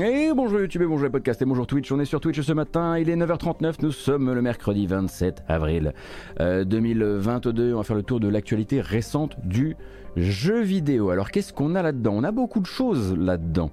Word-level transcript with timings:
Et 0.00 0.32
bonjour 0.34 0.60
YouTube 0.60 0.82
et 0.82 0.86
bonjour 0.86 1.04
les 1.04 1.10
podcasts 1.10 1.40
et 1.40 1.44
bonjour 1.46 1.66
Twitch. 1.66 1.90
On 1.90 1.98
est 2.00 2.04
sur 2.04 2.20
Twitch 2.20 2.40
ce 2.40 2.52
matin, 2.52 2.98
il 2.98 3.08
est 3.08 3.16
9h39, 3.16 3.76
nous 3.80 3.92
sommes 3.92 4.32
le 4.32 4.42
mercredi 4.42 4.86
27 4.86 5.44
avril 5.48 5.94
2022. 6.38 7.62
Euh, 7.62 7.74
On 7.74 7.78
va 7.78 7.82
faire 7.82 7.96
le 7.96 8.02
tour 8.02 8.20
de 8.20 8.28
l'actualité 8.28 8.80
récente 8.80 9.36
du 9.44 9.76
jeu 10.16 10.62
vidéo. 10.62 11.10
Alors 11.10 11.30
qu'est-ce 11.30 11.52
qu'on 11.52 11.74
a 11.74 11.82
là-dedans? 11.82 12.12
On 12.16 12.24
a 12.24 12.32
beaucoup 12.32 12.60
de 12.60 12.66
choses 12.66 13.16
là-dedans. 13.16 13.70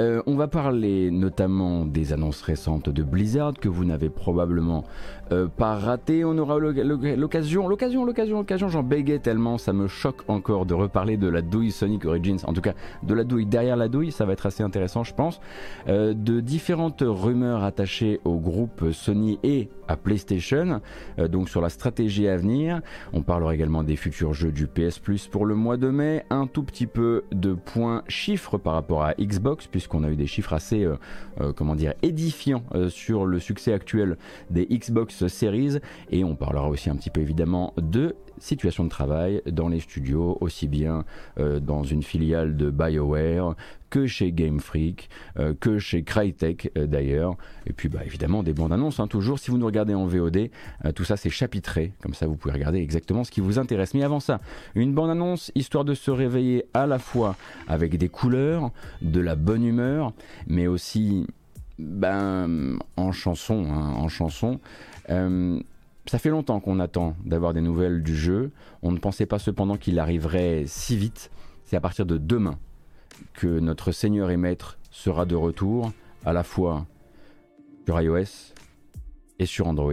Euh, 0.00 0.22
on 0.26 0.34
va 0.34 0.48
parler 0.48 1.10
notamment 1.10 1.84
des 1.84 2.12
annonces 2.12 2.42
récentes 2.42 2.88
de 2.88 3.02
Blizzard 3.02 3.54
que 3.54 3.68
vous 3.68 3.84
n'avez 3.84 4.10
probablement 4.10 4.84
euh, 5.30 5.46
pas 5.46 5.76
raté. 5.76 6.24
On 6.24 6.36
aura 6.36 6.58
l'occasion, 6.58 7.68
l'occasion, 7.68 8.04
l'occasion, 8.04 8.38
l'occasion. 8.38 8.68
J'en 8.68 8.82
bégais 8.82 9.20
tellement, 9.20 9.56
ça 9.56 9.72
me 9.72 9.86
choque 9.86 10.22
encore 10.26 10.66
de 10.66 10.74
reparler 10.74 11.16
de 11.16 11.28
la 11.28 11.42
douille 11.42 11.70
Sonic 11.70 12.04
Origins. 12.04 12.38
En 12.46 12.52
tout 12.52 12.60
cas, 12.60 12.74
de 13.04 13.14
la 13.14 13.22
douille 13.22 13.46
derrière 13.46 13.76
la 13.76 13.88
douille, 13.88 14.10
ça 14.10 14.24
va 14.24 14.32
être 14.32 14.46
assez 14.46 14.62
intéressant, 14.62 15.04
je 15.04 15.14
pense. 15.14 15.40
Euh, 15.88 16.12
de 16.12 16.40
différentes 16.40 17.04
rumeurs 17.06 17.62
attachées 17.62 18.20
au 18.24 18.38
groupe 18.38 18.90
Sony 18.92 19.38
et 19.44 19.68
à 19.86 19.98
PlayStation, 19.98 20.80
donc 21.18 21.50
sur 21.50 21.60
la 21.60 21.68
stratégie 21.68 22.26
à 22.26 22.38
venir. 22.38 22.80
On 23.12 23.20
parlera 23.20 23.54
également 23.54 23.82
des 23.82 23.96
futurs 23.96 24.32
jeux 24.32 24.50
du 24.50 24.66
PS 24.66 24.98
Plus 24.98 25.28
pour 25.28 25.44
le 25.44 25.54
mois 25.54 25.76
de 25.76 25.83
Un 26.30 26.46
tout 26.46 26.62
petit 26.62 26.86
peu 26.86 27.24
de 27.30 27.52
points 27.52 28.04
chiffres 28.08 28.56
par 28.56 28.72
rapport 28.72 29.04
à 29.04 29.12
Xbox, 29.14 29.66
puisqu'on 29.66 30.02
a 30.02 30.08
eu 30.08 30.16
des 30.16 30.26
chiffres 30.26 30.54
assez, 30.54 30.82
euh, 30.82 30.96
euh, 31.42 31.52
comment 31.52 31.74
dire, 31.74 31.92
édifiants 32.02 32.62
euh, 32.74 32.88
sur 32.88 33.26
le 33.26 33.38
succès 33.38 33.74
actuel 33.74 34.16
des 34.48 34.64
Xbox 34.64 35.26
Series. 35.26 35.80
Et 36.10 36.24
on 36.24 36.36
parlera 36.36 36.70
aussi 36.70 36.88
un 36.88 36.96
petit 36.96 37.10
peu 37.10 37.20
évidemment 37.20 37.74
de 37.76 38.16
situation 38.38 38.84
de 38.84 38.88
travail 38.88 39.42
dans 39.46 39.68
les 39.68 39.78
studios, 39.78 40.38
aussi 40.40 40.66
bien 40.66 41.04
dans 41.36 41.84
une 41.84 42.02
filiale 42.02 42.56
de 42.56 42.68
BioWare 42.68 43.54
que 43.94 44.08
chez 44.08 44.32
Game 44.32 44.58
Freak, 44.58 45.08
que 45.60 45.78
chez 45.78 46.02
Crytek 46.02 46.72
d'ailleurs. 46.74 47.36
Et 47.68 47.72
puis 47.72 47.88
bah, 47.88 48.00
évidemment 48.04 48.42
des 48.42 48.52
bandes 48.52 48.72
annonces, 48.72 48.98
hein, 48.98 49.06
toujours. 49.06 49.38
Si 49.38 49.52
vous 49.52 49.56
nous 49.56 49.66
regardez 49.66 49.94
en 49.94 50.04
VOD, 50.06 50.50
tout 50.96 51.04
ça 51.04 51.16
c'est 51.16 51.30
chapitré, 51.30 51.92
comme 52.02 52.12
ça 52.12 52.26
vous 52.26 52.34
pouvez 52.34 52.54
regarder 52.54 52.80
exactement 52.80 53.22
ce 53.22 53.30
qui 53.30 53.40
vous 53.40 53.60
intéresse. 53.60 53.94
Mais 53.94 54.02
avant 54.02 54.18
ça, 54.18 54.40
une 54.74 54.94
bande 54.94 55.10
annonce 55.10 55.52
histoire 55.54 55.84
de 55.84 55.94
se 55.94 56.10
réveiller 56.10 56.64
à 56.74 56.88
la 56.88 56.98
fois 56.98 57.36
avec 57.68 57.96
des 57.96 58.08
couleurs, 58.08 58.72
de 59.00 59.20
la 59.20 59.36
bonne 59.36 59.64
humeur, 59.64 60.12
mais 60.48 60.66
aussi 60.66 61.24
ben, 61.78 62.78
en 62.96 63.12
chanson. 63.12 63.66
Hein, 63.70 63.94
en 63.96 64.08
chanson. 64.08 64.58
Euh, 65.10 65.60
ça 66.06 66.18
fait 66.18 66.30
longtemps 66.30 66.60
qu'on 66.60 66.80
attend 66.80 67.16
d'avoir 67.24 67.54
des 67.54 67.60
nouvelles 67.60 68.02
du 68.02 68.16
jeu. 68.16 68.50
On 68.82 68.92
ne 68.92 68.98
pensait 68.98 69.26
pas 69.26 69.38
cependant 69.38 69.76
qu'il 69.76 69.98
arriverait 69.98 70.64
si 70.66 70.96
vite. 70.96 71.30
C'est 71.64 71.76
à 71.76 71.80
partir 71.80 72.04
de 72.04 72.18
demain 72.18 72.58
que 73.34 73.46
notre 73.46 73.92
Seigneur 73.92 74.30
et 74.30 74.36
Maître 74.36 74.78
sera 74.90 75.26
de 75.26 75.34
retour, 75.34 75.92
à 76.24 76.32
la 76.32 76.42
fois 76.42 76.86
sur 77.86 78.00
iOS 78.00 78.54
et 79.38 79.46
sur 79.46 79.66
Android. 79.66 79.92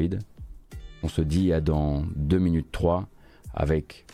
On 1.04 1.08
se 1.08 1.22
dit 1.22 1.52
à 1.52 1.62
dans 1.62 2.06
2 2.16 2.38
minutes 2.38 2.72
3 2.72 3.08
avec 3.54 4.06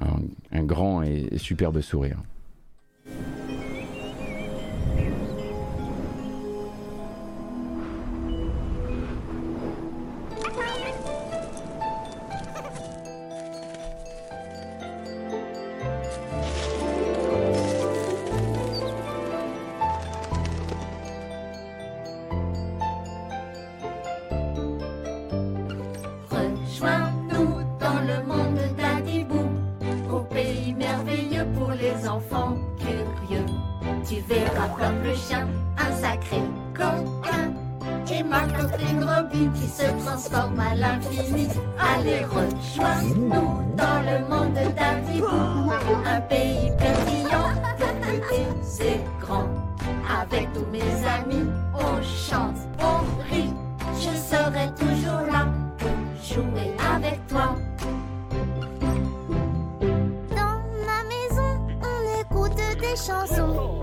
un, 0.00 0.20
un 0.50 0.64
grand 0.64 1.02
et 1.02 1.38
superbe 1.38 1.80
sourire. 1.80 2.18
Comme 34.76 35.02
le 35.02 35.14
chien, 35.14 35.46
un 35.78 35.92
sacré 35.92 36.42
coquin. 36.74 37.52
Et 38.10 38.22
ma 38.22 38.42
copine 38.42 39.02
Robin 39.02 39.50
qui 39.54 39.66
se 39.66 39.86
transforme 40.04 40.60
à 40.60 40.74
l'infini. 40.74 41.48
Allez, 41.78 42.24
rejoins-nous 42.24 43.62
dans 43.76 44.00
le 44.02 44.18
monde 44.28 44.54
d'Adibou, 44.76 45.72
un 46.06 46.20
pays 46.20 46.70
pétillant, 46.78 47.50
petits 47.78 48.84
et 48.84 49.00
grands. 49.20 49.48
Avec 50.22 50.52
tous 50.52 50.66
mes 50.70 50.80
amis, 50.80 51.48
on 51.74 52.02
chante, 52.02 52.58
on 52.78 53.00
rit. 53.32 53.52
Je 53.94 54.16
serai 54.16 54.70
toujours 54.78 55.26
là 55.32 55.46
pour 55.78 55.96
jouer 56.22 56.72
avec 56.94 57.26
toi. 57.26 57.56
Dans 60.30 60.60
ma 60.86 61.02
maison, 61.08 61.58
on 61.82 62.20
écoute 62.20 62.56
des 62.80 62.96
chansons. 62.96 63.73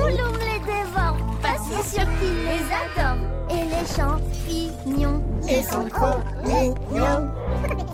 Vos 0.00 0.08
igouloums 0.08 0.38
les 0.38 0.60
dévorent, 0.60 1.18
parce 1.42 1.68
que 1.68 1.84
sûr 1.86 2.06
les 2.22 2.64
adorent. 2.72 3.24
Et 3.50 3.64
les 3.64 3.86
champignons, 3.96 5.22
Ils 5.48 5.64
sont 5.64 5.88
trop 5.88 6.20
mignons. 6.44 7.28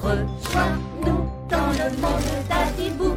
Rejoins-nous 0.02 1.30
dans 1.48 1.70
le 1.72 1.90
monde 2.00 2.30
d'Adibou, 2.48 3.16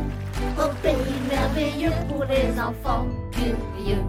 au 0.58 0.70
pays 0.82 1.20
merveilleux 1.30 1.92
pour 2.08 2.24
les 2.26 2.60
enfants 2.60 3.06
curieux. 3.32 4.04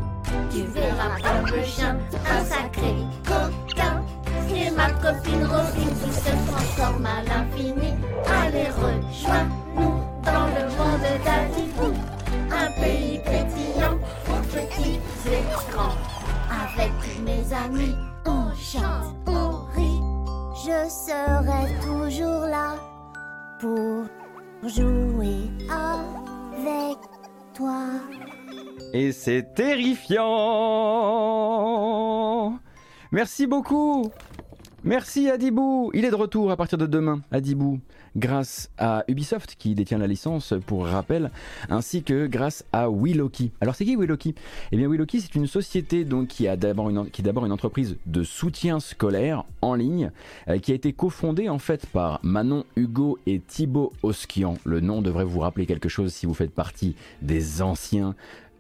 Tu 0.51 0.63
verras 0.63 1.17
comme 1.23 1.57
le 1.57 1.65
chien, 1.65 1.97
un 2.31 2.45
sacré 2.45 2.95
coquin. 3.27 4.03
Et 4.55 4.71
ma 4.71 4.91
copine 4.91 5.45
Robin 5.45 5.91
qui 6.05 6.13
se 6.13 6.33
transforme 6.51 7.07
à 7.07 7.23
l'infini. 7.23 7.95
Allez, 8.27 8.69
rejoins-nous 8.69 9.95
dans 10.25 10.47
le 10.47 10.65
monde 10.77 11.09
d'Adibou, 11.25 11.93
un 12.51 12.71
pays 12.81 12.90
on 18.27 18.55
chante, 18.55 19.15
on 19.27 19.51
rit. 19.75 20.01
je 20.55 20.89
serai 20.89 21.63
toujours 21.83 22.47
là 22.47 22.77
pour 23.61 24.05
jouer 24.69 25.51
avec 25.69 26.99
toi. 27.55 27.85
Et 28.93 29.13
c'est 29.13 29.55
terrifiant 29.55 30.19
Merci 33.13 33.47
beaucoup 33.47 34.11
Merci 34.83 35.31
Adibou 35.31 35.91
Il 35.95 36.05
est 36.05 36.11
de 36.11 36.17
retour 36.17 36.51
à 36.51 36.57
partir 36.57 36.77
de 36.79 36.87
demain, 36.87 37.21
Adibou, 37.31 37.79
grâce 38.17 38.71
à 38.79 39.05
Ubisoft 39.09 39.57
qui 39.59 39.75
détient 39.75 39.99
la 39.99 40.07
licence 40.07 40.55
pour 40.67 40.87
rappel, 40.87 41.31
ainsi 41.69 42.03
que 42.03 42.27
grâce 42.27 42.65
à 42.73 42.89
Willoki. 42.91 43.53
Alors 43.61 43.75
c'est 43.75 43.85
qui 43.85 43.97
Willoki? 43.97 44.35
Eh 44.73 44.77
bien 44.77 44.89
Willoki 44.89 45.21
c'est 45.21 45.35
une 45.35 45.47
société 45.47 46.05
donc 46.05 46.29
qui, 46.29 46.49
a 46.49 46.57
d'abord 46.57 46.91
une, 46.91 47.11
qui 47.11 47.23
d'abord 47.23 47.47
une 47.47 47.53
entreprise 47.53 47.97
de 48.07 48.23
soutien 48.23 48.81
scolaire 48.81 49.45
en 49.63 49.75
ligne, 49.75 50.11
euh, 50.49 50.59
qui 50.59 50.73
a 50.73 50.75
été 50.75 50.93
cofondée 50.93 51.49
en 51.49 51.59
fait 51.59 51.87
par 51.87 52.21
Manon 52.23 52.65
Hugo 52.77 53.19
et 53.27 53.41
Thibaut 53.41 53.93
Oskian. 54.03 54.55
Le 54.65 54.81
nom 54.81 55.03
devrait 55.03 55.25
vous 55.25 55.41
rappeler 55.41 55.67
quelque 55.67 55.89
chose 55.89 56.13
si 56.13 56.27
vous 56.27 56.35
faites 56.35 56.55
partie 56.55 56.95
des 57.23 57.63
anciens 57.63 58.15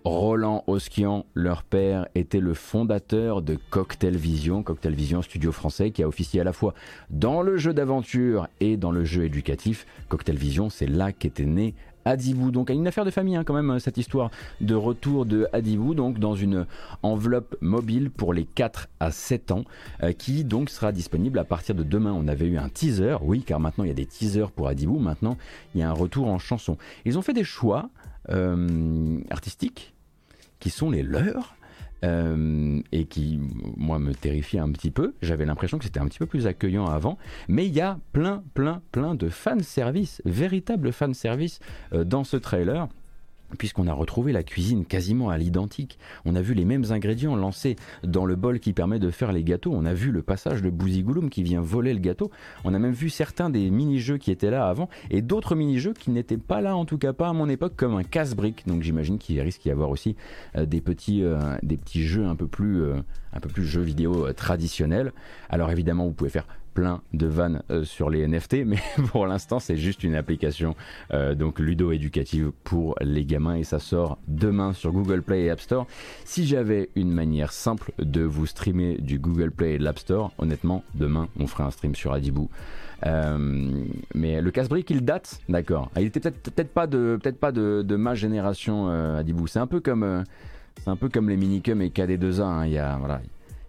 Roland 0.05 0.65
Oskian, 0.66 1.27
leur 1.34 1.62
père, 1.62 2.06
était 2.15 2.41
le 2.41 2.55
fondateur 2.55 3.43
de 3.43 3.59
Cocktail 3.69 4.16
Vision, 4.16 4.62
Cocktail 4.62 4.94
Vision, 4.94 5.20
studio 5.20 5.52
français 5.52 5.91
qui 5.91 6.02
a 6.02 6.08
officié 6.08 6.41
à 6.41 6.44
la 6.44 6.55
fois 6.55 6.73
dans 7.11 7.43
le 7.43 7.58
jeu 7.58 7.75
d'aventure 7.75 8.49
et 8.61 8.79
dans 8.79 8.93
le 8.93 9.05
jeu 9.05 9.25
éducatif. 9.25 9.87
Cocktail 10.08 10.37
Vision, 10.37 10.70
c'est 10.70 10.87
là 10.87 11.12
qu'était 11.12 11.44
né 11.44 11.75
Adibou. 12.06 12.50
Donc 12.50 12.70
une 12.70 12.87
affaire 12.87 13.05
de 13.05 13.11
famille 13.11 13.37
hein, 13.37 13.44
quand 13.44 13.52
même 13.52 13.79
cette 13.79 13.99
histoire 13.99 14.31
de 14.62 14.75
retour 14.75 15.26
de 15.26 15.49
Adibou 15.52 15.94
donc 15.94 16.19
dans 16.19 16.35
une 16.35 16.67
enveloppe 17.02 17.56
mobile 17.61 18.11
pour 18.11 18.32
les 18.32 18.44
4 18.44 18.88
à 19.00 19.11
7 19.11 19.50
ans 19.50 19.64
euh, 20.02 20.12
qui 20.12 20.44
donc 20.44 20.70
sera 20.70 20.93
disponible 20.93 21.38
à 21.38 21.44
partir 21.44 21.75
de 21.75 21.82
demain. 21.82 22.12
On 22.12 22.26
avait 22.26 22.47
eu 22.47 22.56
un 22.56 22.70
teaser, 22.70 23.17
oui 23.23 23.43
car 23.43 23.61
maintenant 23.61 23.85
il 23.85 23.88
y 23.88 23.93
a 23.93 23.94
des 23.94 24.06
teasers 24.06 24.50
pour 24.50 24.69
Adibou, 24.69 24.99
maintenant 24.99 25.37
il 25.75 25.81
y 25.81 25.85
a 25.85 25.91
un 25.91 25.94
retour 25.94 26.29
en 26.29 26.38
chanson. 26.38 26.79
Ils 27.05 27.19
ont 27.19 27.23
fait 27.23 27.35
des 27.35 27.44
choix 27.44 27.91
artistiques 29.31 29.94
qui 30.59 30.71
sont 30.71 30.91
les 30.91 31.03
leurs. 31.03 31.56
euh, 32.05 32.81
et 32.93 33.05
qui, 33.05 33.38
moi, 33.77 33.99
me 33.99 34.15
terrifiait 34.15 34.61
un 34.61 34.71
petit 34.73 34.91
peu. 34.91 35.15
J'avais 35.23 35.44
l'impression 35.44 35.79
que 35.79 35.85
c'était 35.85 36.00
un 36.00 36.06
petit 36.06 36.19
peu 36.19 36.27
plus 36.27 36.47
accueillant 36.47 36.87
avant. 36.87 37.19
Mais 37.49 37.67
il 37.67 37.75
y 37.75 37.81
a 37.81 37.99
plein, 38.12 38.43
plein, 38.55 38.82
plein 38.93 39.15
de 39.15 39.29
fanservice, 39.29 40.23
véritable 40.25 40.93
fanservice 40.93 41.61
euh, 41.93 42.05
dans 42.05 42.25
ce 42.25 42.37
trailer. 42.37 42.88
Puisqu'on 43.58 43.87
a 43.87 43.93
retrouvé 43.93 44.32
la 44.32 44.43
cuisine 44.43 44.85
quasiment 44.85 45.31
à 45.31 45.38
l'identique. 45.38 45.99
On 46.25 46.35
a 46.35 46.43
vu 46.43 46.55
les 46.55 46.64
mêmes 46.64 46.85
ingrédients 46.91 47.37
lancés 47.37 47.76
dans 48.05 48.25
le 48.25 48.37
bol 48.37 48.61
qui 48.61 48.73
permet 48.73 48.99
de 48.99 49.11
faire 49.11 49.32
les 49.32 49.44
gâteaux. 49.44 49.73
On 49.75 49.85
a 49.85 49.94
vu 49.94 50.11
le 50.11 50.23
passage 50.23 50.62
de 50.62 50.70
Bouzigouloum 50.70 51.31
qui 51.31 51.43
vient 51.43 51.61
voler 51.61 51.93
le 51.93 52.00
gâteau. 52.00 52.31
On 52.64 52.75
a 52.75 52.79
même 52.79 52.93
vu 52.93 53.11
certains 53.11 53.50
des 53.50 53.70
mini-jeux 53.70 54.19
qui 54.19 54.31
étaient 54.31 54.50
là 54.50 54.69
avant 54.69 54.88
et 55.11 55.23
d'autres 55.23 55.55
mini-jeux 55.55 55.93
qui 55.93 56.11
n'étaient 56.11 56.37
pas 56.37 56.61
là, 56.61 56.76
en 56.76 56.85
tout 56.85 56.99
cas 56.99 57.12
pas 57.12 57.29
à 57.29 57.32
mon 57.32 57.49
époque, 57.49 57.75
comme 57.76 57.97
un 57.97 58.05
casse-brique. 58.05 58.67
Donc 58.67 58.82
j'imagine 58.82 59.19
qu'il 59.19 59.41
risque 59.41 59.62
d'y 59.62 59.70
avoir 59.70 59.91
aussi 59.91 60.17
euh, 60.56 60.67
des, 60.67 60.81
petits, 60.81 61.23
euh, 61.23 61.56
des 61.62 61.76
petits 61.76 62.05
jeux 62.05 62.26
un 62.26 62.37
peu 62.37 62.47
plus, 62.47 62.82
euh, 62.82 62.94
un 63.32 63.41
peu 63.41 63.49
plus 63.49 63.65
jeux 63.65 63.82
vidéo 63.82 64.32
traditionnels. 64.32 65.12
Alors 65.49 65.71
évidemment, 65.71 66.05
vous 66.05 66.12
pouvez 66.12 66.31
faire 66.31 66.47
plein 66.75 67.03
de 67.12 67.27
vannes 67.27 67.62
euh, 67.71 67.85
sur 67.85 68.11
les 68.11 68.27
NFT, 68.27 68.59
mais 68.67 68.79
pour 69.11 69.27
l'instant 69.27 69.59
c'est 69.59 69.77
juste 69.77 70.05
une 70.05 70.15
application 70.15 70.77
euh, 71.12 71.35
donc 71.35 71.59
ludo-éducative 71.59 72.53
pour 72.65 72.97
les 73.00 73.25
gamins 73.25 73.56
et 73.56 73.65
ça 73.65 73.79
sort 73.79 74.19
demain 74.29 74.73
sur 74.73 74.93
Google 74.93 75.23
Play 75.23 75.44
et 75.44 75.50
App 75.50 75.61
Store. 75.61 75.87
Si 76.25 76.47
j'avais 76.47 76.91
une 76.94 77.12
manière 77.12 77.53
simple 77.53 77.93
de 77.99 78.23
vous 78.23 78.47
streamer 78.47 78.99
du 78.99 79.19
Google 79.19 79.50
Play 79.50 79.75
et 79.75 79.79
de 79.79 79.85
l'App 79.85 79.99
Store, 79.99 80.33
honnêtement, 80.38 80.85
demain 80.94 81.29
on 81.38 81.47
ferait 81.47 81.65
un 81.65 81.71
stream 81.71 81.94
sur 81.94 82.12
Adibou. 82.12 82.49
Euh, 83.06 83.85
mais 84.15 84.43
le 84.43 84.50
casse-brique, 84.50 84.91
il 84.91 85.03
date, 85.03 85.41
d'accord. 85.49 85.91
Ah, 85.94 86.03
il 86.03 86.09
était 86.09 86.21
peut-être 86.21 86.53
peut 86.53 86.65
pas 86.65 86.87
de 86.87 87.19
peut-être 87.23 87.41
pas 87.41 87.50
de, 87.50 87.97
ma 87.97 88.15
génération 88.15 88.88
Adibou. 89.17 89.47
C'est 89.47 89.59
un 89.59 89.67
peu 89.67 89.81
comme 89.81 90.25
c'est 90.82 90.91
un 90.91 90.97
peu 90.97 91.09
comme 91.09 91.29
les 91.29 91.37
minicums 91.37 91.82
et 91.82 91.88
KD2A. 91.88 92.43
Hein. 92.43 92.67
Il 92.67 92.73
y 92.73 92.79
a 92.79 92.97
voilà, 92.99 93.21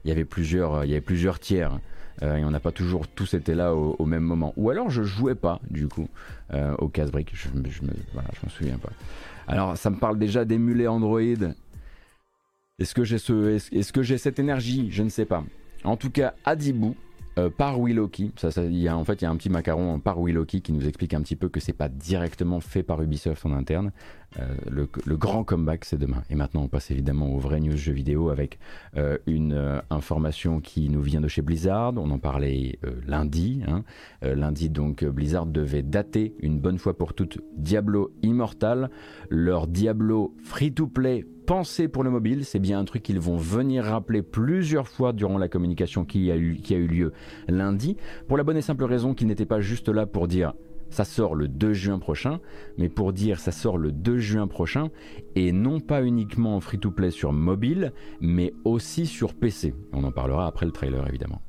il 0.03 0.09
y 0.09 0.11
avait 0.11 0.25
plusieurs 0.25 0.85
il 0.85 0.89
y 0.89 0.93
avait 0.93 1.01
plusieurs 1.01 1.39
tiers. 1.39 1.79
Euh, 2.23 2.35
et 2.35 2.45
on 2.45 2.51
n'a 2.51 2.59
pas 2.59 2.71
toujours 2.71 3.07
tous 3.07 3.33
été 3.33 3.55
là 3.55 3.73
au, 3.73 4.05
même 4.05 4.23
moment. 4.23 4.53
Ou 4.57 4.69
alors 4.69 4.89
je 4.89 5.01
jouais 5.03 5.35
pas, 5.35 5.59
du 5.69 5.87
coup, 5.87 6.07
euh, 6.53 6.75
au 6.77 6.87
casse-brique. 6.87 7.31
Je, 7.33 7.49
me, 7.49 7.63
je 7.69 7.81
me 7.83 8.49
souviens 8.49 8.77
pas. 8.77 8.91
Alors, 9.47 9.77
ça 9.77 9.89
me 9.89 9.97
parle 9.97 10.19
déjà 10.19 10.45
d'émuler 10.45 10.87
Android. 10.87 11.19
Est-ce 12.79 12.93
que 12.93 13.03
j'ai 13.03 13.17
ce, 13.17 13.55
est-ce 13.55 14.17
cette 14.17 14.39
énergie? 14.39 14.89
Je 14.91 15.03
ne 15.03 15.09
sais 15.09 15.25
pas. 15.25 15.43
En 15.83 15.97
tout 15.97 16.11
cas, 16.11 16.33
Adibou, 16.45 16.95
euh, 17.37 17.49
par 17.49 17.79
Willoki. 17.79 18.33
Ça, 18.37 18.51
ça, 18.51 18.61
en 18.61 19.05
fait, 19.05 19.21
il 19.21 19.23
y 19.23 19.27
a 19.27 19.29
un 19.29 19.35
petit 19.35 19.49
macaron 19.49 19.99
par 19.99 20.19
Willoki 20.19 20.61
qui 20.61 20.73
nous 20.73 20.87
explique 20.87 21.13
un 21.13 21.21
petit 21.21 21.35
peu 21.35 21.49
que 21.49 21.59
c'est 21.59 21.73
pas 21.73 21.89
directement 21.89 22.59
fait 22.59 22.83
par 22.83 23.01
Ubisoft 23.01 23.45
en 23.45 23.53
interne. 23.53 23.91
Euh, 24.39 24.45
le, 24.69 25.17
grand 25.17 25.43
comeback, 25.43 25.85
c'est 25.85 25.97
demain. 25.97 26.23
Et 26.29 26.35
maintenant, 26.35 26.63
on 26.63 26.67
passe 26.67 26.91
évidemment 26.91 27.33
au 27.33 27.37
vrai 27.37 27.59
news 27.59 27.75
jeu 27.75 27.91
vidéo 27.91 28.29
avec 28.29 28.59
euh, 28.97 29.17
une 29.27 29.81
information 29.89 30.61
qui 30.61 30.89
nous 30.89 31.01
vient 31.01 31.21
de 31.21 31.27
chez 31.27 31.41
Blizzard. 31.41 31.93
On 31.97 32.09
en 32.11 32.19
parlait 32.19 32.79
lundi. 33.05 33.61
Hein. 33.67 33.83
lundi, 34.21 34.69
donc, 34.69 35.03
Blizzard 35.03 35.45
devait 35.45 35.83
dater 35.83 36.35
une 36.39 36.59
bonne 36.59 36.77
fois 36.77 36.97
pour 36.97 37.13
toutes 37.13 37.39
Diablo 37.57 38.11
Immortal, 38.23 38.89
leur 39.29 39.67
Diablo 39.67 40.35
free-to-play 40.43 41.25
pensé 41.45 41.87
pour 41.87 42.03
le 42.03 42.09
mobile. 42.09 42.45
C'est 42.45 42.59
bien 42.59 42.79
un 42.79 42.85
truc 42.85 43.03
qu'ils 43.03 43.19
vont 43.19 43.35
venir 43.35 43.83
rappeler 43.83 44.21
plusieurs 44.21 44.87
fois 44.87 45.13
durant 45.13 45.37
la 45.37 45.49
communication 45.49 46.05
qui 46.05 46.31
a 46.31 46.37
eu, 46.37 46.55
qui 46.55 46.73
a 46.73 46.77
eu 46.77 46.87
lieu 46.87 47.13
lundi, 47.47 47.97
pour 48.27 48.37
la 48.37 48.43
bonne 48.43 48.57
et 48.57 48.61
simple 48.61 48.85
raison 48.85 49.13
qu'ils 49.13 49.27
n'étaient 49.27 49.45
pas 49.45 49.59
juste 49.59 49.89
là 49.89 50.05
pour 50.05 50.27
dire 50.27 50.53
ça 50.91 51.05
sort 51.05 51.35
le 51.35 51.47
2 51.47 51.73
juin 51.73 51.99
prochain, 51.99 52.39
mais 52.77 52.89
pour 52.89 53.13
dire 53.13 53.39
ça 53.39 53.51
sort 53.51 53.77
le 53.77 53.91
2 53.91 54.19
juin 54.19 54.47
prochain, 54.47 54.89
et 55.35 55.51
non 55.51 55.79
pas 55.79 56.03
uniquement 56.03 56.55
en 56.55 56.59
free-to-play 56.59 57.11
sur 57.11 57.33
mobile, 57.33 57.93
mais 58.19 58.53
aussi 58.63 59.07
sur 59.07 59.33
PC. 59.33 59.73
On 59.93 60.03
en 60.03 60.11
parlera 60.11 60.45
après 60.47 60.65
le 60.65 60.71
trailer 60.71 61.07
évidemment. 61.07 61.41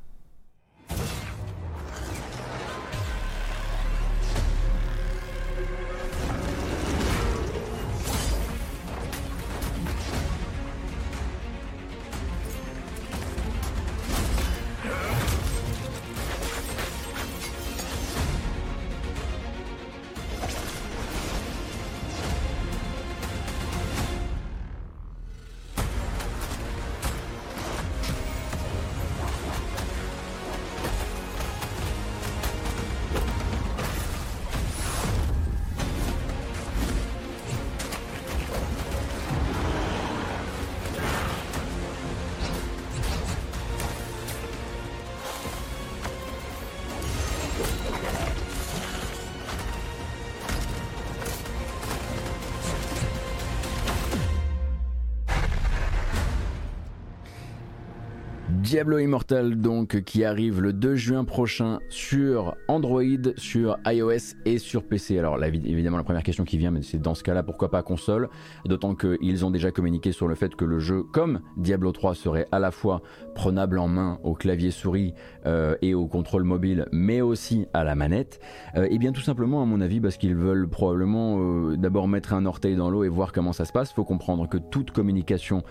Diablo 58.73 58.97
Immortal 58.97 59.61
donc 59.61 60.01
qui 60.01 60.23
arrive 60.23 60.59
le 60.59 60.73
2 60.73 60.95
juin 60.95 61.25
prochain 61.25 61.77
sur 61.89 62.55
Android, 62.67 63.03
sur 63.37 63.77
iOS 63.85 64.33
et 64.45 64.57
sur 64.57 64.81
PC. 64.81 65.19
Alors 65.19 65.37
évidemment 65.43 65.97
la 65.97 66.03
première 66.03 66.23
question 66.23 66.43
qui 66.43 66.57
vient, 66.57 66.71
mais 66.71 66.81
c'est 66.81 66.97
dans 66.97 67.13
ce 67.13 67.21
cas-là 67.21 67.43
pourquoi 67.43 67.69
pas 67.69 67.83
console? 67.83 68.29
D'autant 68.65 68.95
qu'ils 68.95 69.45
ont 69.45 69.51
déjà 69.51 69.69
communiqué 69.69 70.11
sur 70.11 70.27
le 70.27 70.33
fait 70.33 70.55
que 70.55 70.65
le 70.65 70.79
jeu, 70.79 71.03
comme 71.03 71.41
Diablo 71.55 71.91
3, 71.91 72.15
serait 72.15 72.47
à 72.51 72.57
la 72.57 72.71
fois 72.71 73.03
prenable 73.35 73.77
en 73.77 73.87
main 73.87 74.17
au 74.23 74.33
clavier 74.33 74.71
souris 74.71 75.13
euh, 75.45 75.75
et 75.83 75.93
au 75.93 76.07
contrôle 76.07 76.43
mobile, 76.43 76.87
mais 76.91 77.21
aussi 77.21 77.67
à 77.75 77.83
la 77.83 77.93
manette. 77.93 78.39
et 78.73 78.79
euh, 78.79 78.87
eh 78.89 78.97
bien 78.97 79.11
tout 79.11 79.21
simplement 79.21 79.61
à 79.61 79.65
mon 79.65 79.81
avis 79.81 80.01
parce 80.01 80.17
qu'ils 80.17 80.35
veulent 80.35 80.67
probablement 80.67 81.37
euh, 81.37 81.77
d'abord 81.77 82.07
mettre 82.07 82.33
un 82.33 82.47
orteil 82.47 82.75
dans 82.75 82.89
l'eau 82.89 83.03
et 83.03 83.09
voir 83.09 83.33
comment 83.33 83.53
ça 83.53 83.65
se 83.65 83.71
passe. 83.71 83.93
Faut 83.93 84.03
comprendre 84.03 84.49
que 84.49 84.57
toute 84.57 84.89
communication 84.89 85.61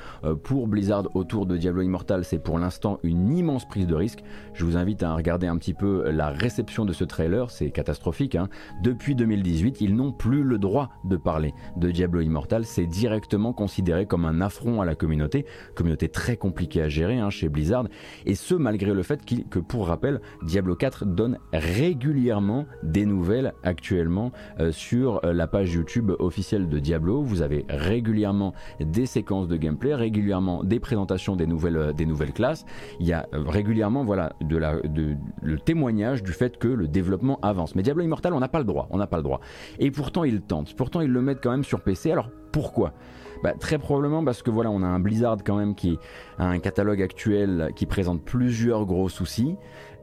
pour 0.45 0.69
Blizzard 0.69 1.09
autour 1.15 1.47
de 1.47 1.57
Diablo 1.57 1.83
Immortal, 1.83 2.25
c'est 2.25 2.39
pour 2.39 2.61
l'instant 2.61 2.92
une 3.03 3.37
immense 3.37 3.67
prise 3.67 3.87
de 3.87 3.95
risque. 3.95 4.23
Je 4.55 4.65
vous 4.65 4.77
invite 4.77 5.03
à 5.03 5.15
regarder 5.15 5.47
un 5.47 5.57
petit 5.57 5.75
peu 5.75 6.11
la 6.11 6.29
réception 6.29 6.85
de 6.85 6.93
ce 6.93 7.05
trailer, 7.05 7.51
c'est 7.51 7.71
catastrophique. 7.71 8.35
Hein. 8.35 8.49
Depuis 8.83 9.15
2018, 9.15 9.81
ils 9.81 9.95
n'ont 9.95 10.13
plus 10.13 10.43
le 10.43 10.59
droit 10.59 10.91
de 11.05 11.17
parler 11.17 11.55
de 11.77 11.91
Diablo 11.91 12.21
Immortal, 12.21 12.65
c'est 12.65 12.87
directement 12.87 13.53
considéré 13.53 14.07
comme 14.07 14.25
un 14.25 14.41
affront 14.41 14.81
à 14.81 14.85
la 14.85 14.95
communauté, 14.95 15.47
communauté 15.75 16.09
très 16.09 16.37
compliquée 16.37 16.83
à 16.83 16.89
gérer 16.89 17.19
hein, 17.19 17.31
chez 17.31 17.49
Blizzard, 17.49 17.87
et 18.27 18.35
ce 18.35 18.55
malgré 18.55 18.95
le 18.95 19.03
fait 19.03 19.25
que 19.51 19.59
pour 19.59 19.89
rappel, 19.89 20.21
Diablo 20.43 20.75
4 20.75 21.07
donne 21.07 21.39
régulièrement 21.53 22.67
des 22.83 23.07
nouvelles 23.07 23.53
actuellement 23.63 24.33
euh, 24.61 24.73
sur 24.73 25.25
euh, 25.25 25.33
la 25.33 25.47
page 25.47 25.73
YouTube 25.73 26.13
officielle 26.19 26.69
de 26.69 26.79
Diablo. 26.79 27.23
Vous 27.23 27.43
avez 27.43 27.65
régulièrement 27.69 28.55
des 28.81 29.07
séquences 29.07 29.49
de 29.49 29.57
gameplay, 29.57 29.95
régulièrement 29.95 30.65
des 30.65 30.81
présentations 30.81 31.37
des 31.37 31.47
nouvelles, 31.47 31.77
euh, 31.77 31.93
des 31.93 32.07
nouvelles 32.07 32.33
classes, 32.33 32.65
il 33.01 33.07
y 33.07 33.13
a 33.13 33.27
euh, 33.35 33.43
régulièrement 33.47 34.05
voilà, 34.05 34.33
le 34.41 35.59
témoignage 35.59 36.23
du 36.23 36.33
fait 36.33 36.59
que 36.59 36.69
le 36.69 36.89
développement 36.89 37.39
avance. 37.43 37.75
Mais 37.75 37.83
Diablo 37.83 38.03
Immortal, 38.03 38.33
on 38.33 38.41
n'a 38.41 38.49
pas 38.49 38.59
le 38.59 38.65
droit, 38.65 38.89
on 38.91 38.99
n'a 38.99 39.07
pas 39.07 39.17
le 39.17 39.23
droit. 39.23 39.41
Et 39.79 39.91
pourtant, 39.91 40.25
ils 40.25 40.41
tentent, 40.41 40.75
pourtant, 40.75 41.01
ils 41.01 41.11
le 41.11 41.23
mettent 41.23 41.43
quand 41.43 41.51
même 41.51 41.65
sur 41.65 41.81
PC. 41.81 42.13
Alors, 42.13 42.31
pourquoi? 42.53 42.93
Bah, 43.43 43.55
très 43.59 43.79
probablement 43.79 44.25
parce 44.25 44.43
que 44.43 44.51
voilà, 44.51 44.71
on 44.71 44.83
a 44.83 44.87
un 44.87 45.01
Blizzard 45.01 45.39
quand 45.45 45.57
même 45.57 45.75
qui 45.75 45.99
a 46.39 46.47
un 46.47 46.61
catalogue 46.61 47.03
actuel 47.03 47.73
qui 47.75 47.87
présente 47.87 48.23
plusieurs 48.23 48.87
gros 48.87 49.09
soucis. 49.09 49.57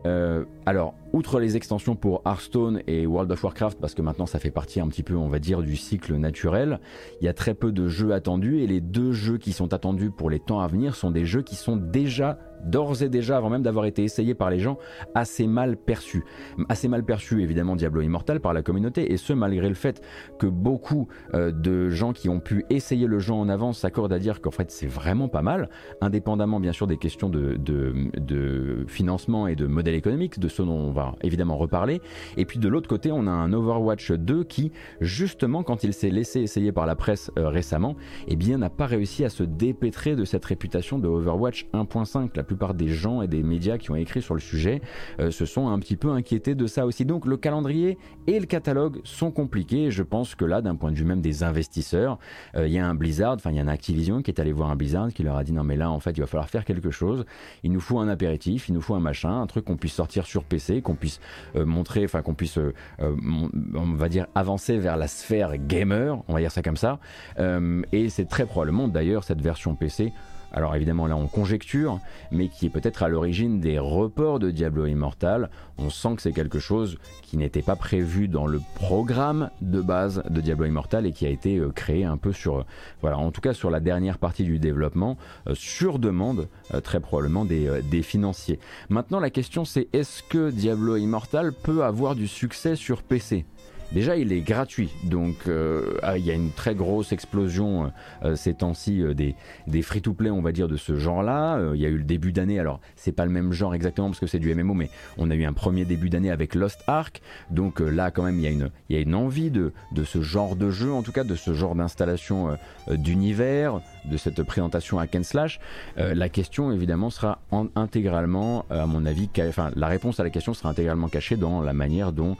Euh, 0.05 0.45
alors, 0.65 0.93
outre 1.11 1.39
les 1.39 1.57
extensions 1.57 1.95
pour 1.95 2.21
Hearthstone 2.25 2.81
et 2.87 3.05
World 3.05 3.31
of 3.31 3.43
Warcraft, 3.43 3.79
parce 3.79 3.93
que 3.93 4.01
maintenant 4.01 4.25
ça 4.25 4.39
fait 4.39 4.51
partie 4.51 4.79
un 4.79 4.87
petit 4.87 5.03
peu, 5.03 5.15
on 5.15 5.27
va 5.27 5.39
dire, 5.39 5.61
du 5.61 5.75
cycle 5.75 6.15
naturel, 6.15 6.79
il 7.21 7.25
y 7.25 7.27
a 7.27 7.33
très 7.33 7.53
peu 7.53 7.71
de 7.71 7.87
jeux 7.87 8.13
attendus 8.13 8.59
et 8.59 8.67
les 8.67 8.81
deux 8.81 9.11
jeux 9.11 9.37
qui 9.37 9.51
sont 9.51 9.73
attendus 9.73 10.11
pour 10.11 10.29
les 10.29 10.39
temps 10.39 10.61
à 10.61 10.67
venir 10.67 10.95
sont 10.95 11.11
des 11.11 11.25
jeux 11.25 11.41
qui 11.41 11.55
sont 11.55 11.75
déjà 11.75 12.39
d'ores 12.65 13.03
et 13.03 13.09
déjà, 13.09 13.37
avant 13.37 13.49
même 13.49 13.63
d'avoir 13.63 13.85
été 13.85 14.03
essayés 14.03 14.33
par 14.33 14.49
les 14.49 14.59
gens, 14.59 14.77
assez 15.15 15.47
mal 15.47 15.77
perçus. 15.77 16.23
Assez 16.69 16.87
mal 16.87 17.03
perçus, 17.03 17.41
évidemment, 17.41 17.75
Diablo 17.75 18.01
Immortal 18.01 18.39
par 18.39 18.53
la 18.53 18.61
communauté, 18.61 19.11
et 19.11 19.17
ce, 19.17 19.33
malgré 19.33 19.69
le 19.69 19.75
fait 19.75 20.01
que 20.37 20.47
beaucoup 20.47 21.07
euh, 21.33 21.51
de 21.51 21.89
gens 21.89 22.13
qui 22.13 22.29
ont 22.29 22.39
pu 22.39 22.65
essayer 22.69 23.07
le 23.07 23.19
jeu 23.19 23.33
en 23.33 23.49
avance 23.49 23.79
s'accordent 23.79 24.13
à 24.13 24.19
dire 24.19 24.41
qu'en 24.41 24.51
fait 24.51 24.71
c'est 24.71 24.87
vraiment 24.87 25.27
pas 25.27 25.41
mal, 25.41 25.69
indépendamment 26.01 26.59
bien 26.59 26.71
sûr 26.71 26.87
des 26.87 26.97
questions 26.97 27.29
de 27.29 28.85
financement 28.87 29.47
et 29.47 29.55
de 29.55 29.67
modèle 29.67 29.95
économique, 29.95 30.39
de 30.39 30.47
ce 30.47 30.61
dont 30.61 30.73
on 30.73 30.91
va 30.91 31.15
évidemment 31.21 31.57
reparler. 31.57 32.01
Et 32.37 32.45
puis 32.45 32.59
de 32.59 32.67
l'autre 32.67 32.89
côté, 32.89 33.11
on 33.11 33.27
a 33.27 33.31
un 33.31 33.53
Overwatch 33.53 34.11
2 34.11 34.43
qui, 34.43 34.71
justement, 35.01 35.63
quand 35.63 35.83
il 35.83 35.93
s'est 35.93 36.09
laissé 36.09 36.41
essayer 36.41 36.71
par 36.71 36.85
la 36.85 36.95
presse 36.95 37.31
euh, 37.37 37.49
récemment, 37.49 37.95
eh 38.27 38.35
bien 38.35 38.57
n'a 38.57 38.69
pas 38.69 38.85
réussi 38.85 39.23
à 39.23 39.29
se 39.29 39.43
dépêtrer 39.43 40.15
de 40.15 40.25
cette 40.25 40.45
réputation 40.45 40.99
de 40.99 41.07
Overwatch 41.07 41.67
1.5. 41.73 42.29
Plupart 42.49 42.73
des 42.73 42.87
gens 42.87 43.21
et 43.21 43.27
des 43.27 43.43
médias 43.43 43.77
qui 43.77 43.91
ont 43.91 43.95
écrit 43.95 44.23
sur 44.23 44.33
le 44.33 44.39
sujet 44.39 44.81
se 45.29 45.45
sont 45.45 45.67
un 45.67 45.77
petit 45.77 45.95
peu 45.95 46.09
inquiétés 46.09 46.55
de 46.55 46.65
ça 46.65 46.87
aussi. 46.87 47.05
Donc 47.05 47.27
le 47.27 47.37
calendrier 47.37 47.99
et 48.25 48.39
le 48.39 48.47
catalogue 48.47 49.01
sont 49.03 49.29
compliqués. 49.29 49.91
je 49.91 50.01
pense 50.01 50.33
que 50.33 50.45
là, 50.45 50.61
d'un 50.61 50.75
point 50.75 50.91
de 50.91 50.95
vue 50.95 51.05
même 51.05 51.21
des 51.21 51.43
investisseurs, 51.43 52.17
il 52.57 52.69
y 52.69 52.79
a 52.79 52.87
un 52.87 52.95
Blizzard, 52.95 53.35
enfin 53.35 53.51
il 53.51 53.57
y 53.57 53.59
a 53.59 53.63
un 53.63 53.67
Activision 53.67 54.23
qui 54.23 54.31
est 54.31 54.39
allé 54.39 54.51
voir 54.51 54.71
un 54.71 54.75
Blizzard 54.75 55.13
qui 55.13 55.21
leur 55.21 55.37
a 55.37 55.43
dit 55.43 55.53
non 55.53 55.63
mais 55.63 55.75
là 55.75 55.91
en 55.91 55.99
fait 55.99 56.11
il 56.11 56.21
va 56.21 56.27
falloir 56.27 56.49
faire 56.49 56.65
quelque 56.65 56.89
chose. 56.89 57.25
Il 57.63 57.71
nous 57.71 57.79
faut 57.79 57.99
un 57.99 58.07
apéritif, 58.07 58.67
il 58.67 58.73
nous 58.73 58.81
faut 58.81 58.95
un 58.95 58.99
machin, 58.99 59.41
un 59.41 59.47
truc 59.47 59.65
qu'on 59.65 59.77
puisse 59.77 59.93
sortir 59.93 60.25
sur 60.25 60.43
PC, 60.43 60.81
qu'on 60.81 60.95
puisse 60.95 61.19
montrer, 61.53 62.03
enfin 62.03 62.23
qu'on 62.23 62.33
puisse, 62.33 62.57
on 62.99 63.93
va 63.93 64.09
dire, 64.09 64.25
avancer 64.33 64.77
vers 64.77 64.97
la 64.97 65.07
sphère 65.07 65.57
gamer, 65.57 66.23
on 66.27 66.33
va 66.33 66.39
dire 66.39 66.51
ça 66.51 66.61
comme 66.61 66.77
ça. 66.77 66.99
Euh, 67.39 67.81
et 67.91 68.09
c'est 68.09 68.25
très 68.25 68.45
probablement 68.45 68.87
d'ailleurs 68.87 69.23
cette 69.23 69.41
version 69.41 69.75
PC 69.75 70.11
alors 70.51 70.75
évidemment 70.75 71.07
là 71.07 71.15
on 71.15 71.27
conjecture, 71.27 71.99
mais 72.31 72.47
qui 72.47 72.65
est 72.65 72.69
peut-être 72.69 73.03
à 73.03 73.09
l'origine 73.09 73.59
des 73.59 73.79
reports 73.79 74.39
de 74.39 74.51
Diablo 74.51 74.85
Immortal. 74.85 75.49
On 75.77 75.89
sent 75.89 76.15
que 76.15 76.21
c'est 76.21 76.31
quelque 76.31 76.59
chose 76.59 76.97
qui 77.21 77.37
n'était 77.37 77.61
pas 77.61 77.75
prévu 77.75 78.27
dans 78.27 78.47
le 78.47 78.61
programme 78.75 79.49
de 79.61 79.81
base 79.81 80.23
de 80.29 80.41
Diablo 80.41 80.65
Immortal 80.65 81.05
et 81.05 81.11
qui 81.11 81.25
a 81.25 81.29
été 81.29 81.57
euh, 81.57 81.71
créé 81.71 82.03
un 82.03 82.17
peu 82.17 82.33
sur, 82.33 82.65
voilà, 83.01 83.17
en 83.17 83.31
tout 83.31 83.41
cas 83.41 83.53
sur 83.53 83.69
la 83.69 83.79
dernière 83.79 84.17
partie 84.17 84.43
du 84.43 84.59
développement, 84.59 85.17
euh, 85.47 85.55
sur 85.55 85.99
demande 85.99 86.47
très 86.83 86.99
probablement 86.99 87.45
des, 87.45 87.81
des 87.89 88.01
financiers. 88.01 88.59
Maintenant 88.89 89.19
la 89.19 89.29
question 89.29 89.65
c'est 89.65 89.87
est-ce 89.93 90.23
que 90.23 90.49
Diablo 90.51 90.97
Immortal 90.97 91.53
peut 91.53 91.83
avoir 91.83 92.15
du 92.15 92.27
succès 92.27 92.75
sur 92.75 93.03
PC 93.03 93.45
Déjà, 93.91 94.15
il 94.17 94.31
est 94.31 94.41
gratuit, 94.41 94.91
donc 95.03 95.35
euh, 95.47 95.97
ah, 96.03 96.17
il 96.19 96.25
y 96.25 96.29
a 96.29 96.35
une 96.35 96.51
très 96.51 96.75
grosse 96.75 97.11
explosion 97.11 97.85
euh, 97.85 97.87
euh, 98.23 98.35
ces 98.35 98.53
temps-ci 98.53 99.03
des, 99.15 99.35
des 99.65 99.81
free-to-play, 99.81 100.29
on 100.29 100.41
va 100.41 100.51
dire, 100.51 100.67
de 100.67 100.77
ce 100.77 100.95
genre-là. 100.95 101.59
il 101.73 101.81
y 101.81 101.87
a 101.87 101.89
eu 101.89 101.97
le 101.97 102.03
début 102.03 102.31
d'année, 102.31 102.59
alors 102.59 102.79
c'est 102.95 103.11
pas 103.11 103.25
le 103.25 103.31
même 103.31 103.51
genre 103.51 103.73
exactement 103.73 104.09
parce 104.09 104.19
que 104.19 104.27
c'est 104.27 104.37
du 104.37 104.53
MMO, 104.53 104.75
mais 104.75 104.91
on 105.17 105.31
a 105.31 105.35
eu 105.35 105.43
un 105.43 105.53
premier 105.53 105.85
début 105.85 106.09
d'année 106.09 106.29
avec 106.29 106.53
Lost 106.53 106.83
Ark. 106.85 107.21
Donc 107.49 107.79
là, 107.79 108.11
quand 108.11 108.23
même, 108.23 108.37
il 108.37 108.43
y 108.43 108.47
a 108.47 108.51
une, 108.51 108.69
il 108.89 108.95
y 108.95 108.99
a 108.99 109.01
une 109.01 109.15
envie 109.15 109.49
de, 109.49 109.73
de 109.91 110.03
ce 110.03 110.21
genre 110.21 110.55
de 110.55 110.69
jeu, 110.69 110.93
en 110.93 111.01
tout 111.01 111.11
cas 111.11 111.23
de 111.23 111.35
ce 111.35 111.53
genre 111.53 111.73
d'installation 111.73 112.57
d'univers, 112.89 113.81
de 114.05 114.17
cette 114.17 114.41
présentation 114.43 114.99
à 114.99 115.07
Ken 115.07 115.23
Slash. 115.23 115.59
la 115.97 116.29
question, 116.29 116.71
évidemment, 116.71 117.09
sera 117.09 117.39
intégralement, 117.75 118.65
à 118.69 118.85
mon 118.85 119.05
avis, 119.05 119.29
enfin, 119.47 119.71
la 119.75 119.87
réponse 119.87 120.19
à 120.19 120.23
la 120.23 120.29
question 120.29 120.53
sera 120.53 120.69
intégralement 120.69 121.07
cachée 121.07 121.35
dans 121.35 121.61
la 121.61 121.73
manière 121.73 122.11
dont 122.11 122.37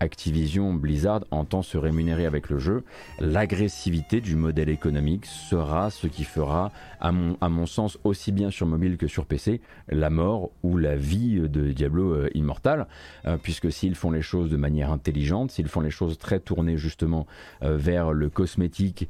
Activision 0.00 0.74
Blizzard 0.74 1.24
entend 1.30 1.62
se 1.62 1.78
rémunérer 1.78 2.26
avec 2.26 2.50
le 2.50 2.58
jeu, 2.58 2.84
l'agressivité 3.20 4.20
du 4.20 4.36
modèle 4.36 4.68
économique 4.68 5.26
sera 5.26 5.90
ce 5.90 6.06
qui 6.06 6.24
fera, 6.24 6.72
à 7.00 7.12
mon, 7.12 7.36
à 7.40 7.48
mon 7.48 7.66
sens, 7.66 7.98
aussi 8.04 8.32
bien 8.32 8.50
sur 8.50 8.66
mobile 8.66 8.96
que 8.96 9.06
sur 9.06 9.26
PC, 9.26 9.60
la 9.88 10.10
mort 10.10 10.50
ou 10.62 10.78
la 10.78 10.96
vie 10.96 11.40
de 11.40 11.72
Diablo 11.72 12.12
euh, 12.12 12.30
Immortal, 12.34 12.86
euh, 13.26 13.36
puisque 13.40 13.70
s'ils 13.70 13.94
font 13.94 14.10
les 14.10 14.22
choses 14.22 14.50
de 14.50 14.56
manière 14.56 14.90
intelligente, 14.90 15.50
s'ils 15.50 15.68
font 15.68 15.80
les 15.80 15.90
choses 15.90 16.18
très 16.18 16.40
tournées 16.40 16.76
justement 16.76 17.26
euh, 17.62 17.76
vers 17.76 18.12
le 18.12 18.28
cosmétique 18.28 19.08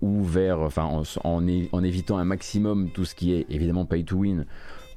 ou 0.00 0.24
vers, 0.24 0.60
enfin, 0.60 0.84
en, 0.84 1.04
en 1.24 1.46
évitant 1.46 2.18
un 2.18 2.24
maximum 2.24 2.90
tout 2.90 3.04
ce 3.04 3.14
qui 3.14 3.32
est 3.32 3.46
évidemment 3.48 3.86
pay 3.86 4.04
to 4.04 4.16
win, 4.16 4.44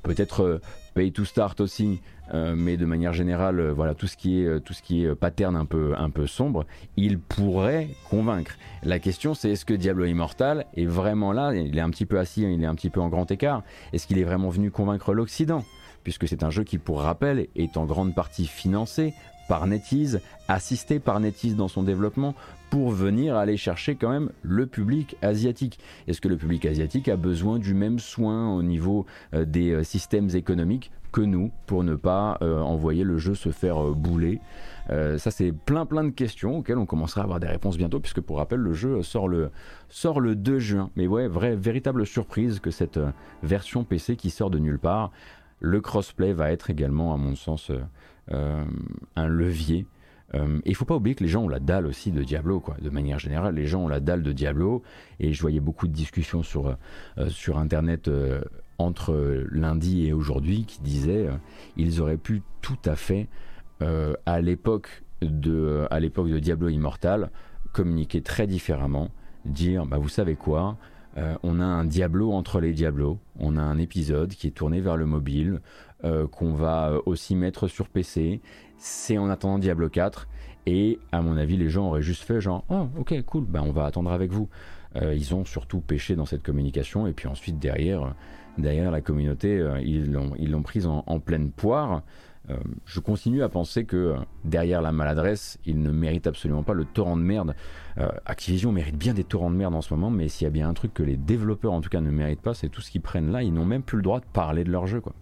peut-être 0.03 0.59
pay 0.93 1.11
to 1.11 1.25
start 1.25 1.61
aussi, 1.61 2.01
euh, 2.33 2.53
mais 2.55 2.77
de 2.77 2.85
manière 2.85 3.13
générale, 3.13 3.59
euh, 3.59 3.73
voilà, 3.73 3.93
tout 3.93 4.07
ce 4.07 4.15
qui 4.15 4.41
est, 4.41 4.45
euh, 4.45 4.59
tout 4.59 4.73
ce 4.73 4.81
qui 4.81 5.03
est 5.03 5.15
pattern 5.15 5.55
un 5.55 5.65
peu, 5.65 5.93
un 5.97 6.09
peu 6.09 6.27
sombre, 6.27 6.65
il 6.95 7.19
pourrait 7.19 7.89
convaincre. 8.09 8.57
La 8.83 8.99
question, 8.99 9.33
c'est 9.33 9.51
est-ce 9.51 9.65
que 9.65 9.73
Diablo 9.73 10.05
Immortal 10.05 10.65
est 10.75 10.85
vraiment 10.85 11.33
là? 11.33 11.53
Il 11.53 11.77
est 11.77 11.81
un 11.81 11.89
petit 11.89 12.05
peu 12.05 12.19
assis, 12.19 12.43
il 12.43 12.63
est 12.63 12.67
un 12.67 12.75
petit 12.75 12.89
peu 12.89 13.01
en 13.01 13.09
grand 13.09 13.29
écart. 13.31 13.63
Est-ce 13.93 14.07
qu'il 14.07 14.17
est 14.17 14.23
vraiment 14.23 14.49
venu 14.49 14.71
convaincre 14.71 15.13
l'Occident? 15.13 15.63
Puisque 16.03 16.27
c'est 16.27 16.43
un 16.43 16.49
jeu 16.49 16.63
qui, 16.63 16.77
pour 16.77 17.01
rappel, 17.01 17.47
est 17.55 17.77
en 17.77 17.85
grande 17.85 18.15
partie 18.15 18.47
financé 18.47 19.13
par 19.47 19.67
NetEase, 19.67 20.21
assisté 20.47 20.99
par 20.99 21.19
NetEase 21.19 21.55
dans 21.55 21.67
son 21.67 21.83
développement, 21.83 22.33
pour 22.71 22.89
venir 22.89 23.35
aller 23.35 23.57
chercher 23.57 23.95
quand 23.95 24.09
même 24.09 24.31
le 24.41 24.65
public 24.65 25.15
asiatique. 25.21 25.77
Est-ce 26.07 26.21
que 26.21 26.27
le 26.27 26.37
public 26.37 26.65
asiatique 26.65 27.07
a 27.07 27.17
besoin 27.17 27.59
du 27.59 27.75
même 27.75 27.99
soin 27.99 28.51
au 28.55 28.63
niveau 28.63 29.05
des 29.33 29.83
systèmes 29.83 30.29
économiques 30.33 30.89
que 31.11 31.21
nous 31.21 31.51
pour 31.65 31.83
ne 31.83 31.95
pas 31.95 32.37
euh, 32.41 32.59
envoyer 32.59 33.03
le 33.03 33.17
jeu 33.17 33.35
se 33.35 33.49
faire 33.49 33.83
euh, 33.83 33.93
bouler? 33.93 34.39
Euh, 34.89 35.17
ça, 35.17 35.31
c'est 35.31 35.51
plein 35.51 35.85
plein 35.85 36.03
de 36.03 36.09
questions 36.09 36.57
auxquelles 36.57 36.77
on 36.77 36.85
commencera 36.85 37.21
à 37.21 37.23
avoir 37.23 37.39
des 37.39 37.47
réponses 37.47 37.77
bientôt, 37.77 37.99
puisque 37.99 38.21
pour 38.21 38.37
rappel, 38.37 38.59
le 38.59 38.73
jeu 38.73 39.03
sort 39.03 39.27
le, 39.27 39.51
sort 39.89 40.19
le 40.19 40.35
2 40.35 40.59
juin. 40.59 40.89
Mais 40.95 41.07
ouais, 41.07 41.27
vraie, 41.27 41.55
véritable 41.55 42.05
surprise 42.05 42.59
que 42.59 42.71
cette 42.71 42.99
version 43.43 43.83
PC 43.83 44.15
qui 44.15 44.29
sort 44.29 44.49
de 44.49 44.59
nulle 44.59 44.79
part. 44.79 45.11
Le 45.59 45.79
crossplay 45.79 46.33
va 46.33 46.51
être 46.51 46.71
également, 46.71 47.13
à 47.13 47.17
mon 47.17 47.35
sens, 47.35 47.71
un 48.31 49.27
levier. 49.27 49.85
Et 50.33 50.39
il 50.65 50.75
faut 50.75 50.85
pas 50.85 50.95
oublier 50.95 51.15
que 51.15 51.23
les 51.23 51.29
gens 51.29 51.43
ont 51.43 51.50
la 51.50 51.59
dalle 51.59 51.85
aussi 51.85 52.11
de 52.11 52.23
Diablo, 52.23 52.61
quoi. 52.61 52.77
De 52.81 52.89
manière 52.89 53.19
générale, 53.19 53.55
les 53.55 53.67
gens 53.67 53.83
ont 53.83 53.88
la 53.89 54.00
dalle 54.00 54.23
de 54.23 54.31
Diablo. 54.31 54.81
Et 55.19 55.33
je 55.33 55.41
voyais 55.41 55.59
beaucoup 55.59 55.89
de 55.89 55.93
discussions 55.93 56.41
sur, 56.41 56.77
sur 57.27 57.57
Internet 57.57 58.09
entre 58.81 59.45
lundi 59.51 60.07
et 60.07 60.13
aujourd'hui 60.13 60.65
qui 60.65 60.81
disait 60.81 61.27
euh, 61.27 61.35
ils 61.77 62.01
auraient 62.01 62.17
pu 62.17 62.41
tout 62.61 62.79
à 62.85 62.95
fait 62.95 63.27
euh, 63.81 64.13
à 64.25 64.41
l'époque 64.41 65.03
de 65.21 65.88
de 65.91 66.39
Diablo 66.39 66.69
Immortal 66.69 67.31
communiquer 67.73 68.21
très 68.21 68.47
différemment 68.47 69.09
dire 69.45 69.85
bah 69.85 69.97
vous 69.97 70.09
savez 70.09 70.35
quoi 70.35 70.77
euh, 71.17 71.35
on 71.43 71.59
a 71.59 71.65
un 71.65 71.85
Diablo 71.85 72.31
entre 72.31 72.59
les 72.59 72.73
Diablos 72.73 73.19
on 73.39 73.57
a 73.57 73.61
un 73.61 73.77
épisode 73.77 74.31
qui 74.31 74.47
est 74.47 74.51
tourné 74.51 74.81
vers 74.81 74.97
le 74.97 75.05
mobile 75.05 75.61
qu'on 76.31 76.55
va 76.55 76.93
aussi 77.05 77.35
mettre 77.35 77.67
sur 77.67 77.88
PC 77.88 78.41
c'est 78.81 79.17
en 79.17 79.29
attendant 79.29 79.59
Diablo 79.59 79.89
4 79.89 80.27
et 80.65 81.00
à 81.11 81.21
mon 81.21 81.38
avis 81.38 81.57
les 81.57 81.69
gens 81.69 81.88
auraient 81.88 82.01
juste 82.01 82.23
fait 82.23 82.41
genre 82.41 82.65
oh 82.69 82.88
ok 82.97 83.21
cool 83.25 83.45
bah 83.45 83.61
on 83.63 83.71
va 83.71 83.85
attendre 83.85 84.11
avec 84.11 84.31
vous 84.31 84.50
ils 85.01 85.33
ont 85.33 85.45
surtout 85.45 85.79
pêché 85.79 86.17
dans 86.17 86.25
cette 86.25 86.43
communication 86.43 87.07
et 87.07 87.13
puis 87.13 87.29
ensuite 87.29 87.57
derrière 87.57 88.13
derrière 88.57 88.91
la 88.91 89.01
communauté, 89.01 89.57
euh, 89.57 89.79
ils 89.81 90.11
l'ont 90.11 90.63
prise 90.63 90.88
en, 90.88 91.19
pleine 91.19 91.51
poire. 91.51 92.03
Euh, 92.50 92.55
je 92.85 93.00
continue 93.00 93.43
à 93.43 93.50
penser 93.50 93.85
que 93.85 93.97
euh, 93.97 94.15
derrière 94.43 94.81
la 94.81 94.91
maladresse, 94.91 95.59
ils 95.65 95.79
ne 95.79 95.91
méritent 95.91 96.27
absolument 96.27 96.63
pas 96.63 96.73
le 96.73 96.85
torrent 96.85 97.17
de 97.17 97.21
merde. 97.21 97.55
Activision 98.25 98.71
mérite 98.71 98.97
bien 98.97 99.13
des 99.13 99.25
torrents 99.25 99.51
de 99.51 99.55
merde 99.55 99.75
en 99.75 99.81
ce 99.81 99.93
moment, 99.93 100.09
mais 100.09 100.29
s'il 100.29 100.45
y 100.45 100.47
a 100.47 100.51
bien 100.51 100.69
un 100.69 100.73
truc 100.73 100.93
que 100.93 101.03
les 101.03 101.17
développeurs 101.17 101.73
en 101.73 101.81
tout 101.81 101.89
cas 101.89 102.00
ne 102.00 102.09
méritent 102.09 102.41
pas, 102.41 102.53
c'est 102.53 102.69
tout 102.69 102.81
ce 102.81 102.89
qu'ils 102.89 103.01
prennent 103.01 103.31
là. 103.31 103.43
Ils 103.43 103.53
n'ont 103.53 103.65
même 103.65 103.83
plus 103.83 103.97
le 103.97 104.03
droit 104.03 104.21
de 104.21 104.25
parler 104.31 104.63
de 104.63 104.71
leur 104.71 104.88
jeu, 104.88 105.01
quoi. 105.01 105.13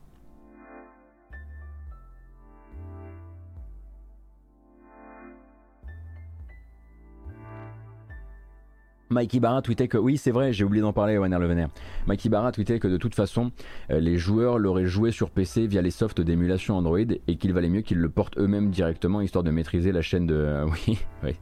Mikey 9.09 9.39
Barra 9.39 9.61
tweetait 9.61 9.87
que 9.87 9.97
oui 9.97 10.17
c'est 10.17 10.31
vrai 10.31 10.53
j'ai 10.53 10.63
oublié 10.63 10.81
d'en 10.81 10.93
parler 10.93 11.17
Warner 11.17 11.39
Le 11.39 11.47
Vénère. 11.47 11.69
Mikey 12.07 12.29
Barra 12.29 12.51
tweetait 12.51 12.79
que 12.79 12.87
de 12.87 12.97
toute 12.97 13.15
façon 13.15 13.51
euh, 13.89 13.99
les 13.99 14.17
joueurs 14.17 14.59
l'auraient 14.59 14.85
joué 14.85 15.11
sur 15.11 15.31
PC 15.31 15.67
via 15.67 15.81
les 15.81 15.91
softs 15.91 16.21
d'émulation 16.21 16.77
Android 16.77 16.99
et 16.99 17.37
qu'il 17.37 17.53
valait 17.53 17.69
mieux 17.69 17.81
qu'ils 17.81 17.97
le 17.97 18.09
portent 18.09 18.37
eux-mêmes 18.37 18.69
directement 18.69 19.21
histoire 19.21 19.43
de 19.43 19.51
maîtriser 19.51 19.91
la 19.91 20.01
chaîne 20.01 20.27
de 20.27 20.63
oui 20.87 20.99
oui 21.23 21.35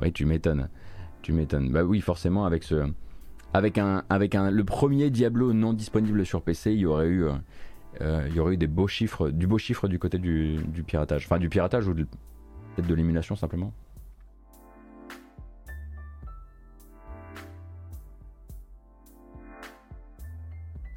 oui 0.00 0.12
tu 0.12 0.26
m'étonnes 0.26 0.68
tu 1.22 1.32
m'étonnes 1.32 1.70
bah 1.70 1.84
oui 1.84 2.00
forcément 2.00 2.44
avec 2.44 2.64
ce 2.64 2.90
avec 3.54 3.78
un 3.78 4.02
avec 4.10 4.34
un 4.34 4.50
le 4.50 4.64
premier 4.64 5.10
Diablo 5.10 5.52
non 5.52 5.72
disponible 5.72 6.26
sur 6.26 6.42
PC 6.42 6.72
il 6.72 6.80
y 6.80 6.86
aurait 6.86 7.08
eu 7.08 7.26
euh, 8.00 8.26
il 8.28 8.34
y 8.34 8.40
aurait 8.40 8.54
eu 8.54 8.56
des 8.58 8.66
beaux 8.66 8.88
chiffres 8.88 9.28
du 9.28 9.46
beau 9.46 9.58
chiffre 9.58 9.86
du 9.86 9.98
côté 9.98 10.18
du, 10.18 10.56
du 10.56 10.82
piratage 10.82 11.26
enfin 11.26 11.38
du 11.38 11.48
piratage 11.48 11.86
ou 11.86 11.94
peut-être 11.94 12.88
de 12.88 12.94
l'émulation 12.94 13.36
simplement. 13.36 13.72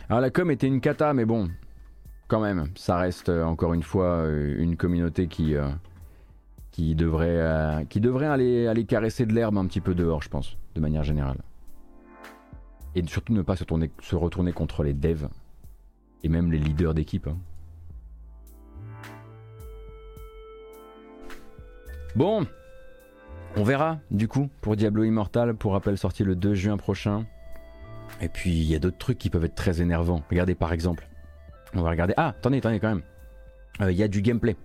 Alors 0.07 0.21
la 0.21 0.29
com 0.29 0.51
était 0.51 0.67
une 0.67 0.81
cata, 0.81 1.13
mais 1.13 1.25
bon, 1.25 1.49
quand 2.27 2.39
même, 2.39 2.69
ça 2.75 2.97
reste 2.97 3.29
euh, 3.29 3.43
encore 3.43 3.73
une 3.73 3.81
fois 3.81 4.05
euh, 4.05 4.55
une 4.57 4.77
communauté 4.77 5.27
qui, 5.27 5.55
euh, 5.55 5.67
devrait, 6.77 7.39
aller, 8.27 8.85
caresser 8.85 9.25
de 9.25 9.33
l'herbe 9.33 9.57
un 9.57 9.65
petit 9.65 9.81
peu 9.81 9.95
dehors, 9.95 10.21
je 10.21 10.29
pense, 10.29 10.57
de 10.75 10.81
manière 10.81 11.03
générale. 11.03 11.37
Et 12.93 13.05
surtout 13.07 13.33
ne 13.33 13.41
pas 13.41 13.55
se 13.55 14.15
retourner 14.15 14.51
contre 14.53 14.83
les 14.83 14.93
devs 14.93 15.27
et 16.23 16.29
même 16.29 16.51
les 16.51 16.59
leaders 16.59 16.93
d'équipe. 16.93 17.27
Hein. 17.27 17.37
Bon, 22.15 22.47
on 23.57 23.63
verra 23.63 23.99
du 24.11 24.27
coup 24.27 24.49
pour 24.61 24.75
Diablo 24.75 25.03
Immortal, 25.03 25.55
pour 25.55 25.73
rappel 25.73 25.97
sorti 25.97 26.23
le 26.23 26.35
2 26.35 26.53
juin 26.53 26.77
prochain. 26.77 27.25
Et 28.21 28.29
puis 28.29 28.51
il 28.51 28.63
y 28.63 28.75
a 28.75 28.79
d'autres 28.79 28.97
trucs 28.97 29.17
qui 29.17 29.29
peuvent 29.29 29.45
être 29.45 29.55
très 29.55 29.81
énervants. 29.81 30.23
Regardez 30.29 30.55
par 30.55 30.73
exemple. 30.73 31.07
On 31.73 31.81
va 31.81 31.89
regarder. 31.89 32.13
Ah, 32.17 32.29
attendez, 32.29 32.57
attendez 32.57 32.79
quand 32.79 32.89
même. 32.89 33.03
Euh, 33.81 33.91
il 33.91 33.97
y 33.97 34.03
a 34.03 34.07
du 34.07 34.21
gameplay. 34.21 34.55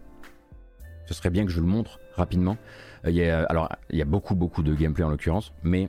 Ce 1.06 1.14
serait 1.14 1.30
bien 1.30 1.44
que 1.44 1.50
je 1.50 1.60
le 1.60 1.66
montre 1.66 1.98
rapidement. 2.14 2.56
Euh, 3.04 3.44
alors, 3.48 3.68
il 3.90 3.98
y 3.98 4.02
a 4.02 4.04
beaucoup, 4.04 4.36
beaucoup 4.36 4.62
de 4.62 4.74
gameplay 4.74 5.04
en 5.04 5.10
l'occurrence, 5.10 5.52
mais 5.64 5.88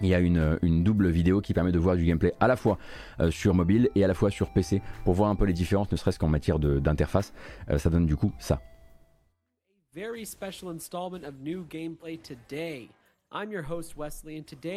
il 0.00 0.08
y 0.08 0.14
a 0.14 0.20
une, 0.20 0.58
double 0.84 1.08
vidéo 1.08 1.40
qui 1.40 1.52
permet 1.52 1.72
de 1.72 1.78
voir 1.78 1.96
du 1.96 2.04
gameplay 2.04 2.32
à 2.40 2.46
la 2.46 2.56
fois 2.56 2.78
euh, 3.20 3.30
sur 3.30 3.52
mobile 3.52 3.90
et 3.94 4.04
à 4.04 4.06
la 4.06 4.14
fois 4.14 4.30
sur 4.30 4.50
PC 4.52 4.80
pour 5.04 5.14
voir 5.14 5.28
un 5.28 5.34
peu 5.34 5.44
les 5.44 5.52
différences, 5.52 5.90
ne 5.90 5.96
serait-ce 5.96 6.18
qu'en 6.18 6.28
matière 6.28 6.58
d'interface. 6.58 7.34
Ça 7.76 7.90
donne 7.90 8.06
du 8.06 8.16
coup 8.16 8.32
ça. 8.38 8.62
Very 9.94 10.24
special 10.24 10.70
installment 10.70 11.24
of 11.24 11.34
new 11.42 11.64
gameplay 11.68 12.16
today. 12.16 12.88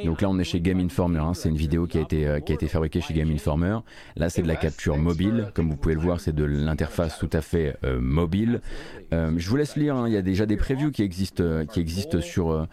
Donc 0.03 0.21
là, 0.21 0.29
on 0.29 0.37
est 0.37 0.43
chez 0.43 0.59
Game 0.59 0.81
Informer. 0.81 1.19
Hein. 1.19 1.33
C'est 1.33 1.47
une 1.47 1.55
vidéo 1.55 1.87
qui 1.87 1.97
a 1.97 2.01
été 2.01 2.27
euh, 2.27 2.41
qui 2.41 2.51
a 2.51 2.55
été 2.55 2.67
fabriquée 2.67 2.99
chez 2.99 3.13
Game 3.13 3.31
Informer. 3.31 3.77
Là, 4.17 4.29
c'est 4.29 4.41
de 4.41 4.47
la 4.47 4.57
capture 4.57 4.97
mobile. 4.97 5.49
Comme 5.53 5.69
vous 5.69 5.77
pouvez 5.77 5.95
le 5.95 6.01
voir, 6.01 6.19
c'est 6.19 6.35
de 6.35 6.43
l'interface 6.43 7.17
tout 7.17 7.29
à 7.31 7.39
fait 7.39 7.77
euh, 7.85 8.01
mobile. 8.01 8.59
Euh, 9.13 9.31
je 9.37 9.49
vous 9.49 9.55
laisse 9.55 9.77
lire. 9.77 9.95
Hein. 9.95 10.09
Il 10.09 10.13
y 10.13 10.17
a 10.17 10.21
déjà 10.21 10.45
des 10.45 10.57
previews 10.57 10.91
qui 10.91 11.01
existent 11.01 11.65
qui 11.65 11.79
existent 11.79 12.19
sur 12.19 12.67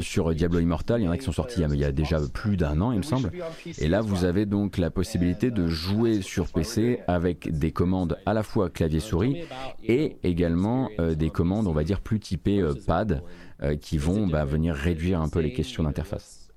sur 0.00 0.34
Diablo 0.34 0.60
Immortal. 0.60 1.00
Il 1.00 1.04
y 1.04 1.08
en 1.08 1.10
a 1.10 1.18
qui 1.18 1.24
sont 1.24 1.32
sortis 1.32 1.62
il 1.62 1.78
y 1.78 1.84
a, 1.84 1.92
déjà 1.92 2.20
plus 2.32 2.56
d'un 2.56 2.80
an, 2.80 2.92
il 2.92 2.98
me 2.98 3.02
semble. 3.02 3.32
Et 3.78 3.88
là, 3.88 4.02
vous 4.02 4.24
avez 4.24 4.46
donc 4.46 4.76
la 4.76 4.90
possibilité 4.90 5.50
de 5.50 5.66
jouer 5.66 6.20
sur 6.20 6.46
PC 6.48 7.00
avec 7.08 7.50
des 7.50 7.72
commandes 7.72 8.18
à 8.26 8.34
la 8.34 8.42
fois 8.42 8.68
clavier 8.68 9.00
souris 9.00 9.44
et 9.82 10.18
également 10.22 10.90
des 10.98 11.30
commandes, 11.30 11.66
on 11.66 11.72
va 11.72 11.82
dire 11.82 12.00
plus 12.00 12.20
typées 12.20 12.62
pad. 12.86 13.22
Euh, 13.62 13.76
qui 13.76 13.96
vont 13.96 14.26
bah, 14.26 14.44
venir 14.44 14.74
réduire 14.74 15.20
un 15.20 15.28
peu 15.28 15.38
les 15.38 15.52
questions 15.52 15.84
d'interface. 15.84 16.50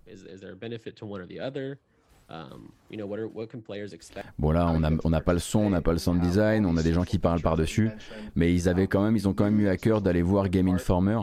Bon 4.39 4.50
là, 4.50 4.67
on 4.71 4.79
n'a 4.79 4.89
on 5.03 5.12
pas 5.21 5.33
le 5.33 5.39
son, 5.39 5.59
on 5.59 5.69
n'a 5.69 5.81
pas 5.81 5.91
le 5.91 6.00
sound 6.00 6.19
design, 6.19 6.65
on 6.65 6.75
a 6.77 6.81
des 6.81 6.93
gens 6.93 7.03
qui 7.03 7.19
parlent 7.19 7.41
par-dessus, 7.41 7.91
mais 8.35 8.51
ils 8.51 8.67
avaient 8.67 8.88
quand 8.88 9.03
même, 9.03 9.15
ils 9.15 9.27
ont 9.27 9.33
quand 9.35 9.43
même 9.43 9.59
eu 9.59 9.67
à 9.67 9.77
cœur 9.77 10.01
d'aller 10.01 10.24
voir 10.24 10.50
Game 10.50 10.67
Informer 10.67 11.19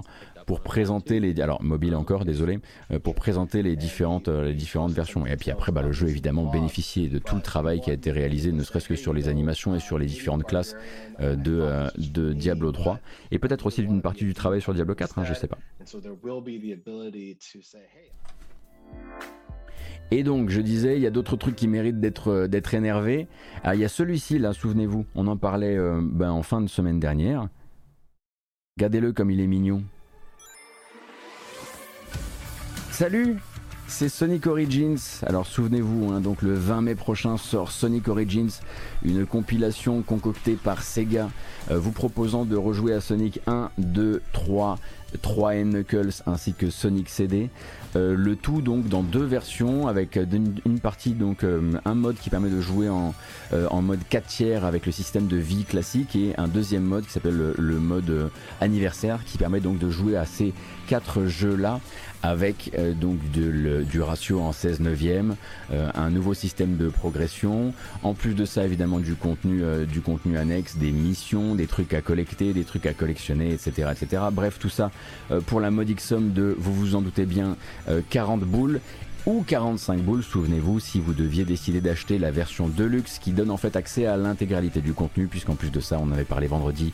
pour 0.53 0.61
présenter 0.61 1.19
les 1.19 1.41
alors 1.41 1.63
mobile 1.63 1.95
encore 1.95 2.27
désolé 2.27 2.59
euh, 2.91 2.99
pour 2.99 3.15
présenter 3.15 3.63
les 3.63 3.75
différentes 3.75 4.29
euh, 4.29 4.45
les 4.45 4.53
différentes 4.53 4.93
versions 4.93 5.25
et 5.25 5.35
puis 5.39 5.51
après 5.51 5.73
bah, 5.73 5.81
le 5.81 5.93
jeu 5.93 6.11
évidemment 6.11 6.45
bénéficiait 6.45 7.09
de 7.09 7.19
tout 7.19 7.37
le 7.37 7.41
travail 7.41 7.81
qui 7.81 7.89
a 7.89 7.95
été 7.95 8.11
réalisé 8.11 8.53
ne 8.53 8.63
serait-ce 8.63 8.87
que 8.87 8.95
sur 8.95 9.15
les 9.15 9.29
animations 9.29 9.75
et 9.75 9.81
sur 9.81 9.97
les 9.99 10.05
différentes 10.05 10.45
classes 10.45 10.77
euh, 11.21 11.37
de, 11.37 11.89
de 11.97 12.35
Diablo 12.35 12.71
3 12.71 13.01
et 13.31 13.39
peut-être 13.39 13.65
aussi 13.65 13.81
d'une 13.81 14.03
partie 14.03 14.25
du 14.25 14.35
travail 14.35 14.61
sur 14.61 14.75
Diablo 14.75 14.95
4 14.95 15.21
hein, 15.21 15.25
je 15.25 15.33
sais 15.33 15.49
pas 15.49 15.57
et 20.11 20.25
donc, 20.25 20.51
je 20.51 20.61
disais, 20.61 20.97
il 20.97 21.03
y 21.03 21.07
a 21.07 21.11
d'autres 21.11 21.37
trucs 21.37 21.57
qui 21.57 21.67
méritent 21.67 21.99
d'être 21.99 22.47
d'être 22.47 22.75
énervés. 22.75 23.29
Ah, 23.63 23.75
il 23.75 23.81
y 23.81 23.85
a 23.85 23.89
celui-ci, 23.89 24.39
là, 24.39 24.53
souvenez-vous, 24.53 25.07
on 25.15 25.27
en 25.27 25.39
parlait 25.39 25.79
ben, 26.03 26.31
en 26.31 26.43
fin 26.43 26.61
de 26.61 26.67
semaine 26.67 27.01
dernière. 27.01 27.49
Regardez-le 28.77 29.13
comme 29.15 29.31
il 29.31 29.41
est 29.41 29.47
mignon. 29.47 29.83
Salut 32.93 33.39
c'est 33.89 34.09
Sonic 34.09 34.47
Origins. 34.47 34.99
Alors 35.27 35.47
souvenez-vous, 35.47 36.13
hein, 36.13 36.23
le 36.41 36.55
20 36.55 36.81
mai 36.81 36.95
prochain 36.95 37.37
sort 37.37 37.71
Sonic 37.71 38.09
Origins, 38.09 38.49
une 39.03 39.27
compilation 39.27 40.01
concoctée 40.01 40.55
par 40.55 40.83
Sega, 40.83 41.29
euh, 41.71 41.79
vous 41.79 41.93
proposant 41.93 42.47
de 42.47 42.57
rejouer 42.57 42.95
à 42.95 43.03
Sonic 43.03 43.41
1, 43.47 43.71
2, 43.77 44.23
3, 44.33 44.79
3 45.21 45.55
Knuckles 45.65 46.23
ainsi 46.27 46.55
que 46.55 46.71
Sonic 46.71 47.11
CD. 47.11 47.51
Euh, 47.97 48.15
le 48.17 48.35
tout 48.35 48.63
donc 48.63 48.89
dans 48.89 49.03
deux 49.03 49.25
versions 49.25 49.89
avec 49.89 50.17
une, 50.17 50.81
partie 50.81 51.13
donc 51.13 51.45
euh, 51.45 51.61
un 51.85 51.95
mode 51.95 52.17
qui 52.17 52.31
permet 52.31 52.49
de 52.49 52.63
jouer 52.63 52.89
en, 52.89 53.15
en 53.53 53.83
mode 53.83 54.01
4 54.09 54.27
tiers 54.27 54.65
avec 54.65 54.87
le 54.87 54.93
système 54.93 55.27
de 55.27 55.37
vie 55.37 55.65
classique 55.65 56.17
et 56.17 56.33
un 56.39 56.49
deuxième 56.49 56.85
mode 56.85 57.05
qui 57.05 57.13
s'appelle 57.13 57.37
le, 57.37 57.55
le, 57.59 57.79
mode 57.79 58.31
anniversaire 58.63 59.23
qui 59.27 59.37
permet 59.37 59.61
donc 59.61 59.79
de 59.79 59.91
jouer 59.91 60.17
à 60.17 60.25
ces 60.25 60.55
quatre 60.87 61.27
jeux 61.27 61.57
là 61.57 61.81
avec 62.23 62.71
euh, 62.79 62.93
donc 62.93 63.19
du 63.31 64.01
ratio 64.01 64.41
en 64.41 64.53
16 64.53 64.81
neuvième, 64.81 65.37
euh, 65.73 65.91
un 65.95 66.11
nouveau 66.11 66.35
système 66.35 66.77
de 66.77 66.89
progression, 66.89 67.75
en 68.03 68.15
plus 68.15 68.35
de 68.35 68.45
ça 68.45 68.65
évidemment 68.65 69.01
du 69.01 69.15
contenu, 69.15 69.63
euh, 69.63 69.85
du 69.85 70.01
contenu 70.01 70.39
annexe, 70.39 70.77
des 70.77 70.93
missions, 70.93 71.55
des 71.55 71.67
trucs 71.67 71.95
à 71.95 72.01
collecter, 72.01 72.53
des 72.53 72.65
trucs 72.65 72.87
à 72.87 72.93
collectionner, 72.93 73.53
etc. 73.53 73.91
etc. 73.93 74.23
Bref, 74.33 74.59
tout 74.59 74.69
ça 74.69 74.91
pour 75.47 75.61
la 75.61 75.71
modique 75.71 76.01
somme 76.01 76.33
de, 76.33 76.55
vous 76.59 76.73
vous 76.73 76.95
en 76.95 77.03
doutez 77.03 77.27
bien, 77.27 77.57
40 78.11 78.41
boules 78.41 78.81
ou 79.27 79.45
45 79.47 80.01
boules, 80.01 80.23
souvenez-vous, 80.23 80.81
si 80.81 81.01
vous 81.01 81.13
deviez 81.13 81.45
décider 81.45 81.81
d'acheter 81.81 82.19
la 82.19 82.31
version 82.31 82.69
Deluxe 82.69 83.19
qui 83.19 83.31
donne 83.31 83.51
en 83.51 83.57
fait 83.57 83.77
accès 83.77 84.07
à 84.07 84.17
l'intégralité 84.17 84.81
du 84.81 84.93
contenu, 84.93 85.27
puisqu'en 85.29 85.55
plus 85.55 85.71
de 85.71 85.81
ça, 85.81 85.99
on 86.01 86.11
avait 86.11 86.25
parlé 86.25 86.49
vendredi, 86.49 86.93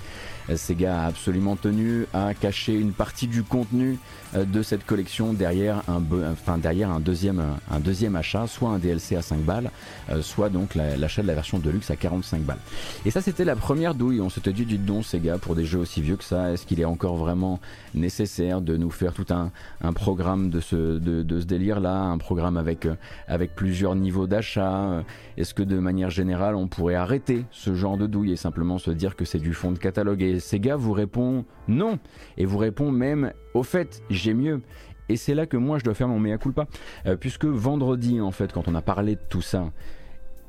Sega 0.56 1.02
a 1.02 1.06
absolument 1.06 1.56
tenu 1.56 2.06
à 2.12 2.34
cacher 2.34 2.74
une 2.74 2.92
partie 2.92 3.26
du 3.26 3.42
contenu 3.42 3.98
euh, 4.34 4.44
de 4.44 4.62
cette 4.62 4.84
collection 4.84 5.32
derrière 5.32 5.82
un, 5.88 6.02
enfin, 6.30 6.58
derrière 6.58 6.90
un, 6.90 7.00
deuxième, 7.00 7.42
un 7.70 7.80
deuxième 7.80 8.16
achat, 8.16 8.46
soit 8.46 8.70
un 8.70 8.78
DLC 8.78 9.16
à 9.16 9.22
5 9.22 9.40
balles, 9.40 9.70
euh, 10.10 10.22
soit 10.22 10.48
donc 10.48 10.74
l'achat 10.74 11.22
de 11.22 11.26
la 11.26 11.34
version 11.34 11.58
Deluxe 11.58 11.90
à 11.90 11.96
45 11.96 12.42
balles. 12.42 12.58
Et 13.06 13.10
ça, 13.10 13.20
c'était 13.20 13.44
la 13.44 13.56
première 13.56 13.94
douille. 13.94 14.20
On 14.20 14.30
s'était 14.30 14.52
dit, 14.52 14.64
du 14.64 14.78
don, 14.78 15.02
Sega, 15.02 15.38
pour 15.38 15.54
des 15.54 15.64
jeux 15.64 15.78
aussi 15.78 16.02
vieux 16.02 16.16
que 16.16 16.24
ça, 16.24 16.52
est-ce 16.52 16.66
qu'il 16.66 16.80
est 16.80 16.84
encore 16.84 17.16
vraiment 17.16 17.60
nécessaire 17.94 18.60
de 18.60 18.76
nous 18.76 18.90
faire 18.90 19.12
tout 19.12 19.26
un, 19.30 19.50
un 19.80 19.92
programme 19.92 20.50
de 20.50 20.60
ce, 20.60 20.76
de, 20.98 21.22
de 21.22 21.40
ce 21.40 21.46
délire-là, 21.46 21.94
un 21.94 22.18
programme 22.18 22.56
avec, 22.56 22.86
euh, 22.86 22.94
avec 23.26 23.54
plusieurs 23.54 23.94
niveaux 23.94 24.26
d'achat 24.26 25.04
Est-ce 25.36 25.54
que 25.54 25.62
de 25.62 25.78
manière 25.78 26.10
générale, 26.10 26.54
on 26.54 26.68
pourrait 26.68 26.94
arrêter 26.94 27.44
ce 27.50 27.74
genre 27.74 27.96
de 27.96 28.06
douille 28.06 28.32
et 28.32 28.36
simplement 28.36 28.78
se 28.78 28.90
dire 28.90 29.16
que 29.16 29.24
c'est 29.24 29.38
du 29.38 29.54
fond 29.54 29.72
de 29.72 29.78
catalogue 29.78 30.22
et 30.22 30.37
Sega 30.38 30.76
vous 30.76 30.92
répond 30.92 31.44
non. 31.66 31.98
Et 32.36 32.44
vous 32.44 32.58
répond 32.58 32.90
même, 32.90 33.32
au 33.54 33.62
fait, 33.62 34.02
j'ai 34.10 34.34
mieux. 34.34 34.62
Et 35.08 35.16
c'est 35.16 35.34
là 35.34 35.46
que 35.46 35.56
moi 35.56 35.78
je 35.78 35.84
dois 35.84 35.94
faire 35.94 36.08
mon 36.08 36.18
mea 36.18 36.38
culpa. 36.38 36.66
Euh, 37.06 37.16
puisque 37.16 37.46
vendredi, 37.46 38.20
en 38.20 38.30
fait, 38.30 38.52
quand 38.52 38.68
on 38.68 38.74
a 38.74 38.82
parlé 38.82 39.14
de 39.14 39.20
tout 39.28 39.42
ça, 39.42 39.70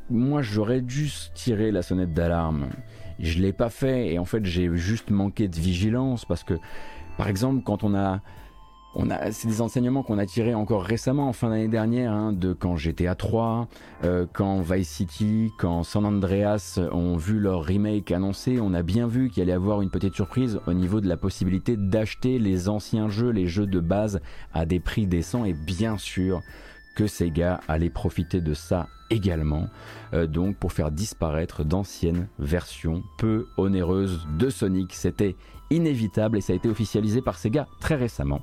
moi 0.10 0.41
j'aurais 0.41 0.82
dû 0.82 1.10
tirer 1.34 1.71
la 1.71 1.82
sonnette 1.82 2.13
d'alarme. 2.13 2.69
Je 3.19 3.39
l'ai 3.39 3.54
pas 3.54 3.69
fait 3.69 4.13
et 4.13 4.19
en 4.19 4.25
fait 4.25 4.45
j'ai 4.45 4.69
juste 4.75 5.12
manqué 5.12 5.47
de 5.47 5.56
vigilance 5.56 6.25
parce 6.25 6.43
que, 6.43 6.56
par 7.17 7.28
exemple, 7.28 7.63
quand 7.63 7.84
on 7.84 7.95
a 7.95 8.21
c'est 9.32 9.47
des 9.47 9.62
enseignements 9.62 10.04
qu'on 10.04 10.17
a 10.17 10.25
tirés 10.25 10.54
encore 10.54 10.84
récemment, 10.84 11.28
en 11.30 11.34
fin 11.34 11.49
d'année 11.49 11.67
dernière, 11.67 12.12
hein, 12.12 12.34
de 12.34 12.54
quand 12.54 12.75
à 13.08 13.15
3, 13.15 13.67
euh, 14.04 14.25
quand 14.34 14.62
Vice 14.62 14.89
City, 14.89 15.52
quand 15.60 15.84
San 15.84 16.06
Andreas 16.06 16.80
ont 16.91 17.15
vu 17.15 17.39
leur 17.39 17.63
remake 17.63 18.12
annoncé, 18.12 18.60
on 18.60 18.73
a 18.73 18.82
bien 18.82 19.08
vu 19.08 19.30
qu'il 19.30 19.43
allait 19.43 19.52
y 19.52 19.56
avoir 19.56 19.82
une 19.82 19.89
petite 19.89 20.15
surprise 20.15 20.60
au 20.65 20.73
niveau 20.73 21.02
de 21.02 21.08
la 21.08 21.17
possibilité 21.17 21.78
d'acheter 21.78 22.39
les 22.39 22.67
anciens 22.67 23.10
jeux, 23.10 23.30
les 23.30 23.47
jeux 23.47 23.67
de 23.67 23.80
base 23.80 24.21
à 24.54 24.65
des 24.65 24.80
prix 24.80 25.06
décents. 25.06 25.45
Et 25.45 25.54
bien 25.54 25.97
sûr 25.97 26.41
que 26.95 27.08
Sega 27.08 27.62
allait 27.67 27.89
profiter 27.89 28.41
de 28.41 28.54
ça 28.54 28.88
également, 29.10 29.67
euh, 30.13 30.28
donc 30.28 30.58
pour 30.58 30.73
faire 30.73 30.91
disparaître 30.91 31.63
d'anciennes 31.63 32.28
versions 32.38 33.04
peu 33.17 33.47
onéreuses 33.58 34.28
de 34.38 34.49
Sonic. 34.49 34.93
C'était 34.93 35.36
inévitable 35.69 36.38
et 36.38 36.41
ça 36.41 36.54
a 36.54 36.56
été 36.56 36.69
officialisé 36.69 37.21
par 37.21 37.38
Sega 37.38 37.67
très 37.80 37.95
récemment. 37.95 38.41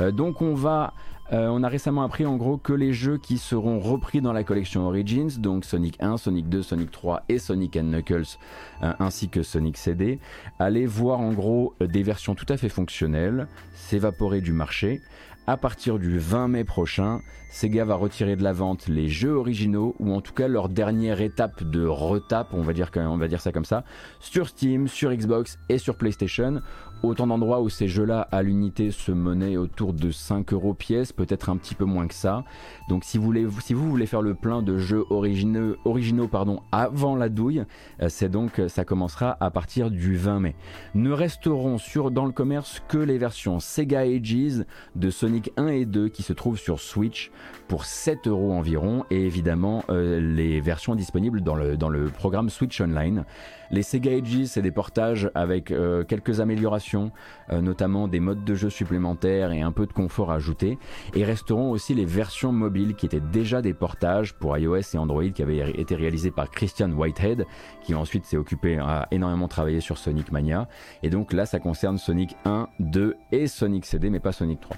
Euh, 0.00 0.10
donc 0.10 0.42
on 0.42 0.54
va 0.54 0.92
euh, 1.32 1.48
on 1.48 1.62
a 1.62 1.68
récemment 1.68 2.02
appris 2.02 2.26
en 2.26 2.36
gros 2.36 2.58
que 2.58 2.74
les 2.74 2.92
jeux 2.92 3.16
qui 3.16 3.38
seront 3.38 3.80
repris 3.80 4.20
dans 4.20 4.34
la 4.34 4.44
collection 4.44 4.86
Origins, 4.86 5.30
donc 5.38 5.64
Sonic 5.64 5.96
1, 5.98 6.18
Sonic 6.18 6.50
2, 6.50 6.62
Sonic 6.62 6.90
3 6.90 7.22
et 7.30 7.38
Sonic 7.38 7.78
Knuckles, 7.78 8.36
ainsi 8.82 9.30
que 9.30 9.42
Sonic 9.42 9.78
CD, 9.78 10.18
allaient 10.58 10.84
voir 10.84 11.20
en 11.20 11.32
gros 11.32 11.74
des 11.80 12.02
versions 12.02 12.34
tout 12.34 12.44
à 12.50 12.58
fait 12.58 12.68
fonctionnelles 12.68 13.48
s'évaporer 13.74 14.42
du 14.42 14.52
marché. 14.52 15.00
À 15.46 15.56
partir 15.56 15.98
du 15.98 16.18
20 16.18 16.48
mai 16.48 16.64
prochain, 16.64 17.20
Sega 17.54 17.84
va 17.84 17.94
retirer 17.94 18.34
de 18.34 18.42
la 18.42 18.52
vente 18.52 18.88
les 18.88 19.08
jeux 19.08 19.36
originaux 19.36 19.94
ou 20.00 20.12
en 20.12 20.20
tout 20.20 20.32
cas 20.32 20.48
leur 20.48 20.68
dernière 20.68 21.20
étape 21.20 21.62
de 21.62 21.86
retape, 21.86 22.48
on 22.52 22.62
va 22.62 22.72
dire, 22.72 22.90
va 22.92 23.28
dire 23.28 23.40
ça 23.40 23.52
comme 23.52 23.64
ça, 23.64 23.84
sur 24.18 24.48
Steam, 24.48 24.88
sur 24.88 25.14
Xbox 25.14 25.56
et 25.68 25.78
sur 25.78 25.96
PlayStation 25.96 26.60
autant 27.04 27.26
d'endroits 27.26 27.60
où 27.60 27.68
ces 27.68 27.88
jeux-là 27.88 28.26
à 28.32 28.42
l'unité 28.42 28.90
se 28.90 29.12
menaient 29.12 29.56
autour 29.56 29.92
de 29.92 30.10
5 30.10 30.52
euros 30.52 30.74
pièce, 30.74 31.12
peut-être 31.12 31.50
un 31.50 31.56
petit 31.56 31.74
peu 31.74 31.84
moins 31.84 32.06
que 32.06 32.14
ça. 32.14 32.44
Donc 32.88 33.04
si 33.04 33.18
vous 33.18 33.24
voulez, 33.24 33.46
si 33.60 33.74
vous 33.74 33.88
voulez 33.88 34.06
faire 34.06 34.22
le 34.22 34.34
plein 34.34 34.62
de 34.62 34.78
jeux 34.78 35.04
originaux, 35.10 35.76
originaux 35.84 36.28
pardon, 36.28 36.60
avant 36.72 37.16
la 37.16 37.28
douille, 37.28 37.64
euh, 38.02 38.08
c'est 38.08 38.28
donc 38.28 38.60
ça 38.68 38.84
commencera 38.84 39.36
à 39.40 39.50
partir 39.50 39.90
du 39.90 40.16
20 40.16 40.40
mai. 40.40 40.56
Ne 40.94 41.12
resteront 41.12 41.78
sur, 41.78 42.10
dans 42.10 42.26
le 42.26 42.32
commerce 42.32 42.82
que 42.88 42.98
les 42.98 43.18
versions 43.18 43.60
Sega 43.60 44.00
Ages 44.00 44.64
de 44.96 45.10
Sonic 45.10 45.52
1 45.56 45.68
et 45.68 45.84
2 45.84 46.08
qui 46.08 46.22
se 46.22 46.32
trouvent 46.32 46.58
sur 46.58 46.80
Switch 46.80 47.30
pour 47.68 47.84
7 47.84 48.26
euros 48.28 48.52
environ 48.52 49.04
et 49.10 49.24
évidemment 49.24 49.84
euh, 49.88 50.20
les 50.20 50.60
versions 50.60 50.94
disponibles 50.94 51.40
dans 51.40 51.54
le, 51.54 51.76
dans 51.76 51.88
le 51.88 52.06
programme 52.06 52.50
Switch 52.50 52.80
Online. 52.80 53.24
Les 53.70 53.82
Sega 53.82 54.12
Ages, 54.12 54.44
c'est 54.46 54.62
des 54.62 54.70
portages 54.70 55.30
avec 55.34 55.70
euh, 55.70 56.04
quelques 56.04 56.40
améliorations, 56.40 57.12
euh, 57.50 57.60
notamment 57.60 58.08
des 58.08 58.20
modes 58.20 58.44
de 58.44 58.54
jeu 58.54 58.70
supplémentaires 58.70 59.52
et 59.52 59.60
un 59.60 59.72
peu 59.72 59.86
de 59.86 59.92
confort 59.92 60.30
ajouté. 60.30 60.78
Et 61.14 61.24
resteront 61.24 61.70
aussi 61.70 61.94
les 61.94 62.04
versions 62.04 62.52
mobiles 62.52 62.94
qui 62.94 63.06
étaient 63.06 63.20
déjà 63.20 63.62
des 63.62 63.74
portages 63.74 64.34
pour 64.34 64.56
iOS 64.56 64.94
et 64.94 64.98
Android 64.98 65.28
qui 65.28 65.42
avaient 65.42 65.70
été 65.70 65.94
réalisés 65.94 66.30
par 66.30 66.50
Christian 66.50 66.90
Whitehead, 66.90 67.46
qui 67.82 67.94
ensuite 67.94 68.24
s'est 68.24 68.36
occupé 68.36 68.78
à 68.78 69.08
énormément 69.10 69.48
travailler 69.48 69.80
sur 69.80 69.98
Sonic 69.98 70.32
Mania. 70.32 70.68
Et 71.02 71.10
donc 71.10 71.32
là, 71.32 71.46
ça 71.46 71.58
concerne 71.58 71.98
Sonic 71.98 72.36
1, 72.44 72.68
2 72.80 73.16
et 73.32 73.46
Sonic 73.46 73.86
CD, 73.86 74.10
mais 74.10 74.20
pas 74.20 74.32
Sonic 74.32 74.60
3. 74.60 74.76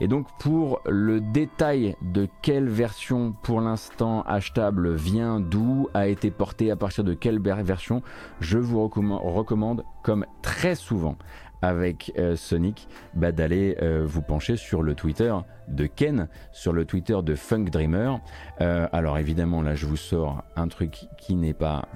Et 0.00 0.08
donc 0.08 0.26
pour 0.38 0.80
le 0.86 1.20
détail 1.20 1.94
de 2.00 2.26
quelle 2.40 2.68
version 2.68 3.34
pour 3.42 3.60
l'instant 3.60 4.22
achetable 4.22 4.94
vient 4.94 5.40
d'où, 5.40 5.88
a 5.92 6.08
été 6.08 6.30
portée 6.30 6.70
à 6.70 6.76
partir 6.76 7.04
de 7.04 7.12
quelle 7.12 7.38
version, 7.40 8.02
je 8.40 8.58
vous 8.58 8.82
recommande 8.86 9.84
comme 10.02 10.26
très 10.42 10.74
souvent 10.74 11.16
avec 11.62 12.12
euh, 12.18 12.36
Sonic, 12.36 12.88
bah, 13.14 13.32
d'aller 13.32 13.76
euh, 13.82 14.02
vous 14.06 14.22
pencher 14.22 14.56
sur 14.56 14.82
le 14.82 14.94
Twitter 14.94 15.34
de 15.68 15.86
Ken, 15.86 16.28
sur 16.52 16.72
le 16.72 16.84
Twitter 16.84 17.18
de 17.22 17.34
Funk 17.34 17.64
Dreamer. 17.64 18.18
Euh, 18.60 18.88
alors 18.92 19.18
évidemment 19.18 19.62
là 19.62 19.74
je 19.74 19.86
vous 19.86 19.96
sors 19.96 20.42
un 20.56 20.68
truc 20.68 21.06
qui 21.18 21.36
n'est 21.36 21.54
pas... 21.54 21.86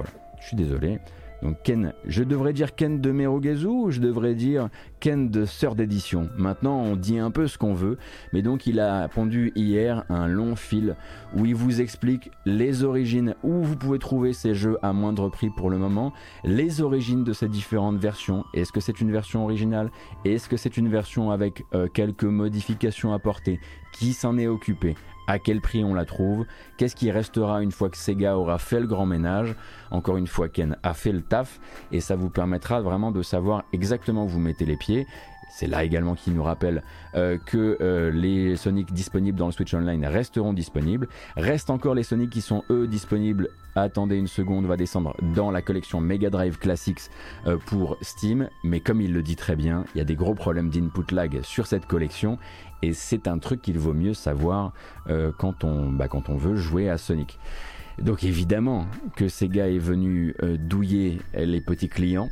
Je 0.40 0.48
suis 0.48 0.56
désolé. 0.56 1.00
Donc 1.44 1.58
Ken, 1.62 1.92
je 2.06 2.24
devrais 2.24 2.54
dire 2.54 2.74
Ken 2.74 3.02
de 3.02 3.10
Merogazu 3.10 3.66
ou 3.66 3.90
je 3.90 4.00
devrais 4.00 4.34
dire 4.34 4.70
Ken 4.98 5.28
de 5.28 5.44
Sœur 5.44 5.74
d'édition? 5.74 6.30
Maintenant 6.38 6.80
on 6.80 6.96
dit 6.96 7.18
un 7.18 7.30
peu 7.30 7.46
ce 7.46 7.58
qu'on 7.58 7.74
veut, 7.74 7.98
mais 8.32 8.40
donc 8.40 8.66
il 8.66 8.80
a 8.80 9.08
pondu 9.08 9.52
hier 9.54 10.04
un 10.08 10.26
long 10.26 10.56
fil 10.56 10.96
où 11.36 11.44
il 11.44 11.54
vous 11.54 11.82
explique 11.82 12.30
les 12.46 12.82
origines, 12.82 13.34
où 13.42 13.62
vous 13.62 13.76
pouvez 13.76 13.98
trouver 13.98 14.32
ces 14.32 14.54
jeux 14.54 14.78
à 14.80 14.94
moindre 14.94 15.28
prix 15.28 15.50
pour 15.50 15.68
le 15.68 15.76
moment, 15.76 16.14
les 16.44 16.80
origines 16.80 17.24
de 17.24 17.34
ces 17.34 17.48
différentes 17.48 17.98
versions, 17.98 18.46
est-ce 18.54 18.72
que 18.72 18.80
c'est 18.80 19.02
une 19.02 19.12
version 19.12 19.44
originale, 19.44 19.90
est-ce 20.24 20.48
que 20.48 20.56
c'est 20.56 20.78
une 20.78 20.88
version 20.88 21.30
avec 21.30 21.62
euh, 21.74 21.88
quelques 21.92 22.24
modifications 22.24 23.12
apportées, 23.12 23.60
qui 23.92 24.14
s'en 24.14 24.38
est 24.38 24.46
occupé, 24.46 24.96
à 25.26 25.38
quel 25.38 25.60
prix 25.60 25.84
on 25.84 25.94
la 25.94 26.04
trouve, 26.04 26.44
qu'est-ce 26.76 26.96
qui 26.96 27.10
restera 27.10 27.62
une 27.62 27.72
fois 27.72 27.88
que 27.88 27.96
Sega 27.96 28.36
aura 28.36 28.58
fait 28.58 28.80
le 28.80 28.86
grand 28.86 29.06
ménage, 29.06 29.54
encore 29.90 30.16
une 30.16 30.26
fois 30.26 30.48
Ken 30.48 30.76
a 30.82 30.94
fait 30.94 31.12
le 31.12 31.22
taf, 31.22 31.60
et 31.92 32.00
ça 32.00 32.16
vous 32.16 32.30
permettra 32.30 32.80
vraiment 32.80 33.10
de 33.10 33.22
savoir 33.22 33.64
exactement 33.72 34.24
où 34.24 34.28
vous 34.28 34.40
mettez 34.40 34.66
les 34.66 34.76
pieds. 34.76 35.06
C'est 35.56 35.68
là 35.68 35.84
également 35.84 36.16
qu'il 36.16 36.34
nous 36.34 36.42
rappelle 36.42 36.82
euh, 37.14 37.38
que 37.38 37.78
euh, 37.80 38.10
les 38.10 38.56
Sonic 38.56 38.92
disponibles 38.92 39.38
dans 39.38 39.46
le 39.46 39.52
Switch 39.52 39.72
Online 39.72 40.04
resteront 40.04 40.52
disponibles. 40.52 41.06
Restent 41.36 41.70
encore 41.70 41.94
les 41.94 42.02
Sonic 42.02 42.30
qui 42.30 42.40
sont 42.40 42.64
eux 42.70 42.88
disponibles. 42.88 43.50
Attendez 43.76 44.16
une 44.16 44.26
seconde, 44.26 44.64
on 44.64 44.68
va 44.68 44.76
descendre 44.76 45.14
dans 45.36 45.52
la 45.52 45.62
collection 45.62 46.00
Mega 46.00 46.28
Drive 46.28 46.58
Classics 46.58 47.02
euh, 47.46 47.56
pour 47.66 47.96
Steam. 48.00 48.48
Mais 48.64 48.80
comme 48.80 49.00
il 49.00 49.12
le 49.12 49.22
dit 49.22 49.36
très 49.36 49.54
bien, 49.54 49.84
il 49.94 49.98
y 49.98 50.00
a 50.00 50.04
des 50.04 50.16
gros 50.16 50.34
problèmes 50.34 50.70
d'input 50.70 51.14
lag 51.14 51.40
sur 51.42 51.68
cette 51.68 51.86
collection 51.86 52.36
et 52.82 52.92
c'est 52.92 53.28
un 53.28 53.38
truc 53.38 53.62
qu'il 53.62 53.78
vaut 53.78 53.94
mieux 53.94 54.12
savoir 54.12 54.72
quand, 55.38 55.64
on, 55.64 55.90
bah, 55.90 56.08
quand 56.08 56.28
on 56.28 56.36
veut 56.36 56.56
jouer 56.56 56.90
à 56.90 56.98
Sonic. 56.98 57.38
Donc 58.00 58.24
évidemment 58.24 58.86
que 59.16 59.28
Sega 59.28 59.68
est 59.68 59.78
venu 59.78 60.34
euh, 60.42 60.56
douiller 60.56 61.20
les 61.34 61.60
petits 61.60 61.88
clients. 61.88 62.28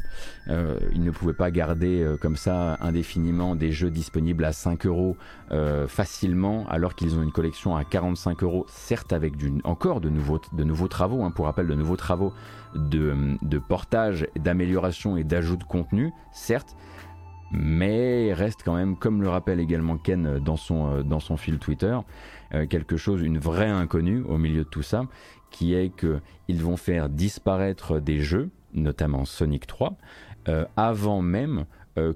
Euh, 0.49 0.79
ils 0.93 1.03
ne 1.03 1.11
pouvaient 1.11 1.33
pas 1.33 1.51
garder 1.51 2.05
comme 2.21 2.37
ça 2.37 2.77
indéfiniment 2.81 3.55
des 3.55 3.73
jeux 3.73 3.91
disponibles 3.91 4.45
à 4.45 4.53
5 4.53 4.87
euros 4.87 5.17
facilement 5.87 6.67
alors 6.69 6.95
qu'ils 6.95 7.19
ont 7.19 7.23
une 7.23 7.31
collection 7.31 7.77
à 7.77 7.85
45 7.85 8.43
euros, 8.43 8.65
certes 8.69 9.13
avec 9.13 9.35
encore 9.65 10.01
de 10.01 10.09
nouveaux, 10.09 10.41
de 10.53 10.65
nouveaux 10.65 10.89
travaux, 10.89 11.23
hein, 11.25 11.31
pour 11.31 11.45
rappel 11.45 11.67
de 11.67 11.75
nouveaux 11.75 11.97
travaux 11.97 12.33
de, 12.75 13.37
de 13.43 13.59
portage, 13.59 14.27
d'amélioration 14.37 15.17
et 15.19 15.25
d'ajout 15.25 15.57
de 15.57 15.65
contenu, 15.65 16.13
certes, 16.33 16.75
mais 17.53 18.33
reste 18.33 18.63
quand 18.65 18.75
même, 18.75 18.97
comme 18.97 19.21
le 19.21 19.29
rappelle 19.29 19.61
également 19.61 19.99
Ken 19.99 20.39
dans 20.39 20.57
son, 20.57 20.87
euh, 20.87 21.03
dans 21.03 21.21
son 21.21 21.37
fil 21.37 21.59
Twitter, 21.59 21.97
euh, 22.55 22.67
quelque 22.67 22.97
chose, 22.97 23.23
une 23.23 23.39
vraie 23.39 23.69
inconnue 23.69 24.23
au 24.23 24.39
milieu 24.39 24.65
de 24.65 24.69
tout 24.69 24.83
ça, 24.83 25.05
qui 25.53 25.75
est 25.75 25.93
qu'ils 25.95 26.63
vont 26.63 26.77
faire 26.77 27.09
disparaître 27.09 28.01
des 28.01 28.21
jeux, 28.21 28.51
notamment 28.75 29.25
Sonic 29.25 29.67
3, 29.67 29.97
euh, 30.49 30.65
avant 30.77 31.23
même 31.23 31.67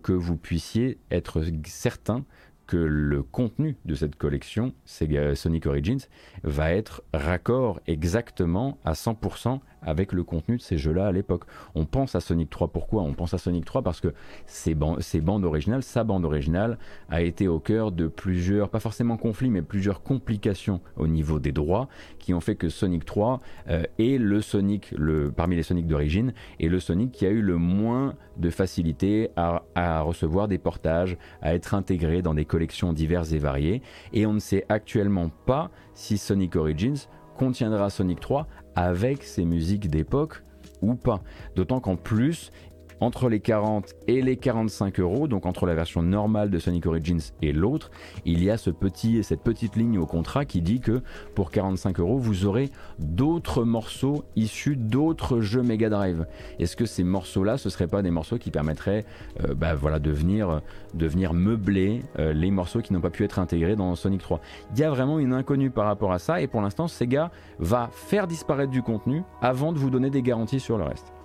que 0.03 0.12
vous 0.12 0.38
puissiez 0.38 0.96
être 1.11 1.44
certain 1.66 2.25
que 2.66 2.77
le 2.77 3.22
contenu 3.22 3.77
de 3.85 3.94
cette 3.94 4.16
collection, 4.16 4.72
Sonic 4.85 5.66
Origins, 5.66 6.01
va 6.42 6.72
être 6.72 7.03
raccord 7.12 7.81
exactement 7.87 8.79
à 8.85 8.92
100% 8.92 9.61
avec 9.83 10.12
le 10.12 10.25
contenu 10.25 10.57
de 10.57 10.62
ces 10.62 10.79
jeux-là 10.79 11.07
à 11.07 11.12
l'époque. 11.12 11.45
On 11.75 11.85
pense 11.85 12.15
à 12.15 12.21
Sonic 12.21 12.51
3, 12.51 12.69
pourquoi 12.69 13.03
On 13.03 13.12
pense 13.12 13.35
à 13.35 13.39
Sonic 13.39 13.65
3 13.65 13.83
parce 13.83 14.01
que 14.01 14.12
ces, 14.47 14.75
bandes 14.75 15.45
originales, 15.45 15.83
sa 15.83 16.05
bande 16.05 16.25
originale, 16.25 16.79
a 17.09 17.23
été 17.23 17.49
au 17.49 17.59
cœur 17.59 17.93
de 17.93 18.07
plusieurs, 18.07 18.69
pas 18.69 18.81
forcément 18.81 19.17
conflits, 19.17 19.51
mais 19.51 19.62
plusieurs 19.62 20.03
complications 20.03 20.81
au 20.97 21.07
niveau 21.07 21.39
des 21.39 21.53
droits 21.53 21.89
qui 22.19 22.35
ont 22.35 22.41
fait 22.41 22.57
que 22.57 22.69
Sonic 22.69 23.05
3 23.05 23.41
euh, 23.69 23.83
est 23.99 24.19
le 24.19 24.41
Sonic, 24.41 24.95
parmi 25.37 25.57
les 25.57 25.62
Sonic 25.62 25.87
d'origine, 25.87 26.33
est 26.61 26.69
le 26.69 26.81
Sonic 26.81 27.12
qui 27.12 27.27
a 27.27 27.31
eu 27.31 27.43
le 27.43 27.57
moins 27.57 28.15
de 28.37 28.51
facilité 28.51 29.31
à, 29.37 29.62
à 29.75 30.01
recevoir 30.01 30.49
des 30.49 30.59
portages, 30.59 31.17
à 31.43 31.55
être 31.55 31.75
intégré 31.75 32.23
dans 32.23 32.35
des 32.35 32.45
collections 32.45 32.93
diverses 32.93 33.33
et 33.33 33.39
variées. 33.39 33.83
Et 34.12 34.27
on 34.27 34.33
ne 34.33 34.39
sait 34.39 34.65
actuellement 34.69 35.31
pas 35.47 35.71
si 35.95 36.19
Sonic 36.19 36.57
Origins 36.57 36.97
contiendra 37.37 37.91
Sonic 37.91 38.21
3 38.21 38.47
avec 38.77 39.25
ses 39.25 39.45
musiques 39.45 39.91
d'époque 39.91 40.43
ou 40.83 40.95
pas. 40.95 41.23
D'autant 41.57 41.81
qu'en 41.81 41.97
plus, 41.97 42.53
entre 43.01 43.29
les 43.29 43.41
40 43.41 43.95
et 44.09 44.23
les 44.23 44.37
45 44.37 45.01
euros, 45.01 45.29
donc 45.29 45.47
entre 45.47 45.67
la 45.67 45.75
version 45.75 46.03
normale 46.03 46.51
de 46.51 46.59
Sonic 46.59 46.87
Origins 46.87 47.21
et 47.43 47.53
l'autre, 47.53 47.91
il 48.25 48.43
y 48.43 48.51
a 48.51 48.57
cette 48.57 48.79
petite 48.79 49.77
ligne 49.77 49.99
au 49.99 50.07
contrat 50.07 50.45
qui 50.45 50.63
dit 50.63 50.81
que 50.81 51.03
pour 51.35 51.51
45 51.51 52.01
euros, 52.01 52.19
vous 52.19 52.47
aurez 52.47 52.71
d'autres 52.99 53.65
morceaux 53.65 54.25
issus 54.35 54.77
d'autres 54.77 55.41
jeux 55.41 55.63
Mega 55.63 55.89
Drive. 55.89 56.27
Est-ce 56.59 56.77
que 56.77 56.87
ces 56.87 57.05
morceaux-là, 57.05 57.59
ce 57.59 57.69
ne 57.69 57.71
seraient 57.71 57.87
pas 57.87 58.03
des 58.03 58.11
morceaux 58.11 58.39
qui 58.39 58.51
permettraient 58.51 59.05
euh, 59.45 59.55
bah, 59.55 59.75
venir, 59.75 60.63
de 60.95 61.07
venir 61.07 61.35
meubler 61.35 62.03
euh, 62.19 62.33
les 62.33 62.51
morceaux 62.51 62.81
qui 62.81 62.93
n'ont 62.93 63.01
pas 63.01 63.11
pu 63.11 63.25
être 63.25 63.39
intégrés 63.39 63.77
dans 63.77 63.95
Sonic 63.95 64.23
3 64.23 64.41
Il 64.73 64.81
y 64.81 64.85
a 64.85 64.91
vraiment 64.91 65.19
une 65.19 65.33
inconnue 65.33 65.71
par 65.71 65.87
rapport 65.87 66.13
à 66.13 66.19
ça, 66.19 66.41
et 66.41 66.47
pour 66.47 66.61
l'instant, 66.61 66.89
Sega 66.89 67.31
va 67.59 67.91
faire 67.93 68.27
disparaître 68.27 68.71
du 68.71 68.83
contenu 68.83 69.23
avant 69.41 69.73
de 69.73 69.79
vous 69.79 69.91
donner 69.91 70.11
des 70.11 70.23
garanties 70.23 70.61
sur 70.61 70.79
le 70.79 70.85
reste. 70.85 71.16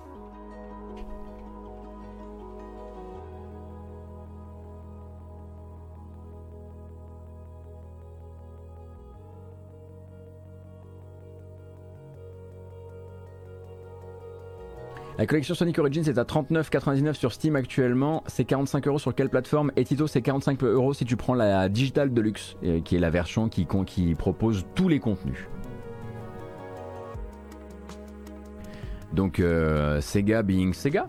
La 15.22 15.28
collection 15.28 15.54
Sonic 15.54 15.78
Origins 15.78 16.02
est 16.08 16.18
à 16.18 16.24
39,99 16.24 17.14
sur 17.14 17.32
Steam 17.32 17.56
actuellement. 17.56 18.24
C'est 18.26 18.44
45 18.44 18.88
euros 18.88 18.98
sur 18.98 19.14
quelle 19.14 19.30
plateforme? 19.30 19.72
Et 19.76 19.84
Tito, 19.84 20.08
c'est 20.08 20.24
45 20.24 20.64
euros 20.64 20.96
si 20.96 21.06
tu 21.06 21.16
prends 21.16 21.36
la 21.36 21.70
Digital 21.70 22.12
Deluxe, 22.12 22.56
euh, 22.64 22.82
qui 22.82 22.96
est 22.96 23.00
la 23.00 23.12
version 23.12 23.48
qui, 23.48 24.16
propose 24.16 24.66
tous 24.74 24.90
les 24.90 25.00
contenus. 25.00 25.48
Donc 29.14 29.40
euh, 29.40 30.02
Sega 30.02 30.42
being 30.42 30.74
Sega. 30.74 31.08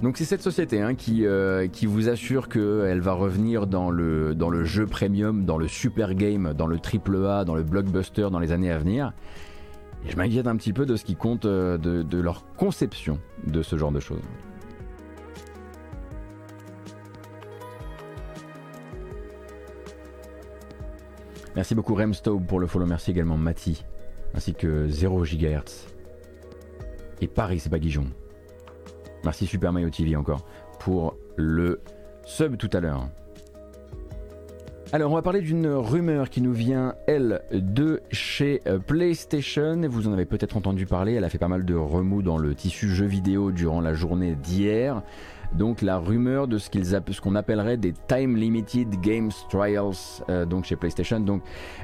Donc 0.00 0.16
c'est 0.16 0.24
cette 0.24 0.42
société 0.42 0.80
hein, 0.80 0.94
qui, 0.94 1.26
euh, 1.26 1.66
qui 1.66 1.86
vous 1.86 2.08
assure 2.08 2.48
qu'elle 2.48 3.00
va 3.00 3.14
revenir 3.14 3.66
dans 3.66 3.90
le, 3.90 4.36
dans 4.36 4.48
le 4.48 4.62
jeu 4.62 4.86
premium, 4.86 5.44
dans 5.44 5.58
le 5.58 5.66
super 5.66 6.14
game, 6.14 6.54
dans 6.56 6.68
le 6.68 6.78
triple 6.78 7.26
A, 7.26 7.44
dans 7.44 7.56
le 7.56 7.64
blockbuster 7.64 8.28
dans 8.30 8.38
les 8.38 8.52
années 8.52 8.70
à 8.70 8.78
venir 8.78 9.12
je 10.06 10.16
m'inquiète 10.16 10.46
un 10.46 10.56
petit 10.56 10.72
peu 10.72 10.86
de 10.86 10.96
ce 10.96 11.04
qui 11.04 11.16
compte 11.16 11.44
euh, 11.44 11.78
de, 11.78 12.18
leur 12.18 12.44
conception 12.56 13.18
de 13.46 13.62
ce 13.62 13.76
genre 13.76 13.92
de 13.92 14.00
choses. 14.00 14.22
Merci 21.56 21.74
beaucoup 21.74 21.94
Remstow 21.94 22.38
pour 22.38 22.60
le 22.60 22.66
follow, 22.68 22.86
merci 22.86 23.10
également 23.10 23.36
Mati, 23.36 23.84
ainsi 24.34 24.54
que 24.54 24.88
0 24.88 25.24
GHz. 25.24 25.88
Et 27.20 27.26
Paris, 27.26 27.58
c'est 27.58 27.70
pas 27.70 27.80
Guijon. 27.80 28.06
Merci 29.24 29.46
Super 29.46 29.72
TV 29.90 30.14
encore 30.14 30.46
pour 30.78 31.16
le 31.36 31.80
sub 32.24 32.56
tout 32.56 32.70
à 32.72 32.80
l'heure. 32.80 33.08
Alors, 34.90 35.12
on 35.12 35.16
va 35.16 35.22
parler 35.22 35.42
d'une 35.42 35.66
rumeur 35.66 36.30
qui 36.30 36.40
nous 36.40 36.54
vient, 36.54 36.94
elle, 37.06 37.42
de 37.52 38.00
chez 38.10 38.62
euh, 38.66 38.78
PlayStation. 38.78 39.78
Vous 39.86 40.08
en 40.08 40.14
avez 40.14 40.24
peut-être 40.24 40.56
entendu 40.56 40.86
parler, 40.86 41.12
elle 41.12 41.24
a 41.24 41.28
fait 41.28 41.36
pas 41.36 41.48
mal 41.48 41.66
de 41.66 41.74
remous 41.74 42.22
dans 42.22 42.38
le 42.38 42.54
tissu 42.54 42.88
jeu 42.88 43.04
vidéo 43.04 43.52
durant 43.52 43.82
la 43.82 43.92
journée 43.92 44.34
d'hier. 44.34 45.02
Donc 45.52 45.82
la 45.82 45.98
rumeur 45.98 46.48
de 46.48 46.56
ce 46.56 47.20
qu'on 47.20 47.34
appellerait 47.34 47.76
des 47.76 47.92
time 48.06 48.36
limited 48.36 48.98
games 49.02 49.30
trials 49.50 50.22
euh, 50.30 50.46
donc 50.46 50.64
chez 50.64 50.76
PlayStation. 50.76 51.20
Donc 51.20 51.42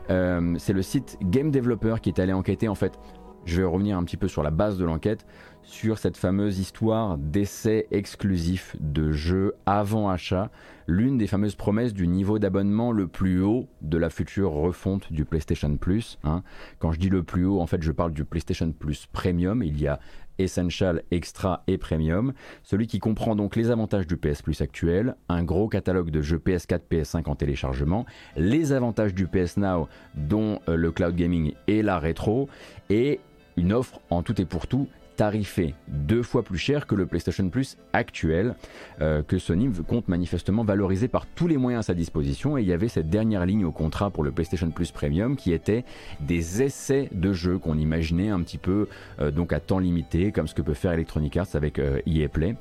euh, 0.08 0.54
c'est 0.58 0.72
le 0.72 0.82
site 0.82 1.18
Game 1.22 1.50
Developer 1.50 1.96
qui 2.00 2.08
est 2.08 2.18
allé 2.18 2.32
enquêter 2.32 2.68
en 2.68 2.74
fait. 2.74 2.98
Je 3.44 3.60
vais 3.60 3.66
revenir 3.66 3.98
un 3.98 4.04
petit 4.04 4.16
peu 4.16 4.28
sur 4.28 4.42
la 4.42 4.50
base 4.50 4.78
de 4.78 4.84
l'enquête 4.86 5.26
sur 5.64 5.98
cette 5.98 6.16
fameuse 6.16 6.58
histoire 6.58 7.18
d'essai 7.18 7.86
exclusif 7.90 8.76
de 8.80 9.12
jeux 9.12 9.54
avant 9.66 10.08
achat, 10.08 10.50
l'une 10.86 11.18
des 11.18 11.26
fameuses 11.26 11.54
promesses 11.54 11.94
du 11.94 12.06
niveau 12.06 12.38
d'abonnement 12.38 12.92
le 12.92 13.08
plus 13.08 13.40
haut 13.40 13.66
de 13.82 13.98
la 13.98 14.10
future 14.10 14.52
refonte 14.52 15.12
du 15.12 15.24
PlayStation 15.24 15.76
Plus. 15.76 16.18
Hein. 16.24 16.42
Quand 16.78 16.92
je 16.92 17.00
dis 17.00 17.08
le 17.08 17.22
plus 17.22 17.46
haut, 17.46 17.60
en 17.60 17.66
fait, 17.66 17.82
je 17.82 17.92
parle 17.92 18.12
du 18.12 18.24
PlayStation 18.24 18.70
Plus 18.72 19.06
Premium. 19.06 19.62
Il 19.62 19.80
y 19.80 19.88
a 19.88 19.98
Essential, 20.38 21.02
Extra 21.10 21.62
et 21.66 21.78
Premium, 21.78 22.32
celui 22.62 22.86
qui 22.86 22.98
comprend 22.98 23.36
donc 23.36 23.56
les 23.56 23.70
avantages 23.70 24.06
du 24.06 24.16
PS 24.16 24.42
Plus 24.42 24.60
actuel, 24.60 25.14
un 25.28 25.44
gros 25.44 25.68
catalogue 25.68 26.10
de 26.10 26.22
jeux 26.22 26.38
PS4, 26.38 26.80
PS5 26.90 27.28
en 27.28 27.36
téléchargement, 27.36 28.04
les 28.36 28.72
avantages 28.72 29.14
du 29.14 29.26
PS 29.26 29.56
Now 29.56 29.88
dont 30.14 30.60
euh, 30.68 30.76
le 30.76 30.90
cloud 30.90 31.14
gaming 31.14 31.52
et 31.68 31.82
la 31.82 31.98
rétro, 31.98 32.48
et 32.90 33.20
une 33.56 33.72
offre 33.72 34.00
en 34.10 34.22
tout 34.22 34.40
et 34.40 34.44
pour 34.44 34.66
tout 34.66 34.88
tarifé 35.16 35.74
deux 35.88 36.22
fois 36.22 36.42
plus 36.42 36.58
cher 36.58 36.86
que 36.86 36.94
le 36.94 37.06
PlayStation 37.06 37.48
Plus 37.48 37.76
actuel, 37.92 38.54
euh, 39.00 39.22
que 39.22 39.38
Sony 39.38 39.70
compte 39.86 40.08
manifestement 40.08 40.64
valoriser 40.64 41.08
par 41.08 41.26
tous 41.26 41.46
les 41.46 41.56
moyens 41.56 41.84
à 41.84 41.86
sa 41.88 41.94
disposition. 41.94 42.58
Et 42.58 42.62
il 42.62 42.68
y 42.68 42.72
avait 42.72 42.88
cette 42.88 43.08
dernière 43.08 43.46
ligne 43.46 43.64
au 43.64 43.72
contrat 43.72 44.10
pour 44.10 44.24
le 44.24 44.32
PlayStation 44.32 44.70
Plus 44.70 44.90
Premium 44.90 45.36
qui 45.36 45.52
était 45.52 45.84
des 46.20 46.62
essais 46.62 47.08
de 47.12 47.32
jeux 47.32 47.58
qu'on 47.58 47.78
imaginait 47.78 48.30
un 48.30 48.40
petit 48.40 48.58
peu 48.58 48.88
euh, 49.20 49.30
donc 49.30 49.52
à 49.52 49.60
temps 49.60 49.78
limité, 49.78 50.32
comme 50.32 50.46
ce 50.46 50.54
que 50.54 50.62
peut 50.62 50.74
faire 50.74 50.92
Electronic 50.92 51.36
Arts 51.36 51.54
avec 51.54 51.78
euh, 51.78 52.00
EA 52.06 52.28
Play. 52.28 52.56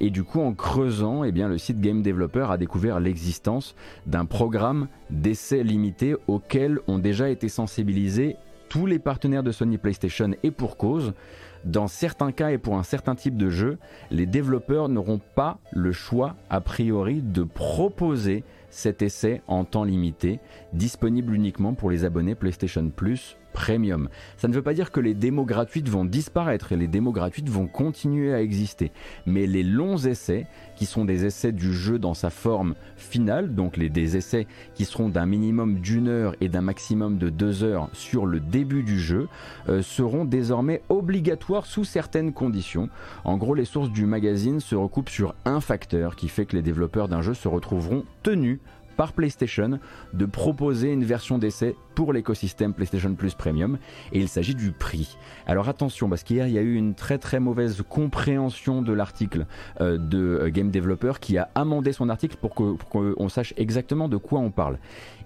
et 0.00 0.10
du 0.10 0.24
coup, 0.24 0.40
en 0.40 0.52
creusant, 0.52 1.24
eh 1.24 1.32
bien, 1.32 1.48
le 1.48 1.58
site 1.58 1.80
Game 1.80 2.02
Developer 2.02 2.46
a 2.50 2.56
découvert 2.56 3.00
l'existence 3.00 3.74
d'un 4.06 4.24
programme 4.24 4.88
d'essais 5.10 5.62
limités 5.62 6.14
auquel 6.26 6.78
ont 6.86 6.98
déjà 6.98 7.30
été 7.30 7.48
sensibilisés 7.48 8.36
tous 8.68 8.86
les 8.86 8.98
partenaires 8.98 9.42
de 9.42 9.52
Sony 9.52 9.78
PlayStation 9.78 10.30
et 10.42 10.50
pour 10.50 10.76
cause. 10.76 11.14
Dans 11.64 11.88
certains 11.88 12.32
cas 12.32 12.50
et 12.50 12.58
pour 12.58 12.76
un 12.76 12.82
certain 12.82 13.14
type 13.14 13.36
de 13.36 13.50
jeu, 13.50 13.78
les 14.10 14.26
développeurs 14.26 14.88
n'auront 14.88 15.20
pas 15.34 15.58
le 15.72 15.92
choix 15.92 16.36
a 16.50 16.60
priori 16.60 17.22
de 17.22 17.42
proposer 17.42 18.44
cet 18.70 19.02
essai 19.02 19.42
en 19.46 19.64
temps 19.64 19.84
limité, 19.84 20.40
disponible 20.72 21.34
uniquement 21.34 21.74
pour 21.74 21.90
les 21.90 22.04
abonnés 22.04 22.34
PlayStation 22.34 22.90
Plus 22.90 23.36
premium. 23.58 24.08
Ça 24.36 24.46
ne 24.46 24.54
veut 24.54 24.62
pas 24.62 24.72
dire 24.72 24.92
que 24.92 25.00
les 25.00 25.14
démos 25.14 25.44
gratuites 25.44 25.88
vont 25.88 26.04
disparaître 26.04 26.70
et 26.70 26.76
les 26.76 26.86
démos 26.86 27.12
gratuites 27.12 27.48
vont 27.48 27.66
continuer 27.66 28.32
à 28.32 28.40
exister. 28.40 28.92
Mais 29.26 29.48
les 29.48 29.64
longs 29.64 29.96
essais, 29.96 30.46
qui 30.76 30.86
sont 30.86 31.04
des 31.04 31.24
essais 31.24 31.50
du 31.50 31.72
jeu 31.74 31.98
dans 31.98 32.14
sa 32.14 32.30
forme 32.30 32.76
finale, 32.96 33.56
donc 33.56 33.76
les, 33.76 33.88
des 33.88 34.16
essais 34.16 34.46
qui 34.76 34.84
seront 34.84 35.08
d'un 35.08 35.26
minimum 35.26 35.80
d'une 35.80 36.06
heure 36.06 36.36
et 36.40 36.48
d'un 36.48 36.60
maximum 36.60 37.18
de 37.18 37.30
deux 37.30 37.64
heures 37.64 37.88
sur 37.92 38.26
le 38.26 38.38
début 38.38 38.84
du 38.84 39.00
jeu, 39.00 39.26
euh, 39.68 39.82
seront 39.82 40.24
désormais 40.24 40.82
obligatoires 40.88 41.66
sous 41.66 41.82
certaines 41.82 42.32
conditions. 42.32 42.88
En 43.24 43.38
gros, 43.38 43.54
les 43.54 43.64
sources 43.64 43.90
du 43.90 44.06
magazine 44.06 44.60
se 44.60 44.76
recoupent 44.76 45.08
sur 45.08 45.34
un 45.44 45.60
facteur 45.60 46.14
qui 46.14 46.28
fait 46.28 46.46
que 46.46 46.54
les 46.54 46.62
développeurs 46.62 47.08
d'un 47.08 47.22
jeu 47.22 47.34
se 47.34 47.48
retrouveront 47.48 48.04
tenus 48.22 48.60
par 48.98 49.12
PlayStation 49.12 49.78
de 50.12 50.26
proposer 50.26 50.92
une 50.92 51.04
version 51.04 51.38
d'essai 51.38 51.76
pour 51.94 52.12
l'écosystème 52.12 52.74
PlayStation 52.74 53.14
Plus 53.14 53.32
Premium 53.32 53.78
et 54.12 54.18
il 54.18 54.28
s'agit 54.28 54.56
du 54.56 54.72
prix. 54.72 55.16
Alors 55.46 55.68
attention 55.68 56.08
parce 56.08 56.24
qu'hier 56.24 56.48
il 56.48 56.54
y 56.54 56.58
a 56.58 56.62
eu 56.62 56.74
une 56.74 56.94
très 56.94 57.16
très 57.16 57.38
mauvaise 57.38 57.80
compréhension 57.88 58.82
de 58.82 58.92
l'article 58.92 59.46
euh, 59.80 59.98
de 59.98 60.18
euh, 60.18 60.50
Game 60.50 60.72
Developer 60.72 61.12
qui 61.20 61.38
a 61.38 61.48
amendé 61.54 61.92
son 61.92 62.08
article 62.08 62.36
pour 62.40 62.54
qu'on 62.54 63.28
sache 63.28 63.54
exactement 63.56 64.08
de 64.08 64.16
quoi 64.16 64.40
on 64.40 64.50
parle. 64.50 64.78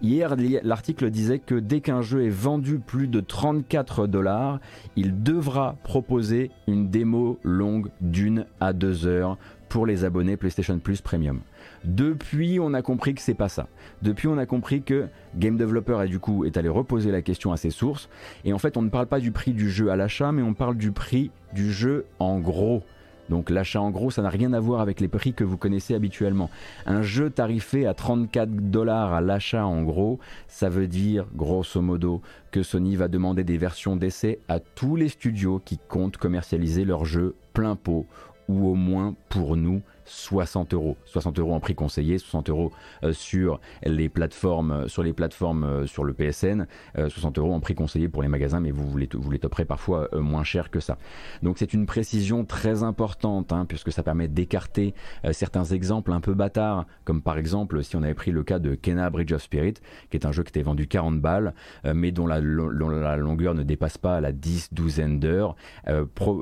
Hier 0.02 0.36
l'article 0.62 1.10
disait 1.10 1.38
que 1.38 1.54
dès 1.54 1.80
qu'un 1.80 2.02
jeu 2.02 2.26
est 2.26 2.28
vendu 2.28 2.78
plus 2.78 3.08
de 3.08 3.20
34 3.20 4.06
dollars, 4.06 4.60
il 4.96 5.22
devra 5.22 5.76
proposer 5.82 6.50
une 6.68 6.90
démo 6.90 7.38
longue 7.42 7.88
d'une 8.02 8.44
à 8.60 8.74
deux 8.74 9.06
heures 9.06 9.38
pour 9.70 9.86
les 9.86 10.04
abonnés 10.04 10.36
PlayStation 10.36 10.78
Plus 10.78 11.00
Premium. 11.00 11.40
Depuis, 11.84 12.60
on 12.60 12.74
a 12.74 12.82
compris 12.82 13.14
que 13.14 13.20
c'est 13.20 13.34
pas 13.34 13.48
ça. 13.48 13.68
Depuis, 14.02 14.28
on 14.28 14.38
a 14.38 14.46
compris 14.46 14.82
que 14.82 15.08
Game 15.36 15.56
Developer 15.56 16.00
est 16.04 16.08
du 16.08 16.18
coup 16.18 16.44
est 16.44 16.56
allé 16.56 16.68
reposer 16.68 17.10
la 17.10 17.22
question 17.22 17.52
à 17.52 17.56
ses 17.56 17.70
sources. 17.70 18.08
Et 18.44 18.52
en 18.52 18.58
fait, 18.58 18.76
on 18.76 18.82
ne 18.82 18.88
parle 18.88 19.06
pas 19.06 19.20
du 19.20 19.32
prix 19.32 19.52
du 19.52 19.70
jeu 19.70 19.90
à 19.90 19.96
l'achat, 19.96 20.32
mais 20.32 20.42
on 20.42 20.54
parle 20.54 20.76
du 20.76 20.92
prix 20.92 21.30
du 21.52 21.72
jeu 21.72 22.06
en 22.18 22.38
gros. 22.38 22.82
Donc 23.28 23.50
l'achat 23.50 23.80
en 23.80 23.90
gros, 23.90 24.10
ça 24.10 24.22
n'a 24.22 24.28
rien 24.28 24.52
à 24.52 24.60
voir 24.60 24.80
avec 24.80 25.00
les 25.00 25.08
prix 25.08 25.32
que 25.32 25.44
vous 25.44 25.56
connaissez 25.56 25.94
habituellement. 25.94 26.50
Un 26.86 27.02
jeu 27.02 27.30
tarifé 27.30 27.86
à 27.86 27.94
34 27.94 28.50
dollars 28.70 29.14
à 29.14 29.20
l'achat 29.20 29.64
en 29.64 29.82
gros, 29.82 30.18
ça 30.48 30.68
veut 30.68 30.88
dire 30.88 31.26
grosso 31.34 31.80
modo 31.80 32.20
que 32.50 32.62
Sony 32.62 32.96
va 32.96 33.08
demander 33.08 33.44
des 33.44 33.58
versions 33.58 33.96
d'essai 33.96 34.40
à 34.48 34.60
tous 34.60 34.96
les 34.96 35.08
studios 35.08 35.60
qui 35.64 35.78
comptent 35.88 36.16
commercialiser 36.16 36.84
leurs 36.84 37.04
jeux 37.04 37.34
plein 37.52 37.76
pot 37.76 38.06
ou 38.48 38.68
au 38.68 38.74
moins 38.74 39.14
pour 39.28 39.56
nous 39.56 39.82
60 40.04 40.74
euros. 40.74 40.96
60 41.04 41.38
euros 41.38 41.54
en 41.54 41.60
prix 41.60 41.74
conseillé, 41.74 42.18
60 42.18 42.50
euros 42.50 42.72
euh, 43.04 43.12
sur 43.12 43.60
les 43.84 44.08
plateformes, 44.08 44.70
euh, 44.70 44.88
sur 44.88 45.02
les 45.02 45.12
plateformes 45.12 45.64
euh, 45.64 45.86
sur 45.86 46.04
le 46.04 46.12
PSN, 46.12 46.66
60 46.96 47.38
euros 47.38 47.52
en 47.52 47.60
prix 47.60 47.74
conseillé 47.74 48.08
pour 48.08 48.22
les 48.22 48.28
magasins, 48.28 48.60
mais 48.60 48.70
vous, 48.70 48.96
les, 48.96 49.08
vous 49.12 49.30
les 49.30 49.38
toperez 49.38 49.64
parfois 49.64 50.08
moins 50.14 50.44
cher 50.44 50.70
que 50.70 50.80
ça. 50.80 50.98
Donc 51.42 51.58
c'est 51.58 51.72
une 51.72 51.86
précision 51.86 52.44
très 52.44 52.82
importante, 52.82 53.52
hein, 53.52 53.64
puisque 53.66 53.92
ça 53.92 54.02
permet 54.02 54.28
d'écarter 54.28 54.94
certains 55.32 55.64
exemples 55.64 56.12
un 56.12 56.20
peu 56.20 56.34
bâtards, 56.34 56.86
comme 57.04 57.22
par 57.22 57.38
exemple 57.38 57.82
si 57.82 57.96
on 57.96 58.02
avait 58.02 58.14
pris 58.14 58.30
le 58.30 58.42
cas 58.42 58.58
de 58.58 58.74
Kena 58.74 59.10
Bridge 59.10 59.32
of 59.32 59.42
Spirit, 59.42 59.74
qui 60.10 60.16
est 60.16 60.26
un 60.26 60.32
jeu 60.32 60.42
qui 60.42 60.50
était 60.50 60.62
vendu 60.62 60.86
40 60.86 61.20
balles, 61.20 61.54
mais 61.84 62.12
dont 62.12 62.26
la, 62.26 62.40
la, 62.40 63.16
longueur 63.16 63.54
ne 63.54 63.62
dépasse 63.62 63.98
pas 63.98 64.20
la 64.20 64.32
10 64.32 64.72
douzaine 64.72 65.20
d'heures, 65.20 65.56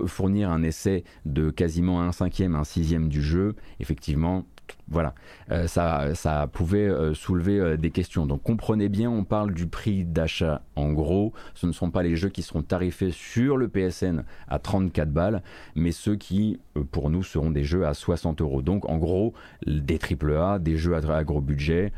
fournir 0.06 0.50
un 0.50 0.62
essai 0.62 1.04
de 1.24 1.50
quasiment 1.50 2.02
un 2.02 2.12
cinquième, 2.12 2.54
un 2.54 2.64
sixième 2.64 3.08
du 3.08 3.22
jeu, 3.22 3.49
effectivement, 3.78 4.44
voilà, 4.88 5.14
euh, 5.50 5.66
ça, 5.66 6.48
pouvait 6.52 6.88
euh, 6.88 7.14
soulever 7.14 7.58
euh, 7.58 7.76
des 7.76 7.90
questions. 7.90 8.26
Donc 8.26 8.42
comprenez 8.42 8.88
bien, 8.88 9.10
on 9.10 9.24
parle 9.24 9.52
du 9.52 9.66
prix 9.66 10.04
d'achat 10.04 10.62
en 10.76 10.92
gros. 10.92 11.32
Ce 11.54 11.66
ne 11.66 11.72
sont 11.72 11.90
pas 11.90 12.02
les 12.02 12.16
jeux 12.16 12.28
qui 12.28 12.42
seront 12.42 12.62
tarifés 12.62 13.10
sur 13.10 13.56
le 13.56 13.68
PSN 13.68 14.24
à 14.48 14.58
34 14.58 15.12
balles, 15.12 15.42
mais 15.74 15.92
ceux 15.92 16.16
qui, 16.16 16.58
pour 16.90 17.10
nous, 17.10 17.22
seront 17.22 17.50
des 17.50 17.64
jeux 17.64 17.86
à 17.86 17.94
60 17.94 18.40
euros. 18.40 18.62
Donc 18.62 18.88
en 18.88 18.98
gros, 18.98 19.34
des 19.66 19.98
AAA, 19.98 20.58
des 20.58 20.76
jeux 20.76 20.94
à, 20.94 21.24
gros 21.24 21.40
budget 21.40 21.92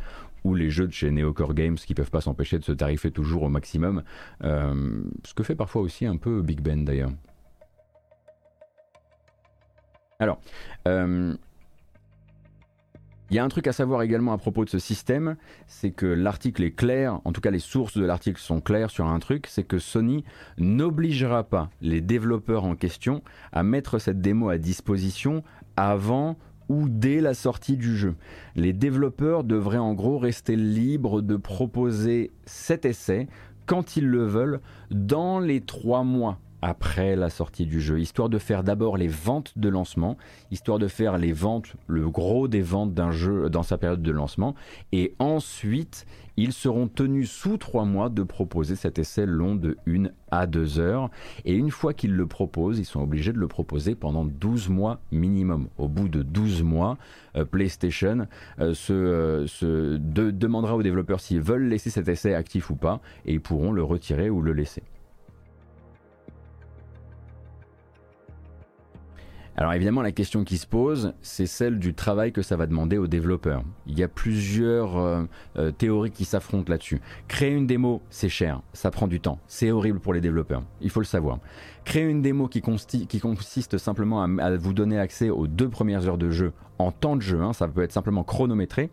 ou 0.45 0.55
les 0.55 0.71
jeux 0.71 0.89
de 0.89 0.93
chez 0.93 1.11
Neocore 1.11 1.55
Games 1.55 1.77
qui 1.77 1.95
peuvent 1.95 2.11
pas 2.11 2.21
s'empêcher 2.21 2.59
de 2.59 2.65
se 2.65 2.73
tarifer 2.73 3.13
toujours 3.13 3.45
au 3.45 3.49
maximum. 3.49 4.03
ce 4.43 5.35
que 5.35 5.43
fait 5.45 5.55
parfois 5.55 5.83
aussi 5.83 6.05
un 6.05 6.17
peu 6.17 6.43
Big 6.43 6.61
Ben 6.61 6.85
d'ailleurs. 6.85 7.13
Alors, 10.23 10.39
il 10.87 11.37
y 13.33 13.39
a 13.41 13.45
un 13.45 13.49
truc 13.49 13.67
à 13.67 13.73
savoir 13.73 14.03
également 14.03 14.33
à 14.33 14.39
propos 14.39 14.65
de 14.65 14.71
ce 14.71 14.79
système, 14.79 15.35
c'est 15.67 15.91
que 15.91 16.07
l'article 16.07 16.63
est 16.63 16.71
clair, 16.71 17.19
en 17.25 17.33
tout 17.33 17.41
cas 17.41 17.51
les 17.51 17.59
sources 17.59 17.97
de 17.97 18.05
l'article 18.05 18.41
sont 18.41 18.61
claires 18.61 18.91
sur 18.91 19.07
un 19.07 19.19
truc, 19.19 19.49
c'est 19.49 19.65
que 19.65 19.81
Sony 19.81 20.23
n'obligera 20.59 21.43
pas 21.43 21.71
les 21.81 22.01
développeurs 22.01 22.63
en 22.65 22.77
question 22.77 23.21
à 23.51 23.65
mettre 23.65 23.99
cette 23.99 24.21
démo 24.21 24.49
à 24.49 24.59
disposition 24.59 25.43
avant 25.77 26.37
ou 26.69 26.89
dès 26.89 27.21
la 27.21 27.35
sortie 27.35 27.77
du 27.77 27.97
jeu. 27.97 28.15
Les 28.55 28.73
développeurs 28.73 29.43
devraient 29.43 29.79
en 29.79 29.93
gros 29.93 30.19
rester 30.19 30.55
libres 30.55 31.21
de 31.21 31.35
proposer 31.35 32.31
cet 32.45 32.85
essai 32.85 33.27
quand 33.67 33.97
ils 33.97 34.07
le 34.07 34.25
veulent 34.25 34.61
dans 34.93 35.41
les 35.41 35.63
trois 35.63 36.05
mois 36.05 36.39
après 36.63 37.17
la 37.17 37.29
sortie 37.29 37.67
du 37.67 37.81
jeu, 37.81 38.01
histoire 38.01 38.29
de 38.29 38.39
faire 38.39 38.63
d'abord 38.63 38.97
les 38.97 39.09
ventes 39.09 39.53
de 39.57 39.69
lancement, 39.69 40.17
histoire 40.53 40.79
de 40.79 40.89
faire 40.89 41.19
les 41.19 41.33
ventes, 41.33 41.75
le 41.89 42.09
gros 42.09 42.47
des 42.47 42.63
ventes 42.63 42.95
d'un 42.95 43.11
jeu 43.11 43.51
dans 43.51 43.65
sa 43.65 43.79
période 43.79 44.03
de 44.03 44.13
lancement, 44.13 44.55
et 44.93 45.15
ensuite 45.19 46.07
ils 46.37 46.53
seront 46.53 46.89
tenus 46.89 47.31
sous 47.31 47.59
trois 47.59 47.85
mois 47.85 48.09
de 48.09 48.23
proposer 48.23 48.77
cet 48.77 48.99
essai 48.99 49.27
long 49.27 49.55
de 49.55 49.77
1 49.87 50.09
à 50.31 50.47
2 50.47 50.79
heures, 50.79 51.11
et 51.45 51.53
une 51.53 51.71
fois 51.71 51.93
qu'ils 51.93 52.15
le 52.15 52.27
proposent, 52.27 52.79
ils 52.79 52.87
sont 52.87 53.03
obligés 53.03 53.33
de 53.33 53.39
le 53.39 53.49
proposer 53.49 53.95
pendant 53.95 54.25
12 54.25 54.69
mois 54.71 55.01
minimum. 55.11 55.69
Au 55.77 55.89
bout 55.89 56.09
de 56.09 56.23
12 56.23 56.63
mois, 56.63 56.97
euh, 57.37 57.45
PlayStation 57.45 58.27
euh, 58.61 58.73
se, 58.73 58.93
euh, 58.93 59.47
se 59.47 59.97
demandera 59.97 60.77
aux 60.77 60.83
développeurs 60.83 61.21
s'ils 61.21 61.43
veulent 61.43 61.69
laisser 61.69 61.91
cet 61.91 62.09
essai 62.09 62.35
actif 62.35 62.71
ou 62.71 62.77
pas, 62.77 63.01
et 63.27 63.35
ils 63.35 63.41
pourront 63.41 63.73
le 63.73 63.83
retirer 63.83 64.31
ou 64.31 64.41
le 64.41 64.53
laisser. 64.53 64.83
Alors 69.55 69.75
évidemment, 69.75 70.01
la 70.01 70.13
question 70.13 70.45
qui 70.45 70.57
se 70.57 70.67
pose, 70.67 71.13
c'est 71.21 71.47
celle 71.47 71.79
du 71.79 71.93
travail 71.93 72.33
que 72.33 72.41
ça 72.41 72.57
va 72.57 72.67
demander 72.67 72.97
aux 72.97 73.07
développeurs. 73.07 73.63
Il 73.87 73.99
y 73.99 74.03
a 74.03 74.09
plusieurs 74.09 74.97
euh, 74.97 75.25
euh, 75.59 75.71
théories 75.71 76.11
qui 76.11 76.25
s'affrontent 76.25 76.71
là-dessus. 76.71 77.03
Créer 77.29 77.51
une 77.51 77.67
démo, 77.67 78.01
c'est 78.09 78.31
cher, 78.31 78.63
ça 78.73 78.91
prend 78.91 79.07
du 79.07 79.21
temps, 79.21 79.39
c'est 79.47 79.71
horrible 79.71 80.01
pour 80.01 80.15
les 80.15 80.23
développeurs, 80.23 80.63
il 80.81 80.89
faut 80.89 81.01
le 81.01 81.07
savoir. 81.07 81.39
Créer 81.85 82.05
une 82.05 82.23
démo 82.23 82.49
qui, 82.49 82.63
consiste 82.63 83.77
simplement 83.77 84.23
à, 84.23 84.57
vous 84.57 84.73
donner 84.73 84.99
accès 84.99 85.29
aux 85.29 85.47
deux 85.47 85.69
premières 85.69 86.09
heures 86.09 86.19
de 86.19 86.31
jeu 86.31 86.53
en 86.79 86.91
temps 86.91 87.17
de 87.17 87.23
jeu, 87.23 87.41
hein, 87.43 87.53
ça 87.53 87.69
peut 87.69 87.83
être 87.83 87.93
simplement 87.93 88.25
chronométré, 88.25 88.91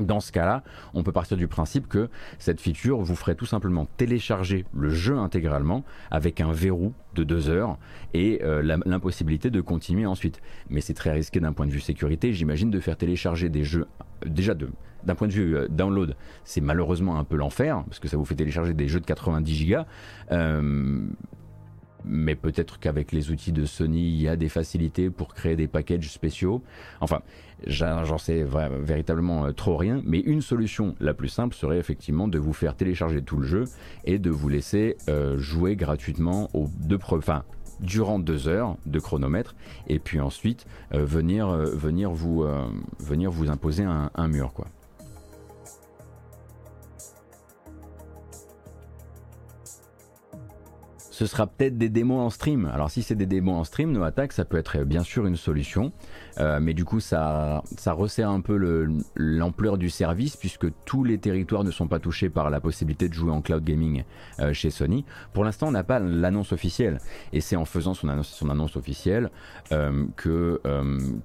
Dans 0.00 0.20
ce 0.20 0.32
cas-là, 0.32 0.62
on 0.94 1.02
peut 1.02 1.12
partir 1.12 1.36
du 1.36 1.48
principe 1.48 1.88
que 1.88 2.08
cette 2.38 2.60
feature 2.60 3.00
vous 3.00 3.16
ferait 3.16 3.34
tout 3.34 3.46
simplement 3.46 3.86
télécharger 3.96 4.64
le 4.74 4.90
jeu 4.90 5.18
intégralement 5.18 5.84
avec 6.10 6.40
un 6.40 6.52
verrou 6.52 6.92
de 7.14 7.24
deux 7.24 7.48
heures 7.48 7.78
et 8.14 8.40
euh, 8.42 8.62
l'impossibilité 8.86 9.50
de 9.50 9.60
continuer 9.60 10.06
ensuite. 10.06 10.40
Mais 10.68 10.80
c'est 10.80 10.94
très 10.94 11.12
risqué 11.12 11.40
d'un 11.40 11.52
point 11.52 11.66
de 11.66 11.72
vue 11.72 11.80
sécurité, 11.80 12.32
j'imagine, 12.32 12.70
de 12.70 12.80
faire 12.80 12.96
télécharger 12.96 13.48
des 13.48 13.64
jeux 13.64 13.86
euh, 14.24 14.28
déjà 14.28 14.54
d'un 15.04 15.14
point 15.14 15.28
de 15.28 15.32
vue 15.32 15.56
euh, 15.56 15.68
download, 15.68 16.14
c'est 16.44 16.60
malheureusement 16.60 17.18
un 17.18 17.24
peu 17.24 17.36
l'enfer, 17.36 17.82
parce 17.86 17.98
que 17.98 18.08
ça 18.08 18.16
vous 18.16 18.24
fait 18.24 18.34
télécharger 18.34 18.74
des 18.74 18.88
jeux 18.88 19.00
de 19.00 19.06
90 19.06 19.54
gigas 19.54 19.86
mais 22.04 22.34
peut-être 22.34 22.78
qu'avec 22.78 23.12
les 23.12 23.30
outils 23.30 23.52
de 23.52 23.64
Sony, 23.64 24.08
il 24.08 24.20
y 24.20 24.28
a 24.28 24.36
des 24.36 24.48
facilités 24.48 25.10
pour 25.10 25.34
créer 25.34 25.56
des 25.56 25.68
packages 25.68 26.10
spéciaux. 26.10 26.62
Enfin, 27.00 27.20
j'en 27.66 28.18
sais 28.18 28.44
véritablement 28.44 29.46
euh, 29.46 29.52
trop 29.52 29.76
rien, 29.76 30.02
mais 30.04 30.20
une 30.20 30.40
solution 30.40 30.94
la 31.00 31.14
plus 31.14 31.28
simple 31.28 31.54
serait 31.54 31.78
effectivement 31.78 32.28
de 32.28 32.38
vous 32.38 32.52
faire 32.52 32.74
télécharger 32.74 33.22
tout 33.22 33.36
le 33.36 33.46
jeu 33.46 33.64
et 34.04 34.18
de 34.18 34.30
vous 34.30 34.48
laisser 34.48 34.96
euh, 35.08 35.38
jouer 35.38 35.76
gratuitement 35.76 36.48
deux 36.80 36.98
durant 37.80 38.18
deux 38.18 38.46
heures 38.46 38.76
de 38.84 38.98
chronomètre, 38.98 39.54
et 39.88 39.98
puis 39.98 40.20
ensuite 40.20 40.66
euh, 40.92 41.04
venir, 41.04 41.48
venir, 41.48 42.10
vous, 42.10 42.44
venir 42.98 43.30
vous 43.30 43.50
imposer 43.50 43.84
un, 43.84 44.10
un 44.14 44.28
mur. 44.28 44.52
quoi. 44.52 44.66
Ce 51.20 51.26
sera 51.26 51.46
peut-être 51.46 51.76
des 51.76 51.90
démos 51.90 52.18
en 52.18 52.30
stream. 52.30 52.64
Alors 52.72 52.90
si 52.90 53.02
c'est 53.02 53.14
des 53.14 53.26
démos 53.26 53.54
en 53.54 53.64
stream, 53.64 53.92
nos 53.92 54.04
attaques, 54.04 54.32
ça 54.32 54.46
peut 54.46 54.56
être 54.56 54.84
bien 54.84 55.02
sûr 55.02 55.26
une 55.26 55.36
solution. 55.36 55.92
Euh, 56.38 56.60
mais 56.60 56.74
du 56.74 56.84
coup, 56.84 57.00
ça, 57.00 57.62
ça 57.76 57.92
resserre 57.92 58.30
un 58.30 58.40
peu 58.40 58.56
l'ampleur 59.16 59.78
du 59.78 59.90
service 59.90 60.36
puisque 60.36 60.66
tous 60.84 61.04
les 61.04 61.18
territoires 61.18 61.64
ne 61.64 61.70
sont 61.70 61.88
pas 61.88 61.98
touchés 61.98 62.30
par 62.30 62.50
la 62.50 62.60
possibilité 62.60 63.08
de 63.08 63.14
jouer 63.14 63.30
en 63.30 63.40
cloud 63.40 63.64
gaming 63.64 64.04
euh, 64.38 64.52
chez 64.52 64.70
Sony. 64.70 65.04
Pour 65.32 65.44
l'instant, 65.44 65.68
on 65.68 65.72
n'a 65.72 65.84
pas 65.84 65.98
l'annonce 65.98 66.52
officielle. 66.52 66.98
Et 67.32 67.40
c'est 67.40 67.56
en 67.56 67.64
faisant 67.64 67.94
son 67.94 68.08
annonce, 68.08 68.76
officielle 68.76 69.30
euh, 69.72 70.06
que, 70.16 70.60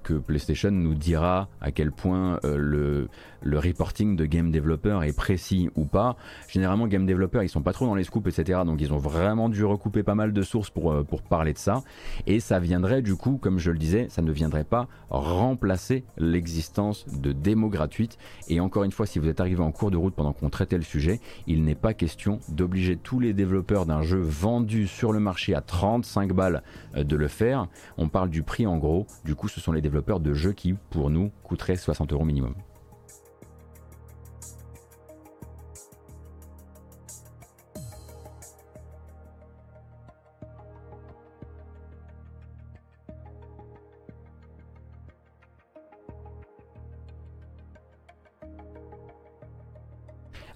que 0.02 0.14
PlayStation 0.14 0.70
nous 0.70 0.94
dira 0.94 1.48
à 1.60 1.70
quel 1.70 1.92
point 1.92 2.40
le, 2.42 3.08
le 3.42 3.58
reporting 3.58 4.16
de 4.16 4.24
game 4.26 4.50
developer 4.50 5.00
est 5.04 5.16
précis 5.16 5.70
ou 5.76 5.84
pas. 5.84 6.16
Généralement, 6.48 6.86
game 6.86 7.06
developer, 7.06 7.40
ils 7.42 7.48
sont 7.48 7.62
pas 7.62 7.72
trop 7.72 7.86
dans 7.86 7.94
les 7.94 8.04
scoops, 8.04 8.26
etc. 8.26 8.60
Donc 8.64 8.80
ils 8.80 8.92
ont 8.92 8.98
vraiment 8.98 9.48
dû 9.48 9.64
recouper 9.64 10.02
pas 10.02 10.14
mal 10.14 10.32
de 10.32 10.42
sources 10.42 10.70
pour, 10.70 11.04
pour 11.04 11.22
parler 11.22 11.52
de 11.52 11.58
ça. 11.58 11.82
Et 12.26 12.40
ça 12.40 12.58
viendrait 12.58 13.02
du 13.02 13.16
coup, 13.16 13.38
comme 13.38 13.58
je 13.58 13.70
le 13.70 13.78
disais, 13.78 14.06
ça 14.08 14.22
ne 14.22 14.32
viendrait 14.32 14.64
pas 14.64 14.88
remplacer 15.10 16.04
l'existence 16.16 17.06
de 17.08 17.32
démos 17.32 17.70
gratuites. 17.70 18.18
Et 18.48 18.60
encore 18.60 18.84
une 18.84 18.92
fois, 18.92 19.06
si 19.06 19.18
vous 19.18 19.28
êtes 19.28 19.40
arrivé 19.40 19.62
en 19.62 19.72
cours 19.72 19.90
de 19.90 19.96
route 19.96 20.14
pendant 20.14 20.32
qu'on 20.32 20.50
traitait 20.50 20.76
le 20.76 20.82
sujet, 20.82 21.20
il 21.46 21.64
n'est 21.64 21.74
pas 21.74 21.94
question 21.94 22.40
d'obliger 22.48 22.96
tous 22.96 23.20
les 23.20 23.32
développeurs 23.32 23.86
d'un 23.86 24.02
jeu 24.02 24.20
vendu 24.20 24.86
sur 24.86 25.12
le 25.12 25.20
marché 25.20 25.54
à 25.54 25.60
35 25.60 26.32
balles 26.32 26.62
euh, 26.96 27.04
de 27.04 27.16
le 27.16 27.28
faire. 27.28 27.66
On 27.98 28.08
parle 28.08 28.30
du 28.30 28.42
prix 28.42 28.66
en 28.66 28.78
gros. 28.78 29.06
Du 29.24 29.34
coup, 29.34 29.48
ce 29.48 29.60
sont 29.60 29.72
les 29.72 29.80
développeurs 29.80 30.20
de 30.20 30.34
jeux 30.34 30.52
qui, 30.52 30.74
pour 30.90 31.10
nous, 31.10 31.30
coûteraient 31.42 31.76
60 31.76 32.12
euros 32.12 32.24
minimum. 32.24 32.54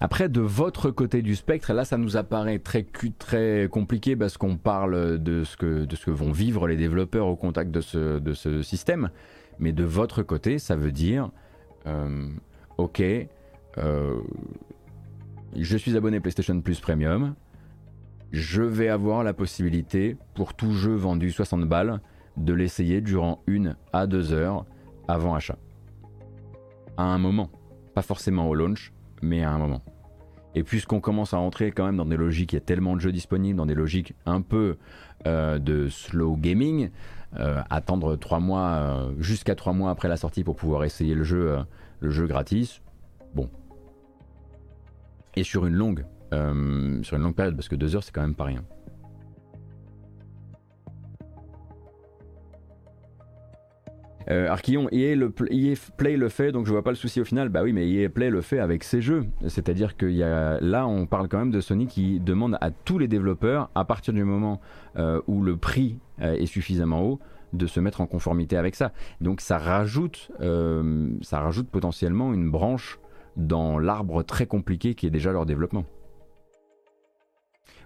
Après, 0.03 0.29
de 0.29 0.41
votre 0.41 0.89
côté 0.89 1.21
du 1.21 1.35
spectre, 1.35 1.73
là, 1.73 1.85
ça 1.85 1.95
nous 1.95 2.17
apparaît 2.17 2.57
très, 2.57 2.83
très 3.19 3.69
compliqué 3.71 4.15
parce 4.15 4.35
qu'on 4.35 4.57
parle 4.57 5.21
de 5.21 5.43
ce, 5.43 5.55
que, 5.55 6.09
vont 6.09 6.31
vivre 6.31 6.67
les 6.67 6.75
développeurs 6.75 7.27
au 7.27 7.35
contact 7.35 7.69
de 7.69 7.81
ce, 7.81 8.17
de 8.17 8.33
ce 8.33 8.63
système. 8.63 9.11
Mais 9.59 9.73
de 9.73 9.83
votre 9.83 10.23
côté, 10.23 10.57
ça 10.57 10.75
veut 10.75 10.91
dire, 10.91 11.29
euh, 11.85 12.27
ok, 12.79 13.03
euh, 13.77 14.19
je 15.55 15.77
suis 15.77 15.95
abonné 15.95 16.19
PlayStation 16.19 16.59
Plus 16.61 16.79
Premium, 16.79 17.35
je 18.31 18.63
vais 18.63 18.89
avoir 18.89 19.23
la 19.23 19.33
possibilité, 19.33 20.17
pour 20.33 20.55
tout 20.55 20.73
jeu 20.73 20.95
vendu 20.95 21.29
60 21.29 21.69
balles, 21.69 22.01
de 22.37 22.53
l'essayer 22.53 23.01
durant 23.01 23.43
une 23.45 23.75
à 23.93 24.07
deux 24.07 24.33
heures 24.33 24.65
avant 25.07 25.35
achat. 25.35 25.59
À 26.97 27.03
un 27.03 27.19
moment. 27.19 27.51
Pas 27.93 28.01
forcément 28.01 28.47
au 28.47 28.55
launch, 28.55 28.93
mais 29.21 29.43
à 29.43 29.51
un 29.51 29.57
moment. 29.57 29.81
Et 30.53 30.63
puisqu'on 30.63 30.99
commence 30.99 31.33
à 31.33 31.37
rentrer 31.37 31.71
quand 31.71 31.85
même 31.85 31.97
dans 31.97 32.05
des 32.05 32.17
logiques, 32.17 32.53
il 32.53 32.57
y 32.57 32.57
a 32.57 32.61
tellement 32.61 32.95
de 32.95 33.01
jeux 33.01 33.11
disponibles, 33.11 33.57
dans 33.57 33.65
des 33.65 33.75
logiques 33.75 34.13
un 34.25 34.41
peu 34.41 34.77
euh, 35.25 35.59
de 35.59 35.87
slow 35.87 36.35
gaming, 36.35 36.89
euh, 37.39 37.61
attendre 37.69 38.17
trois 38.17 38.39
mois, 38.39 38.69
euh, 38.69 39.13
jusqu'à 39.19 39.55
trois 39.55 39.71
mois 39.71 39.91
après 39.91 40.09
la 40.09 40.17
sortie 40.17 40.43
pour 40.43 40.57
pouvoir 40.57 40.83
essayer 40.83 41.15
le 41.15 41.23
jeu, 41.23 41.57
le 42.01 42.09
jeu 42.09 42.27
gratis, 42.27 42.81
bon. 43.33 43.49
Et 45.35 45.43
sur 45.43 45.65
une 45.65 45.75
longue, 45.75 46.05
sur 46.31 47.17
une 47.17 47.23
longue 47.23 47.35
période, 47.35 47.55
parce 47.55 47.69
que 47.69 47.75
deux 47.75 47.95
heures 47.95 48.03
c'est 48.03 48.13
quand 48.13 48.21
même 48.21 48.35
pas 48.35 48.45
rien. 48.45 48.63
Euh, 54.29 54.47
Archillon, 54.47 54.87
EA, 54.91 55.15
le, 55.15 55.29
Play 55.31 56.17
le 56.17 56.29
fait, 56.29 56.51
donc 56.51 56.65
je 56.65 56.71
vois 56.71 56.83
pas 56.83 56.91
le 56.91 56.95
souci 56.95 57.21
au 57.21 57.25
final. 57.25 57.49
Bah 57.49 57.63
oui, 57.63 57.73
mais 57.73 57.89
EA 57.89 58.09
Play 58.09 58.29
le 58.29 58.41
fait 58.41 58.59
avec 58.59 58.83
ses 58.83 59.01
jeux. 59.01 59.25
C'est-à-dire 59.47 59.97
que 59.97 60.05
y 60.05 60.23
a, 60.23 60.59
là, 60.61 60.87
on 60.87 61.05
parle 61.05 61.27
quand 61.27 61.39
même 61.39 61.51
de 61.51 61.61
Sony 61.61 61.87
qui 61.87 62.19
demande 62.19 62.57
à 62.61 62.71
tous 62.71 62.97
les 62.97 63.07
développeurs, 63.07 63.69
à 63.75 63.85
partir 63.85 64.13
du 64.13 64.23
moment 64.23 64.61
euh, 64.97 65.21
où 65.27 65.41
le 65.41 65.57
prix 65.57 65.97
euh, 66.21 66.33
est 66.33 66.45
suffisamment 66.45 67.01
haut, 67.03 67.19
de 67.53 67.67
se 67.67 67.79
mettre 67.79 68.01
en 68.01 68.07
conformité 68.07 68.57
avec 68.57 68.75
ça. 68.75 68.91
Donc 69.19 69.41
ça 69.41 69.57
rajoute, 69.57 70.31
euh, 70.41 71.09
ça 71.21 71.39
rajoute 71.39 71.69
potentiellement 71.69 72.33
une 72.33 72.49
branche 72.49 72.99
dans 73.37 73.79
l'arbre 73.79 74.23
très 74.23 74.45
compliqué 74.45 74.95
qui 74.95 75.07
est 75.07 75.11
déjà 75.11 75.31
leur 75.31 75.45
développement. 75.45 75.85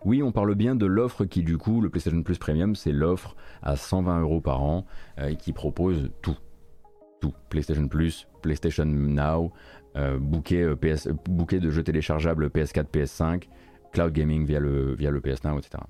Oui, 0.06 0.22
on 0.22 0.32
parle 0.32 0.54
bien 0.54 0.76
de 0.76 0.86
l'offre 0.86 1.26
qui, 1.26 1.42
du 1.42 1.58
coup, 1.58 1.82
le 1.82 1.90
PlayStation 1.90 2.22
Plus 2.22 2.38
Premium, 2.38 2.76
c'est 2.76 2.92
l'offre 2.92 3.36
à 3.64 3.76
120 3.76 4.22
euros 4.22 4.40
par 4.40 4.62
an 4.62 4.86
euh, 5.20 5.34
qui 5.34 5.52
propose 5.52 6.12
tout. 6.22 6.38
Tout. 7.20 7.34
PlayStation 7.50 7.88
Plus, 7.88 8.28
PlayStation 8.44 8.86
Now, 8.86 9.52
euh, 9.96 10.20
bouquet, 10.20 10.62
euh, 10.62 10.76
bouquet 11.28 11.60
de 11.60 11.72
jeux 11.72 11.82
téléchargeables 11.82 12.48
PS4, 12.50 12.86
PS5, 12.92 13.50
cloud 13.94 14.14
gaming 14.14 14.46
via 14.46 14.60
le, 14.60 14.94
via 14.94 15.10
le 15.10 15.22
PS 15.22 15.44
Now, 15.44 15.58
etc. 15.58 15.84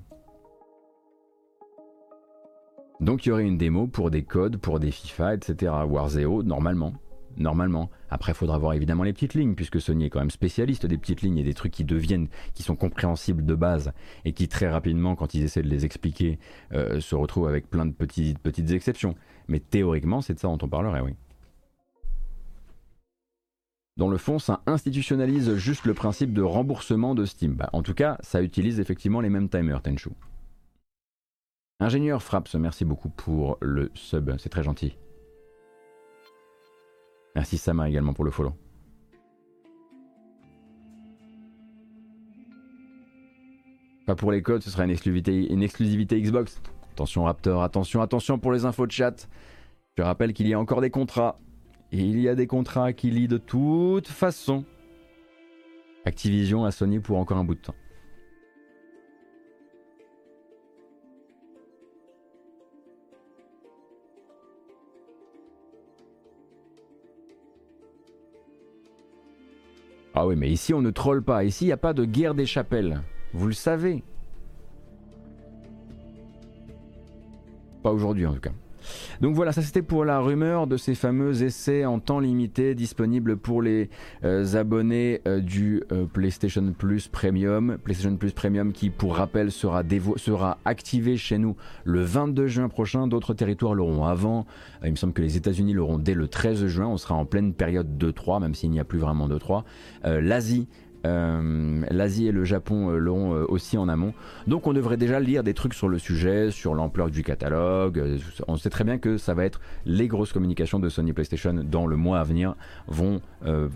Donc 3.02 3.26
il 3.26 3.30
y 3.30 3.32
aurait 3.34 3.44
une 3.44 3.58
démo 3.58 3.88
pour 3.88 4.12
des 4.12 4.24
codes, 4.24 4.56
pour 4.56 4.80
des 4.80 4.92
FIFA, 4.92 5.34
etc. 5.34 5.74
Warzeo, 5.90 6.42
normalement 6.42 6.94
normalement. 7.38 7.90
Après, 8.10 8.32
il 8.32 8.36
faudra 8.36 8.58
voir 8.58 8.74
évidemment 8.74 9.04
les 9.04 9.14
petites 9.14 9.34
lignes, 9.34 9.56
puisque 9.56 9.82
Sony 9.82 10.06
est 10.06 10.10
quand 10.10 10.20
même 10.20 10.32
spécialiste 10.32 10.86
des 10.86 10.98
petites 10.98 11.22
lignes 11.22 11.38
et 11.38 11.44
des 11.44 11.54
trucs 11.54 11.74
qui 11.74 11.84
deviennent, 11.84 12.28
qui 12.54 12.64
sont 12.64 12.76
compréhensibles 12.76 13.46
de 13.46 13.56
base 13.56 13.92
et 14.26 14.34
qui 14.34 14.48
très 14.48 14.70
rapidement, 14.70 15.16
quand 15.16 15.34
ils 15.34 15.44
essaient 15.44 15.64
de 15.64 15.70
les 15.70 15.86
expliquer, 15.86 16.40
euh, 16.74 17.00
se 17.00 17.16
retrouvent 17.16 17.48
avec 17.48 17.70
plein 17.70 17.86
de 17.86 17.94
petites, 17.94 18.40
petites 18.40 18.72
exceptions. 18.72 19.16
Mais 19.48 19.60
théoriquement, 19.60 20.22
c'est 20.22 20.34
de 20.34 20.40
ça 20.40 20.48
dont 20.48 20.60
on 20.62 20.68
parlerait, 20.68 21.02
oui. 21.02 21.16
Dans 23.98 24.10
le 24.10 24.18
fond, 24.18 24.40
ça 24.40 24.62
institutionnalise 24.66 25.56
juste 25.56 25.86
le 25.86 25.94
principe 25.94 26.34
de 26.34 26.42
remboursement 26.42 27.16
de 27.16 27.24
Steam. 27.24 27.54
Bah, 27.54 27.70
en 27.72 27.82
tout 27.82 27.94
cas, 27.94 28.18
ça 28.22 28.42
utilise 28.42 28.82
effectivement 28.82 29.22
les 29.22 29.30
mêmes 29.30 29.48
timers, 29.48 29.82
Tenchu. 29.82 30.10
Ingénieur 31.80 32.22
Fraps, 32.22 32.56
merci 32.56 32.86
beaucoup 32.86 33.10
pour 33.10 33.58
le 33.62 33.92
sub, 33.94 34.36
c'est 34.38 34.50
très 34.50 34.64
gentil. 34.64 34.98
Merci 37.36 37.58
Sama 37.58 37.90
également 37.90 38.14
pour 38.14 38.26
le 38.26 38.32
follow. 38.32 38.54
Pas 44.06 44.16
pour 44.16 44.32
les 44.32 44.42
codes, 44.42 44.62
ce 44.62 44.70
sera 44.70 44.86
une 44.86 44.92
exclusivité, 44.92 46.22
Xbox. 46.22 46.62
Attention 46.92 47.24
Raptor, 47.24 47.64
attention, 47.64 48.02
attention 48.02 48.40
pour 48.40 48.54
les 48.54 48.64
infos 48.64 48.86
de 48.86 48.92
chat. 48.92 49.28
Je 49.98 50.04
rappelle 50.04 50.34
qu'il 50.34 50.48
y 50.48 50.54
a 50.54 50.60
encore 50.60 50.80
des 50.80 50.92
contrats. 50.92 51.40
Et 51.92 52.00
il 52.00 52.20
y 52.20 52.30
a 52.30 52.36
des 52.36 52.48
contrats 52.48 52.94
qui 52.94 53.12
lient 53.12 53.28
de 53.28 53.38
toute 53.38 54.08
façon 54.08 54.66
Activision 56.06 56.66
à 56.66 56.72
Sony 56.72 57.00
pour 57.00 57.18
encore 57.18 57.38
un 57.38 57.44
bout 57.44 57.56
de 57.56 57.62
temps. 57.62 57.76
Ah 70.18 70.26
oui, 70.26 70.38
mais 70.38 70.50
ici 70.50 70.74
on 70.74 70.82
ne 70.82 70.92
troll 70.92 71.22
pas. 71.22 71.44
Ici 71.44 71.66
il 71.66 71.68
n'y 71.68 71.74
a 71.74 71.78
pas 71.78 71.94
de 71.94 72.06
guerre 72.06 72.36
des 72.36 72.46
chapelles. 72.46 73.02
Vous 73.34 73.48
le 73.48 73.54
savez. 73.54 74.02
Pas 77.84 77.92
aujourd'hui 77.92 78.26
en 78.26 78.34
tout 78.34 78.40
cas. 78.40 78.52
Donc 79.22 79.36
voilà, 79.36 79.52
ça 79.52 79.62
c'était 79.62 79.82
pour 79.82 80.06
la 80.06 80.20
rumeur 80.20 80.68
de 80.68 80.78
ces 80.78 80.96
fameux 80.96 81.44
essais 81.44 81.86
en 81.86 82.00
temps 82.00 82.20
limité 82.20 82.76
disponibles 82.76 83.38
pour 83.38 83.62
les 83.62 83.90
euh, 84.24 84.56
abonnés 84.56 85.22
euh, 85.28 85.40
du 85.40 85.84
euh, 85.92 86.06
PlayStation 86.06 86.74
Plus 86.78 87.08
Premium. 87.08 87.78
PlayStation 87.84 88.16
Plus 88.18 88.32
Premium 88.32 88.72
qui, 88.74 88.90
pour 88.90 89.16
rappel, 89.16 89.52
sera, 89.52 89.84
sera 90.18 90.58
activé 90.66 91.18
chez 91.18 91.38
nous 91.38 91.56
le 91.84 92.02
22 92.02 92.48
juin 92.48 92.70
prochain. 92.70 93.08
D'autres 93.08 93.34
territoires 93.34 93.74
l'auront 93.74 94.06
avant. 94.06 94.46
il 94.84 94.92
me 94.92 94.96
semble 94.96 95.14
que 95.14 95.22
les 95.22 95.38
États-Unis 95.38 95.74
l'auront 95.74 95.98
dès 95.98 96.14
le 96.14 96.28
13 96.28 96.66
juin. 96.68 96.88
On 96.88 96.98
sera 96.98 97.16
en 97.16 97.26
pleine 97.26 97.54
période 97.54 97.98
de 97.98 98.12
3, 98.12 98.40
même 98.40 98.56
s'il 98.56 98.72
n'y 98.72 98.80
a 98.80 98.86
plus 98.86 99.00
vraiment 99.00 99.28
de 99.28 99.38
3. 99.38 99.64
L'Asie 100.04 100.68
L'Asie 101.92 102.28
et 102.28 102.32
le 102.32 102.44
Japon 102.44 102.90
euh, 102.90 102.98
l'ont 102.98 103.34
euh, 103.34 103.46
aussi 103.48 103.78
en 103.78 103.88
amont. 103.88 104.14
Donc 104.48 104.68
on 104.68 104.74
devrait 104.74 104.98
déjà 104.98 105.20
lire 105.20 105.44
des 105.44 105.54
trucs 105.54 105.74
sur 105.74 105.88
le 105.88 106.00
sujet, 106.00 106.52
sur 106.52 106.74
l'ampleur 106.74 107.10
du 107.10 107.24
catalogue. 107.24 108.20
On 108.48 108.58
sait 108.58 108.70
très 108.70 108.84
bien 108.84 108.98
que 108.98 109.18
ça 109.18 109.34
va 109.34 109.46
être 109.46 109.60
les 109.86 110.08
grosses 110.08 110.34
communications 110.34 110.80
de 110.80 110.90
Sony 110.90 111.14
PlayStation 111.14 111.54
dans 111.54 111.88
le 111.88 111.96
mois 111.96 112.20
à 112.20 112.24
venir 112.24 112.56
vont 112.88 113.22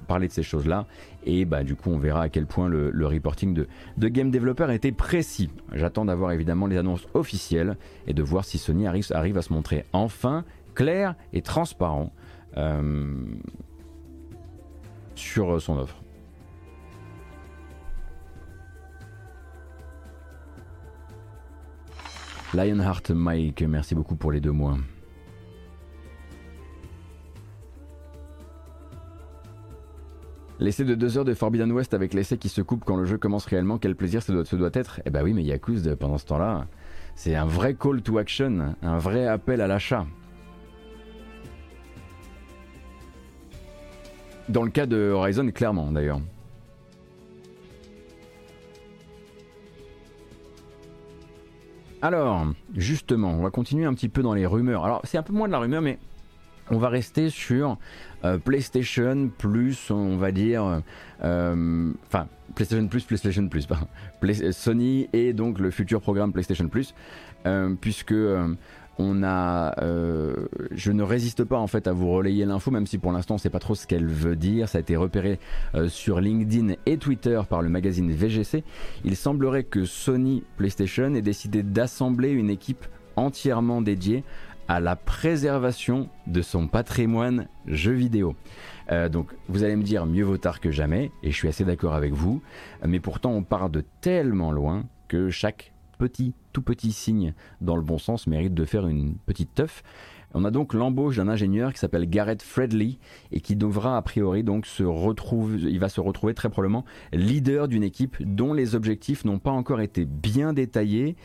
parler 0.07 0.27
de 0.27 0.33
ces 0.33 0.43
choses-là. 0.43 0.85
Et 1.25 1.45
bah, 1.45 1.63
du 1.63 1.75
coup, 1.75 1.91
on 1.91 1.97
verra 1.97 2.23
à 2.23 2.29
quel 2.29 2.45
point 2.45 2.67
le, 2.67 2.91
reporting 3.05 3.53
de, 3.53 4.07
Game 4.07 4.31
Developer 4.31 4.73
était 4.73 4.91
précis. 4.91 5.49
J'attends 5.73 6.05
d'avoir 6.05 6.31
évidemment 6.31 6.67
les 6.67 6.77
annonces 6.77 7.07
officielles 7.13 7.77
et 8.07 8.13
de 8.13 8.23
voir 8.23 8.45
si 8.45 8.57
Sony 8.57 8.87
arrive 8.87 9.37
à 9.37 9.41
se 9.41 9.53
montrer 9.53 9.85
enfin 9.93 10.43
clair 10.73 11.15
et 11.33 11.41
transparent 11.41 12.11
sur 15.15 15.61
son 15.61 15.77
offre. 15.77 16.01
Lionheart 22.53 23.11
Mike, 23.11 23.61
merci 23.61 23.93
beaucoup 23.93 24.15
pour 24.15 24.31
les 24.31 24.41
deux 24.41 24.51
mois. 24.51 24.75
L'essai 30.59 30.83
de 30.83 30.95
deux 30.95 31.17
heures 31.17 31.25
de 31.25 31.35
Forbidden 31.35 31.71
West 31.71 31.93
avec 31.93 32.13
l'essai 32.13 32.39
qui 32.39 32.49
se 32.49 32.61
coupe 32.61 32.83
quand 32.83 32.97
le 32.97 33.05
jeu 33.05 33.17
commence 33.19 33.45
réellement, 33.45 33.77
quel 33.77 33.95
plaisir 33.95 34.23
ce 34.23 34.55
doit, 34.55 34.69
être 34.73 34.99
Eh 35.05 35.11
bah 35.11 35.21
oui, 35.23 35.33
mais 35.33 35.43
Yakuza, 35.43 35.95
pendant 35.95 36.17
ce 36.17 36.25
temps-là, 36.25 36.65
c'est 37.15 37.35
un 37.35 37.45
vrai 37.45 37.75
call 37.75 38.01
to 38.01 38.17
action, 38.17 38.75
un 38.81 38.97
vrai 38.97 39.27
appel 39.27 39.61
à 39.61 39.67
l'achat. 39.67 40.07
Dans 44.49 44.63
le 44.63 44.71
cas 44.71 44.87
de 44.87 45.11
Horizon, 45.11 45.51
clairement 45.51 45.91
d'ailleurs. 45.91 46.19
Alors, 52.01 52.47
justement, 52.75 53.31
on 53.31 53.41
va 53.41 53.49
continuer 53.49 53.85
un 53.85 53.93
petit 53.93 54.07
peu 54.07 54.21
dans 54.21 54.33
les 54.33 54.45
rumeurs. 54.45 54.85
Alors, 54.85 55.01
c'est 55.03 55.17
un 55.17 55.23
peu 55.23 55.33
moins 55.33 55.47
de 55.47 55.51
la 55.51 55.59
rumeur, 55.59 55.81
mais 55.81 55.99
on 56.71 56.77
va 56.77 56.87
rester 56.87 57.29
sur 57.29 57.77
euh, 58.23 58.37
PlayStation 58.37 59.29
plus, 59.37 59.91
on 59.91 60.15
va 60.17 60.31
dire, 60.31 60.81
euh, 61.23 61.91
enfin, 62.07 62.27
PlayStation 62.55 62.87
plus, 62.87 63.03
PlayStation 63.03 63.47
plus, 63.49 63.65
pardon, 63.65 63.87
Sony 64.51 65.09
et 65.11 65.33
donc 65.33 65.59
le 65.59 65.71
futur 65.71 65.99
programme 65.99 66.31
PlayStation 66.31 66.69
plus, 66.69 66.93
euh, 67.45 67.75
puisque 67.79 68.15
on 68.99 69.23
a, 69.23 69.81
euh, 69.81 70.35
je 70.71 70.91
ne 70.91 71.01
résiste 71.03 71.45
pas 71.45 71.57
en 71.57 71.67
fait 71.67 71.87
à 71.87 71.93
vous 71.93 72.11
relayer 72.11 72.45
l'info, 72.45 72.69
même 72.69 72.85
si 72.85 72.97
pour 72.97 73.13
l'instant 73.13 73.35
on 73.35 73.37
ne 73.37 73.41
sait 73.41 73.49
pas 73.49 73.59
trop 73.59 73.73
ce 73.73 73.87
qu'elle 73.87 74.05
veut 74.05 74.35
dire. 74.35 74.67
Ça 74.67 74.77
a 74.77 74.81
été 74.81 74.97
repéré 74.97 75.39
euh, 75.73 75.87
sur 75.87 76.19
LinkedIn 76.19 76.73
et 76.85 76.97
Twitter 76.97 77.41
par 77.49 77.61
le 77.61 77.69
magazine 77.69 78.11
VGC. 78.11 78.63
Il 79.05 79.15
semblerait 79.15 79.63
que 79.63 79.85
Sony 79.85 80.43
PlayStation 80.57 81.15
ait 81.15 81.21
décidé 81.21 81.63
d'assembler 81.63 82.31
une 82.31 82.49
équipe 82.49 82.85
entièrement 83.15 83.81
dédiée 83.81 84.25
à 84.67 84.81
la 84.81 84.97
préservation 84.97 86.09
de 86.27 86.41
son 86.41 86.67
patrimoine 86.67 87.47
jeu 87.67 87.93
vidéo. 87.93 88.35
Euh, 88.91 89.07
donc 89.07 89.31
vous 89.47 89.63
allez 89.63 89.77
me 89.77 89.83
dire 89.83 90.05
mieux 90.05 90.25
vaut 90.25 90.37
tard 90.37 90.59
que 90.59 90.71
jamais, 90.71 91.11
et 91.23 91.31
je 91.31 91.35
suis 91.35 91.47
assez 91.47 91.63
d'accord 91.63 91.93
avec 91.95 92.11
vous, 92.13 92.41
mais 92.85 92.99
pourtant 92.99 93.31
on 93.31 93.43
part 93.43 93.69
de 93.69 93.83
tellement 94.01 94.51
loin 94.51 94.83
que 95.07 95.29
chaque 95.29 95.71
petit, 95.97 96.33
petit 96.61 96.91
signe 96.91 97.33
dans 97.61 97.75
le 97.75 97.81
bon 97.81 97.97
sens 97.97 98.27
mérite 98.27 98.53
de 98.53 98.65
faire 98.65 98.87
une 98.87 99.15
petite 99.25 99.53
teuf. 99.53 99.83
On 100.33 100.45
a 100.45 100.51
donc 100.51 100.73
l'embauche 100.73 101.17
d'un 101.17 101.27
ingénieur 101.27 101.73
qui 101.73 101.79
s'appelle 101.79 102.07
Garrett 102.07 102.41
Fredley 102.41 102.99
et 103.31 103.41
qui 103.41 103.55
devra 103.55 103.97
a 103.97 104.01
priori 104.03 104.43
donc 104.43 104.67
il 104.79 105.79
va 105.79 105.89
se 105.89 106.01
retrouver 106.01 106.35
très 106.35 106.49
probablement 106.49 106.85
leader 107.11 107.67
d'une 107.67 107.83
équipe 107.83 108.17
dont 108.19 108.53
les 108.53 108.75
objectifs 108.75 109.25
n'ont 109.25 109.39
pas 109.39 109.51
encore 109.51 109.81
été 109.81 110.05
bien 110.05 110.53
détaillés. 110.53 111.15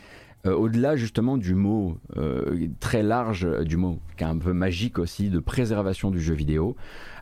Euh, 0.45 0.53
au-delà 0.53 0.95
justement 0.95 1.37
du 1.37 1.55
mot 1.55 1.97
euh, 2.17 2.67
très 2.79 3.03
large, 3.03 3.47
du 3.63 3.77
mot 3.77 3.99
qui 4.15 4.23
est 4.23 4.27
un 4.27 4.37
peu 4.37 4.53
magique 4.53 4.99
aussi 4.99 5.29
de 5.29 5.39
préservation 5.39 6.11
du 6.11 6.21
jeu 6.21 6.33
vidéo. 6.33 6.75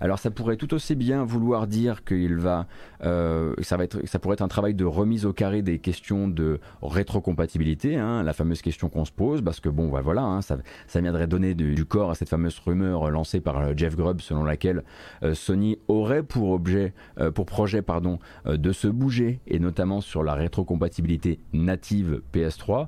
Alors 0.03 0.19
ça 0.19 0.32
pourrait 0.32 0.57
tout 0.57 0.74
aussi 0.74 0.95
bien 0.95 1.24
vouloir 1.24 1.67
dire 1.67 2.03
qu'il 2.03 2.36
va, 2.36 2.67
euh, 3.03 3.55
ça 3.61 4.19
pourrait 4.19 4.34
être 4.34 4.41
un 4.41 4.47
travail 4.47 4.74
de 4.74 4.86
remise 4.86 5.26
au 5.26 5.34
carré 5.34 5.61
des 5.61 5.80
questions 5.80 6.28
de 6.28 6.59
rétrocompatibilité, 6.82 7.95
hein, 7.95 8.21
la 8.24 8.34
fameuse 8.34 8.61
question 8.61 8.89
qu'on 8.89 9.05
se 9.05 9.11
pose, 9.11 9.41
parce 9.41 9.59
que 9.59 9.69
bon, 9.69 9.89
bah, 9.89 10.01
voilà, 10.01 10.24
hein, 10.24 10.41
ça, 10.41 10.57
viendrait 10.95 11.28
donner 11.28 11.53
du, 11.53 11.86
corps 11.86 12.11
à 12.11 12.15
cette 12.15 12.30
fameuse 12.30 12.59
rumeur 12.59 13.09
lancée 13.11 13.39
par 13.39 13.59
euh, 13.59 13.74
Jeff 13.76 13.95
Grubb, 13.95 14.21
selon 14.21 14.43
laquelle 14.43 14.84
euh, 15.24 15.34
Sony 15.34 15.78
aurait 15.88 16.24
pour 16.24 16.51
objet, 16.51 16.93
pour 17.34 17.45
projet, 17.45 17.82
pardon, 17.82 18.19
de 18.45 18.71
se 18.71 18.88
bouger, 18.88 19.39
et 19.47 19.59
notamment 19.59 20.01
sur 20.01 20.24
la 20.24 20.34
rétrocompatibilité 20.34 21.39
native 21.53 22.21
PS3. 22.34 22.88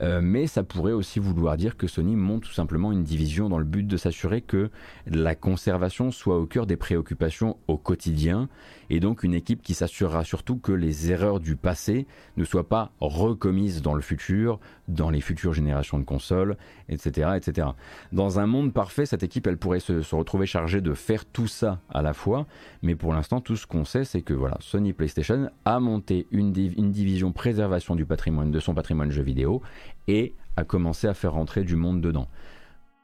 mais 0.00 0.46
ça 0.46 0.62
pourrait 0.62 0.92
aussi 0.92 1.18
vouloir 1.18 1.56
dire 1.56 1.76
que 1.76 1.86
Sony 1.86 2.16
monte 2.16 2.44
tout 2.44 2.52
simplement 2.52 2.92
une 2.92 3.04
division 3.04 3.48
dans 3.48 3.58
le 3.58 3.64
but 3.64 3.86
de 3.86 3.96
s'assurer 3.96 4.40
que 4.40 4.70
la 5.06 5.34
conservation 5.34 6.10
soit 6.10 6.38
au 6.38 6.46
cœur 6.46 6.66
des 6.66 6.76
préoccupations 6.76 7.58
au 7.68 7.76
quotidien 7.76 8.48
et 8.90 9.00
donc 9.00 9.22
une 9.22 9.34
équipe 9.34 9.62
qui 9.62 9.74
s'assurera 9.74 10.24
surtout 10.24 10.58
que 10.58 10.72
les 10.72 11.10
erreurs 11.10 11.40
du 11.40 11.56
passé 11.56 12.06
ne 12.36 12.44
soient 12.44 12.68
pas 12.68 12.92
recommises 13.00 13.82
dans 13.82 13.94
le 13.94 14.00
futur, 14.00 14.58
dans 14.88 15.10
les 15.10 15.20
futures 15.20 15.52
générations 15.52 15.98
de 15.98 16.04
consoles, 16.04 16.56
etc. 16.88 17.30
etc. 17.36 17.68
Dans 18.12 18.40
un 18.40 18.46
monde 18.46 18.72
parfait, 18.72 19.06
cette 19.06 19.22
équipe, 19.22 19.46
elle 19.46 19.56
pourrait 19.56 19.80
se, 19.80 20.14
retrouver 20.14 20.46
chargée 20.46 20.80
de 20.80 20.94
faire 20.94 21.24
tout 21.24 21.46
ça 21.46 21.80
à 21.88 22.02
la 22.02 22.12
fois, 22.12 22.46
mais 22.82 22.96
pour 22.96 23.12
l'instant, 23.12 23.40
tout 23.40 23.56
ce 23.56 23.66
qu'on 23.66 23.84
sait, 23.84 24.04
c'est 24.04 24.22
que 24.22 24.34
voilà, 24.34 24.56
Sony 24.60 24.92
PlayStation 24.92 25.50
a 25.64 25.78
monté 25.78 26.26
une, 26.32 26.52
une 26.56 26.90
division 26.90 27.32
préservation 27.32 27.94
du 27.94 28.04
patrimoine, 28.04 28.50
de 28.50 28.60
son 28.60 28.74
patrimoine 28.74 29.10
jeu 29.10 29.22
vidéo, 29.22 29.62
et 30.10 30.34
a 30.56 30.64
commencé 30.64 31.06
à 31.06 31.14
faire 31.14 31.32
rentrer 31.32 31.62
du 31.64 31.76
monde 31.76 32.00
dedans. 32.00 32.28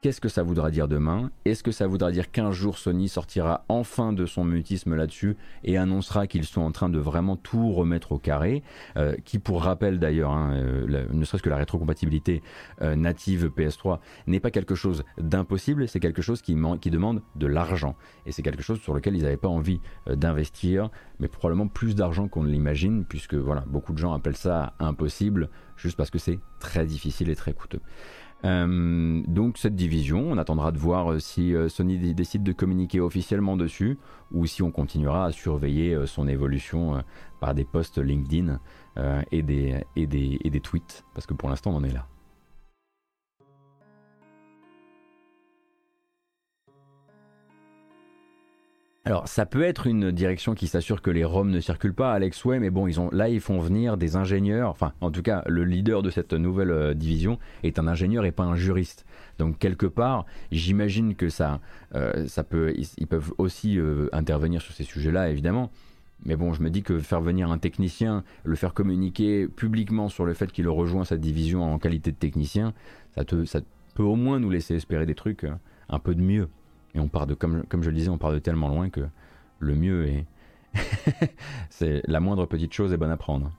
Qu'est-ce 0.03 0.21
que 0.21 0.29
ça 0.29 0.43
voudra 0.43 0.69
dire 0.69 0.87
demain? 0.87 1.31
Est-ce 1.43 1.63
que 1.63 1.71
ça 1.71 1.87
voudra 1.87 2.11
dire 2.11 2.29
qu'un 2.29 2.51
jour 2.51 2.77
Sony 2.77 3.09
sortira 3.09 3.65
enfin 3.67 4.13
de 4.13 4.27
son 4.27 4.43
mutisme 4.43 4.93
là-dessus 4.93 5.37
et 5.63 5.75
annoncera 5.75 6.27
qu'ils 6.27 6.45
sont 6.45 6.61
en 6.61 6.71
train 6.71 6.87
de 6.87 6.99
vraiment 6.99 7.35
tout 7.35 7.71
remettre 7.71 8.11
au 8.11 8.19
carré? 8.19 8.61
Euh, 8.95 9.15
Qui, 9.25 9.39
pour 9.39 9.63
rappel 9.63 9.97
d'ailleurs, 9.97 10.29
hein, 10.29 10.51
euh, 10.53 11.07
ne 11.11 11.25
serait-ce 11.25 11.41
que 11.41 11.49
la 11.49 11.57
rétrocompatibilité 11.57 12.43
euh, 12.83 12.95
native 12.95 13.51
PS3 13.57 13.97
n'est 14.27 14.39
pas 14.39 14.51
quelque 14.51 14.75
chose 14.75 15.03
d'impossible, 15.17 15.87
c'est 15.87 15.99
quelque 15.99 16.21
chose 16.21 16.43
qui, 16.43 16.55
qui, 16.79 16.91
demande 16.91 17.23
de 17.35 17.47
l'argent. 17.47 17.95
Et 18.27 18.31
c'est 18.31 18.43
quelque 18.43 18.61
chose 18.61 18.79
sur 18.79 18.93
lequel 18.93 19.15
ils 19.15 19.23
n'avaient 19.23 19.35
pas 19.35 19.47
envie 19.47 19.81
d'investir, 20.07 20.91
mais 21.19 21.27
probablement 21.27 21.67
plus 21.67 21.95
d'argent 21.95 22.27
qu'on 22.27 22.43
ne 22.43 22.51
l'imagine, 22.51 23.03
puisque 23.03 23.33
voilà, 23.33 23.63
beaucoup 23.65 23.93
de 23.93 23.97
gens 23.97 24.13
appellent 24.13 24.37
ça 24.37 24.75
impossible 24.77 25.49
juste 25.75 25.97
parce 25.97 26.09
que 26.09 26.19
c'est 26.19 26.39
très 26.59 26.85
difficile 26.85 27.29
et 27.29 27.35
très 27.35 27.53
coûteux. 27.53 27.81
Euh, 28.45 29.23
donc 29.27 29.57
cette 29.57 29.75
division, 29.75 30.25
on 30.29 30.37
attendra 30.37 30.71
de 30.71 30.77
voir 30.77 31.11
euh, 31.11 31.19
si 31.19 31.55
euh, 31.55 31.69
Sony 31.69 32.13
décide 32.13 32.43
de 32.43 32.51
communiquer 32.51 32.99
officiellement 32.99 33.57
dessus 33.57 33.97
ou 34.31 34.45
si 34.45 34.61
on 34.61 34.71
continuera 34.71 35.25
à 35.25 35.31
surveiller 35.31 36.05
son 36.05 36.27
évolution 36.27 37.01
par 37.39 37.53
des 37.53 37.63
posts 37.63 37.97
LinkedIn 37.97 38.59
et, 39.31 39.41
des, 39.41 39.81
et, 39.95 40.05
des, 40.05 40.37
et 40.43 40.49
des 40.49 40.59
tweets, 40.59 41.05
parce 41.13 41.25
que 41.25 41.33
pour 41.33 41.49
l'instant 41.49 41.71
on 41.71 41.75
en 41.77 41.83
est 41.83 41.93
là. 41.93 42.07
Alors, 49.07 49.25
ça 49.29 49.45
peut 49.45 49.61
être 49.61 49.87
une 49.87 50.11
direction 50.11 50.53
qui 50.53 50.67
s'assure 50.67 51.01
que 51.01 51.09
les 51.09 51.23
ROM 51.23 51.49
ne 51.49 51.61
circulent 51.61 51.93
pas, 51.93 52.11
Alex 52.11 52.43
Way, 52.43 52.59
mais 52.59 52.69
bon, 52.69 52.87
ils 52.87 52.99
ont, 52.99 53.09
là, 53.13 53.29
ils 53.29 53.39
font 53.39 53.57
venir 53.57 53.95
des 53.95 54.17
ingénieurs. 54.17 54.69
Enfin, 54.69 54.91
en 54.99 55.11
tout 55.11 55.21
cas, 55.21 55.43
le 55.47 55.63
leader 55.63 56.03
de 56.03 56.09
cette 56.09 56.33
nouvelle 56.33 56.71
euh, 56.71 56.93
division 56.93 57.39
est 57.63 57.79
un 57.79 57.87
ingénieur 57.87 58.25
et 58.25 58.33
pas 58.33 58.43
un 58.43 58.57
juriste. 58.57 59.05
Donc, 59.39 59.59
quelque 59.59 59.85
part, 59.85 60.25
j'imagine 60.51 61.15
que 61.15 61.29
ça, 61.29 61.61
euh, 61.95 62.27
ça 62.27 62.43
peut, 62.43 62.73
ils, 62.97 63.07
peuvent 63.07 63.31
aussi 63.37 63.79
euh, 63.79 64.09
intervenir 64.11 64.61
sur 64.61 64.73
ces 64.73 64.83
sujets-là, 64.83 65.29
évidemment. 65.29 65.71
Mais 66.25 66.35
bon, 66.35 66.51
je 66.51 66.61
me 66.61 66.69
dis 66.69 66.83
que 66.83 66.99
faire 66.99 67.21
venir 67.21 67.49
un 67.49 67.59
technicien, 67.59 68.25
le 68.43 68.57
faire 68.57 68.73
communiquer 68.73 69.47
publiquement 69.47 70.09
sur 70.09 70.25
le 70.25 70.33
fait 70.33 70.51
qu'il 70.51 70.67
rejoint 70.67 71.05
cette 71.05 71.21
division 71.21 71.63
en 71.63 71.79
qualité 71.79 72.11
de 72.11 72.17
technicien, 72.17 72.73
ça, 73.15 73.23
te, 73.23 73.45
ça 73.45 73.61
peut 73.95 74.03
au 74.03 74.17
moins 74.17 74.41
nous 74.41 74.49
laisser 74.49 74.75
espérer 74.75 75.05
des 75.05 75.15
trucs 75.15 75.45
un 75.87 75.99
peu 75.99 76.13
de 76.13 76.21
mieux. 76.21 76.49
Et 76.97 76.99
on 76.99 77.09
part 77.09 77.27
de, 77.27 77.35
comme, 77.35 77.63
comme 77.69 77.83
je 77.83 77.91
le 77.91 77.95
disais, 77.95 78.09
on 78.09 78.17
part 78.17 78.31
de 78.31 78.39
tellement 78.39 78.69
loin 78.69 78.89
que 78.89 79.07
le 79.59 79.75
mieux 79.75 80.07
est. 80.07 80.25
c'est 81.69 82.01
la 82.07 82.19
moindre 82.19 82.47
petite 82.47 82.73
chose 82.73 82.91
est 82.91 82.97
bonne 82.97 83.11
à 83.11 83.17
prendre. 83.17 83.51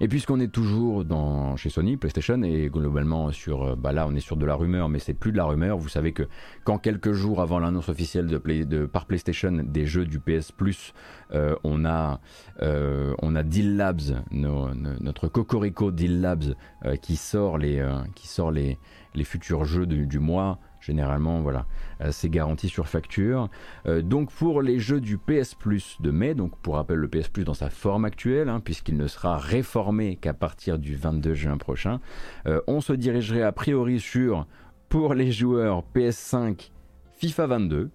Et 0.00 0.06
puisqu'on 0.06 0.38
est 0.38 0.52
toujours 0.52 1.04
dans, 1.04 1.56
chez 1.56 1.70
Sony, 1.70 1.96
PlayStation, 1.96 2.40
et 2.42 2.68
globalement 2.68 3.32
sur, 3.32 3.64
euh, 3.64 3.74
bah 3.74 3.92
là 3.92 4.06
on 4.06 4.14
est 4.14 4.20
sur 4.20 4.36
de 4.36 4.46
la 4.46 4.54
rumeur, 4.54 4.88
mais 4.88 5.00
c'est 5.00 5.14
plus 5.14 5.32
de 5.32 5.36
la 5.36 5.44
rumeur, 5.44 5.76
vous 5.76 5.88
savez 5.88 6.12
que 6.12 6.28
quand 6.62 6.78
quelques 6.78 7.12
jours 7.12 7.40
avant 7.40 7.58
l'annonce 7.58 7.88
officielle 7.88 8.26
de, 8.26 8.86
par 8.86 9.06
PlayStation 9.06 9.50
des 9.50 9.86
jeux 9.86 10.04
du 10.04 10.20
PS 10.20 10.52
Plus, 10.52 10.94
euh, 11.32 11.56
on, 11.64 11.84
a, 11.84 12.20
euh, 12.62 13.14
on 13.22 13.34
a 13.34 13.42
Deal 13.42 13.76
Labs, 13.76 14.22
notre 14.30 15.26
Cocorico 15.26 15.90
Deal 15.90 16.20
Labs, 16.20 16.54
qui 17.02 17.16
sort 17.16 17.58
les, 17.58 17.84
qui 18.14 18.28
sort 18.28 18.52
les, 18.52 18.78
les 19.14 19.24
futurs 19.24 19.64
jeux 19.64 19.86
du 19.86 20.18
mois, 20.18 20.58
Généralement, 20.80 21.40
voilà, 21.40 21.66
euh, 22.00 22.10
c'est 22.12 22.28
garanti 22.28 22.68
sur 22.68 22.88
facture. 22.88 23.48
Euh, 23.86 24.02
donc 24.02 24.30
pour 24.30 24.62
les 24.62 24.78
jeux 24.78 25.00
du 25.00 25.18
PS 25.18 25.54
Plus 25.54 25.96
de 26.00 26.10
mai, 26.10 26.34
donc 26.34 26.56
pour 26.58 26.76
rappel 26.76 26.96
le 26.98 27.08
PS 27.08 27.28
Plus 27.28 27.44
dans 27.44 27.54
sa 27.54 27.70
forme 27.70 28.04
actuelle, 28.04 28.48
hein, 28.48 28.60
puisqu'il 28.60 28.96
ne 28.96 29.06
sera 29.06 29.38
réformé 29.38 30.16
qu'à 30.16 30.34
partir 30.34 30.78
du 30.78 30.94
22 30.94 31.34
juin 31.34 31.58
prochain, 31.58 32.00
euh, 32.46 32.60
on 32.68 32.80
se 32.80 32.92
dirigerait 32.92 33.42
a 33.42 33.52
priori 33.52 33.98
sur, 33.98 34.46
pour 34.88 35.14
les 35.14 35.32
joueurs 35.32 35.82
PS5, 35.94 36.70
FIFA 37.16 37.46
22, 37.48 37.90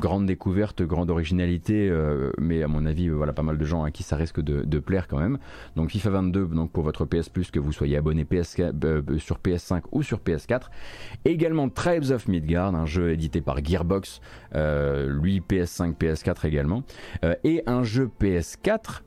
grande 0.00 0.26
découverte, 0.26 0.82
grande 0.82 1.10
originalité, 1.10 1.88
euh, 1.88 2.32
mais 2.38 2.64
à 2.64 2.68
mon 2.68 2.86
avis, 2.86 3.08
euh, 3.08 3.12
voilà 3.12 3.32
pas 3.32 3.44
mal 3.44 3.58
de 3.58 3.64
gens 3.64 3.84
à 3.84 3.92
qui 3.92 4.02
ça 4.02 4.16
risque 4.16 4.40
de, 4.40 4.80
plaire 4.80 5.06
quand 5.06 5.18
même. 5.18 5.38
Donc 5.76 5.90
FIFA 5.90 6.10
22, 6.10 6.46
donc 6.46 6.72
pour 6.72 6.82
votre 6.82 7.04
PS 7.04 7.28
Plus, 7.28 7.50
que 7.50 7.60
vous 7.60 7.70
soyez 7.70 7.96
abonné 7.96 8.24
PS, 8.24 8.56
euh, 8.58 9.02
sur 9.18 9.38
PS5 9.38 9.82
ou 9.92 10.02
sur 10.02 10.18
PS4. 10.18 10.70
également 11.24 11.68
Tribes 11.68 12.10
of 12.10 12.26
Midgard, 12.26 12.74
un 12.74 12.86
jeu 12.86 13.12
édité 13.12 13.40
par 13.40 13.62
Gearbox, 13.62 14.20
lui 14.54 15.40
PS5, 15.40 15.96
PS4 15.96 16.46
également, 16.46 16.82
et 17.44 17.62
un 17.66 17.82
jeu 17.82 18.10
PS4 18.20 19.02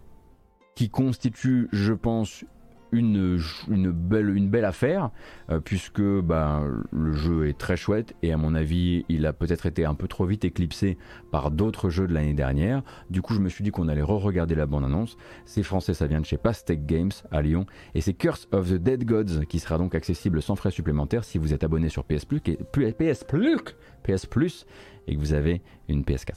qui 0.76 0.90
constitue, 0.90 1.68
je 1.72 1.94
pense, 1.94 2.46
une, 2.94 3.40
une, 3.70 3.92
belle, 3.92 4.30
une 4.30 4.50
belle 4.50 4.66
affaire, 4.66 5.10
euh, 5.50 5.60
puisque 5.60 6.02
bah, 6.02 6.64
le 6.92 7.14
jeu 7.14 7.48
est 7.48 7.58
très 7.58 7.76
chouette 7.76 8.16
et 8.22 8.32
à 8.32 8.38
mon 8.38 8.56
avis, 8.56 9.04
il 9.10 9.26
a 9.26 9.34
peut-être 9.34 9.66
été 9.66 9.86
un 9.86 9.96
peu 9.96 10.08
trop 10.08 10.26
vite 10.26 10.46
éclipsé 10.46 10.98
par 11.32 11.52
d'autres 11.52 11.90
jeux 11.90 12.08
de 12.08 12.14
l'année 12.14 12.34
dernière. 12.34 12.84
Du 13.10 13.22
coup, 13.22 13.34
je 13.34 13.40
me 13.40 13.50
suis 13.50 13.64
dit 13.64 13.72
qu'on 13.72 13.88
allait 13.88 14.02
re-regarder 14.02 14.56
la 14.56 14.66
bande-annonce. 14.66 15.18
C'est 15.46 15.64
français, 15.64 15.94
ça 15.94 16.08
vient 16.08 16.22
de 16.22 16.26
chez 16.26 16.38
Pastec 16.38 16.86
Games 16.86 17.12
à 17.32 17.42
Lyon 17.42 17.66
et 17.96 18.02
c'est 18.02 18.14
Curse 18.14 18.48
of 18.52 18.70
the 18.70 18.76
Dead 18.76 19.04
Gods 19.06 19.46
qui 19.50 19.60
sera 19.60 19.78
donc 19.78 19.96
accessible 19.96 20.42
sans 20.42 20.56
frais 20.56 20.72
supplémentaires 20.72 21.24
si 21.24 21.38
vous 21.38 21.54
êtes 21.54 21.64
abonné 21.64 21.90
sur 21.90 22.04
PS 22.04 22.26
Plus, 22.26 22.42
PS 22.42 23.24
Plus, 23.24 23.58
PS 24.04 24.26
Plus 24.26 24.66
et 25.08 25.16
que 25.16 25.20
vous 25.20 25.34
avez 25.34 25.62
une 25.90 26.04
PS4. 26.04 26.34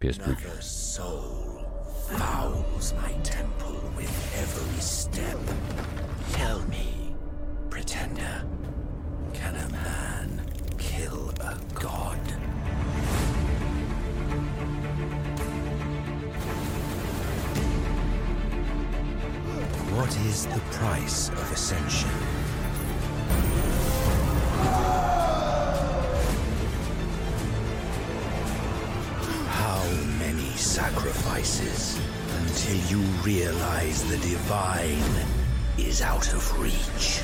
PS 0.00 0.18
Plus. 0.18 1.63
Step. 5.14 5.38
Tell 6.32 6.60
me, 6.68 7.14
pretender, 7.70 8.44
can 9.32 9.54
a 9.54 9.68
man 9.70 10.42
kill 10.78 11.30
a 11.40 11.56
god? 11.74 12.18
What 19.94 20.16
is 20.26 20.46
the 20.46 20.60
price 20.72 21.28
of 21.28 21.52
ascension? 21.52 22.10
How 29.48 30.03
sacrifices? 30.64 32.00
until 32.54 32.76
you 32.90 32.98
realize 33.22 34.02
the 34.10 34.16
divine 34.18 35.26
is 35.78 36.02
out 36.02 36.32
of 36.32 36.60
reach. 36.60 37.20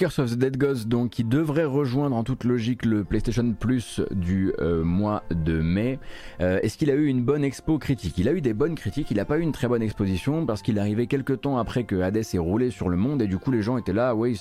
Curse 0.00 0.18
of 0.20 0.30
the 0.30 0.38
Dead 0.38 0.56
Gods, 0.56 0.86
donc, 0.86 1.10
qui 1.10 1.24
devrait 1.24 1.66
rejoindre 1.66 2.16
en 2.16 2.24
toute 2.24 2.44
logique 2.44 2.86
le 2.86 3.04
PlayStation 3.04 3.52
Plus 3.52 4.00
du 4.10 4.50
euh, 4.58 4.82
mois 4.82 5.24
de 5.30 5.60
mai. 5.60 5.98
Euh, 6.40 6.58
est-ce 6.62 6.78
qu'il 6.78 6.90
a 6.90 6.94
eu 6.94 7.04
une 7.04 7.22
bonne 7.22 7.44
expo 7.44 7.76
critique? 7.76 8.16
Il 8.16 8.26
a 8.26 8.32
eu 8.32 8.40
des 8.40 8.54
bonnes 8.54 8.76
critiques, 8.76 9.10
il 9.10 9.18
n'a 9.18 9.26
pas 9.26 9.36
eu 9.36 9.42
une 9.42 9.52
très 9.52 9.68
bonne 9.68 9.82
exposition 9.82 10.46
parce 10.46 10.62
qu'il 10.62 10.78
arrivait 10.78 11.06
quelques 11.06 11.42
temps 11.42 11.58
après 11.58 11.84
que 11.84 12.00
Hades 12.00 12.16
ait 12.16 12.38
roulé 12.38 12.70
sur 12.70 12.88
le 12.88 12.96
monde 12.96 13.20
et 13.20 13.26
du 13.26 13.36
coup 13.36 13.50
les 13.50 13.60
gens 13.60 13.76
étaient 13.76 13.92
là, 13.92 14.14
oui, 14.14 14.40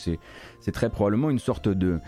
c'est 0.62 0.72
très 0.72 0.90
probablement 0.90 1.30
une 1.30 1.40
sorte 1.40 1.68
de 1.68 2.00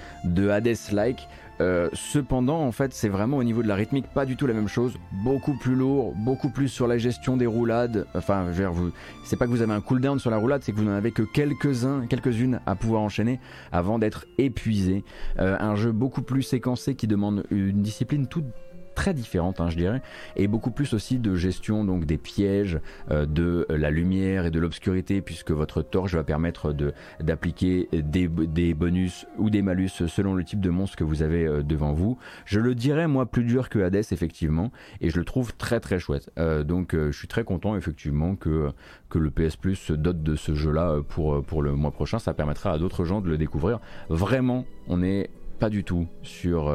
Hades-like. 0.50 1.28
Euh, 1.62 1.90
cependant, 1.94 2.60
en 2.62 2.72
fait, 2.72 2.92
c'est 2.92 3.08
vraiment 3.08 3.38
au 3.38 3.44
niveau 3.44 3.62
de 3.62 3.68
la 3.68 3.76
rythmique 3.76 4.08
pas 4.08 4.26
du 4.26 4.36
tout 4.36 4.48
la 4.48 4.54
même 4.54 4.68
chose. 4.68 4.98
Beaucoup 5.24 5.54
plus 5.54 5.76
lourd, 5.76 6.16
beaucoup 6.16 6.50
plus 6.50 6.70
sur 6.70 6.88
la 6.88 6.98
gestion 6.98 7.38
des 7.38 7.46
roulades. 7.46 8.08
Enfin, 8.16 8.46
je 8.48 8.52
veux 8.54 8.64
dire, 8.64 8.74
vous, 8.74 8.92
c'est 9.24 9.36
pas 9.36 9.46
que 9.46 9.52
vous 9.52 9.62
avez 9.62 9.74
un 9.74 9.82
cooldown 9.82 10.18
sur 10.18 10.32
la 10.32 10.38
roulade, 10.38 10.64
c'est 10.64 10.72
que 10.72 10.78
vous 10.78 10.84
n'en 10.84 10.96
avez 10.96 11.12
que 11.12 11.22
quelques-uns, 11.22 12.08
quelques-unes 12.08 12.60
à 12.66 12.74
pouvoir 12.76 13.04
enchaîner 13.04 13.40
avant 13.72 14.00
d'être 14.00 14.26
épuisé. 14.40 15.04
Euh, 15.40 15.56
un 15.60 15.76
jeu 15.76 15.92
beaucoup 15.92 16.24
plus 16.24 16.42
séquencé 16.42 16.96
qui 16.96 17.06
demande 17.06 17.44
une 17.52 17.84
discipline 17.84 18.26
toute 18.26 18.46
très 18.94 19.14
différente, 19.14 19.60
hein, 19.60 19.70
je 19.70 19.78
dirais, 19.78 20.02
et 20.36 20.48
beaucoup 20.48 20.72
plus 20.72 20.94
aussi 20.94 21.20
de 21.20 21.36
gestion 21.36 21.84
donc 21.84 22.06
des 22.06 22.18
pièges, 22.18 22.80
euh, 23.10 23.26
de 23.26 23.66
la 23.70 23.90
lumière 23.90 24.46
et 24.46 24.52
de 24.52 24.60
l'obscurité, 24.60 25.22
puisque 25.22 25.52
votre 25.52 25.82
torche 25.82 26.16
va 26.16 26.24
permettre 26.24 26.74
de 26.74 26.94
d'appliquer 27.20 27.88
des, 27.92 28.28
des, 28.28 28.74
bonus 28.74 29.26
ou 29.38 29.50
des 29.50 29.62
malus 29.62 29.90
selon 30.08 30.34
le 30.34 30.44
type 30.44 30.60
de 30.60 30.70
monstre 30.70 30.98
que 30.98 31.04
vous 31.04 31.22
avez 31.22 31.46
euh, 31.46 31.64
devant 31.64 31.94
vous. 31.94 32.18
Je 32.46 32.60
le 32.60 32.76
dirais 32.76 33.08
moi 33.08 33.26
plus 33.26 33.44
dur 33.44 33.70
que 33.70 33.80
Hades 33.80 33.96
effectivement, 34.12 34.72
et 35.00 35.10
je 35.10 35.18
le 35.18 35.26
trouve 35.26 35.56
très 35.56 35.80
très 35.80 36.00
chouette. 36.00 36.30
Euh, 36.38 36.64
donc 36.64 36.96
je 36.96 37.12
suis 37.12 37.28
très 37.28 37.44
content 37.44 37.76
effectivement 37.76 38.36
que 38.36 38.72
que 39.10 39.20
le 39.20 39.30
PS 39.30 39.56
Plus 39.56 39.76
se 39.76 39.94
dote 39.94 40.24
de 40.24 40.36
ce 40.36 40.56
jeu-là 40.56 41.02
pour 41.08 41.44
pour 41.44 41.62
le 41.62 41.74
mois 41.74 41.92
prochain. 41.92 42.20
Ça 42.20 42.34
permettra 42.34 42.72
à 42.72 42.78
d'autres 42.78 43.06
gens 43.06 43.22
de 43.22 43.30
le 43.30 43.38
découvrir. 43.38 43.80
Vraiment, 44.10 44.66
on 44.88 44.98
n'est 44.98 45.30
pas 45.60 45.70
du 45.70 45.84
tout 45.84 46.08
sur 46.24 46.74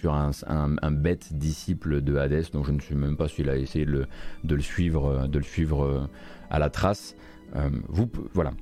sur 0.00 0.14
un, 0.14 0.92
bête 0.92 1.34
disciple 1.34 2.00
de 2.00 2.16
Hades, 2.16 2.50
donc 2.52 2.66
je 2.66 2.72
ne 2.72 2.80
sais 2.80 2.94
même 2.94 3.18
pas 3.18 3.28
s'il 3.28 3.50
a 3.50 3.56
essayé 3.56 3.84
de 3.84 4.06
le, 4.48 4.60
suivre, 4.62 5.26
de 5.28 5.38
le 5.38 5.44
suivre 5.44 5.84
euh, 5.84 6.00
à 6.48 6.58
la 6.58 6.70
trace. 6.70 7.14
Euh, 7.54 7.68
vous, 7.88 8.08
voilà. 8.32 8.52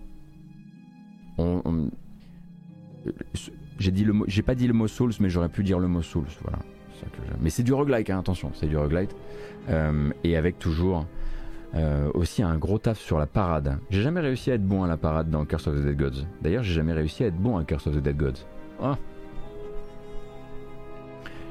j'ai 3.79 3.93
dit 3.93 4.05
le 4.05 4.15
j'ai 4.27 4.43
pas 4.43 4.57
dit 4.57 4.67
le 4.67 4.73
mot 4.73 4.89
Souls, 4.89 5.13
mais 5.21 5.31
j'aurais 5.31 5.49
pu 5.49 5.63
dire 5.63 5.79
le 5.79 5.87
mot 5.87 6.03
Souls, 6.03 6.27
voilà. 6.43 6.59
mais 7.41 7.51
c'est 7.51 7.63
du 7.63 7.73
roguelike, 7.73 8.11
hein, 8.11 8.19
attention, 8.19 8.51
c'est 8.55 8.67
du 8.67 8.77
roguelite, 8.77 9.15
euh, 9.69 10.11
et 10.25 10.37
avec 10.37 10.59
toujours 10.59 11.07
aussi 12.15 12.43
un 12.43 12.57
gros 12.57 12.79
taf 12.79 12.99
sur 12.99 13.19
la 13.19 13.27
parade. 13.27 13.79
J'ai 13.91 14.03
jamais 14.03 14.21
réussi 14.21 14.51
à 14.51 14.55
être 14.55 14.67
bon 14.67 14.83
à 14.83 14.89
la 14.89 14.97
parade 14.97 15.31
dans 15.31 15.45
Curse 15.45 15.69
of 15.69 15.77
the 15.77 15.85
Dead 15.85 15.97
Gods. 15.97 16.25
D'ailleurs, 16.43 16.65
j'ai 16.65 16.75
jamais 16.75 16.95
réussi 16.95 17.23
à 17.23 17.27
être 17.27 17.37
bon 17.37 17.59
à 17.59 17.65
Curse 17.65 17.87
of 17.87 17.95
the 17.95 18.03
Dead 18.03 18.17
Gods. 18.17 18.47
Ah. 18.83 18.97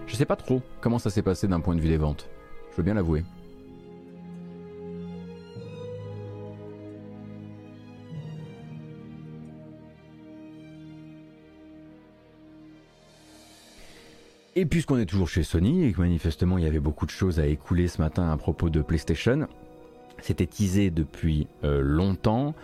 Je 0.08 0.16
sais 0.16 0.26
pas 0.26 0.38
trop 0.38 0.62
comment 0.82 1.00
ça 1.00 1.10
s'est 1.10 1.22
passé 1.22 1.48
d'un 1.48 1.60
point 1.60 1.76
de 1.76 1.82
vue 1.82 1.90
des 1.90 1.98
ventes. 1.98 2.28
Je 2.72 2.78
veux 2.78 2.84
bien 2.84 2.94
l'avouer. 2.94 3.24
Et 14.56 14.66
puisqu'on 14.66 14.98
est 14.98 15.06
toujours 15.06 15.30
chez 15.30 15.44
Sony 15.44 15.84
et 15.84 15.92
que 15.92 16.02
manifestement 16.02 16.58
il 16.58 16.64
y 16.64 16.68
avait 16.68 16.80
beaucoup 16.80 17.06
de 17.06 17.12
choses 17.12 17.40
à 17.40 17.46
écouler 17.46 17.88
ce 17.88 18.02
matin 18.02 18.32
à 18.32 18.38
propos 18.38 18.72
de 18.72 18.82
PlayStation, 18.82 19.48
c'était 20.20 20.48
teasé 20.48 20.90
depuis 20.90 21.48
euh, 21.64 21.82
longtemps. 21.82 22.56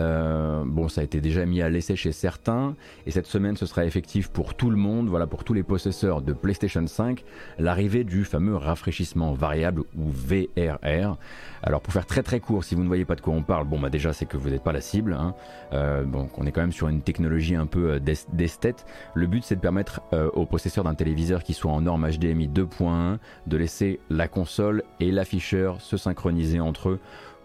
Euh, 0.00 0.62
bon, 0.64 0.88
ça 0.88 1.02
a 1.02 1.04
été 1.04 1.20
déjà 1.20 1.44
mis 1.44 1.60
à 1.60 1.68
l'essai 1.68 1.94
chez 1.94 2.12
certains, 2.12 2.74
et 3.06 3.10
cette 3.10 3.26
semaine 3.26 3.56
ce 3.56 3.66
sera 3.66 3.84
effectif 3.84 4.28
pour 4.28 4.54
tout 4.54 4.70
le 4.70 4.76
monde, 4.76 5.08
voilà, 5.08 5.26
pour 5.26 5.44
tous 5.44 5.52
les 5.52 5.62
possesseurs 5.62 6.22
de 6.22 6.32
PlayStation 6.32 6.86
5, 6.86 7.22
l'arrivée 7.58 8.04
du 8.04 8.24
fameux 8.24 8.56
rafraîchissement 8.56 9.32
variable 9.34 9.82
ou 9.96 10.10
VRR. 10.10 11.16
Alors 11.62 11.82
pour 11.82 11.92
faire 11.92 12.06
très 12.06 12.22
très 12.22 12.40
court, 12.40 12.64
si 12.64 12.74
vous 12.74 12.82
ne 12.82 12.88
voyez 12.88 13.04
pas 13.04 13.14
de 13.14 13.20
quoi 13.20 13.34
on 13.34 13.42
parle, 13.42 13.66
bon 13.66 13.78
bah 13.78 13.90
déjà 13.90 14.12
c'est 14.14 14.26
que 14.26 14.38
vous 14.38 14.48
n'êtes 14.48 14.62
pas 14.62 14.72
la 14.72 14.80
cible, 14.80 15.12
hein. 15.12 15.34
euh, 15.74 16.04
donc 16.04 16.38
on 16.38 16.46
est 16.46 16.52
quand 16.52 16.62
même 16.62 16.72
sur 16.72 16.88
une 16.88 17.02
technologie 17.02 17.54
un 17.54 17.66
peu 17.66 17.92
euh, 17.92 17.98
d'esthète. 18.32 18.86
Le 19.14 19.26
but 19.26 19.44
c'est 19.44 19.56
de 19.56 19.60
permettre 19.60 20.00
aux 20.34 20.46
possesseurs 20.46 20.84
d'un 20.84 20.94
téléviseur 20.94 21.42
qui 21.42 21.52
soit 21.52 21.70
en 21.70 21.82
norme 21.82 22.08
HDMI 22.08 22.48
2.1 22.48 23.18
de 23.46 23.56
laisser 23.56 24.00
la 24.08 24.28
console 24.28 24.82
et 24.98 25.10
l'afficheur 25.10 25.80
se 25.80 25.96
synchroniser 25.96 26.60
entre 26.60 26.90
eux 26.90 27.00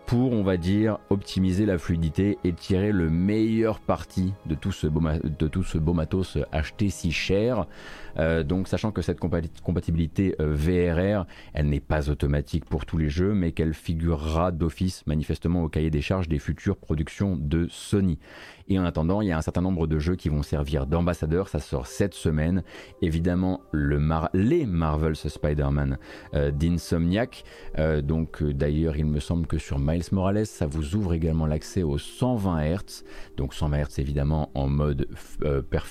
pour, 0.05 0.33
on 0.33 0.43
va 0.43 0.57
dire, 0.57 0.99
optimiser 1.09 1.65
la 1.65 1.77
fluidité 1.77 2.37
et 2.43 2.53
tirer 2.53 2.91
le 2.91 3.09
meilleur 3.09 3.79
parti 3.79 4.33
de 4.45 4.55
tout 4.55 4.71
ce 4.71 4.87
beau, 4.87 5.93
matos 5.93 6.37
acheté 6.51 6.89
si 6.89 7.11
cher. 7.11 7.65
Euh, 8.17 8.43
donc 8.43 8.67
sachant 8.67 8.91
que 8.91 9.01
cette 9.01 9.19
compatibilité 9.19 10.35
euh, 10.39 10.53
VRR, 10.53 11.25
elle 11.53 11.67
n'est 11.67 11.79
pas 11.79 12.09
automatique 12.09 12.65
pour 12.65 12.85
tous 12.85 12.97
les 12.97 13.09
jeux, 13.09 13.33
mais 13.33 13.51
qu'elle 13.51 13.73
figurera 13.73 14.51
d'office 14.51 15.05
manifestement 15.07 15.63
au 15.63 15.69
cahier 15.69 15.89
des 15.89 16.01
charges 16.01 16.29
des 16.29 16.39
futures 16.39 16.77
productions 16.77 17.35
de 17.35 17.67
Sony. 17.69 18.19
Et 18.67 18.79
en 18.79 18.85
attendant, 18.85 19.21
il 19.21 19.27
y 19.27 19.31
a 19.31 19.37
un 19.37 19.41
certain 19.41 19.61
nombre 19.61 19.85
de 19.85 19.99
jeux 19.99 20.15
qui 20.15 20.29
vont 20.29 20.41
servir 20.41 20.87
d'ambassadeurs. 20.87 21.49
Ça 21.49 21.59
sort 21.59 21.85
cette 21.85 22.15
semaine. 22.15 22.63
Évidemment, 23.01 23.61
le 23.71 23.99
les 24.33 24.65
Marvel's 24.65 25.27
Spider-Man 25.27 25.97
euh, 26.33 26.51
d'Insomniac. 26.51 27.43
Euh, 27.77 28.01
donc, 28.01 28.41
euh, 28.41 28.53
d'ailleurs, 28.53 28.97
il 28.97 29.05
me 29.05 29.19
semble 29.19 29.45
que 29.45 29.57
sur 29.57 29.77
Miles 29.77 30.03
Morales, 30.11 30.45
ça 30.45 30.65
vous 30.65 30.95
ouvre 30.95 31.13
également 31.13 31.45
l'accès 31.45 31.83
aux 31.83 31.97
120 31.97 32.63
Hz. 32.63 33.03
Donc, 33.37 33.53
120 33.53 33.83
Hz 33.83 33.99
évidemment 33.99 34.49
en 34.55 34.67
mode, 34.67 35.07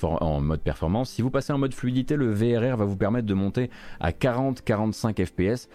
en 0.01 0.41
mode 0.41 0.61
performance. 0.61 1.11
Si 1.11 1.23
vous 1.23 1.31
passez 1.31 1.53
en 1.53 1.59
mode 1.59 1.75
fluidité, 1.75 2.17
le 2.17 2.33
VRR 2.33 2.77
va 2.77 2.85
vous 2.85 2.97
permettre 2.97 3.27
de 3.27 3.35
monter 3.35 3.71
à 4.01 4.11
40-45 4.11 5.25
FPS. 5.25 5.69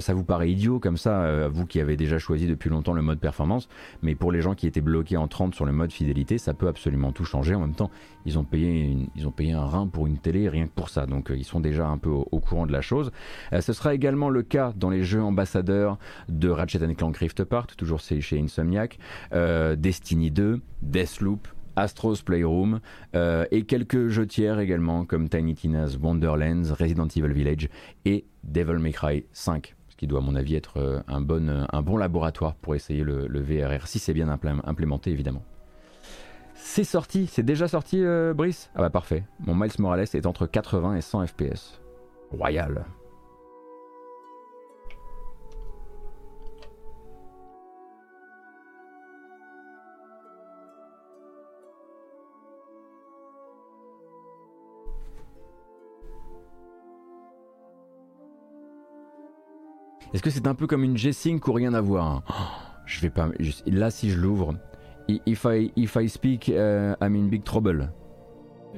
ça 0.00 0.14
vous 0.14 0.24
paraît 0.24 0.50
idiot 0.50 0.78
comme 0.78 0.96
ça, 0.96 1.48
vous 1.48 1.66
qui 1.66 1.80
avez 1.80 1.96
déjà 1.96 2.18
choisi 2.18 2.46
depuis 2.46 2.70
longtemps 2.70 2.92
le 2.92 3.02
mode 3.02 3.18
performance. 3.18 3.68
Mais 4.02 4.14
pour 4.14 4.32
les 4.32 4.40
gens 4.40 4.54
qui 4.54 4.66
étaient 4.66 4.80
bloqués 4.80 5.16
en 5.16 5.28
30 5.28 5.54
sur 5.54 5.64
le 5.64 5.72
mode 5.72 5.92
fidélité, 5.92 6.33
ça 6.38 6.54
peut 6.54 6.68
absolument 6.68 7.12
tout 7.12 7.24
changer. 7.24 7.54
En 7.54 7.60
même 7.60 7.74
temps, 7.74 7.90
ils 8.26 8.38
ont 8.38 8.44
payé, 8.44 8.96
ils 9.16 9.26
ont 9.26 9.30
payé 9.30 9.52
un 9.52 9.64
rein 9.64 9.86
pour 9.86 10.06
une 10.06 10.18
télé 10.18 10.48
rien 10.48 10.66
que 10.66 10.72
pour 10.72 10.88
ça, 10.88 11.06
donc 11.06 11.30
euh, 11.30 11.36
ils 11.36 11.44
sont 11.44 11.60
déjà 11.60 11.86
un 11.86 11.98
peu 11.98 12.10
au, 12.10 12.40
courant 12.40 12.66
de 12.66 12.72
la 12.72 12.80
chose. 12.80 13.10
Euh, 13.52 13.60
ce 13.60 13.72
sera 13.72 13.94
également 13.94 14.30
le 14.30 14.42
cas 14.42 14.72
dans 14.76 14.90
les 14.90 15.04
jeux 15.04 15.22
ambassadeurs 15.22 15.98
de 16.28 16.48
Ratchet 16.48 16.94
Clank 16.94 17.16
Rift 17.16 17.40
Apart, 17.40 17.66
toujours 17.76 18.00
chez 18.00 18.38
Insomniac, 18.38 18.98
euh, 19.32 19.76
Destiny 19.76 20.30
2, 20.30 20.60
Deathloop, 20.82 21.48
Astro's 21.76 22.22
Playroom 22.22 22.78
et 23.14 23.64
quelques 23.64 24.06
jeux 24.06 24.28
tiers 24.28 24.60
également 24.60 25.04
comme 25.04 25.28
Tiny 25.28 25.56
Tina's 25.56 25.98
Wonderlands, 26.00 26.72
Resident 26.78 27.08
Evil 27.08 27.32
Village 27.32 27.68
et 28.04 28.24
Devil 28.44 28.78
May 28.78 28.92
Cry 28.92 29.24
5 29.32 29.74
ce 29.88 29.96
qui 29.96 30.06
doit 30.06 30.20
à 30.20 30.22
mon 30.22 30.36
avis 30.36 30.54
être 30.54 31.02
un 31.08 31.20
bon, 31.20 31.96
laboratoire 31.96 32.54
pour 32.54 32.76
essayer 32.76 33.02
le, 33.02 33.26
le 33.26 33.40
VRR 33.40 33.88
si 33.88 33.98
c'est 33.98 34.14
bien 34.14 34.28
implémenté 34.28 35.10
évidemment. 35.10 35.42
C'est 36.66 36.82
sorti, 36.82 37.26
c'est 37.26 37.42
déjà 37.42 37.68
sorti, 37.68 38.02
euh, 38.02 38.32
Brice? 38.32 38.70
Ah 38.74 38.80
bah 38.80 38.88
parfait. 38.90 39.22
Mon 39.38 39.54
Miles 39.54 39.70
Morales 39.78 40.06
est 40.14 40.24
entre 40.26 40.46
80 40.46 40.96
et 40.96 41.02
100 41.02 41.26
FPS. 41.26 41.78
Royal. 42.30 42.86
Est-ce 60.14 60.22
que 60.22 60.30
c'est 60.30 60.46
un 60.46 60.54
peu 60.54 60.66
comme 60.66 60.82
une 60.82 60.96
G-Sync 60.96 61.46
ou 61.46 61.52
rien 61.52 61.74
à 61.74 61.82
voir? 61.82 62.22
Oh, 62.30 62.32
Je 62.86 63.00
vais 63.00 63.10
pas. 63.10 63.28
Là, 63.66 63.90
si 63.90 64.10
je 64.10 64.18
l'ouvre, 64.18 64.54
If 65.08 65.44
I, 65.44 65.70
if 65.76 65.96
I 65.96 66.08
speak, 66.08 66.48
uh, 66.48 66.96
I'm 67.00 67.14
in 67.14 67.28
big 67.28 67.44
trouble. 67.44 67.90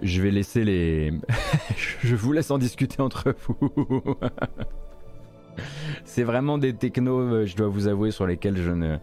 Je 0.02 0.20
vais 0.20 0.30
laisser 0.30 0.64
les. 0.64 1.12
je 2.02 2.16
vous 2.16 2.32
laisse 2.32 2.50
en 2.50 2.58
discuter 2.58 3.00
entre 3.00 3.34
vous. 3.46 4.16
C'est 6.04 6.24
vraiment 6.24 6.58
des 6.58 6.74
technos, 6.74 7.20
euh, 7.20 7.46
je 7.46 7.56
dois 7.56 7.68
vous 7.68 7.86
avouer, 7.88 8.10
sur 8.10 8.26
lesquels 8.26 8.56
je 8.56 8.72
ne. 8.72 8.98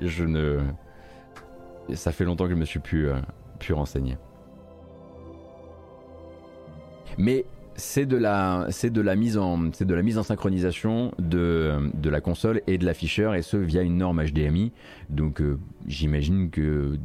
Je 0.00 0.24
ne. 0.24 0.60
Ça 1.94 2.12
fait 2.12 2.24
longtemps 2.24 2.44
que 2.44 2.50
je 2.50 2.56
me 2.56 2.64
suis 2.64 2.80
pu, 2.80 3.08
euh, 3.08 3.20
pu 3.58 3.72
renseigner. 3.72 4.16
Mais 7.16 7.44
c'est 7.78 8.06
de 8.06 8.16
la 8.16 9.16
mise 9.16 9.38
en 9.38 10.22
synchronisation 10.22 11.12
de, 11.18 11.90
de 11.94 12.10
la 12.10 12.20
console 12.20 12.60
et 12.66 12.76
de 12.76 12.84
l'afficheur 12.84 13.34
et 13.34 13.42
ce 13.42 13.56
via 13.56 13.82
une 13.82 13.96
norme 13.98 14.22
HDMI 14.24 14.72
donc 15.08 15.40
euh, 15.40 15.58
j'imagine 15.86 16.50
que 16.50 16.98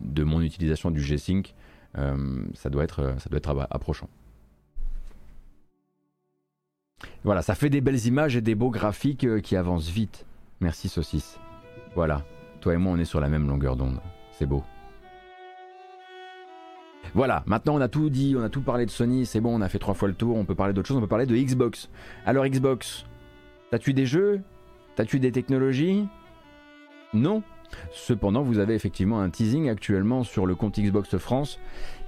de 0.00 0.24
mon 0.24 0.40
utilisation 0.40 0.90
du 0.90 1.02
G-Sync 1.02 1.54
euh, 1.98 2.44
ça 2.54 2.70
doit 2.70 2.84
être 2.84 3.14
ça 3.18 3.28
doit 3.28 3.38
être 3.38 3.66
approchant. 3.70 4.08
Voilà 7.24 7.42
ça 7.42 7.54
fait 7.54 7.70
des 7.70 7.80
belles 7.80 8.06
images 8.06 8.36
et 8.36 8.40
des 8.40 8.54
beaux 8.54 8.70
graphiques 8.70 9.24
euh, 9.24 9.40
qui 9.40 9.56
avancent 9.56 9.90
vite. 9.90 10.26
Merci 10.60 10.88
saucisse 10.88 11.38
voilà. 11.94 12.24
Toi 12.60 12.74
et 12.74 12.76
moi 12.76 12.92
on 12.92 12.98
est 12.98 13.04
sur 13.04 13.20
la 13.20 13.28
même 13.28 13.48
longueur 13.48 13.76
d'onde. 13.76 14.00
C'est 14.32 14.46
beau 14.46 14.62
voilà, 17.14 17.42
maintenant 17.46 17.74
on 17.76 17.80
a 17.80 17.88
tout 17.88 18.10
dit, 18.10 18.34
on 18.38 18.42
a 18.42 18.48
tout 18.48 18.62
parlé 18.62 18.86
de 18.86 18.90
Sony, 18.90 19.26
c'est 19.26 19.40
bon, 19.40 19.56
on 19.56 19.60
a 19.60 19.68
fait 19.68 19.78
trois 19.78 19.94
fois 19.94 20.08
le 20.08 20.14
tour, 20.14 20.36
on 20.36 20.44
peut 20.44 20.54
parler 20.54 20.72
d'autre 20.72 20.88
chose, 20.88 20.96
on 20.96 21.00
peut 21.00 21.06
parler 21.06 21.26
de 21.26 21.36
Xbox. 21.36 21.88
Alors 22.24 22.46
Xbox, 22.46 23.04
t'as-tu 23.70 23.94
des 23.94 24.06
jeux? 24.06 24.40
T'as-tu 24.96 25.20
des 25.20 25.32
technologies? 25.32 26.06
Non. 27.14 27.42
Cependant, 27.92 28.42
vous 28.42 28.58
avez 28.58 28.74
effectivement 28.74 29.20
un 29.20 29.30
teasing 29.30 29.68
actuellement 29.68 30.24
sur 30.24 30.44
le 30.44 30.54
compte 30.54 30.78
Xbox 30.78 31.16
France 31.18 31.60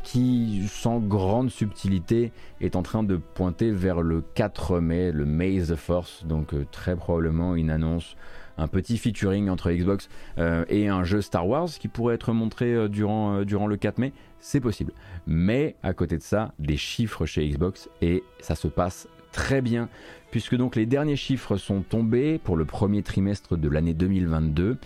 qui, 0.03 0.66
sans 0.68 0.98
grande 0.98 1.50
subtilité, 1.50 2.32
est 2.61 2.74
en 2.74 2.82
train 2.82 3.05
de 3.05 3.16
pointer 3.16 3.70
vers 3.70 4.03
le 4.03 4.22
4 4.34 4.80
mai, 4.80 5.12
le 5.12 5.24
May 5.24 5.62
the 5.62 5.76
Force, 5.76 6.24
donc 6.26 6.55
euh, 6.55 6.66
très 6.72 6.96
probablement 6.96 7.55
une 7.55 7.70
annonce 7.70 8.16
un 8.59 8.68
petit 8.68 8.98
featuring 8.98 9.48
entre 9.48 9.70
Xbox 9.70 10.09
euh, 10.38 10.64
et 10.68 10.88
un 10.88 11.05
jeu 11.05 11.20
Star 11.20 11.46
Wars 11.46 11.68
qui 11.68 11.88
pourrait 11.88 12.14
être 12.14 12.32
montré 12.32 12.72
euh, 12.72 12.88
durant, 12.88 13.42
durant 13.42 13.66
le 13.66 13.76
4 13.76 13.98
mai 13.98 14.12
c'est 14.38 14.61
possible. 14.61 14.92
Mais 15.26 15.76
à 15.82 15.94
côté 15.94 16.18
de 16.18 16.22
ça, 16.22 16.53
des 16.59 16.76
chiffres 16.76 17.26
chez 17.26 17.48
Xbox 17.48 17.88
et 18.03 18.24
ça 18.40 18.55
se 18.55 18.68
passe 18.68 19.09
très 19.30 19.62
bien 19.62 19.88
puisque 20.30 20.57
donc 20.57 20.76
les 20.76 20.86
derniers 20.86 21.16
chiffres 21.16 21.57
sont 21.57 21.82
tombés 21.82 22.38
pour 22.38 22.57
le 22.57 22.64
premier 22.64 23.03
trimestre 23.03 23.57
de 23.57 23.68
l'année 23.68 23.94
2022 23.94 24.78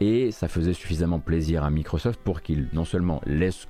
et 0.00 0.30
ça 0.30 0.48
faisait 0.48 0.72
suffisamment 0.72 1.18
plaisir 1.18 1.64
à 1.64 1.70
Microsoft 1.70 2.20
pour 2.22 2.42
qu'il 2.42 2.68
non 2.72 2.84
seulement 2.84 3.20
laisse, 3.26 3.66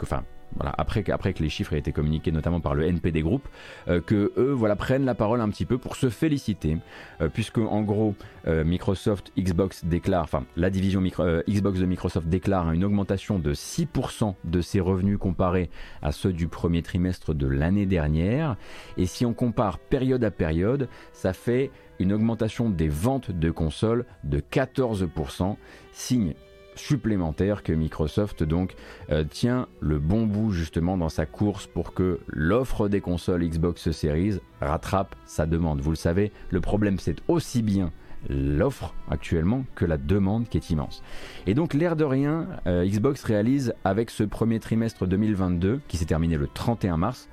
voilà, 0.56 0.74
après, 0.76 1.08
après 1.10 1.32
que 1.32 1.42
les 1.42 1.48
chiffres 1.48 1.72
aient 1.74 1.78
été 1.78 1.92
communiqués 1.92 2.32
notamment 2.32 2.60
par 2.60 2.74
le 2.74 2.84
NPD 2.84 3.22
Group, 3.22 3.48
euh, 3.88 4.00
que 4.00 4.32
eux 4.36 4.52
voilà, 4.52 4.76
prennent 4.76 5.04
la 5.04 5.14
parole 5.14 5.40
un 5.40 5.48
petit 5.48 5.64
peu 5.64 5.78
pour 5.78 5.96
se 5.96 6.10
féliciter, 6.10 6.78
euh, 7.20 7.28
puisque 7.28 7.58
en 7.58 7.82
gros 7.82 8.14
euh, 8.46 8.64
Microsoft 8.64 9.32
Xbox 9.38 9.84
déclare, 9.84 10.24
enfin 10.24 10.44
la 10.56 10.70
division 10.70 11.00
Xbox 11.00 11.78
de 11.78 11.86
Microsoft 11.86 12.26
déclare 12.28 12.72
une 12.72 12.84
augmentation 12.84 13.38
de 13.38 13.54
6% 13.54 14.34
de 14.44 14.60
ses 14.60 14.80
revenus 14.80 15.18
comparés 15.18 15.70
à 16.02 16.12
ceux 16.12 16.32
du 16.32 16.48
premier 16.48 16.82
trimestre 16.82 17.34
de 17.34 17.46
l'année 17.46 17.86
dernière, 17.86 18.56
et 18.96 19.06
si 19.06 19.24
on 19.24 19.32
compare 19.32 19.78
période 19.78 20.24
à 20.24 20.30
période, 20.30 20.88
ça 21.12 21.32
fait 21.32 21.70
une 21.98 22.12
augmentation 22.12 22.70
des 22.70 22.88
ventes 22.88 23.30
de 23.30 23.50
consoles 23.50 24.04
de 24.24 24.40
14%, 24.40 25.56
signe 25.92 26.34
supplémentaire 26.74 27.62
que 27.62 27.72
Microsoft 27.72 28.42
donc 28.42 28.74
euh, 29.10 29.24
tient 29.24 29.68
le 29.80 29.98
bon 29.98 30.26
bout 30.26 30.52
justement 30.52 30.96
dans 30.96 31.08
sa 31.08 31.26
course 31.26 31.66
pour 31.66 31.94
que 31.94 32.20
l'offre 32.28 32.88
des 32.88 33.00
consoles 33.00 33.44
Xbox 33.44 33.90
Series 33.90 34.38
rattrape 34.60 35.14
sa 35.24 35.46
demande. 35.46 35.80
Vous 35.80 35.90
le 35.90 35.96
savez, 35.96 36.32
le 36.50 36.60
problème 36.60 36.98
c'est 36.98 37.16
aussi 37.28 37.62
bien 37.62 37.92
l'offre 38.28 38.94
actuellement 39.10 39.64
que 39.74 39.84
la 39.84 39.96
demande 39.96 40.48
qui 40.48 40.58
est 40.58 40.70
immense. 40.70 41.02
Et 41.46 41.54
donc 41.54 41.72
l'air 41.74 41.96
de 41.96 42.04
rien, 42.04 42.48
euh, 42.66 42.84
Xbox 42.84 43.24
réalise 43.24 43.74
avec 43.84 44.10
ce 44.10 44.24
premier 44.24 44.60
trimestre 44.60 45.06
2022 45.06 45.80
qui 45.88 45.96
s'est 45.96 46.04
terminé 46.04 46.36
le 46.36 46.46
31 46.46 46.96
mars 46.98 47.28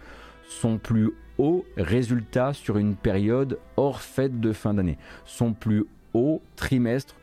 son 0.47 0.77
plus 0.77 1.11
haut 1.37 1.65
résultat 1.75 2.53
sur 2.53 2.77
une 2.77 2.95
période 2.95 3.59
hors 3.75 4.01
fête 4.01 4.39
de 4.39 4.53
fin 4.53 4.73
d'année. 4.73 4.97
Son 5.25 5.53
plus 5.53 5.85
haut 6.13 6.41
trimestre 6.55 7.15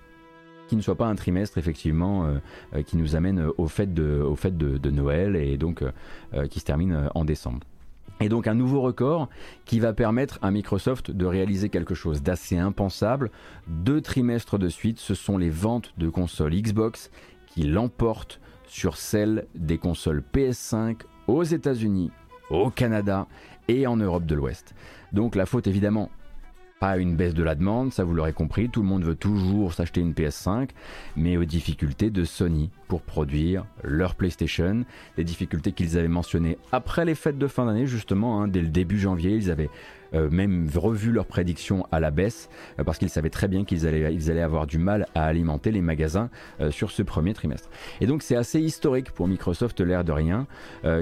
ne 0.77 0.83
soit 0.83 0.97
pas 0.97 1.07
un 1.07 1.15
trimestre 1.15 1.59
effectivement 1.59 2.27
euh, 2.27 2.39
euh, 2.75 2.83
qui 2.83 2.97
nous 2.97 3.17
amène 3.17 3.41
euh, 3.41 3.53
au 3.59 3.67
fait 3.67 3.93
de, 3.95 4.27
de, 4.57 4.91
Noël 4.91 5.37
et 5.37 5.57
donc 5.57 5.83
qui 6.51 6.61
se 6.61 6.65
termine 6.65 7.09
en 7.15 7.25
décembre. 7.25 7.61
Et 8.21 8.29
donc 8.29 8.47
un 8.47 8.55
nouveau 8.55 8.81
record 8.81 9.29
qui 9.65 9.81
va 9.81 9.93
permettre 9.93 10.39
à 10.41 10.51
Microsoft 10.51 11.11
de 11.11 11.27
réaliser 11.27 11.69
quelque 11.69 11.95
chose 11.95 12.23
d'assez 12.23 12.57
impensable. 12.57 13.31
Deux 13.67 14.01
trimestres 14.01 14.59
de 14.59 14.69
suite, 14.69 15.01
ce 15.01 15.15
sont 15.15 15.37
les 15.37 15.51
ventes 15.51 15.93
de 15.99 16.09
consoles 16.09 16.55
Xbox 16.55 17.11
qui 17.47 17.65
l'emportent 17.65 18.41
sur 18.67 18.97
celles 18.97 19.47
des 19.55 19.79
consoles 19.79 20.23
PS5 20.33 21.01
aux 21.27 21.43
États-Unis, 21.43 22.13
au 22.51 22.71
Canada 22.71 23.27
et 23.69 23.87
en 23.87 23.97
Europe 23.97 24.27
de 24.27 24.35
l'Ouest. 24.35 24.75
Donc 25.13 25.35
la 25.35 25.47
faute 25.47 25.67
évidemment 25.67 26.11
pas 26.85 26.99
une 26.99 27.17
baisse 27.17 27.33
de 27.33 27.43
la 27.43 27.55
demande, 27.55 27.95
ça 27.95 28.05
vous 28.05 28.13
l'aurez 28.13 28.35
compris, 28.35 28.69
tout 28.69 28.83
le 28.83 28.87
monde 28.87 29.05
veut 29.05 29.15
toujours 29.15 29.73
s'acheter 29.73 30.03
une 30.03 30.13
PS5, 30.13 30.69
mais 31.17 31.39
aux 31.39 31.47
difficultés 31.47 32.11
de 32.11 32.25
Sony 32.25 32.69
pour 32.89 33.01
produire 33.01 33.65
leur 33.83 34.15
PlayStation, 34.15 34.85
des 35.17 35.25
difficultés 35.25 35.73
qu'ils 35.73 35.97
avaient 35.97 36.09
mentionnées 36.09 36.59
après 36.73 37.07
les 37.07 37.15
fêtes 37.15 37.39
de 37.39 37.47
fin 37.47 37.65
d'année 37.65 37.87
justement, 37.87 38.43
hein, 38.43 38.49
dès 38.49 38.61
le 38.61 38.69
début 38.69 38.99
janvier, 38.99 39.31
ils 39.31 39.51
avaient 39.51 39.71
même 40.15 40.69
revu 40.75 41.13
leurs 41.13 41.27
prédictions 41.27 41.87
à 41.93 42.01
la 42.01 42.11
baisse 42.11 42.49
parce 42.85 42.99
qu'ils 42.99 43.09
savaient 43.09 43.31
très 43.31 43.49
bien 43.49 43.65
qu'ils 43.65 43.87
allaient, 43.87 44.15
ils 44.15 44.31
allaient 44.31 44.43
avoir 44.43 44.67
du 44.67 44.79
mal 44.79 45.07
à 45.15 45.25
alimenter 45.25 45.71
les 45.71 45.81
magasins 45.81 46.31
sur 46.71 46.91
ce 46.91 47.03
premier 47.03 47.35
trimestre. 47.35 47.69
Et 48.01 48.07
donc 48.07 48.23
c'est 48.23 48.37
assez 48.37 48.61
historique 48.61 49.11
pour 49.11 49.29
Microsoft, 49.29 49.81
l'air 49.81 50.05
de 50.05 50.13
rien, 50.13 50.47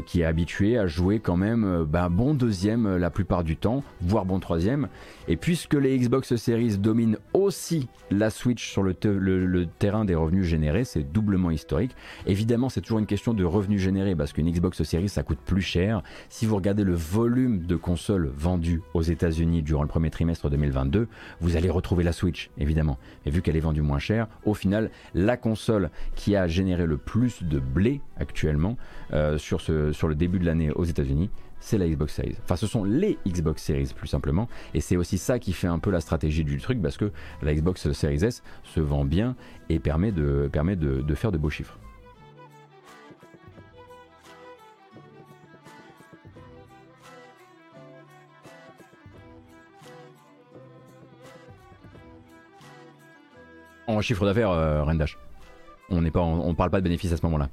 qui 0.07 0.21
est 0.21 0.25
habitué 0.25 0.79
à 0.79 0.87
jouer 0.87 1.21
quand 1.21 1.37
même 1.37 1.85
ben, 1.85 2.09
bon 2.11 2.35
deuxième 2.35 2.97
la 2.97 3.11
plupart 3.11 3.45
du 3.45 3.57
temps, 3.57 3.83
voire 4.01 4.25
bon 4.25 4.41
troisième. 4.41 4.89
Et 5.29 5.37
puisque 5.37 5.75
les 5.75 5.99
Xbox 5.99 6.37
Series 6.37 6.79
dominent 6.79 7.19
aussi 7.33 7.89
la 8.11 8.31
Switch 8.31 8.71
sur 8.71 8.83
le, 8.83 8.95
le 9.03 9.67
terrain 9.67 10.05
des 10.05 10.15
revenus 10.15 10.45
générés, 10.45 10.85
c'est 10.85 11.03
doublement 11.03 11.51
historique. 11.51 11.95
Évidemment, 12.27 12.69
c'est 12.69 12.81
toujours 12.81 12.99
une 12.99 13.07
question 13.07 13.35
de 13.35 13.45
revenus 13.45 13.81
générés 13.81 14.17
parce 14.17 14.33
qu'une 14.33 14.51
Xbox 14.51 14.83
Series 14.83 15.09
ça 15.09 15.23
coûte 15.23 15.39
plus 15.45 15.63
cher. 15.63 16.03
Si 16.29 16.47
vous 16.47 16.57
regardez 16.57 16.85
le 16.85 16.95
volume 16.95 17.67
de 17.67 17.77
consoles 17.77 18.31
vendues 18.37 18.83
aux 18.95 19.02
États-Unis 19.03 19.63
durant 19.63 19.83
le 19.83 19.89
premier 19.89 20.11
trimestre 20.11 20.49
2022, 20.51 21.09
vous 21.41 21.57
allez 21.57 21.71
retrouver 21.71 22.05
la 22.05 22.13
Switch, 22.13 22.51
évidemment. 22.59 22.99
Et 23.27 23.31
vu 23.31 23.43
qu'elle 23.43 23.57
est 23.57 23.61
vendue 23.61 23.83
moins 23.83 23.99
cher, 23.99 24.29
au 24.45 24.55
final, 24.55 24.91
la 25.15 25.37
console 25.37 25.91
qui 26.15 26.37
a 26.37 26.47
généré 26.49 26.87
le 26.87 26.97
plus 26.97 27.43
de 27.43 27.59
blé 27.59 28.01
actuellement 28.19 28.77
euh, 29.13 29.39
sur, 29.39 29.59
le 29.69 30.15
début 30.15 30.39
de 30.39 30.47
l'année 30.47 30.71
aux 30.71 30.85
États-Unis, 30.85 31.31
c'est 31.61 31.79
la 31.79 31.89
Xbox 31.89 32.15
Series. 32.15 32.37
Enfin, 32.43 32.57
ce 32.57 32.67
sont 32.67 32.85
les 32.85 33.19
Xbox 33.27 33.63
Series 33.63 33.93
plus 33.95 34.09
simplement. 34.09 34.49
Et 34.75 34.81
c'est 34.81 34.97
aussi 34.97 35.19
ça 35.19 35.39
qui 35.39 35.53
fait 35.53 35.69
un 35.69 35.79
peu 35.79 35.91
la 35.91 36.01
stratégie 36.01 36.45
du 36.45 36.59
truc 36.59 36.83
parce 36.83 36.97
que 36.97 37.13
la 37.43 37.55
Xbox 37.55 37.93
Series 37.93 38.25
S 38.25 38.43
se 38.65 38.81
vend 38.81 39.05
bien 39.05 39.37
et 39.69 39.79
permet 39.79 40.11
de 40.13 41.15
faire 41.15 41.31
de 41.31 41.39
beaux 41.39 41.51
chiffres. 41.51 41.79
En 53.87 54.01
chiffre 54.01 54.25
d'affaires, 54.25 54.51
euh, 54.51 54.85
Rendash. 54.85 55.19
On 55.91 56.03
n'est 56.03 56.11
pas, 56.11 56.21
on, 56.21 56.55
parle 56.55 56.71
pas 56.71 56.81
de 56.81 56.85
bénéfices 56.85 57.13
à 57.13 57.17
ce 57.17 57.27
moment-là. 57.27 57.49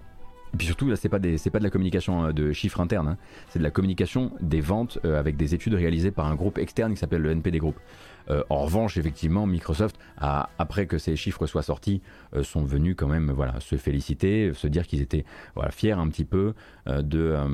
Et 0.53 0.57
puis 0.57 0.65
surtout, 0.65 0.89
là, 0.89 0.95
c'est 0.95 1.09
pas, 1.09 1.19
pas 1.19 1.59
de 1.59 1.63
la 1.63 1.69
communication 1.69 2.25
euh, 2.25 2.31
de 2.31 2.51
chiffres 2.53 2.79
internes, 2.79 3.07
hein. 3.09 3.17
c'est 3.49 3.59
de 3.59 3.63
la 3.63 3.71
communication 3.71 4.31
des 4.39 4.61
ventes 4.61 4.97
euh, 5.05 5.19
avec 5.19 5.35
des 5.37 5.53
études 5.53 5.73
réalisées 5.73 6.11
par 6.11 6.27
un 6.27 6.35
groupe 6.35 6.57
externe 6.57 6.93
qui 6.93 6.99
s'appelle 6.99 7.21
le 7.21 7.31
NPD 7.31 7.59
Group. 7.59 7.75
en 8.49 8.63
revanche, 8.63 8.97
effectivement, 8.97 9.47
Microsoft, 9.47 9.97
après 10.17 10.85
que 10.85 10.99
ces 10.99 11.15
chiffres 11.15 11.47
soient 11.47 11.63
sortis, 11.63 12.01
sont 12.43 12.63
venus 12.63 12.95
quand 12.95 13.07
même 13.07 13.31
voilà, 13.31 13.59
se 13.59 13.75
féliciter, 13.75 14.53
se 14.53 14.67
dire 14.67 14.85
qu'ils 14.85 15.01
étaient 15.01 15.25
voilà, 15.55 15.71
fiers 15.71 15.93
un 15.93 16.07
petit 16.09 16.25
peu 16.25 16.53
bah, 16.85 17.01
de, 17.01 17.47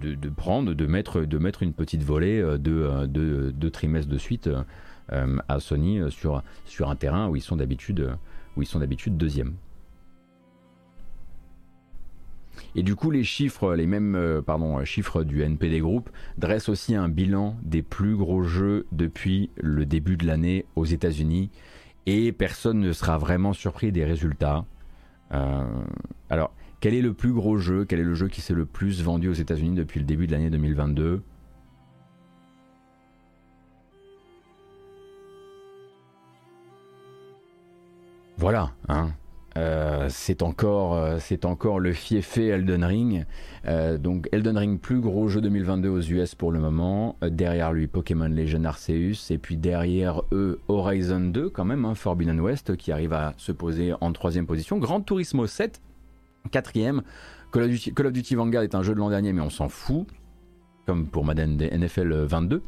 de, 0.00 0.28
prendre, 0.28 0.74
de 0.74 0.86
mettre, 0.86 1.20
de 1.20 1.38
mettre 1.38 1.62
une 1.62 1.72
petite 1.72 2.02
volée 2.02 2.42
de, 2.58 3.68
trimestres 3.68 4.10
de 4.10 4.18
suite 4.18 4.50
à 5.10 5.60
Sony 5.60 5.98
euh, 5.98 6.10
sur, 6.10 6.42
un 6.88 6.96
terrain 6.96 7.28
où 7.28 7.36
ils 7.36 7.42
sont 7.42 7.56
d'habitude 7.56 8.00
euh, 8.00 8.14
où 8.56 8.62
deuxième. 9.10 9.54
Et 12.74 12.82
du 12.82 12.96
coup, 12.96 13.10
les 13.10 13.24
chiffres, 13.24 13.74
les 13.74 13.86
mêmes 13.86 14.42
pardon, 14.44 14.84
chiffres 14.84 15.22
du 15.22 15.42
NPD 15.42 15.80
Group 15.80 16.10
dressent 16.38 16.68
aussi 16.68 16.94
un 16.94 17.08
bilan 17.08 17.56
des 17.62 17.82
plus 17.82 18.16
gros 18.16 18.42
jeux 18.42 18.86
depuis 18.90 19.50
le 19.56 19.86
début 19.86 20.16
de 20.16 20.26
l'année 20.26 20.66
aux 20.74 20.84
États-Unis. 20.84 21.50
Et 22.06 22.32
personne 22.32 22.80
ne 22.80 22.92
sera 22.92 23.16
vraiment 23.16 23.52
surpris 23.52 23.92
des 23.92 24.04
résultats. 24.04 24.64
alors, 25.30 26.52
quel 26.80 26.94
est 26.94 27.02
le 27.02 27.14
plus 27.14 27.32
gros 27.32 27.58
jeu? 27.58 27.84
Quel 27.84 28.00
est 28.00 28.04
le 28.04 28.14
jeu 28.14 28.26
qui 28.26 28.40
s'est 28.40 28.54
le 28.54 28.66
plus 28.66 29.02
vendu 29.02 29.28
aux 29.28 29.34
États-Unis 29.34 29.76
depuis 29.76 30.00
le 30.00 30.06
début 30.06 30.26
de 30.26 30.32
l'année 30.32 30.50
2022 30.50 31.22
Voilà, 38.38 38.70
hein. 38.88 39.10
Euh, 39.56 40.06
c'est 40.10 40.42
encore, 40.42 40.94
euh, 40.94 41.16
c'est 41.18 41.44
encore 41.44 41.80
le 41.80 41.92
fiefé 41.92 42.46
Elden 42.46 42.84
Ring. 42.84 43.26
Euh, 43.66 43.98
donc 43.98 44.28
Elden 44.30 44.56
Ring, 44.56 44.80
plus 44.80 45.00
gros 45.00 45.26
jeu 45.26 45.40
2022 45.40 45.88
aux 45.88 46.00
US 46.00 46.36
pour 46.36 46.52
le 46.52 46.60
moment. 46.60 47.16
derrière 47.20 47.72
lui, 47.72 47.88
Pokémon 47.88 48.28
Legend 48.28 48.64
Arceus. 48.64 49.30
Et 49.30 49.38
puis 49.38 49.56
derrière 49.56 50.22
eux, 50.30 50.60
Horizon 50.68 51.18
2, 51.20 51.50
quand 51.50 51.64
même, 51.64 51.84
hein, 51.84 51.96
Forbidden 51.96 52.38
West, 52.40 52.76
qui 52.76 52.92
arrive 52.92 53.12
à 53.12 53.34
se 53.38 53.50
poser 53.50 53.92
en 54.00 54.12
troisième 54.12 54.46
position. 54.46 54.78
Grand 54.78 55.00
Turismo 55.00 55.48
7, 55.48 55.80
quatrième. 56.52 57.02
Call 57.52 57.64
of 57.64 57.70
Duty, 57.70 57.94
Call 57.94 58.06
of 58.06 58.12
Duty 58.12 58.36
Vanguard 58.36 58.62
est 58.62 58.76
un 58.76 58.82
jeu 58.82 58.94
de 58.94 59.00
l'an 59.00 59.10
dernier, 59.10 59.32
mais 59.32 59.42
on 59.42 59.50
s'en 59.50 59.68
fout. 59.68 60.06
Comme 60.86 61.08
pour 61.08 61.24
Madden 61.24 61.56
NFL 61.56 62.14
22 62.24 62.62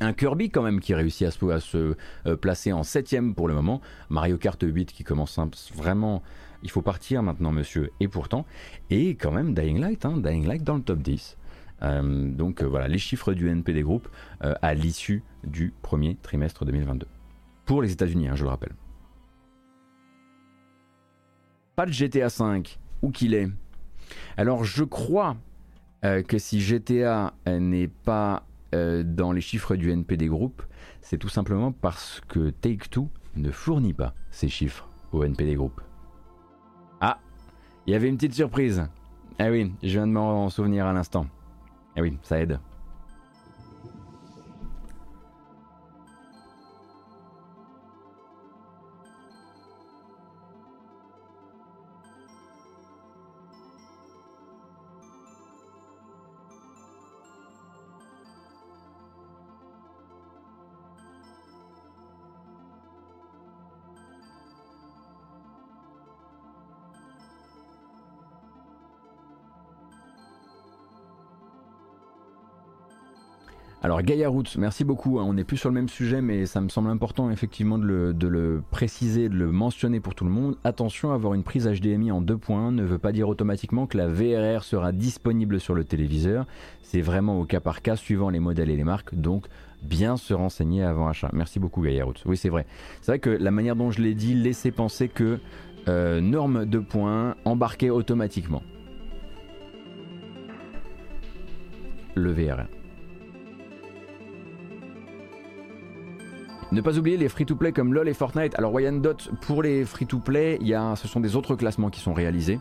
un 0.00 0.12
Kirby 0.12 0.50
quand 0.50 0.62
même 0.62 0.80
qui 0.80 0.94
réussit 0.94 1.26
à 1.26 1.30
se, 1.30 1.96
euh, 2.26 2.36
placer 2.36 2.72
en 2.72 2.82
septième 2.82 3.34
pour 3.34 3.48
le 3.48 3.54
moment. 3.54 3.80
Mario 4.08 4.38
Kart 4.38 4.62
8 4.62 4.92
qui 4.92 5.04
commence 5.04 5.38
vraiment... 5.74 6.22
Il 6.62 6.70
faut 6.70 6.82
partir 6.82 7.22
maintenant 7.22 7.52
monsieur. 7.52 7.90
Et 8.00 8.08
pourtant, 8.08 8.44
et 8.90 9.14
quand 9.14 9.30
même 9.30 9.54
Dying 9.54 9.80
Light, 9.80 10.04
hein, 10.04 10.16
Dying 10.16 10.46
Light 10.46 10.64
dans 10.64 10.76
le 10.76 10.82
top 10.82 10.98
10. 10.98 11.36
Euh, 11.82 12.30
donc 12.30 12.62
euh, 12.62 12.66
voilà 12.66 12.88
les 12.88 12.98
chiffres 12.98 13.32
du 13.32 13.48
NPD 13.48 13.82
Group 13.82 14.08
à 14.40 14.74
l'issue 14.74 15.22
du 15.44 15.72
premier 15.82 16.16
trimestre 16.16 16.64
2022. 16.64 17.06
Pour 17.64 17.82
les 17.82 17.92
États-Unis, 17.92 18.28
hein, 18.28 18.34
je 18.34 18.42
le 18.42 18.50
rappelle. 18.50 18.72
Pas 21.76 21.86
de 21.86 21.92
GTA 21.92 22.28
5, 22.28 22.80
où 23.02 23.10
qu'il 23.10 23.34
est. 23.34 23.48
Alors 24.36 24.64
je 24.64 24.82
crois 24.82 25.36
que 26.02 26.38
si 26.38 26.60
GTA 26.60 27.34
n'est 27.46 27.88
pas 27.88 28.47
euh, 28.74 29.02
dans 29.02 29.32
les 29.32 29.40
chiffres 29.40 29.76
du 29.76 29.90
NPD 29.90 30.26
Group, 30.26 30.62
c'est 31.00 31.18
tout 31.18 31.28
simplement 31.28 31.72
parce 31.72 32.20
que 32.28 32.50
Take-Two 32.50 33.08
ne 33.36 33.50
fournit 33.50 33.94
pas 33.94 34.14
ces 34.30 34.48
chiffres 34.48 34.88
au 35.12 35.24
NPD 35.24 35.54
Group. 35.54 35.80
Ah, 37.00 37.18
il 37.86 37.92
y 37.92 37.96
avait 37.96 38.08
une 38.08 38.16
petite 38.16 38.34
surprise. 38.34 38.86
Ah 39.38 39.50
oui, 39.50 39.72
je 39.82 39.88
viens 39.88 40.06
de 40.06 40.12
m'en 40.12 40.50
souvenir 40.50 40.86
à 40.86 40.92
l'instant. 40.92 41.26
Ah 41.96 42.02
oui, 42.02 42.18
ça 42.22 42.40
aide. 42.40 42.58
Alors 73.88 74.02
Gaia 74.02 74.28
Roots, 74.28 74.58
merci 74.58 74.84
beaucoup. 74.84 75.18
Hein. 75.18 75.24
On 75.26 75.32
n'est 75.32 75.44
plus 75.44 75.56
sur 75.56 75.70
le 75.70 75.74
même 75.74 75.88
sujet, 75.88 76.20
mais 76.20 76.44
ça 76.44 76.60
me 76.60 76.68
semble 76.68 76.90
important 76.90 77.30
effectivement 77.30 77.78
de 77.78 77.86
le, 77.86 78.62
préciser, 78.70 79.30
de 79.30 79.34
le 79.34 79.50
mentionner 79.50 79.98
pour 79.98 80.14
tout 80.14 80.26
le 80.26 80.30
monde. 80.30 80.58
Attention, 80.62 81.10
avoir 81.10 81.32
une 81.32 81.42
prise 81.42 81.66
HDMI 81.66 82.12
en 82.12 82.20
deux 82.20 82.36
points 82.36 82.70
ne 82.70 82.82
veut 82.82 82.98
pas 82.98 83.12
dire 83.12 83.30
automatiquement 83.30 83.86
que 83.86 83.96
la 83.96 84.06
VRR 84.06 84.62
sera 84.62 84.92
disponible 84.92 85.58
sur 85.58 85.72
le 85.72 85.84
téléviseur. 85.84 86.44
C'est 86.82 87.00
vraiment 87.00 87.40
au 87.40 87.46
cas 87.46 87.60
par 87.60 87.80
cas, 87.80 87.96
suivant 87.96 88.28
les 88.28 88.40
modèles 88.40 88.68
et 88.68 88.76
les 88.76 88.84
marques. 88.84 89.14
Donc 89.14 89.46
bien 89.80 90.18
se 90.18 90.34
renseigner 90.34 90.84
avant 90.84 91.08
achat. 91.08 91.30
Merci 91.32 91.58
beaucoup 91.58 91.80
Gaia 91.80 92.04
Roots. 92.04 92.24
Oui, 92.26 92.36
c'est 92.36 92.50
vrai. 92.50 92.66
C'est 93.00 93.12
vrai 93.12 93.20
que 93.20 93.30
la 93.30 93.50
manière 93.50 93.74
dont 93.74 93.90
je 93.90 94.02
l'ai 94.02 94.12
dit 94.12 94.34
laissait 94.34 94.70
penser 94.70 95.08
que 95.08 95.38
euh, 95.88 96.20
norme 96.20 96.66
de 96.66 96.78
points 96.78 97.36
embarquée 97.46 97.88
automatiquement. 97.88 98.62
Le 102.16 102.32
VRR. 102.32 102.77
Ne 106.70 106.82
pas 106.82 106.98
oublier 106.98 107.16
les 107.16 107.30
free-to-play 107.30 107.72
comme 107.72 107.94
LoL 107.94 108.08
et 108.08 108.14
Fortnite. 108.14 108.54
Alors 108.58 108.74
Wyandotte, 108.74 109.30
pour 109.40 109.62
les 109.62 109.86
free-to-play, 109.86 110.58
ce 110.96 111.08
sont 111.08 111.20
des 111.20 111.34
autres 111.34 111.56
classements 111.56 111.88
qui 111.88 112.00
sont 112.00 112.12
réalisés. 112.12 112.60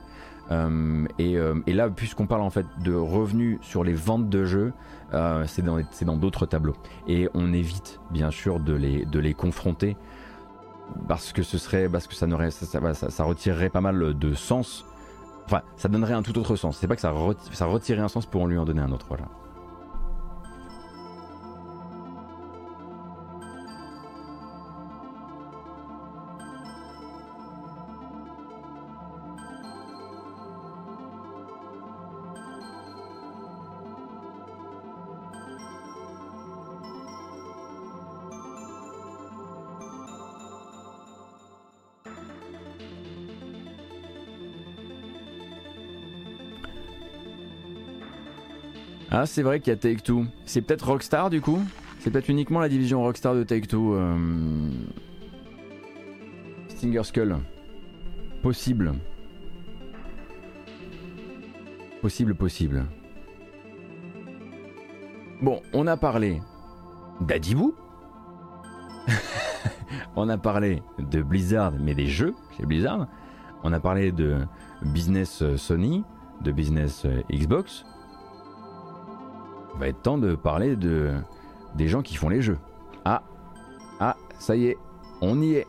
Euh, 0.51 1.05
euh, 1.19 1.61
et, 1.67 1.73
là, 1.73 1.89
puisqu'on 1.89 2.25
parle 2.25 2.41
en 2.41 2.49
fait 2.49 2.65
de 2.83 2.93
revenus 2.93 3.59
sur 3.61 3.83
les 3.83 3.93
ventes 3.93 4.29
de 4.29 4.45
jeux, 4.45 4.71
euh, 5.13 5.45
c'est 5.47 6.05
dans 6.05 6.17
d'autres 6.17 6.45
tableaux. 6.45 6.75
Et 7.07 7.29
on 7.33 7.51
évite 7.53 7.99
bien 8.11 8.31
sûr 8.31 8.59
de 8.59 8.73
les, 8.73 9.33
confronter 9.33 9.97
parce 11.09 11.33
que 11.33 11.43
ce 11.43 11.57
serait, 11.57 11.89
parce 11.89 12.07
que 12.07 12.15
ça, 12.15 12.27
ça, 12.93 13.09
ça, 13.09 13.23
retirerait 13.25 13.69
pas 13.69 13.81
mal 13.81 14.17
de 14.17 14.33
sens. 14.33 14.85
Enfin, 15.45 15.61
ça 15.75 15.89
donnerait 15.89 16.13
un 16.13 16.23
tout 16.23 16.37
autre 16.37 16.55
sens. 16.55 16.77
C'est 16.77 16.87
pas 16.87 16.95
que 16.95 17.01
ça, 17.01 17.13
ça 17.51 17.65
retirerait 17.65 18.03
un 18.03 18.07
sens 18.07 18.25
pour 18.25 18.41
en 18.41 18.47
lui 18.47 18.57
en 18.57 18.63
donner 18.63 18.81
un 18.81 18.91
autre. 18.93 19.05
Voilà. 19.09 19.25
C'est 49.27 49.43
vrai 49.43 49.59
qu'il 49.59 49.71
y 49.71 49.75
a 49.75 49.77
Take 49.77 50.01
Two. 50.01 50.25
C'est 50.45 50.61
peut-être 50.61 50.87
Rockstar 50.87 51.29
du 51.29 51.41
coup 51.41 51.59
C'est 51.99 52.09
peut-être 52.09 52.29
uniquement 52.29 52.59
la 52.59 52.69
division 52.69 53.01
Rockstar 53.03 53.35
de 53.35 53.43
Take 53.43 53.67
Two. 53.67 53.93
Euh, 53.93 54.69
Stinger 56.69 57.03
Skull. 57.03 57.37
Possible. 58.41 58.93
Possible, 62.01 62.35
possible. 62.35 62.85
Bon, 65.41 65.61
on 65.73 65.87
a 65.87 65.97
parlé 65.97 66.41
d'Adibou. 67.21 67.75
on 70.15 70.29
a 70.29 70.37
parlé 70.37 70.81
de 70.99 71.21
Blizzard, 71.21 71.73
mais 71.79 71.93
des 71.93 72.07
jeux 72.07 72.33
chez 72.55 72.65
Blizzard. 72.65 73.07
On 73.63 73.73
a 73.73 73.79
parlé 73.79 74.11
de 74.11 74.37
business 74.83 75.43
Sony, 75.57 76.03
de 76.41 76.51
business 76.51 77.05
Xbox. 77.31 77.85
Va 79.79 79.87
être 79.87 80.01
temps 80.01 80.17
de 80.17 80.35
parler 80.35 80.75
de 80.75 81.13
des 81.75 81.87
gens 81.87 82.01
qui 82.01 82.15
font 82.15 82.29
les 82.29 82.41
jeux. 82.41 82.57
Ah, 83.05 83.23
ah, 83.99 84.15
ça 84.39 84.55
y 84.55 84.65
est, 84.65 84.77
on 85.21 85.41
y 85.41 85.53
est. 85.53 85.67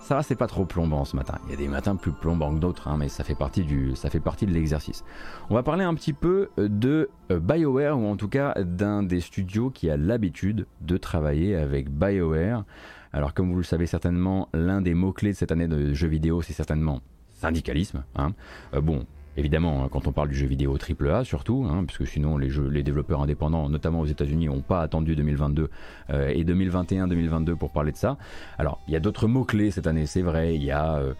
Ça 0.00 0.16
va, 0.16 0.22
c'est 0.22 0.34
pas 0.34 0.46
trop 0.46 0.64
plombant 0.64 1.04
ce 1.04 1.14
matin. 1.14 1.38
Il 1.44 1.50
y 1.50 1.54
a 1.54 1.56
des 1.56 1.68
matins 1.68 1.94
plus 1.94 2.10
plombants 2.10 2.52
que 2.54 2.58
d'autres, 2.58 2.88
hein, 2.88 2.96
mais 2.98 3.08
ça 3.08 3.22
fait, 3.22 3.34
partie 3.34 3.62
du, 3.62 3.94
ça 3.94 4.08
fait 4.10 4.18
partie 4.18 4.46
de 4.46 4.50
l'exercice. 4.50 5.04
On 5.50 5.54
va 5.54 5.62
parler 5.62 5.84
un 5.84 5.94
petit 5.94 6.14
peu 6.14 6.48
euh, 6.58 6.68
de 6.68 7.10
euh, 7.30 7.38
BioWare, 7.38 7.96
ou 7.96 8.06
en 8.06 8.16
tout 8.16 8.28
cas 8.28 8.54
d'un 8.60 9.02
des 9.02 9.20
studios 9.20 9.70
qui 9.70 9.90
a 9.90 9.96
l'habitude 9.96 10.66
de 10.80 10.96
travailler 10.96 11.54
avec 11.54 11.90
BioWare. 11.90 12.64
Alors 13.12 13.34
comme 13.34 13.52
vous 13.52 13.58
le 13.58 13.62
savez 13.62 13.86
certainement, 13.86 14.48
l'un 14.54 14.80
des 14.80 14.94
mots-clés 14.94 15.32
de 15.32 15.36
cette 15.36 15.52
année 15.52 15.68
de 15.68 15.92
jeux 15.92 16.08
vidéo, 16.08 16.42
c'est 16.42 16.54
certainement 16.54 17.02
syndicalisme. 17.34 18.02
Hein. 18.16 18.32
Euh, 18.74 18.80
bon, 18.80 19.06
Évidemment, 19.40 19.82
hein, 19.82 19.88
quand 19.90 20.06
on 20.06 20.12
parle 20.12 20.28
du 20.28 20.34
jeu 20.34 20.46
vidéo 20.46 20.76
AAA 20.76 21.24
surtout, 21.24 21.66
hein, 21.66 21.84
puisque 21.86 22.06
sinon 22.06 22.36
les, 22.36 22.82
développeurs 22.82 23.22
indépendants, 23.22 23.70
notamment 23.70 24.00
aux 24.00 24.06
États-Unis, 24.06 24.48
n'ont 24.48 24.60
pas 24.60 24.82
attendu 24.82 25.16
2022 25.16 25.70
euh, 26.10 26.28
et 26.28 26.44
2021-2022 26.44 27.54
pour 27.54 27.70
parler 27.70 27.90
de 27.90 27.96
ça. 27.96 28.18
Alors, 28.58 28.82
il 28.86 28.92
y 28.92 28.96
a 28.96 29.00
d'autres 29.00 29.28
mots-clés 29.28 29.70
cette 29.70 29.86
année, 29.86 30.04
c'est 30.04 30.20
vrai, 30.20 30.56
il 30.56 30.62
y 30.62 30.70
a... 30.70 30.96
Euh, 30.96 31.14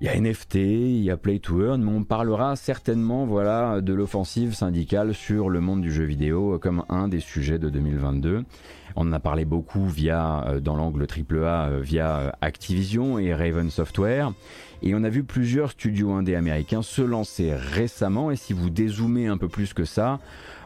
il 0.00 0.06
y 0.06 0.10
a 0.10 0.20
NFT, 0.20 0.56
il 0.56 1.02
y 1.04 1.10
a 1.10 1.16
Play 1.16 1.38
to 1.38 1.64
Earn, 1.64 1.82
mais 1.82 1.90
on 1.90 2.02
parlera 2.02 2.56
certainement 2.56 3.26
voilà, 3.26 3.80
de 3.80 3.94
l'offensive 3.94 4.52
syndicale 4.52 5.14
sur 5.14 5.48
le 5.48 5.60
monde 5.60 5.82
du 5.82 5.92
jeu 5.92 6.04
vidéo 6.04 6.58
comme 6.58 6.84
un 6.88 7.06
des 7.06 7.20
sujets 7.20 7.58
de 7.58 7.70
2022. 7.70 8.44
On 8.96 9.08
en 9.08 9.12
a 9.12 9.20
parlé 9.20 9.44
beaucoup 9.44 9.86
via, 9.86 10.44
euh, 10.48 10.60
dans 10.60 10.76
l'angle 10.76 11.06
AAA, 11.06 11.78
via 11.80 12.36
Activision 12.40 13.18
et 13.18 13.32
Raven 13.34 13.70
Software. 13.70 14.32
Et 14.86 14.94
on 14.94 15.02
a 15.02 15.08
vu 15.08 15.24
plusieurs 15.24 15.70
studios 15.70 16.12
indés 16.12 16.34
américains 16.34 16.82
se 16.82 17.00
lancer 17.00 17.54
récemment. 17.54 18.30
Et 18.30 18.36
si 18.36 18.52
vous 18.52 18.68
dézoomez 18.68 19.28
un 19.28 19.38
peu 19.38 19.48
plus 19.48 19.72
que 19.72 19.86
ça, 19.86 20.20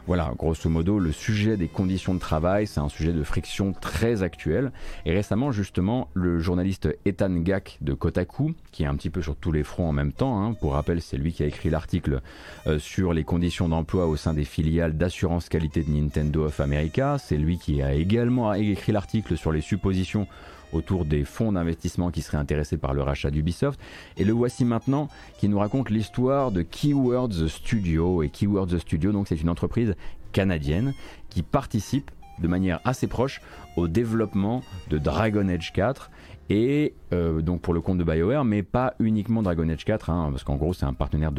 voilà, 0.07 0.33
grosso 0.37 0.69
modo, 0.69 0.99
le 0.99 1.13
sujet 1.13 1.55
des 1.55 1.69
conditions 1.69 2.13
de 2.13 2.19
travail, 2.19 2.67
c'est 2.67 2.81
un 2.81 2.89
sujet 2.89 3.13
de 3.13 3.23
friction 3.23 3.71
très 3.71 4.21
actuel. 4.21 4.73
Et 5.05 5.13
récemment, 5.13 5.53
justement, 5.53 6.09
le 6.15 6.39
journaliste 6.39 6.89
Ethan 7.05 7.29
Gack 7.29 7.77
de 7.79 7.93
Kotaku, 7.93 8.55
qui 8.73 8.83
est 8.83 8.87
un 8.87 8.95
petit 8.95 9.09
peu 9.09 9.21
sur 9.21 9.37
tous 9.37 9.53
les 9.53 9.63
fronts 9.63 9.87
en 9.87 9.93
même 9.93 10.11
temps, 10.11 10.43
hein, 10.43 10.53
pour 10.53 10.73
rappel, 10.73 11.01
c'est 11.01 11.15
lui 11.15 11.31
qui 11.31 11.43
a 11.43 11.45
écrit 11.45 11.69
l'article 11.69 12.19
euh, 12.67 12.77
sur 12.77 13.13
les 13.13 13.23
conditions 13.23 13.69
d'emploi 13.69 14.05
au 14.05 14.17
sein 14.17 14.33
des 14.33 14.43
filiales 14.43 14.97
d'assurance 14.97 15.47
qualité 15.47 15.81
de 15.81 15.91
Nintendo 15.91 16.43
of 16.43 16.59
America, 16.59 17.15
c'est 17.19 17.37
lui 17.37 17.57
qui 17.57 17.81
a 17.81 17.93
également 17.93 18.53
écrit 18.53 18.91
l'article 18.91 19.37
sur 19.37 19.53
les 19.53 19.61
suppositions 19.61 20.27
autour 20.73 21.05
des 21.05 21.23
fonds 21.23 21.51
d'investissement 21.51 22.11
qui 22.11 22.21
seraient 22.21 22.37
intéressés 22.37 22.77
par 22.77 22.93
le 22.93 23.01
rachat 23.01 23.31
d'Ubisoft. 23.31 23.79
Et 24.17 24.23
le 24.23 24.33
voici 24.33 24.65
maintenant 24.65 25.09
qui 25.37 25.49
nous 25.49 25.59
raconte 25.59 25.89
l'histoire 25.89 26.51
de 26.51 26.61
Keywords 26.61 27.47
Studio. 27.47 28.23
Et 28.23 28.29
Keywords 28.29 28.79
Studio, 28.79 29.11
donc 29.11 29.27
c'est 29.27 29.41
une 29.41 29.49
entreprise 29.49 29.95
canadienne 30.31 30.93
qui 31.29 31.41
participe 31.41 32.11
de 32.39 32.47
manière 32.47 32.79
assez 32.85 33.07
proche 33.07 33.41
au 33.75 33.87
développement 33.87 34.63
de 34.89 34.97
Dragon 34.97 35.47
Age 35.49 35.73
4 35.73 36.09
et 36.49 36.93
euh, 37.13 37.41
donc 37.41 37.61
pour 37.61 37.73
le 37.73 37.81
compte 37.81 37.99
de 37.99 38.03
BioWare, 38.03 38.43
mais 38.43 38.63
pas 38.63 38.95
uniquement 38.99 39.43
Dragon 39.43 39.67
Age 39.69 39.85
4, 39.85 40.09
hein, 40.09 40.29
parce 40.31 40.43
qu'en 40.43 40.55
gros 40.55 40.73
c'est 40.73 40.85
un 40.85 40.93
partenaire 40.93 41.31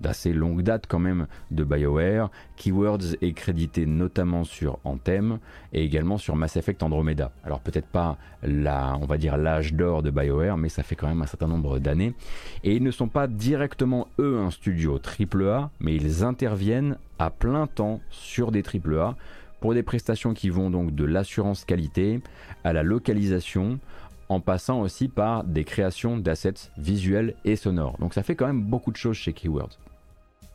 d'assez 0.00 0.32
longue 0.32 0.62
date 0.62 0.86
quand 0.88 0.98
même 0.98 1.26
de 1.50 1.64
BioWare. 1.64 2.30
Keywords 2.56 3.16
est 3.20 3.32
crédité 3.32 3.86
notamment 3.86 4.44
sur 4.44 4.78
Anthem 4.84 5.38
et 5.72 5.84
également 5.84 6.18
sur 6.18 6.36
Mass 6.36 6.56
Effect 6.56 6.82
Andromeda. 6.82 7.30
Alors 7.44 7.60
peut-être 7.60 7.88
pas 7.88 8.16
la, 8.42 8.96
on 9.00 9.06
va 9.06 9.18
dire 9.18 9.36
l'âge 9.36 9.74
d'or 9.74 10.02
de 10.02 10.10
BioWare, 10.10 10.56
mais 10.56 10.68
ça 10.68 10.82
fait 10.82 10.96
quand 10.96 11.08
même 11.08 11.22
un 11.22 11.26
certain 11.26 11.48
nombre 11.48 11.78
d'années. 11.78 12.14
Et 12.62 12.74
ils 12.76 12.82
ne 12.82 12.90
sont 12.90 13.08
pas 13.08 13.26
directement 13.26 14.08
eux 14.18 14.38
un 14.38 14.50
studio 14.50 14.98
AAA, 14.98 15.70
mais 15.80 15.94
ils 15.94 16.24
interviennent 16.24 16.96
à 17.18 17.30
plein 17.30 17.66
temps 17.66 18.00
sur 18.10 18.50
des 18.50 18.62
AAA 18.62 19.14
pour 19.64 19.72
des 19.72 19.82
prestations 19.82 20.34
qui 20.34 20.50
vont 20.50 20.68
donc 20.68 20.94
de 20.94 21.04
l'assurance 21.04 21.64
qualité 21.64 22.20
à 22.64 22.74
la 22.74 22.82
localisation, 22.82 23.78
en 24.34 24.40
passant 24.40 24.80
aussi 24.80 25.08
par 25.08 25.44
des 25.44 25.64
créations 25.64 26.18
d'assets 26.18 26.70
visuels 26.76 27.34
et 27.44 27.54
sonores. 27.54 27.96
Donc 27.98 28.14
ça 28.14 28.24
fait 28.24 28.34
quand 28.34 28.46
même 28.46 28.62
beaucoup 28.62 28.90
de 28.90 28.96
choses 28.96 29.16
chez 29.16 29.32
Keywords. 29.32 29.78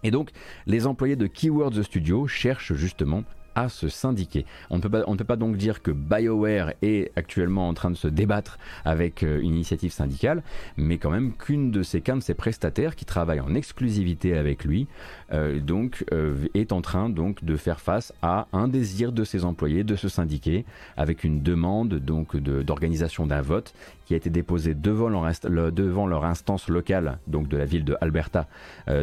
Et 0.04 0.12
donc 0.12 0.32
les 0.66 0.86
employés 0.86 1.16
de 1.16 1.28
Keywords 1.28 1.84
Studio 1.84 2.28
cherchent 2.28 2.74
justement 2.74 3.24
se 3.68 3.89
syndiquer. 3.89 4.45
On 4.70 4.78
ne, 4.78 4.82
peut 4.82 4.89
pas, 4.89 5.03
on 5.07 5.14
ne 5.14 5.18
peut 5.18 5.26
pas 5.26 5.36
donc 5.36 5.57
dire 5.57 5.82
que 5.82 5.91
BioWare 5.91 6.74
est 6.82 7.12
actuellement 7.18 7.68
en 7.68 7.74
train 7.74 7.91
de 7.91 7.97
se 7.97 8.07
débattre 8.07 8.57
avec 8.86 9.24
euh, 9.24 9.41
une 9.41 9.55
initiative 9.55 9.91
syndicale, 9.91 10.43
mais 10.78 10.97
quand 10.97 11.10
même 11.10 11.34
qu'une 11.34 11.72
de 11.72 11.84
ses, 11.84 12.01
qu'un 12.01 12.18
de 12.18 12.24
ses 12.24 12.36
prestataires 12.36 12.95
qui 12.95 13.05
travaille 13.05 13.41
en 13.41 13.53
exclusivité 13.55 14.38
avec 14.38 14.64
lui, 14.64 14.88
euh, 15.34 15.60
donc 15.60 16.05
euh, 16.14 16.47
est 16.53 16.72
en 16.72 16.82
train 16.82 17.10
donc 17.10 17.43
de 17.43 17.57
faire 17.57 17.82
face 17.82 18.14
à 18.22 18.47
un 18.53 18.68
désir 18.68 19.12
de 19.12 19.24
ses 19.24 19.43
employés 19.43 19.84
de 19.84 19.95
se 19.95 20.07
syndiquer 20.07 20.66
avec 20.95 21.24
une 21.24 21.41
demande 21.41 21.95
donc 21.95 22.38
d'organisation 22.38 23.26
d'un 23.26 23.41
vote 23.41 23.74
qui 24.10 24.16
a 24.16 24.18
été 24.18 24.32
déposé 24.32 24.74
devant 24.74 25.07
leur, 25.07 25.72
devant 25.72 26.07
leur 26.07 26.26
instance 26.26 26.68
locale, 26.68 27.20
donc 27.28 27.47
de 27.47 27.57
la 27.57 27.66
ville 27.66 27.86
de 27.86 27.95
Alberta, 28.01 28.47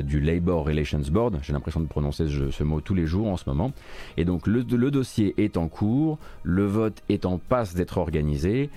du 0.03 0.19
Labor 0.19 0.65
Relations 0.65 1.01
Board. 1.13 1.39
J'ai 1.43 1.53
l'impression 1.53 1.79
de 1.79 1.87
prononcer 1.87 2.27
ce, 2.27 2.65
mot 2.65 2.81
tous 2.81 2.95
les 2.95 3.07
jours 3.07 3.29
en 3.29 3.37
ce 3.37 3.49
moment. 3.49 3.71
Et 4.17 4.25
donc 4.25 4.49
le 4.49 4.65
dossier 4.65 5.33
est 5.39 5.57
en 5.57 5.69
cours, 5.69 6.19
le 6.43 6.67
vote 6.67 7.05
est 7.09 7.25
en 7.25 7.39
passe 7.39 7.77
d'être 7.77 7.99
organisé. 7.99 8.69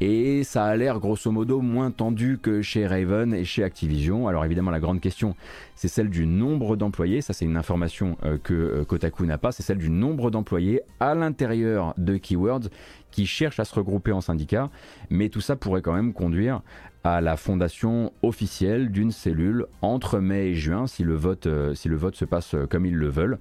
Et 0.00 0.42
ça 0.44 0.64
a 0.64 0.76
l'air 0.76 0.98
grosso 0.98 1.30
modo 1.30 1.60
moins 1.60 1.90
tendu 1.90 2.38
que 2.38 2.62
chez 2.62 2.86
Raven 2.86 3.32
et 3.32 3.44
chez 3.44 3.62
Activision. 3.62 4.26
Alors 4.28 4.44
évidemment 4.44 4.70
la 4.70 4.80
grande 4.80 5.00
question 5.00 5.34
c'est 5.74 5.88
celle 5.88 6.08
du 6.08 6.26
nombre 6.26 6.76
d'employés, 6.76 7.20
ça 7.20 7.32
c'est 7.32 7.44
une 7.44 7.56
information 7.56 8.16
euh, 8.24 8.38
que 8.38 8.54
euh, 8.54 8.84
Kotaku 8.84 9.26
n'a 9.26 9.38
pas, 9.38 9.52
c'est 9.52 9.62
celle 9.62 9.78
du 9.78 9.90
nombre 9.90 10.30
d'employés 10.30 10.82
à 11.00 11.14
l'intérieur 11.14 11.94
de 11.98 12.16
Keywords 12.16 12.68
qui 13.10 13.26
cherchent 13.26 13.60
à 13.60 13.64
se 13.64 13.74
regrouper 13.74 14.12
en 14.12 14.20
syndicat, 14.20 14.70
mais 15.10 15.28
tout 15.28 15.40
ça 15.40 15.56
pourrait 15.56 15.82
quand 15.82 15.92
même 15.92 16.12
conduire 16.12 16.62
à 17.02 17.20
la 17.20 17.36
fondation 17.36 18.12
officielle 18.22 18.90
d'une 18.90 19.10
cellule 19.10 19.66
entre 19.82 20.20
mai 20.20 20.48
et 20.48 20.54
juin 20.54 20.86
si 20.86 21.04
le 21.04 21.14
vote, 21.14 21.46
euh, 21.46 21.74
si 21.74 21.88
le 21.88 21.96
vote 21.96 22.16
se 22.16 22.24
passe 22.24 22.56
comme 22.70 22.86
ils 22.86 22.96
le 22.96 23.08
veulent 23.08 23.38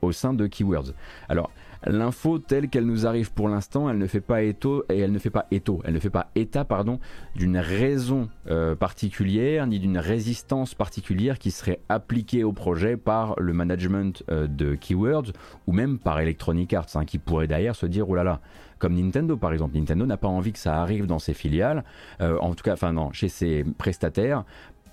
au 0.00 0.12
sein 0.12 0.32
de 0.32 0.46
Keywords. 0.46 0.94
Alors 1.28 1.50
L'info 1.84 2.38
telle 2.38 2.68
qu'elle 2.68 2.86
nous 2.86 3.06
arrive 3.06 3.32
pour 3.32 3.48
l'instant, 3.48 3.90
elle 3.90 3.98
ne 3.98 4.06
fait 4.06 4.20
pas 4.20 4.42
éto 4.42 4.84
et 4.88 4.98
elle 4.98 5.10
ne 5.10 5.18
fait 5.18 5.30
pas 5.30 5.46
éto, 5.50 5.80
elle 5.84 5.94
ne 5.94 5.98
fait 5.98 6.10
pas 6.10 6.30
état 6.34 6.64
pardon 6.64 7.00
d'une 7.34 7.58
raison 7.58 8.28
euh, 8.48 8.76
particulière 8.76 9.66
ni 9.66 9.80
d'une 9.80 9.98
résistance 9.98 10.74
particulière 10.74 11.38
qui 11.38 11.50
serait 11.50 11.80
appliquée 11.88 12.44
au 12.44 12.52
projet 12.52 12.96
par 12.96 13.34
le 13.38 13.52
management 13.52 14.22
euh, 14.30 14.46
de 14.46 14.74
Keywords 14.74 15.32
ou 15.66 15.72
même 15.72 15.98
par 15.98 16.20
Electronic 16.20 16.72
Arts 16.72 16.86
hein, 16.94 17.04
qui 17.04 17.18
pourrait 17.18 17.48
derrière 17.48 17.74
se 17.74 17.86
dire 17.86 18.08
oh 18.08 18.14
là 18.14 18.24
là 18.24 18.40
comme 18.82 18.94
Nintendo 18.94 19.36
par 19.36 19.52
exemple. 19.52 19.76
Nintendo 19.76 20.06
n'a 20.06 20.16
pas 20.16 20.26
envie 20.26 20.52
que 20.52 20.58
ça 20.58 20.82
arrive 20.82 21.06
dans 21.06 21.20
ses 21.20 21.34
filiales, 21.34 21.84
euh, 22.20 22.36
en 22.40 22.52
tout 22.52 22.64
cas, 22.64 22.72
enfin 22.72 22.92
non, 22.92 23.12
chez 23.12 23.28
ses 23.28 23.64
prestataires, 23.78 24.44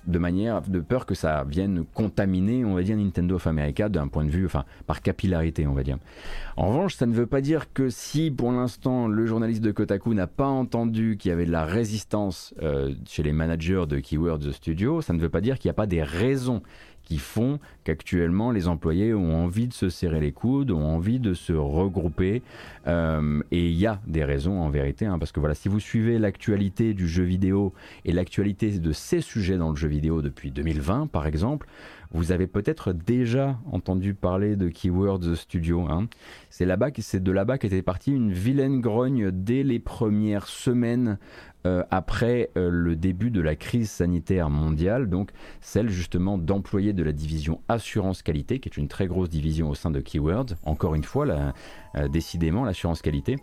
de 0.08 0.20
manière 0.20 0.62
de 0.62 0.80
peur 0.80 1.06
que 1.06 1.16
ça 1.16 1.44
vienne 1.44 1.84
contaminer, 1.94 2.66
on 2.66 2.74
va 2.74 2.84
dire, 2.84 2.98
Nintendo 2.98 3.36
of 3.36 3.48
America 3.48 3.90
d'un 3.90 4.08
point 4.08 4.26
de 4.26 4.30
vue, 4.30 4.46
enfin, 4.46 4.66
par 4.88 5.02
capillarité, 5.02 5.68
on 5.68 5.74
va 5.74 5.84
dire. 5.84 5.98
En 6.58 6.70
revanche, 6.70 6.96
ça 6.96 7.06
ne 7.06 7.14
veut 7.14 7.28
pas 7.28 7.42
dire 7.42 7.72
que 7.74 7.90
si 7.90 8.32
pour 8.32 8.52
l'instant 8.52 9.08
le 9.08 9.26
journaliste 9.26 9.62
de 9.62 9.72
Kotaku 9.72 10.14
n'a 10.14 10.28
pas 10.28 10.48
entendu 10.48 11.18
qu'il 11.18 11.30
y 11.30 11.32
avait 11.32 11.46
de 11.46 11.52
la 11.52 11.66
résistance 11.66 12.54
euh, 12.62 12.94
chez 13.06 13.24
les 13.24 13.34
managers 13.34 13.86
de 13.88 14.00
Keywords 14.00 14.54
Studio, 14.54 15.02
ça 15.02 15.14
ne 15.14 15.20
veut 15.20 15.30
pas 15.30 15.42
dire 15.42 15.60
qu'il 15.60 15.70
n'y 15.70 15.72
a 15.72 15.76
pas 15.76 15.88
des 15.88 16.04
raisons 16.04 16.62
qui 17.10 17.18
font 17.18 17.60
qu'actuellement 17.84 18.52
les 18.52 18.68
employés 18.68 19.16
ont 19.16 19.44
envie 19.44 19.68
de 19.68 19.74
se 19.74 19.90
serrer 19.90 20.20
les 20.20 20.32
coudes, 20.32 20.70
ont 20.70 20.86
envie 20.86 21.20
de 21.20 21.34
se 21.34 21.54
regrouper. 21.54 22.44
Euh, 22.86 23.42
et 23.50 23.68
il 23.68 23.74
y 23.74 23.88
a 23.88 24.00
des 24.06 24.24
raisons 24.24 24.62
en 24.62 24.70
vérité, 24.70 25.08
hein, 25.08 25.18
parce 25.18 25.32
que 25.32 25.40
voilà, 25.40 25.56
si 25.56 25.70
vous 25.70 25.80
suivez 25.80 26.20
l'actualité 26.20 26.94
du 26.94 27.08
jeu 27.08 27.24
vidéo 27.24 27.74
et 28.06 28.14
l'actualité 28.14 28.78
de 28.78 28.92
ces 28.92 29.22
sujets 29.22 29.58
dans 29.58 29.72
le 29.72 29.76
jeu 29.76 29.88
vidéo 29.88 30.22
depuis 30.22 30.52
2020 30.52 31.08
par 31.08 31.26
exemple, 31.26 31.68
vous 32.12 32.32
avez 32.32 32.48
peut-être 32.48 32.92
déjà 32.92 33.60
entendu 33.72 34.14
parler 34.14 34.56
de 34.56 34.68
Keywords 34.70 35.36
Studio. 35.36 35.88
Hein. 35.90 36.08
C'est 36.50 36.66
de 36.66 37.32
là-bas 37.32 37.58
qu'était 37.58 37.82
partie 37.82 38.12
une 38.12 38.32
vilaine 38.32 38.82
grogne 38.82 39.32
dès 39.32 39.64
les 39.64 39.80
premières 39.80 40.48
semaines 40.48 41.20
euh, 41.68 41.84
après 41.92 42.50
euh, 42.58 42.70
le 42.72 42.96
début 42.96 43.32
de 43.32 43.42
la 43.42 43.56
crise 43.56 43.92
sanitaire 43.92 44.50
mondiale, 44.50 45.10
donc 45.10 45.32
celle 45.62 45.90
justement 45.90 46.38
d'employés 46.38 46.94
de 46.94 47.04
la 47.04 47.12
division 47.12 47.62
assurance 47.68 48.24
qualité, 48.24 48.60
qui 48.60 48.70
est 48.70 48.78
une 48.78 48.88
très 48.88 49.08
grosse 49.08 49.30
division 49.30 49.70
au 49.70 49.76
sein 49.76 49.92
de 49.92 50.00
Keywords, 50.00 50.56
encore 50.64 50.96
une 50.96 51.04
fois, 51.04 51.26
décidément 52.10 52.64
l'assurance 52.64 53.02
qualité, 53.02 53.36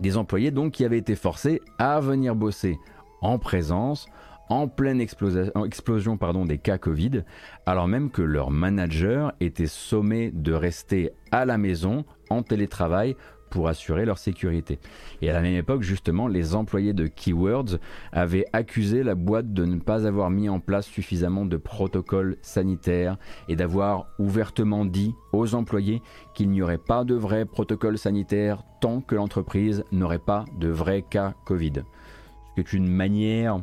des 0.00 0.16
employés 0.16 0.50
donc 0.50 0.72
qui 0.72 0.84
avaient 0.84 0.98
été 0.98 1.16
forcés 1.16 1.60
à 1.78 2.00
venir 2.00 2.34
bosser 2.34 2.78
en 3.20 3.38
présence, 3.38 4.06
en 4.48 4.68
pleine 4.68 5.00
explosion, 5.00 6.46
des 6.46 6.58
cas 6.58 6.78
Covid, 6.78 7.22
alors 7.66 7.88
même 7.88 8.10
que 8.10 8.22
leur 8.22 8.50
manager 8.50 9.32
était 9.40 9.66
sommé 9.66 10.30
de 10.32 10.52
rester 10.52 11.10
à 11.30 11.44
la 11.44 11.58
maison 11.58 12.04
en 12.30 12.42
télétravail 12.42 13.16
pour 13.50 13.68
assurer 13.68 14.04
leur 14.04 14.18
sécurité. 14.18 14.78
Et 15.22 15.30
à 15.30 15.32
la 15.32 15.40
même 15.40 15.54
époque, 15.54 15.82
justement, 15.82 16.28
les 16.28 16.54
employés 16.54 16.92
de 16.92 17.06
Keywords 17.06 17.78
avaient 18.12 18.44
accusé 18.52 19.02
la 19.02 19.14
boîte 19.14 19.52
de 19.52 19.64
ne 19.64 19.78
pas 19.78 20.06
avoir 20.06 20.30
mis 20.30 20.48
en 20.48 20.60
place 20.60 20.86
suffisamment 20.86 21.46
de 21.46 21.56
protocoles 21.56 22.36
sanitaires 22.42 23.16
et 23.48 23.56
d'avoir 23.56 24.08
ouvertement 24.18 24.84
dit 24.84 25.14
aux 25.32 25.54
employés 25.54 26.02
qu'il 26.34 26.50
n'y 26.50 26.62
aurait 26.62 26.78
pas 26.78 27.04
de 27.04 27.14
vrai 27.14 27.44
protocole 27.44 27.98
sanitaire 27.98 28.62
tant 28.80 29.00
que 29.00 29.14
l'entreprise 29.14 29.84
n'aurait 29.92 30.18
pas 30.18 30.44
de 30.58 30.68
vrais 30.68 31.02
cas 31.02 31.34
Covid. 31.44 31.72
Ce 31.74 32.54
qui 32.54 32.60
est 32.60 32.72
une 32.76 32.88
manière 32.88 33.60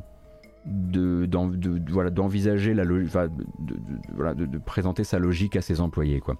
de, 0.65 1.29
voilà, 1.91 2.09
d'envisager 2.09 2.73
la 2.73 2.85
de, 2.85 3.07
voilà, 4.15 4.33
de, 4.33 4.57
présenter 4.57 5.03
sa 5.03 5.19
logique 5.19 5.55
à 5.55 5.61
ses 5.61 5.79
employés. 5.79 6.19
Quoi. 6.19 6.37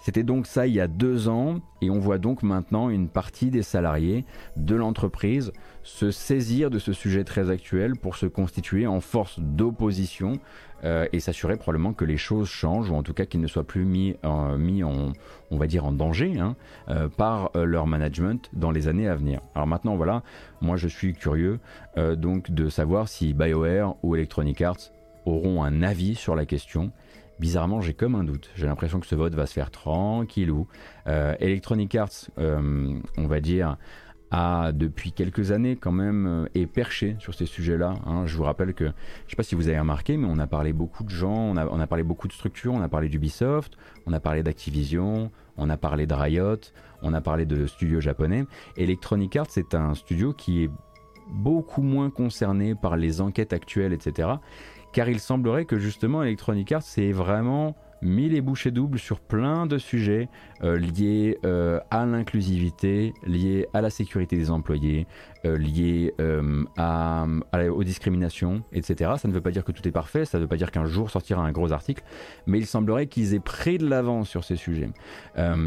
C'était 0.00 0.22
donc 0.22 0.46
ça 0.46 0.66
il 0.66 0.74
y 0.74 0.80
a 0.80 0.88
deux 0.88 1.28
ans 1.28 1.60
et 1.82 1.90
on 1.90 1.98
voit 1.98 2.18
donc 2.18 2.42
maintenant 2.42 2.90
une 2.90 3.08
partie 3.08 3.50
des 3.50 3.62
salariés 3.62 4.24
de 4.56 4.74
l'entreprise 4.74 5.52
se 5.82 6.10
saisir 6.10 6.70
de 6.70 6.78
ce 6.78 6.92
sujet 6.92 7.24
très 7.24 7.50
actuel 7.50 7.96
pour 7.96 8.16
se 8.16 8.26
constituer 8.26 8.86
en 8.86 9.00
force 9.00 9.38
d'opposition 9.40 10.40
euh, 10.84 11.06
et 11.12 11.20
s'assurer 11.20 11.56
probablement 11.56 11.92
que 11.92 12.04
les 12.04 12.16
choses 12.16 12.48
changent 12.48 12.90
ou 12.90 12.94
en 12.94 13.02
tout 13.02 13.14
cas 13.14 13.24
qu'ils 13.24 13.40
ne 13.40 13.46
soient 13.46 13.64
plus 13.64 13.84
mis, 13.84 14.14
mis 14.58 14.82
en, 14.84 15.12
danger 15.92 16.38
hein, 16.38 16.56
euh, 16.88 17.08
par 17.08 17.50
euh, 17.56 17.64
leur 17.64 17.86
management 17.86 18.50
dans 18.52 18.70
les 18.70 18.88
années 18.88 19.08
à 19.08 19.14
venir. 19.14 19.40
Alors 19.54 19.66
maintenant 19.66 19.96
voilà, 19.96 20.22
moi 20.60 20.76
je 20.76 20.88
suis 20.88 21.14
curieux 21.14 21.58
donc 22.16 22.50
de 22.50 22.68
savoir 22.68 23.08
si 23.08 23.32
BioWare 23.32 23.94
ou 24.02 24.14
Electronic 24.14 24.60
Arts 24.60 24.92
auront 25.24 25.64
un 25.64 25.82
avis 25.82 26.14
sur 26.14 26.36
la 26.36 26.44
question 26.44 26.92
bizarrement, 27.38 27.80
j'ai 27.80 27.94
comme 27.94 28.14
un 28.14 28.24
doute. 28.24 28.50
J'ai 28.54 28.66
l'impression 28.66 29.00
que 29.00 29.06
ce 29.06 29.14
vote 29.14 29.34
va 29.34 29.46
se 29.46 29.52
faire 29.52 29.70
tranquillou. 29.70 30.66
Euh, 31.06 31.34
Electronic 31.40 31.94
Arts, 31.94 32.30
euh, 32.38 32.98
on 33.16 33.26
va 33.26 33.40
dire, 33.40 33.76
depuis 34.32 35.12
quelques 35.12 35.52
années 35.52 35.76
quand 35.76 35.92
même 35.92 36.26
euh, 36.26 36.48
est 36.54 36.66
perché 36.66 37.16
sur 37.18 37.34
ces 37.34 37.46
sujets-là. 37.46 37.94
Hein. 38.06 38.26
Je 38.26 38.36
vous 38.36 38.42
rappelle 38.42 38.74
que, 38.74 38.84
je 38.84 38.90
ne 38.90 39.30
sais 39.30 39.36
pas 39.36 39.42
si 39.42 39.54
vous 39.54 39.68
avez 39.68 39.78
remarqué, 39.78 40.16
mais 40.16 40.26
on 40.28 40.38
a 40.38 40.46
parlé 40.46 40.72
beaucoup 40.72 41.04
de 41.04 41.10
gens, 41.10 41.54
on 41.54 41.56
a 41.56 41.86
parlé 41.86 42.02
beaucoup 42.02 42.28
de 42.28 42.32
structures, 42.32 42.72
on 42.72 42.82
a 42.82 42.88
parlé 42.88 43.08
d'Ubisoft, 43.08 43.76
on 44.06 44.12
a 44.12 44.20
parlé 44.20 44.42
d'Activision, 44.42 45.30
on 45.56 45.70
a 45.70 45.76
parlé 45.76 46.06
de 46.06 46.14
Riot, 46.14 46.56
on 47.02 47.14
a 47.14 47.20
parlé 47.20 47.46
de 47.46 47.66
studios 47.66 48.00
japonais. 48.00 48.44
Electronic 48.76 49.36
Arts, 49.36 49.46
c'est 49.50 49.74
un 49.74 49.94
studio 49.94 50.32
qui 50.32 50.64
est 50.64 50.70
beaucoup 51.30 51.82
moins 51.82 52.10
concerné 52.10 52.74
par 52.74 52.96
les 52.96 53.20
enquêtes 53.20 53.52
actuelles, 53.52 53.92
etc 53.92 54.34
car 54.96 55.10
il 55.10 55.20
semblerait 55.20 55.66
que 55.66 55.78
justement 55.78 56.22
Electronic 56.22 56.72
Arts 56.72 56.82
c'est 56.82 57.12
vraiment 57.12 57.76
mis 58.02 58.28
les 58.28 58.40
bouchées 58.40 58.70
doubles 58.70 58.98
sur 58.98 59.20
plein 59.20 59.66
de 59.66 59.78
sujets 59.78 60.28
euh, 60.62 60.78
liés 60.78 61.38
euh, 61.44 61.80
à 61.90 62.06
l'inclusivité, 62.06 63.12
liés 63.26 63.66
à 63.72 63.80
la 63.80 63.90
sécurité 63.90 64.36
des 64.36 64.50
employés, 64.50 65.06
euh, 65.44 65.56
liés 65.56 66.14
à, 66.76 67.26
aux 67.70 67.84
discriminations, 67.84 68.62
etc. 68.72 69.12
Ça 69.18 69.28
ne 69.28 69.32
veut 69.32 69.40
pas 69.40 69.50
dire 69.50 69.64
que 69.64 69.72
tout 69.72 69.86
est 69.86 69.92
parfait, 69.92 70.24
ça 70.24 70.38
ne 70.38 70.42
veut 70.42 70.48
pas 70.48 70.56
dire 70.56 70.70
qu'un 70.70 70.86
jour 70.86 71.10
sortira 71.10 71.42
un 71.42 71.52
gros 71.52 71.72
article, 71.72 72.02
mais 72.46 72.58
il 72.58 72.66
semblerait 72.66 73.06
qu'ils 73.06 73.34
aient 73.34 73.40
pris 73.40 73.78
de 73.78 73.88
l'avance 73.88 74.28
sur 74.28 74.44
ces 74.44 74.56
sujets. 74.56 74.90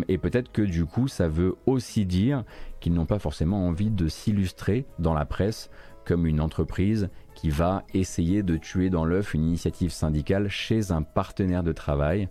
et 0.08 0.18
peut-être 0.18 0.52
que 0.52 0.62
du 0.62 0.86
coup, 0.86 1.08
ça 1.08 1.28
veut 1.28 1.56
aussi 1.66 2.06
dire 2.06 2.44
qu'ils 2.80 2.94
n'ont 2.94 3.06
pas 3.06 3.20
forcément 3.20 3.68
envie 3.68 3.92
de 3.92 4.08
s'illustrer 4.08 4.86
dans 5.00 5.14
la 5.14 5.26
presse 5.26 5.70
comme 6.06 6.26
une 6.26 6.42
entreprise 6.42 7.10
qui 7.40 7.50
va 7.50 7.84
essayer 7.94 8.44
de 8.44 8.58
tuer 8.58 8.90
dans 8.90 9.06
l'œuf 9.06 9.34
une 9.34 9.46
initiative 9.46 9.92
syndicale 9.92 10.50
chez 10.50 10.92
un 10.92 11.04
partenaire 11.04 11.64
de 11.64 11.72
travail. 11.72 12.28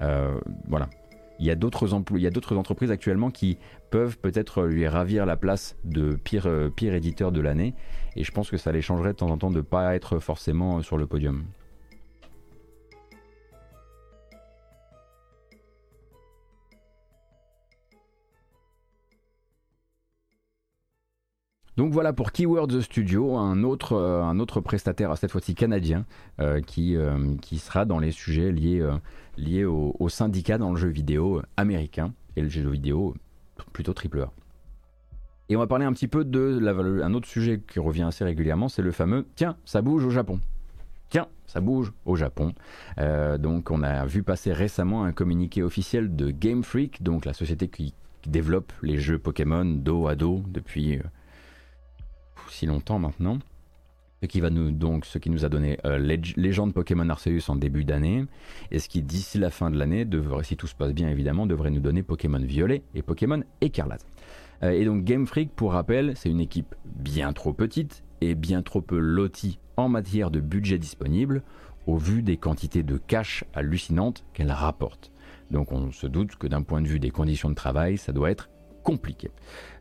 Euh, 0.00 0.38
voilà. 0.68 0.88
Il 1.40 1.46
y 1.46 1.50
a 1.50 1.56
d'autres 1.56 1.92
entreprises 1.94 2.92
actuellement 2.92 3.32
qui 3.32 3.58
peuvent 3.90 4.18
peut-être 4.18 4.62
lui 4.62 4.86
ravir 4.86 5.26
la 5.26 5.36
place 5.36 5.76
de 5.82 6.14
pire, 6.14 6.46
euh, 6.46 6.70
pire 6.70 6.94
éditeur 6.94 7.32
de 7.32 7.40
l'année. 7.40 7.74
Et 8.14 8.22
je 8.22 8.30
pense 8.30 8.50
que 8.50 8.56
ça 8.56 8.70
les 8.70 8.82
changerait 8.82 9.14
de 9.14 9.16
temps 9.16 9.30
en 9.30 9.38
temps 9.38 9.50
de 9.50 9.56
ne 9.56 9.62
pas 9.62 9.96
être 9.96 10.20
forcément 10.20 10.80
sur 10.80 10.96
le 10.96 11.06
podium. 11.06 11.42
Donc 21.78 21.92
voilà 21.92 22.12
pour 22.12 22.32
Keywords 22.32 22.82
Studio, 22.82 23.36
un 23.36 23.62
autre, 23.62 23.94
euh, 23.94 24.22
un 24.22 24.38
autre 24.38 24.60
prestataire, 24.60 25.16
cette 25.16 25.30
fois-ci 25.30 25.54
canadien, 25.54 26.04
euh, 26.38 26.60
qui, 26.60 26.96
euh, 26.96 27.34
qui 27.40 27.58
sera 27.58 27.86
dans 27.86 27.98
les 27.98 28.10
sujets 28.10 28.52
liés, 28.52 28.86
liés 29.38 29.64
au, 29.64 30.08
syndicat 30.10 30.58
dans 30.58 30.70
le 30.70 30.76
jeu 30.76 30.88
vidéo 30.88 31.40
américain 31.56 32.12
et 32.36 32.42
le 32.42 32.50
jeu 32.50 32.68
vidéo 32.68 33.14
plutôt 33.72 33.94
triple 33.94 34.20
A. 34.20 34.30
Et 35.48 35.56
on 35.56 35.60
va 35.60 35.66
parler 35.66 35.86
un 35.86 35.92
petit 35.92 36.08
peu 36.08 36.24
de 36.24 36.60
un 37.02 37.14
autre 37.14 37.26
sujet 37.26 37.60
qui 37.66 37.78
revient 37.78 38.02
assez 38.02 38.24
régulièrement, 38.24 38.68
c'est 38.68 38.82
le 38.82 38.92
fameux 38.92 39.26
Tiens, 39.34 39.56
ça 39.64 39.80
bouge 39.80 40.04
au 40.04 40.10
Japon. 40.10 40.40
Tiens, 41.08 41.26
ça 41.46 41.60
bouge 41.60 41.92
au 42.04 42.16
Japon. 42.16 42.52
donc 43.38 43.70
on 43.70 43.82
a 43.82 44.04
vu 44.04 44.22
passer 44.22 44.52
récemment 44.52 45.04
un 45.04 45.12
communiqué 45.12 45.62
officiel 45.62 46.14
de 46.14 46.30
Game 46.30 46.64
Freak, 46.64 47.02
donc 47.02 47.24
la 47.24 47.32
société 47.32 47.68
qui 47.68 47.94
développe 48.26 48.72
les 48.82 48.98
jeux 48.98 49.18
Pokémon 49.18 49.64
dos 49.64 50.06
à 50.06 50.14
dos 50.14 50.42
depuis 50.48 51.00
si 52.50 52.66
longtemps 52.66 52.98
maintenant. 52.98 53.38
Ce 54.22 54.28
qui, 54.28 54.40
va 54.40 54.50
nous, 54.50 54.70
donc, 54.70 55.04
ce 55.04 55.18
qui 55.18 55.30
nous 55.30 55.44
a 55.44 55.48
donné 55.48 55.78
euh, 55.84 55.98
Légende 56.36 56.72
Pokémon 56.72 57.08
Arceus 57.08 57.48
en 57.48 57.56
début 57.56 57.84
d'année, 57.84 58.24
et 58.70 58.78
ce 58.78 58.88
qui 58.88 59.02
d'ici 59.02 59.36
la 59.38 59.50
fin 59.50 59.68
de 59.68 59.76
l'année, 59.76 60.04
devrait, 60.04 60.44
si 60.44 60.56
tout 60.56 60.68
se 60.68 60.76
passe 60.76 60.92
bien 60.92 61.08
évidemment, 61.08 61.44
devrait 61.44 61.70
nous 61.72 61.80
donner 61.80 62.04
Pokémon 62.04 62.38
Violet 62.38 62.84
et 62.94 63.02
Pokémon 63.02 63.42
Écarlate. 63.60 64.06
Euh, 64.62 64.70
et 64.70 64.84
donc 64.84 65.02
Game 65.02 65.26
Freak, 65.26 65.50
pour 65.50 65.72
rappel, 65.72 66.12
c'est 66.14 66.30
une 66.30 66.40
équipe 66.40 66.76
bien 66.84 67.32
trop 67.32 67.52
petite 67.52 68.04
et 68.20 68.36
bien 68.36 68.62
trop 68.62 68.80
peu 68.80 68.98
lotie 68.98 69.58
en 69.76 69.88
matière 69.88 70.30
de 70.30 70.38
budget 70.38 70.78
disponible, 70.78 71.42
au 71.88 71.96
vu 71.96 72.22
des 72.22 72.36
quantités 72.36 72.84
de 72.84 72.98
cash 72.98 73.44
hallucinantes 73.54 74.24
qu'elle 74.34 74.52
rapporte. 74.52 75.10
Donc 75.50 75.72
on 75.72 75.90
se 75.90 76.06
doute 76.06 76.36
que 76.36 76.46
d'un 76.46 76.62
point 76.62 76.80
de 76.80 76.86
vue 76.86 77.00
des 77.00 77.10
conditions 77.10 77.50
de 77.50 77.54
travail, 77.54 77.98
ça 77.98 78.12
doit 78.12 78.30
être 78.30 78.50
compliqué. 78.82 79.30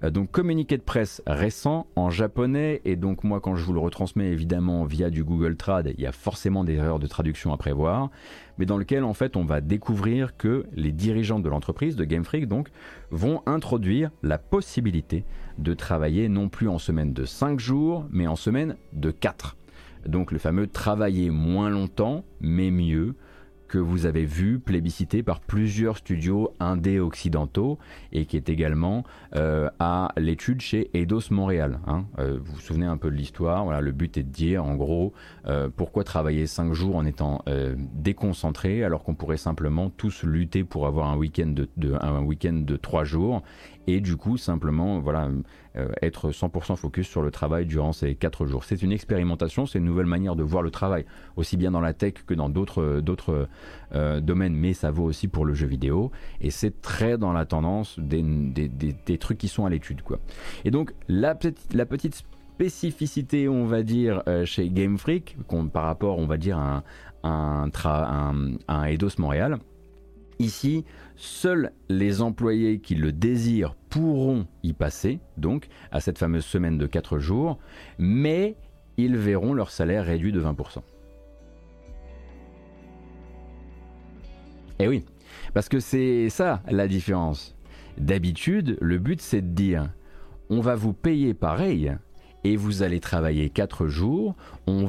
Euh, 0.03 0.09
donc 0.09 0.31
communiqué 0.31 0.77
de 0.77 0.81
presse 0.83 1.21
récent 1.27 1.87
en 1.95 2.09
japonais 2.09 2.81
et 2.85 2.95
donc 2.95 3.23
moi 3.23 3.39
quand 3.39 3.55
je 3.55 3.63
vous 3.63 3.73
le 3.73 3.79
retransmets 3.79 4.29
évidemment 4.29 4.83
via 4.85 5.09
du 5.09 5.23
Google 5.23 5.55
Trad, 5.55 5.93
il 5.97 6.01
y 6.01 6.07
a 6.07 6.11
forcément 6.11 6.63
des 6.63 6.75
erreurs 6.75 6.99
de 6.99 7.07
traduction 7.07 7.53
à 7.53 7.57
prévoir, 7.57 8.09
mais 8.57 8.65
dans 8.65 8.77
lequel 8.77 9.03
en 9.03 9.13
fait 9.13 9.35
on 9.35 9.43
va 9.43 9.61
découvrir 9.61 10.37
que 10.37 10.65
les 10.73 10.91
dirigeants 10.91 11.39
de 11.39 11.49
l'entreprise 11.49 11.95
de 11.95 12.03
Game 12.03 12.23
Freak 12.23 12.47
donc 12.47 12.69
vont 13.09 13.41
introduire 13.45 14.11
la 14.23 14.37
possibilité 14.37 15.25
de 15.57 15.73
travailler 15.73 16.29
non 16.29 16.49
plus 16.49 16.69
en 16.69 16.79
semaine 16.79 17.13
de 17.13 17.25
5 17.25 17.59
jours 17.59 18.05
mais 18.11 18.27
en 18.27 18.35
semaine 18.35 18.77
de 18.93 19.11
4. 19.11 19.57
Donc 20.07 20.31
le 20.31 20.39
fameux 20.39 20.67
travailler 20.67 21.29
moins 21.29 21.69
longtemps 21.69 22.23
mais 22.39 22.71
mieux 22.71 23.15
que 23.71 23.77
vous 23.77 24.05
avez 24.05 24.25
vu 24.25 24.59
plébiscité 24.59 25.23
par 25.23 25.39
plusieurs 25.39 25.95
studios 25.95 26.53
indés 26.59 26.99
occidentaux 26.99 27.79
et 28.11 28.25
qui 28.25 28.35
est 28.35 28.49
également 28.49 29.05
euh, 29.37 29.69
à 29.79 30.09
l'étude 30.17 30.59
chez 30.59 30.89
Eidos 30.93 31.31
Montréal. 31.31 31.79
Hein. 31.87 32.03
Euh, 32.19 32.37
vous 32.43 32.55
vous 32.55 32.59
souvenez 32.59 32.85
un 32.85 32.97
peu 32.97 33.09
de 33.09 33.15
l'histoire. 33.15 33.63
Voilà, 33.63 33.79
le 33.79 33.93
but 33.93 34.17
est 34.17 34.23
de 34.23 34.29
dire 34.29 34.65
en 34.65 34.75
gros 34.75 35.13
euh, 35.45 35.69
pourquoi 35.73 36.03
travailler 36.03 36.47
5 36.47 36.73
jours 36.73 36.97
en 36.97 37.05
étant 37.05 37.45
déconcentré 37.93 38.83
alors 38.83 39.03
qu'on 39.03 39.15
pourrait 39.15 39.37
simplement 39.37 39.89
tous 39.89 40.23
lutter 40.23 40.65
pour 40.65 40.85
avoir 40.85 41.07
un 41.07 41.15
week-end 41.15 41.53
de, 41.77 41.97
un 42.01 42.21
week-end 42.23 42.63
de 42.65 42.75
3 42.75 43.05
jours 43.05 43.41
et 43.87 43.99
du 43.99 44.15
coup 44.15 44.37
simplement 44.37 44.99
voilà 44.99 45.29
euh, 45.77 45.87
être 46.01 46.31
100% 46.31 46.75
focus 46.75 47.07
sur 47.07 47.21
le 47.21 47.31
travail 47.31 47.65
durant 47.65 47.93
ces 47.93 48.15
4 48.15 48.45
jours. 48.45 48.63
C'est 48.63 48.81
une 48.81 48.91
expérimentation, 48.91 49.65
c'est 49.65 49.79
une 49.79 49.85
nouvelle 49.85 50.05
manière 50.05 50.35
de 50.35 50.43
voir 50.43 50.63
le 50.63 50.71
travail, 50.71 51.05
aussi 51.37 51.57
bien 51.57 51.71
dans 51.71 51.81
la 51.81 51.93
tech 51.93 52.13
que 52.25 52.33
dans 52.33 52.49
d'autres 52.49 53.47
euh, 53.93 54.19
domaines, 54.19 54.53
mais 54.53 54.73
ça 54.73 54.91
vaut 54.91 55.05
aussi 55.05 55.27
pour 55.27 55.45
le 55.45 55.53
jeu 55.53 55.67
vidéo 55.67 56.11
et 56.41 56.51
c'est 56.51 56.81
très 56.81 57.17
dans 57.17 57.33
la 57.33 57.45
tendance 57.45 57.99
des, 57.99 59.17
trucs 59.19 59.37
qui 59.37 59.47
sont 59.47 59.65
à 59.65 59.69
l'étude 59.69 60.01
quoi. 60.01 60.19
Et 60.65 60.71
donc 60.71 60.93
la 61.07 61.35
petite 61.35 62.25
spécificité, 62.61 63.47
on 63.47 63.65
va 63.65 63.81
dire, 63.81 64.21
euh, 64.27 64.45
chez 64.45 64.69
Game 64.69 64.97
Freak, 64.97 65.35
par 65.73 65.83
rapport, 65.85 66.19
on 66.19 66.27
va 66.27 66.37
dire, 66.37 66.59
à 66.59 66.83
un, 67.23 67.69
un 68.67 68.83
Eidos 68.83 69.17
Montréal, 69.17 69.57
Ici, 70.41 70.85
seuls 71.17 71.71
les 71.87 72.23
employés 72.23 72.79
qui 72.79 72.95
le 72.95 73.11
désirent 73.11 73.75
pourront 73.89 74.47
y 74.63 74.73
passer, 74.73 75.19
donc 75.37 75.67
à 75.91 75.99
cette 75.99 76.17
fameuse 76.17 76.45
semaine 76.45 76.79
de 76.79 76.87
4 76.87 77.19
jours, 77.19 77.59
mais 77.99 78.55
ils 78.97 79.15
verront 79.15 79.53
leur 79.53 79.69
salaire 79.69 80.03
réduit 80.03 80.31
de 80.31 80.41
20%. 80.41 80.81
Eh 84.79 84.87
oui, 84.87 85.05
parce 85.53 85.69
que 85.69 85.79
c'est 85.79 86.29
ça 86.29 86.63
la 86.67 86.87
différence. 86.87 87.55
D'habitude, 87.99 88.79
le 88.81 88.97
but 88.97 89.21
c'est 89.21 89.41
de 89.41 89.53
dire 89.53 89.93
on 90.49 90.59
va 90.59 90.73
vous 90.73 90.93
payer 90.93 91.35
pareil 91.35 91.95
et 92.43 92.55
vous 92.55 92.83
allez 92.83 92.99
travailler 92.99 93.49
4 93.49 93.87
jours. 93.87 94.35
On, 94.67 94.85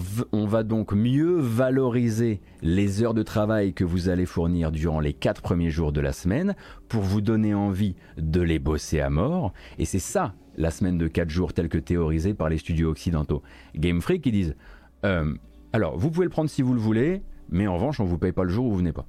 va 0.46 0.62
donc 0.62 0.92
mieux 0.92 1.38
valoriser 1.38 2.40
les 2.62 3.02
heures 3.02 3.14
de 3.14 3.22
travail 3.22 3.74
que 3.74 3.84
vous 3.84 4.08
allez 4.08 4.26
fournir 4.26 4.70
durant 4.70 5.00
les 5.00 5.12
4 5.12 5.42
premiers 5.42 5.70
jours 5.70 5.92
de 5.92 6.00
la 6.00 6.12
semaine 6.12 6.54
pour 6.88 7.02
vous 7.02 7.20
donner 7.20 7.54
envie 7.54 7.96
de 8.16 8.40
les 8.40 8.58
bosser 8.58 9.00
à 9.00 9.10
mort. 9.10 9.52
Et 9.78 9.84
c'est 9.84 9.98
ça 9.98 10.34
la 10.56 10.70
semaine 10.70 10.98
de 10.98 11.08
4 11.08 11.30
jours 11.30 11.52
telle 11.52 11.68
que 11.68 11.78
théorisée 11.78 12.34
par 12.34 12.48
les 12.48 12.58
studios 12.58 12.90
occidentaux. 12.90 13.42
Game 13.74 14.00
Freak 14.00 14.22
qui 14.22 14.32
disent 14.32 14.56
euh, 15.04 15.34
alors 15.72 15.98
vous 15.98 16.10
pouvez 16.10 16.24
le 16.24 16.30
prendre 16.30 16.50
si 16.50 16.62
vous 16.62 16.74
le 16.74 16.80
voulez, 16.80 17.22
mais 17.48 17.66
en 17.66 17.74
revanche 17.74 18.00
on 18.00 18.04
vous 18.04 18.18
paye 18.18 18.32
pas 18.32 18.44
le 18.44 18.50
jour 18.50 18.66
où 18.66 18.70
vous 18.70 18.78
venez 18.78 18.92
pas. 18.92 19.06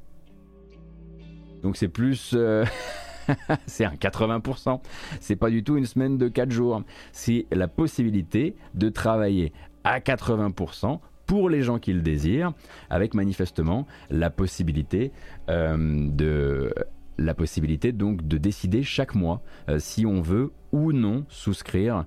Donc 1.61 1.77
c'est 1.77 1.87
plus... 1.87 2.31
Euh, 2.33 2.65
c'est 3.65 3.85
un 3.85 3.93
80%. 3.93 4.79
C'est 5.19 5.35
pas 5.35 5.49
du 5.49 5.63
tout 5.63 5.77
une 5.77 5.85
semaine 5.85 6.17
de 6.17 6.27
4 6.27 6.51
jours. 6.51 6.81
C'est 7.11 7.45
la 7.51 7.67
possibilité 7.67 8.55
de 8.73 8.89
travailler 8.89 9.53
à 9.83 9.99
80% 9.99 10.99
pour 11.25 11.49
les 11.49 11.61
gens 11.61 11.79
qui 11.79 11.93
le 11.93 12.01
désirent, 12.01 12.53
avec 12.89 13.13
manifestement 13.13 13.87
la 14.09 14.29
possibilité 14.29 15.11
euh, 15.49 16.09
de 16.09 16.73
la 17.17 17.33
possibilité 17.33 17.91
donc 17.91 18.27
de 18.27 18.37
décider 18.37 18.83
chaque 18.83 19.15
mois 19.15 19.43
euh, 19.69 19.77
si 19.79 20.05
on 20.05 20.21
veut 20.21 20.51
ou 20.71 20.91
non 20.91 21.25
souscrire. 21.29 22.05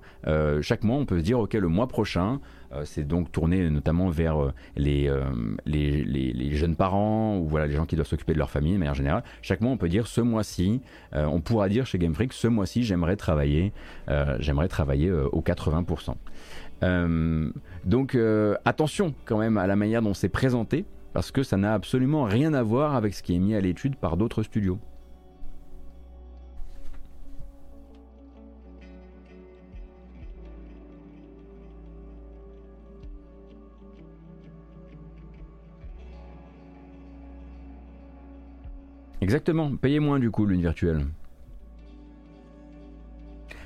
chaque 0.61 0.83
mois, 0.83 0.97
on 0.97 1.05
peut 1.05 1.19
se 1.19 1.23
dire 1.23 1.39
ok 1.39 1.53
le 1.53 1.69
mois 1.69 1.87
prochain, 1.87 2.33
euh, 2.33 2.37
c'est 2.85 3.07
donc 3.07 3.31
tourné 3.31 3.69
notamment 3.69 4.09
vers 4.09 4.41
euh, 4.41 4.53
euh, 4.79 5.23
les, 5.65 6.55
jeunes 6.55 6.75
parents 6.75 7.37
ou 7.37 7.47
voilà, 7.47 7.67
les 7.67 7.75
gens 7.75 7.85
qui 7.85 7.95
doivent 7.95 8.07
s'occuper 8.07 8.33
de 8.33 8.37
leur 8.37 8.49
famille 8.49 8.73
de 8.73 8.77
manière 8.77 8.95
générale. 8.95 9.23
Chaque 9.41 9.61
mois, 9.61 9.71
on 9.71 9.77
peut 9.77 9.89
dire 9.89 10.07
ce 10.07 10.21
mois-ci, 10.21 10.81
on 11.13 11.39
pourra 11.41 11.69
dire 11.69 11.85
chez 11.85 11.97
Game 11.97 12.13
Freak, 12.13 12.33
ce 12.33 12.47
mois-ci, 12.47 12.83
j'aimerais 12.83 13.15
travailler, 13.15 13.73
j'aimerais 14.39 14.67
travailler 14.67 15.11
au 15.11 15.41
80%. 15.41 16.15
donc 17.85 18.17
attention 18.65 19.13
quand 19.25 19.37
même 19.37 19.57
à 19.57 19.67
la 19.67 19.75
manière 19.75 20.01
dont 20.01 20.13
c'est 20.13 20.29
présenté, 20.29 20.85
parce 21.13 21.31
que 21.31 21.43
ça 21.43 21.57
n'a 21.57 21.73
absolument 21.73 22.23
rien 22.23 22.53
à 22.53 22.63
voir 22.63 22.95
avec 22.95 23.13
ce 23.13 23.23
qui 23.23 23.35
est 23.35 23.39
mis 23.39 23.55
à 23.55 23.61
l'étude 23.61 23.95
par 23.95 24.17
d'autres 24.17 24.43
studios. 24.43 24.79
Exactement, 39.27 39.75
payez 39.75 39.99
moins 39.99 40.19
du 40.19 40.31
coup 40.31 40.45
l'une 40.45 40.61
virtuelle. 40.61 41.05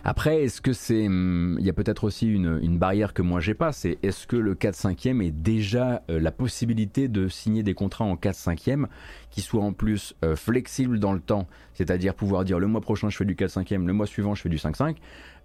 Après, 0.03 0.41
est-ce 0.41 0.59
que 0.59 0.73
c'est. 0.73 1.07
Hmm, 1.07 1.55
il 1.59 1.65
y 1.67 1.69
a 1.69 1.73
peut-être 1.73 2.03
aussi 2.03 2.27
une, 2.27 2.79
barrière 2.79 3.13
que 3.13 3.21
moi 3.21 3.39
j'ai 3.41 3.53
pas, 3.53 3.71
c'est 3.71 3.99
est-ce 4.01 4.25
que 4.25 4.37
le 4.37 4.55
4-5e 4.55 5.21
est 5.21 5.29
déjà 5.29 6.01
euh, 6.09 6.19
la 6.19 6.31
possibilité 6.31 7.07
de 7.09 7.27
signer 7.27 7.61
des 7.61 7.75
contrats 7.75 8.05
en 8.05 8.15
4-5e 8.15 8.87
qui 9.29 9.41
soient 9.41 9.63
en 9.63 9.71
plus 9.71 10.15
euh, 10.25 10.35
flexibles 10.35 10.99
dans 10.99 11.13
le 11.13 11.19
temps, 11.19 11.45
c'est-à-dire 11.75 12.15
pouvoir 12.15 12.43
dire 12.43 12.57
le 12.57 12.65
mois 12.65 12.81
prochain 12.81 13.11
je 13.11 13.17
fais 13.17 13.25
du 13.25 13.35
4-5e, 13.35 13.85
le 13.85 13.93
mois 13.93 14.07
suivant 14.07 14.33
je 14.33 14.41
fais 14.41 14.49
du 14.49 14.57
5-5. 14.57 14.95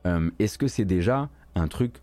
Euh, 0.07 0.31
est-ce 0.39 0.57
que 0.57 0.67
c'est 0.67 0.87
déjà 0.87 1.29
un 1.57 1.69
truc 1.69 2.01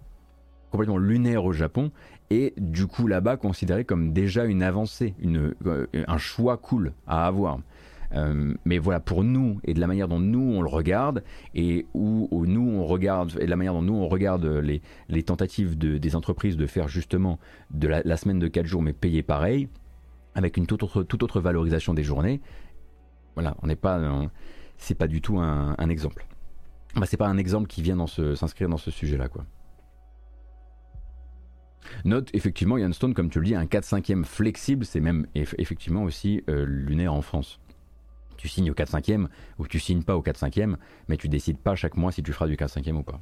complètement 0.69 0.99
lunaire 0.99 1.45
au 1.45 1.51
Japon 1.51 1.89
et 2.29 2.53
du 2.57 2.85
coup 2.85 3.07
là-bas 3.07 3.37
considéré 3.37 3.85
comme 3.85 4.13
déjà 4.13 4.45
une 4.45 4.61
avancée, 4.61 5.15
une, 5.19 5.55
un 5.95 6.17
choix 6.19 6.57
cool 6.57 6.93
à 7.07 7.25
avoir? 7.25 7.57
Euh, 8.15 8.53
mais 8.65 8.77
voilà, 8.77 8.99
pour 8.99 9.23
nous 9.23 9.59
et 9.63 9.73
de 9.73 9.79
la 9.79 9.87
manière 9.87 10.07
dont 10.07 10.19
nous 10.19 10.39
on 10.39 10.61
le 10.61 10.69
regarde 10.69 11.23
et 11.55 11.85
où, 11.93 12.27
nous 12.45 12.69
on 12.69 12.85
regarde 12.85 13.37
et 13.39 13.45
de 13.45 13.49
la 13.49 13.55
manière 13.55 13.73
dont 13.73 13.81
nous 13.81 13.95
on 13.95 14.07
regarde 14.07 14.45
les, 14.45 15.23
tentatives 15.23 15.77
de, 15.77 15.97
des 15.97 16.15
entreprises 16.15 16.57
de 16.57 16.67
faire 16.67 16.87
justement 16.87 17.39
de 17.71 17.87
la, 17.87 18.17
semaine 18.17 18.39
de 18.39 18.47
4 18.47 18.65
jours 18.65 18.81
mais 18.81 18.93
payer 18.93 19.23
pareil, 19.23 19.67
avec 20.35 20.57
une 20.57 20.67
toute 20.67 20.83
autre, 20.83 21.41
valorisation 21.41 21.93
des 21.93 22.03
journées. 22.03 22.41
Voilà, 23.35 23.55
on 23.63 23.67
n'est 23.67 23.75
pas, 23.75 23.99
c'est 24.77 24.95
pas 24.95 25.07
du 25.07 25.21
tout 25.21 25.39
un, 25.39 25.89
exemple. 25.89 26.25
Bah, 26.95 27.07
c'est 27.07 27.17
pas 27.17 27.27
un 27.27 27.37
exemple 27.37 27.67
qui 27.67 27.81
vient 27.81 28.05
s'inscrire 28.07 28.69
dans 28.69 28.77
ce 28.77 28.91
sujet-là, 28.91 29.27
quoi. 29.27 29.45
Note 32.05 32.29
effectivement 32.33 32.77
Yann 32.77 32.93
Stone, 32.93 33.13
comme 33.13 33.29
tu 33.29 33.39
le 33.39 33.45
dis, 33.45 33.55
un 33.55 33.65
4-5e 33.65 34.23
flexible, 34.23 34.85
c'est 34.85 34.99
même 34.99 35.27
effectivement 35.35 36.03
aussi 36.03 36.43
euh, 36.49 36.65
lunaire 36.65 37.13
en 37.13 37.21
France 37.21 37.59
tu 38.37 38.47
signes 38.47 38.71
au 38.71 38.73
4-5e 38.73 39.27
ou 39.59 39.67
tu 39.67 39.79
signes 39.79 40.03
pas 40.03 40.15
au 40.15 40.21
4-5e, 40.21 40.75
mais 41.07 41.17
tu 41.17 41.29
décides 41.29 41.57
pas 41.59 41.75
chaque 41.75 41.97
mois 41.97 42.11
si 42.11 42.23
tu 42.23 42.33
feras 42.33 42.47
du 42.47 42.55
4-5e 42.55 42.95
ou 42.95 43.03
pas. 43.03 43.19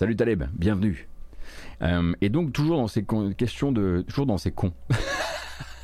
Salut 0.00 0.16
Taleb, 0.16 0.44
bienvenue. 0.54 1.10
Euh, 1.82 2.14
et 2.22 2.30
donc 2.30 2.54
toujours 2.54 2.78
dans 2.78 2.88
ces 2.88 3.04
questions 3.36 3.70
de, 3.70 4.02
toujours 4.08 4.24
dans 4.24 4.38
ces 4.38 4.50
cons. 4.50 4.72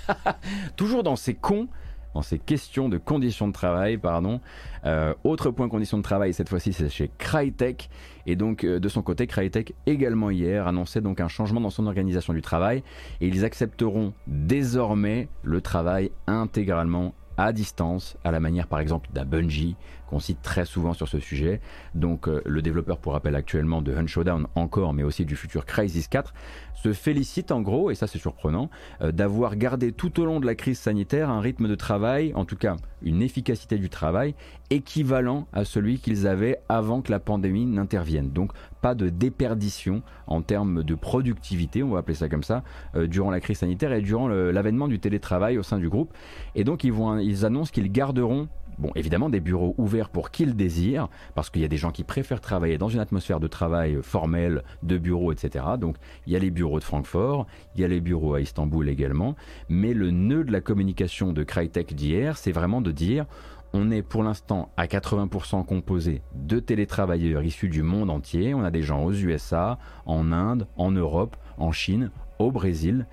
Toujours 0.77 1.03
dans 1.03 1.17
ces 1.17 1.35
cons, 1.35 1.69
dans 2.15 2.23
ces 2.23 2.39
questions 2.39 2.89
de 2.89 2.97
conditions 2.97 3.47
de 3.47 3.53
travail, 3.53 3.99
pardon. 3.99 4.41
Euh, 4.85 5.13
autre 5.25 5.51
point 5.51 5.69
conditions 5.69 5.99
de 5.99 6.03
travail, 6.03 6.33
cette 6.33 6.49
fois-ci 6.49 6.73
c'est 6.73 6.89
chez 6.89 7.11
Crytek. 7.19 7.91
Et 8.27 8.37
donc 8.37 8.65
euh, 8.65 8.81
de 8.81 8.89
son 8.89 9.03
côté, 9.03 9.27
Crytek 9.27 9.75
également 9.87 10.31
hier 10.31 10.67
annonçait 10.67 11.03
donc 11.03 11.21
un 11.21 11.29
changement 11.29 11.61
dans 11.61 11.71
son 11.71 11.87
organisation 11.87 12.33
du 12.33 12.41
travail. 12.41 12.83
Et 13.21 13.29
ils 13.29 13.45
accepteront 13.45 14.15
désormais 14.27 15.29
le 15.43 15.61
travail 15.61 16.11
intégralement 16.27 17.15
à 17.37 17.53
distance, 17.53 18.17
à 18.25 18.31
la 18.31 18.41
manière 18.41 18.67
par 18.67 18.81
exemple 18.81 19.09
d'un 19.13 19.25
Bungie 19.25 19.77
qu'on 20.09 20.21
cite 20.21 20.41
très 20.43 20.65
souvent 20.65 20.93
sur 20.93 21.09
ce 21.09 21.19
sujet. 21.19 21.61
Donc 21.95 22.29
euh, 22.29 22.41
le 22.47 22.63
développeur 22.63 22.99
pour 22.99 23.13
rappel 23.13 23.35
actuellement 23.35 23.83
de 23.83 23.95
Hunt 23.95 24.07
Showdown 24.07 24.47
encore, 24.55 24.93
mais 24.93 25.03
aussi 25.03 25.25
du 25.25 25.37
futur 25.37 25.67
Crisis 25.67 26.09
4, 26.09 26.33
se 26.75 26.93
félicite 26.93 27.51
en 27.51 27.61
gros, 27.61 27.91
et 27.91 27.95
ça 27.95 28.07
c'est 28.07 28.19
surprenant, 28.19 28.71
euh, 29.01 29.13
d'avoir 29.13 29.57
gardé 29.57 29.93
tout 29.93 30.21
au 30.21 30.25
long 30.25 30.41
de 30.41 30.47
la 30.47 30.55
crise 30.55 30.79
sanitaire 30.79 31.31
un 31.31 31.41
rythme 31.41 31.69
de 31.69 31.75
travail, 31.75 32.33
en 32.35 32.45
tout 32.45 32.57
cas 32.57 32.77
une 33.03 33.23
efficacité 33.23 33.79
du 33.79 33.89
travail, 33.89 34.35
équivalent 34.71 35.47
à 35.53 35.65
celui 35.65 35.99
qu'ils 35.99 36.27
avaient 36.27 36.59
avant 36.69 37.03
que 37.03 37.11
la 37.11 37.21
pandémie 37.21 37.67
n'intervienne. 37.67 38.31
Donc 38.31 38.53
pas 38.87 38.95
de 38.95 39.09
déperdition 39.09 40.01
en 40.29 40.43
termes 40.43 40.85
de 40.85 40.95
productivité, 40.95 41.83
on 41.83 41.91
va 41.91 41.99
appeler 41.99 42.15
ça 42.15 42.29
comme 42.29 42.45
ça, 42.45 42.63
euh, 42.95 43.09
durant 43.09 43.33
la 43.33 43.41
crise 43.41 43.59
sanitaire 43.59 43.93
et 43.93 44.01
durant 44.01 44.29
l'avènement 44.29 44.87
du 44.87 45.01
télétravail 45.01 45.59
au 45.59 45.65
sein 45.65 45.79
du 45.79 45.89
groupe. 45.89 46.13
Et 46.55 46.63
donc 46.63 46.85
ils, 46.85 46.95
ils 47.21 47.45
annoncent 47.45 47.73
qu'ils 47.73 47.91
garderont 47.91 48.47
Bon, 48.79 48.93
évidemment, 48.95 49.31
des 49.31 49.41
bureaux 49.41 49.75
ouverts 49.79 50.11
pour 50.11 50.31
qui 50.31 50.45
le 50.45 50.53
désire, 50.53 51.09
parce 51.35 51.49
qu'il 51.49 51.63
y 51.63 51.65
a 51.65 51.69
des 51.69 51.79
gens 51.79 51.93
qui 51.93 52.05
préfèrent 52.05 52.43
travailler 52.43 52.77
dans 52.77 52.91
une 52.91 53.01
atmosphère 53.01 53.41
de 53.41 53.47
travail 53.47 53.99
formelle, 54.03 54.65
de 54.83 54.99
bureau, 54.99 55.33
etc. 55.33 55.65
Donc, 55.81 55.97
il 56.27 56.35
y 56.35 56.37
a 56.37 56.39
les 56.39 56.51
bureaux 56.51 56.79
de 56.79 56.85
Francfort, 56.85 57.47
il 57.75 57.81
y 57.81 57.85
a 57.85 57.89
les 57.89 58.03
bureaux 58.03 58.35
à 58.35 58.43
Istanbul 58.43 58.91
également. 58.91 59.35
Mais 59.71 59.95
le 59.95 60.11
nœud 60.11 60.45
de 60.45 60.53
la 60.53 60.61
communication 60.61 61.33
de 61.33 61.43
Crytek 61.43 61.95
d'hier, 61.95 62.37
c'est 62.37 62.53
vraiment 62.53 62.83
de 62.83 62.93
dire 62.93 63.25
on 63.77 63.91
est 63.91 64.03
pour 64.03 64.23
l'instant 64.23 64.71
à 64.79 64.87
80% 64.87 65.65
composé 65.67 66.23
de 66.35 66.61
télétravailleurs 66.61 67.43
issus 67.43 67.69
du 67.69 67.83
monde 67.83 68.09
entier. 68.09 68.55
On 68.55 68.65
a 68.65 68.71
des 68.71 68.83
gens 68.83 69.05
aux 69.05 69.13
USA, 69.13 69.79
en 70.07 70.33
Inde, 70.33 70.67
en 70.79 70.91
Europe, 70.91 71.37
en 71.59 71.73
Chine, 71.73 72.11
au 72.39 72.51
Brésil. 72.51 73.07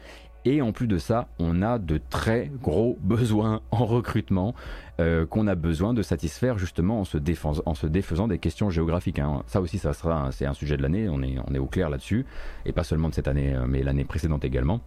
Et 0.45 0.61
en 0.61 0.71
plus 0.71 0.87
de 0.87 0.97
ça, 0.97 1.27
on 1.37 1.61
a 1.61 1.79
de 1.79 1.99
très 2.09 2.49
gros 2.61 2.97
besoins 3.01 3.61
en 3.71 3.85
recrutement 3.85 4.55
euh, 5.01 5.25
qu'on 5.25 5.47
a 5.47 5.55
besoin 5.55 5.93
de 5.93 6.01
satisfaire 6.01 6.57
justement 6.57 7.01
en 7.01 7.03
se, 7.03 7.17
défaisant 7.17 8.27
des 8.29 8.39
questions 8.39 8.69
géographiques. 8.69 9.19
Hein. 9.19 9.43
Ça 9.47 9.59
aussi, 9.59 9.77
ça 9.79 9.91
sera, 9.91 10.31
c'est 10.31 10.45
un 10.45 10.53
sujet 10.53 10.77
de 10.77 10.81
l'année, 10.81 11.09
on 11.09 11.21
est, 11.23 11.35
on 11.45 11.53
est 11.53 11.59
au 11.59 11.67
clair 11.67 11.89
là-dessus, 11.89 12.25
et 12.65 12.71
pas 12.71 12.85
seulement 12.85 13.09
de 13.09 13.13
cette 13.13 13.27
année, 13.27 13.53
euh, 13.53 13.65
mais 13.67 13.83
l'année 13.83 14.05
précédente 14.05 14.45
également. 14.45 14.81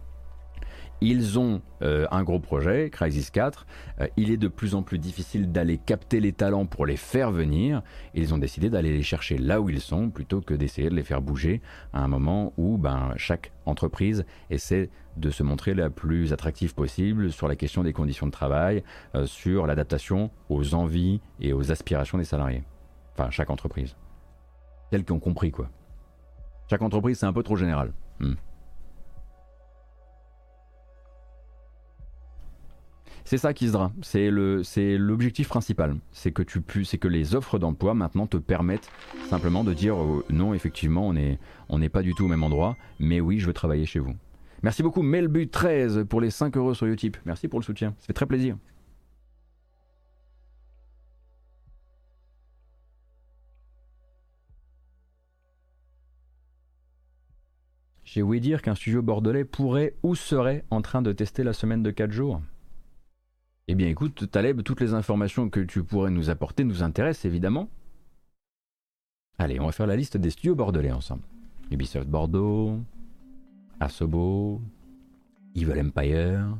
Ils 1.01 1.37
ont 1.37 1.61
euh, 1.83 2.07
un 2.09 2.23
gros 2.23 2.39
projet, 2.39 2.89
Crisis 2.89 3.29
4. 3.29 3.67
Euh, 4.01 4.07
il 4.17 4.31
est 4.31 4.37
de 4.37 4.47
plus 4.47 4.73
en 4.73 4.81
plus 4.81 4.97
difficile 4.97 5.51
d'aller 5.51 5.77
capter 5.77 6.19
les 6.19 6.33
talents 6.33 6.65
pour 6.65 6.85
les 6.85 6.97
faire 6.97 7.31
venir. 7.31 7.83
Ils 8.15 8.33
ont 8.33 8.37
décidé 8.37 8.69
d'aller 8.69 8.91
les 8.91 9.03
chercher 9.03 9.37
là 9.37 9.61
où 9.61 9.69
ils 9.69 9.81
sont 9.81 10.09
plutôt 10.09 10.41
que 10.41 10.53
d'essayer 10.53 10.89
de 10.89 10.95
les 10.95 11.03
faire 11.03 11.21
bouger 11.21 11.61
à 11.93 12.03
un 12.03 12.07
moment 12.07 12.53
où 12.57 12.77
ben, 12.77 13.13
chaque 13.15 13.51
entreprise 13.65 14.25
essaie 14.49 14.89
de 15.17 15.29
se 15.29 15.43
montrer 15.43 15.73
la 15.73 15.89
plus 15.89 16.33
attractive 16.33 16.73
possible 16.73 17.31
sur 17.31 17.47
la 17.47 17.55
question 17.55 17.83
des 17.83 17.93
conditions 17.93 18.25
de 18.25 18.31
travail, 18.31 18.83
euh, 19.15 19.25
sur 19.25 19.67
l'adaptation 19.67 20.31
aux 20.49 20.73
envies 20.73 21.21
et 21.39 21.53
aux 21.53 21.71
aspirations 21.71 22.17
des 22.17 22.23
salariés. 22.23 22.63
Enfin, 23.13 23.29
chaque 23.29 23.49
entreprise. 23.49 23.95
Celles 24.91 25.03
qui 25.03 25.11
ont 25.11 25.19
compris 25.19 25.51
quoi. 25.51 25.69
Chaque 26.69 26.81
entreprise, 26.81 27.19
c'est 27.19 27.25
un 27.25 27.33
peu 27.33 27.43
trop 27.43 27.55
général. 27.55 27.93
Hmm. 28.19 28.33
C'est 33.27 33.37
ça 33.37 33.53
qui 33.53 33.67
se 33.67 33.73
dra. 33.73 33.91
C'est 34.03 34.29
l'objectif 34.97 35.49
principal. 35.49 35.97
C'est 36.13 36.31
que 36.31 36.41
tu 36.41 36.63
c'est 36.85 36.97
que 36.97 37.09
les 37.09 37.35
offres 37.35 37.59
d'emploi 37.59 37.93
maintenant 37.93 38.25
te 38.25 38.37
permettent 38.37 38.89
simplement 39.29 39.65
de 39.65 39.73
dire 39.73 40.01
euh, 40.01 40.23
non, 40.29 40.53
effectivement, 40.53 41.05
on 41.05 41.11
n'est 41.11 41.37
on 41.67 41.79
n'est 41.79 41.89
pas 41.89 42.03
du 42.03 42.13
tout 42.13 42.23
au 42.23 42.29
même 42.29 42.43
endroit, 42.43 42.77
mais 43.01 43.19
oui, 43.19 43.39
je 43.39 43.47
veux 43.47 43.51
travailler 43.51 43.85
chez 43.85 43.99
vous. 43.99 44.15
Merci 44.63 44.81
beaucoup 44.81 45.03
Melbu13 45.03 46.05
pour 46.05 46.21
les 46.21 46.29
5 46.29 46.55
euros 46.55 46.73
sur 46.73 46.87
Utip. 46.87 47.17
Merci 47.25 47.49
pour 47.49 47.59
le 47.59 47.65
soutien. 47.65 47.93
Ça 47.99 48.05
fait 48.05 48.13
très 48.13 48.25
plaisir. 48.25 48.55
J'ai 58.05 58.21
ouï 58.21 58.39
dire 58.39 58.61
qu'un 58.61 58.75
studio 58.75 59.01
bordelais 59.01 59.43
pourrait 59.43 59.95
ou 60.01 60.15
serait 60.15 60.63
en 60.69 60.81
train 60.81 61.01
de 61.01 61.11
tester 61.11 61.43
la 61.43 61.51
semaine 61.51 61.83
de 61.83 61.91
4 61.91 62.13
jours. 62.13 62.39
Eh 63.69 63.75
bien 63.75 63.89
écoute, 63.89 64.31
Taleb, 64.31 64.63
toutes 64.63 64.79
les 64.79 64.93
informations 64.93 65.49
que 65.49 65.59
tu 65.59 65.83
pourrais 65.83 66.09
nous 66.09 66.29
apporter 66.29 66.63
nous 66.63 66.83
intéressent 66.83 67.25
évidemment. 67.25 67.69
Allez, 69.37 69.59
on 69.59 69.65
va 69.65 69.73
faire 69.73 69.87
la 69.87 69.97
liste 69.97 70.15
des 70.15 70.29
studios 70.29 70.55
bordelais 70.55 70.93
ensemble. 70.93 71.23
Ubisoft 71.69 72.07
Bordeaux, 72.07 72.79
Asobo, 73.81 74.61
Evil 75.53 75.81
Empire, 75.81 76.57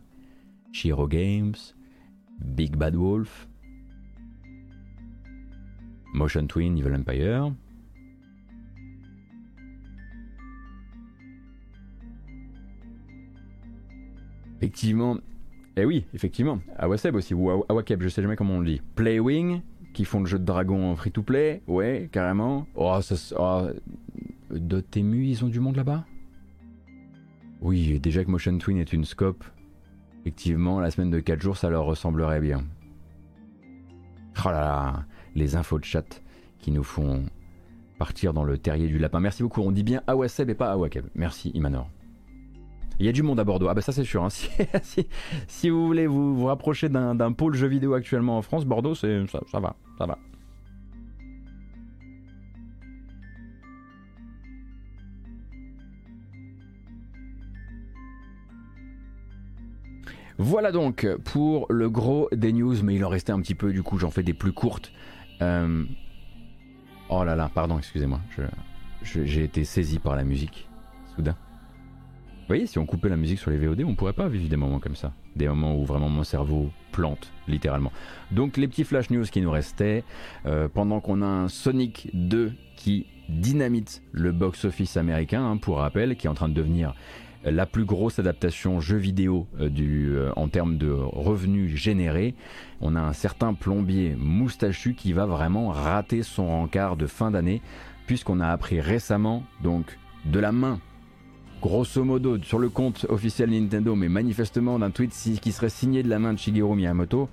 Shiro 0.73 1.07
Games, 1.07 1.55
Big 2.41 2.75
Bad 2.75 2.95
Wolf, 2.95 3.47
Motion 6.13 6.45
Twin, 6.45 6.77
Evil 6.77 6.93
Empire. 6.93 7.53
Effectivement, 14.57 15.17
eh 15.78 15.86
oui, 15.86 16.06
effectivement. 16.14 16.60
Awaseb 16.78 17.16
aussi, 17.16 17.34
ou 17.34 17.49
Awakeb, 17.70 18.02
je 18.02 18.10
sais 18.10 18.22
jamais 18.22 18.36
comment 18.36 18.56
on 18.56 18.60
le 18.60 18.66
dit. 18.66 18.82
Playwing, 18.95 19.62
qui 19.94 20.06
font 20.06 20.20
le 20.20 20.26
jeu 20.26 20.40
de 20.40 20.44
dragon 20.44 20.95
free-to-play, 20.95 21.62
ouais, 21.68 22.10
carrément. 22.12 22.68
Oh, 22.76 22.99
ça, 23.02 23.16
oh, 23.40 23.68
Dotemu, 24.52 25.26
ils 25.26 25.45
ont 25.45 25.49
du 25.49 25.60
monde 25.60 25.76
là-bas? 25.76 26.06
Oui, 27.62 27.99
déjà 27.99 28.24
que 28.24 28.30
Motion 28.30 28.58
Twin 28.58 28.78
est 28.78 28.94
une 28.94 29.06
scope, 29.06 29.44
effectivement, 30.22 30.80
la 30.80 30.91
semaine 30.91 31.10
de 31.10 31.20
4 31.20 31.41
jours, 31.41 31.58
ça 31.58 31.70
leur 31.70 31.86
ressemblerait 31.86 32.41
bien. 32.41 32.64
Oh 34.45 34.49
là 34.49 34.62
là, 34.62 35.06
les 35.36 35.56
infos 35.56 35.80
de 35.80 35.86
chat 35.86 36.22
qui 36.60 36.72
nous 36.72 36.84
font 36.84 37.26
partir 37.98 38.34
dans 38.34 38.44
le 38.44 38.58
terrier 38.58 38.88
du 38.88 38.99
lapin. 38.99 39.20
Merci 39.20 39.41
beaucoup, 39.41 39.62
on 39.62 39.72
dit 39.72 39.84
bien 39.84 40.04
Awaseb 40.06 40.49
et 40.49 40.56
pas 40.56 40.72
Awakeb. 40.72 41.06
Merci 41.16 41.49
Imanor. 41.56 41.90
Il 42.99 43.06
y 43.06 43.10
a 43.10 43.11
du 43.11 43.22
monde 43.22 43.40
à 43.40 43.44
Bordeaux. 43.44 43.68
Ah 43.69 43.74
bah 43.74 43.82
ça 43.82 43.91
c'est 43.91 44.03
sûr. 44.03 44.24
Hein. 44.24 44.30
Si, 45.48 45.69
vous 45.69 45.86
voulez 45.86 46.07
vous, 46.07 46.45
rapprocher 46.45 46.90
d'un 46.90 47.32
pôle 47.32 47.56
jeu 47.56 47.68
vidéo 47.68 47.94
actuellement 47.94 48.38
en 48.38 48.41
France, 48.41 48.65
Bordeaux, 48.65 48.95
ça, 48.95 49.07
ça 49.52 49.60
va, 49.60 49.76
ça 49.98 50.06
va. 50.06 50.18
Voilà 60.40 60.72
donc 60.72 61.07
pour 61.26 61.65
le 61.72 61.90
gros 61.90 62.30
des 62.32 62.53
news, 62.53 62.76
mais 62.84 62.94
il 62.95 63.03
en 63.03 63.10
restait 63.10 63.32
un 63.32 63.41
petit 63.41 63.56
peu, 63.56 63.74
du 63.74 63.82
coup 63.82 63.98
j'en 63.98 64.11
fais 64.11 64.22
des 64.22 64.36
plus 64.36 64.53
courtes. 64.53 64.91
Euh, 65.41 65.84
oh 67.10 67.24
là 67.24 67.36
là, 67.36 67.49
pardon, 67.53 67.80
excusez-moi, 67.80 68.22
j'ai 69.02 69.44
été 69.44 69.64
saisi 69.64 69.98
par 69.98 70.15
la 70.15 70.24
musique, 70.24 70.69
soudain. 71.15 71.36
Vous 72.48 72.53
voyez, 72.53 72.65
si 72.65 72.80
on 72.80 72.86
coupait 72.86 73.10
la 73.10 73.18
musique 73.18 73.40
sur 73.40 73.52
les 73.52 73.57
VOD, 73.57 73.84
on 73.86 73.94
pourrait 73.94 74.14
pas 74.14 74.30
vivre 74.30 74.48
des 74.48 74.56
moments 74.56 74.80
comme 74.80 74.95
ça. 74.95 75.11
Des 75.36 75.49
moments 75.49 75.76
où 75.76 75.84
vraiment 75.84 76.07
mon 76.07 76.24
cerveau 76.24 76.69
plante, 76.94 77.34
littéralement. 77.45 77.91
Donc 78.32 78.56
les 78.56 78.69
petits 78.69 78.86
flash 78.86 79.10
news 79.10 79.26
qui 79.26 79.41
nous 79.41 79.52
restaient, 79.52 80.06
euh, 80.45 80.69
pendant 80.74 81.02
qu'on 81.02 81.22
a 81.22 81.26
un 81.26 81.49
Sonic 81.49 82.10
2 82.14 82.53
qui 82.78 83.06
dynamite 83.28 84.02
le 84.14 84.32
box-office 84.32 84.95
américain, 84.95 85.44
hein, 85.44 85.57
pour 85.57 85.80
rappel, 85.80 86.15
qui 86.15 86.28
est 86.28 86.30
en 86.30 86.36
train 86.36 86.48
de 86.48 86.53
devenir 86.53 86.95
la 87.44 87.65
plus 87.65 87.84
grosse 87.84 88.18
adaptation 88.18 88.80
jeu 88.80 88.95
vidéo 88.95 89.45
euh, 89.60 89.68
du, 89.68 90.15
euh, 90.15 90.32
en 90.38 90.48
termes 90.48 90.78
de 90.78 90.90
revenus 90.90 91.76
générés. 91.76 92.34
On 92.80 92.95
a 92.95 93.02
un 93.02 93.11
certain 93.11 93.56
plombier 93.56 94.15
moustachu 94.18 94.94
qui 94.94 95.11
va 95.11 95.26
vraiment 95.26 95.68
rater 95.68 96.24
son 96.24 96.48
rencard 96.48 96.95
de 96.95 97.07
fin 97.07 97.30
d'année, 97.30 97.61
puisqu'on 98.06 98.40
a 98.40 98.48
appris 98.48 98.80
récemment, 98.80 99.44
donc 99.61 99.99
de 100.24 100.40
la 100.40 100.53
main 100.53 100.80
grosso 101.61 102.03
modo 102.03 102.38
sur 102.43 102.59
le 102.59 102.69
compte 102.69 103.05
officiel 103.09 103.49
Nintendo, 103.49 103.95
mais 103.95 104.09
manifestement 104.09 104.79
d'un 104.79 104.91
tweet 104.91 105.11
qui 105.41 105.51
serait 105.51 105.69
signé 105.69 106.03
de 106.03 106.09
la 106.09 106.19
main 106.19 106.34
de 106.34 106.39
Shigeru 106.39 106.75
Miyamoto, 106.75 107.29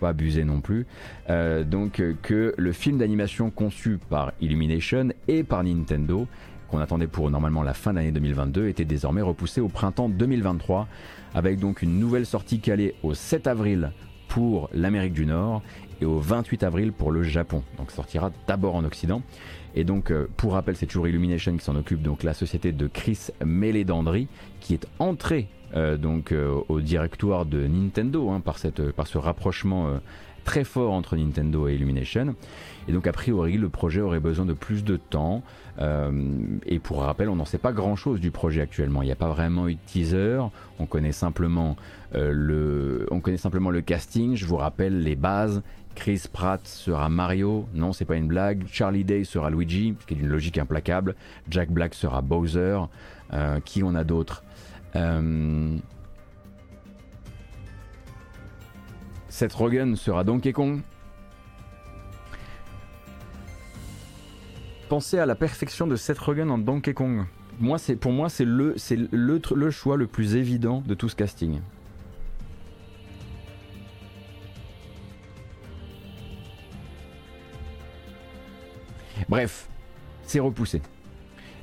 pas 0.00 0.10
abuser 0.10 0.44
non 0.44 0.60
plus, 0.60 0.86
euh, 1.28 1.64
donc 1.64 2.00
euh, 2.00 2.14
que 2.22 2.54
le 2.56 2.72
film 2.72 2.98
d'animation 2.98 3.50
conçu 3.50 3.98
par 4.08 4.32
Illumination 4.40 5.08
et 5.26 5.42
par 5.42 5.64
Nintendo, 5.64 6.28
qu'on 6.68 6.78
attendait 6.78 7.08
pour 7.08 7.30
normalement 7.30 7.62
la 7.62 7.74
fin 7.74 7.92
d'année 7.92 8.12
2022, 8.12 8.68
était 8.68 8.84
désormais 8.84 9.22
repoussé 9.22 9.60
au 9.60 9.68
printemps 9.68 10.08
2023, 10.08 10.86
avec 11.34 11.58
donc 11.58 11.82
une 11.82 11.98
nouvelle 11.98 12.26
sortie 12.26 12.60
calée 12.60 12.94
au 13.02 13.14
7 13.14 13.46
avril 13.48 13.92
pour 14.28 14.68
l'Amérique 14.72 15.14
du 15.14 15.26
Nord 15.26 15.62
et 16.00 16.04
au 16.04 16.18
28 16.18 16.62
avril 16.62 16.92
pour 16.92 17.10
le 17.10 17.22
Japon. 17.22 17.62
Donc 17.76 17.90
sortira 17.90 18.30
d'abord 18.46 18.74
en 18.74 18.84
Occident. 18.84 19.22
Et 19.74 19.84
donc, 19.84 20.10
euh, 20.10 20.28
pour 20.36 20.54
rappel, 20.54 20.76
c'est 20.76 20.86
toujours 20.86 21.08
Illumination 21.08 21.56
qui 21.56 21.64
s'en 21.64 21.76
occupe, 21.76 22.02
donc 22.02 22.22
la 22.22 22.34
société 22.34 22.72
de 22.72 22.86
Chris 22.86 23.28
Meledandri, 23.44 24.28
qui 24.60 24.74
est 24.74 24.86
entrée 24.98 25.48
euh, 25.76 25.96
donc 25.96 26.32
euh, 26.32 26.58
au 26.68 26.80
directoire 26.80 27.44
de 27.44 27.66
Nintendo 27.66 28.30
hein, 28.30 28.40
par, 28.40 28.58
cette, 28.58 28.90
par 28.92 29.06
ce 29.06 29.18
rapprochement 29.18 30.00
très 30.44 30.64
fort 30.64 30.94
entre 30.94 31.14
Nintendo 31.14 31.68
et 31.68 31.74
Illumination. 31.74 32.34
Et 32.88 32.92
donc, 32.92 33.06
a 33.06 33.12
priori, 33.12 33.58
le 33.58 33.68
projet 33.68 34.00
aurait 34.00 34.18
besoin 34.18 34.46
de 34.46 34.54
plus 34.54 34.82
de 34.82 34.96
temps. 34.96 35.42
et 36.66 36.78
pour 36.78 37.02
rappel, 37.02 37.28
on 37.28 37.36
n'en 37.36 37.44
sait 37.44 37.58
pas 37.58 37.72
grand 37.72 37.96
chose 37.96 38.18
du 38.18 38.30
projet 38.30 38.62
actuellement. 38.62 39.02
Il 39.02 39.06
n'y 39.06 39.12
a 39.12 39.16
pas 39.16 39.28
vraiment 39.28 39.68
eu 39.68 39.74
de 39.74 39.80
teaser. 39.86 40.40
On 40.78 40.86
connaît 40.86 41.12
simplement 41.12 41.76
le, 42.14 43.06
on 43.10 43.20
connaît 43.20 43.36
simplement 43.36 43.68
le 43.68 43.82
casting. 43.82 44.36
Je 44.36 44.46
vous 44.46 44.56
rappelle 44.56 45.02
les 45.02 45.16
bases 45.16 45.62
Chris 45.98 46.24
Pratt 46.32 46.64
sera 46.64 47.08
Mario, 47.08 47.68
non 47.74 47.92
c'est 47.92 48.04
pas 48.04 48.16
une 48.16 48.28
blague. 48.28 48.64
Charlie 48.68 49.04
Day 49.04 49.24
sera 49.24 49.50
Luigi, 49.50 49.96
ce 50.00 50.06
qui 50.06 50.14
est 50.14 50.16
d'une 50.16 50.28
logique 50.28 50.56
implacable. 50.56 51.16
Jack 51.50 51.70
Black 51.70 51.92
sera 51.92 52.22
Bowser. 52.22 52.78
Euh, 53.34 53.60
qui 53.60 53.82
on 53.82 53.94
a 53.94 54.04
d'autres 54.04 54.42
euh... 54.96 55.76
Seth 59.28 59.52
Rogen 59.52 59.96
sera 59.96 60.24
Donkey 60.24 60.54
Kong. 60.54 60.80
Pensez 64.88 65.18
à 65.18 65.26
la 65.26 65.34
perfection 65.34 65.86
de 65.86 65.96
Seth 65.96 66.18
Rogen 66.18 66.50
en 66.50 66.56
Donkey 66.56 66.94
Kong. 66.94 67.26
Moi, 67.60 67.76
pour 68.00 68.12
moi 68.12 68.30
c'est 68.30 68.46
le 68.46 68.74
c'est 68.78 68.96
le, 68.96 69.42
le 69.54 69.70
choix 69.70 69.98
le 69.98 70.06
plus 70.06 70.36
évident 70.36 70.82
de 70.86 70.94
tout 70.94 71.10
ce 71.10 71.16
casting. 71.16 71.60
Bref, 79.28 79.68
c'est 80.24 80.40
repoussé. 80.40 80.80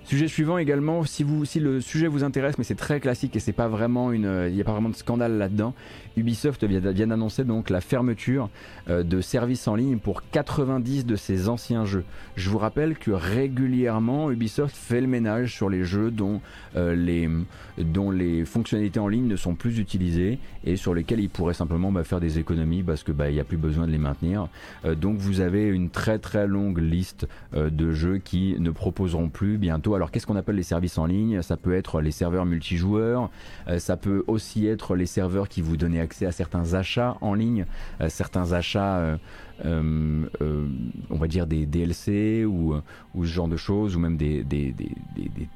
Sujet 0.05 0.27
suivant 0.27 0.59
également, 0.59 1.03
si, 1.03 1.23
vous, 1.23 1.45
si 1.45 1.59
le 1.59 1.81
sujet 1.81 2.05
vous 2.05 2.23
intéresse, 2.23 2.59
mais 2.59 2.63
c'est 2.63 2.75
très 2.75 2.99
classique 2.99 3.35
et 3.35 3.39
c'est 3.39 3.53
pas 3.53 3.67
vraiment 3.67 4.11
une, 4.11 4.45
il 4.47 4.53
n'y 4.53 4.61
a 4.61 4.63
pas 4.63 4.71
vraiment 4.71 4.89
de 4.89 4.95
scandale 4.95 5.39
là-dedans. 5.39 5.73
Ubisoft 6.17 6.63
vient, 6.63 7.07
d'annoncer 7.07 7.43
donc 7.43 7.69
la 7.69 7.81
fermeture 7.81 8.49
euh, 8.89 9.03
de 9.03 9.19
services 9.19 9.67
en 9.67 9.75
ligne 9.75 9.97
pour 9.97 10.21
90 10.29 11.05
de 11.05 11.15
ses 11.15 11.49
anciens 11.49 11.85
jeux. 11.85 12.03
Je 12.35 12.49
vous 12.49 12.57
rappelle 12.57 12.97
que 12.97 13.11
régulièrement 13.11 14.31
Ubisoft 14.31 14.75
fait 14.75 15.01
le 15.01 15.07
ménage 15.07 15.53
sur 15.53 15.69
les 15.69 15.83
jeux 15.83 16.11
dont, 16.11 16.39
euh, 16.75 16.95
les, 16.95 17.29
dont 17.77 18.11
les 18.11 18.45
fonctionnalités 18.45 18.99
en 18.99 19.07
ligne 19.07 19.27
ne 19.27 19.35
sont 19.35 19.55
plus 19.55 19.79
utilisées 19.79 20.39
et 20.63 20.75
sur 20.75 20.93
lesquels 20.93 21.19
ils 21.19 21.29
pourraient 21.29 21.53
simplement 21.53 21.91
bah, 21.91 22.03
faire 22.03 22.19
des 22.19 22.39
économies 22.39 22.83
parce 22.83 23.03
que 23.03 23.11
bah, 23.11 23.29
il 23.29 23.33
n'y 23.33 23.41
a 23.41 23.45
plus 23.45 23.57
besoin 23.57 23.87
de 23.87 23.91
les 23.91 23.97
maintenir. 23.97 24.47
Euh, 24.85 24.95
donc 24.95 25.17
vous 25.17 25.41
avez 25.41 25.67
une 25.67 25.89
très 25.89 26.19
très 26.19 26.47
longue 26.47 26.77
liste 26.77 27.27
de 27.53 27.91
jeux 27.91 28.17
qui 28.17 28.55
ne 28.59 28.69
proposeront 28.69 29.29
plus 29.29 29.57
bientôt 29.57 29.94
alors 29.95 30.11
qu'est-ce 30.11 30.27
qu'on 30.27 30.35
appelle 30.35 30.55
les 30.55 30.63
services 30.63 30.97
en 30.97 31.05
ligne? 31.05 31.41
Ça 31.41 31.57
peut 31.57 31.73
être 31.73 32.01
les 32.01 32.11
serveurs 32.11 32.45
multijoueurs, 32.45 33.29
ça 33.77 33.97
peut 33.97 34.23
aussi 34.27 34.67
être 34.67 34.95
les 34.95 35.05
serveurs 35.05 35.49
qui 35.49 35.61
vous 35.61 35.77
donnent 35.77 35.97
accès 35.97 36.25
à 36.25 36.31
certains 36.31 36.73
achats 36.73 37.17
en 37.21 37.33
ligne, 37.33 37.65
certains 38.09 38.53
achats 38.53 39.17
euh, 39.63 40.25
euh, 40.41 40.67
on 41.09 41.15
va 41.15 41.27
dire 41.27 41.47
des 41.47 41.65
DLC 41.65 42.43
ou, 42.45 42.75
ce 43.15 43.23
genre 43.23 43.47
de 43.47 43.55
choses, 43.55 43.95
ou 43.95 43.99
même 43.99 44.17
des, 44.17 44.45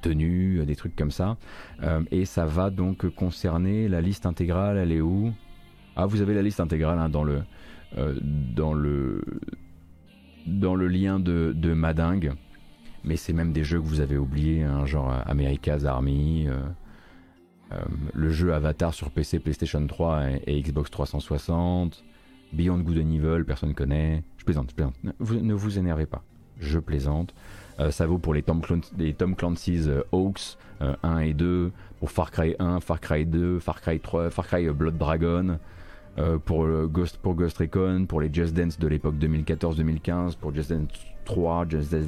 tenues, 0.01 0.65
des 0.65 0.75
trucs 0.75 0.95
comme 0.95 1.11
ça. 1.11 1.37
Euh, 1.83 2.01
et 2.11 2.25
ça 2.25 2.45
va 2.45 2.69
donc 2.69 3.09
concerner 3.15 3.87
la 3.87 4.01
liste 4.01 4.25
intégrale, 4.25 4.77
elle 4.77 4.91
est 4.91 5.01
où? 5.01 5.33
Ah, 5.95 6.05
vous 6.05 6.21
avez 6.21 6.33
la 6.33 6.41
liste 6.41 6.59
intégrale 6.59 6.99
hein, 6.99 7.09
dans, 7.09 7.23
le, 7.23 7.43
lien 10.87 11.19
de 11.19 11.73
Madingue. 11.73 12.33
Mais 13.03 13.15
c'est 13.15 13.33
même 13.33 13.53
des 13.53 13.63
jeux 13.63 13.79
que 13.79 13.85
vous 13.85 14.01
avez 14.01 14.17
oubliés, 14.17 14.63
hein, 14.63 14.85
genre 14.85 15.11
America's 15.25 15.85
Army. 15.85 16.47
le 18.13 18.29
jeu 18.31 18.53
Avatar 18.53 18.93
sur 18.93 19.11
PC, 19.11 19.39
PlayStation 19.39 19.85
3 19.85 20.23
et 20.47 20.61
Xbox 20.61 20.89
360, 20.91 22.03
Beyond 22.53 22.79
Good 22.79 22.97
and 22.97 23.11
Evil, 23.11 23.43
personne 23.45 23.69
ne 23.69 23.73
connaît. 23.73 24.23
Je 24.37 24.43
plaisante, 24.43 24.71
je 24.71 24.75
plaisante. 24.75 24.95
ne 25.19 25.53
vous 25.53 25.77
énervez 25.77 26.05
pas. 26.05 26.23
Je 26.59 26.79
plaisante. 26.79 27.33
Euh, 27.79 27.91
ça 27.91 28.05
vaut 28.05 28.17
pour 28.17 28.33
les 28.33 28.41
Tom, 28.41 28.61
Clancy's 29.35 29.87
euh, 29.87 30.03
Hawks 30.11 30.57
1 30.81 30.95
euh, 31.03 31.19
et 31.19 31.33
2, 31.33 31.71
pour 31.99 32.11
Far 32.11 32.31
Cry 32.31 32.55
1, 32.59 32.81
Far 32.81 32.99
Cry 32.99 33.25
2, 33.25 33.59
Far 33.59 33.81
Cry 33.81 33.99
3, 33.99 34.29
Far 34.29 34.47
Cry 34.47 34.69
Blood 34.69 34.97
Dragon, 34.97 35.59
pour, 36.43 36.67
Ghost, 36.87 37.17
pour 37.19 37.33
Ghost 37.33 37.57
Recon, 37.59 38.05
pour 38.05 38.19
les 38.19 38.33
Just 38.33 38.53
Dance 38.53 38.77
de 38.77 38.87
l'époque 38.87 39.15
2014-2015, 39.15 40.35
pour 40.35 40.53
Just 40.53 40.69
Dance 40.69 40.89
3, 41.29 41.67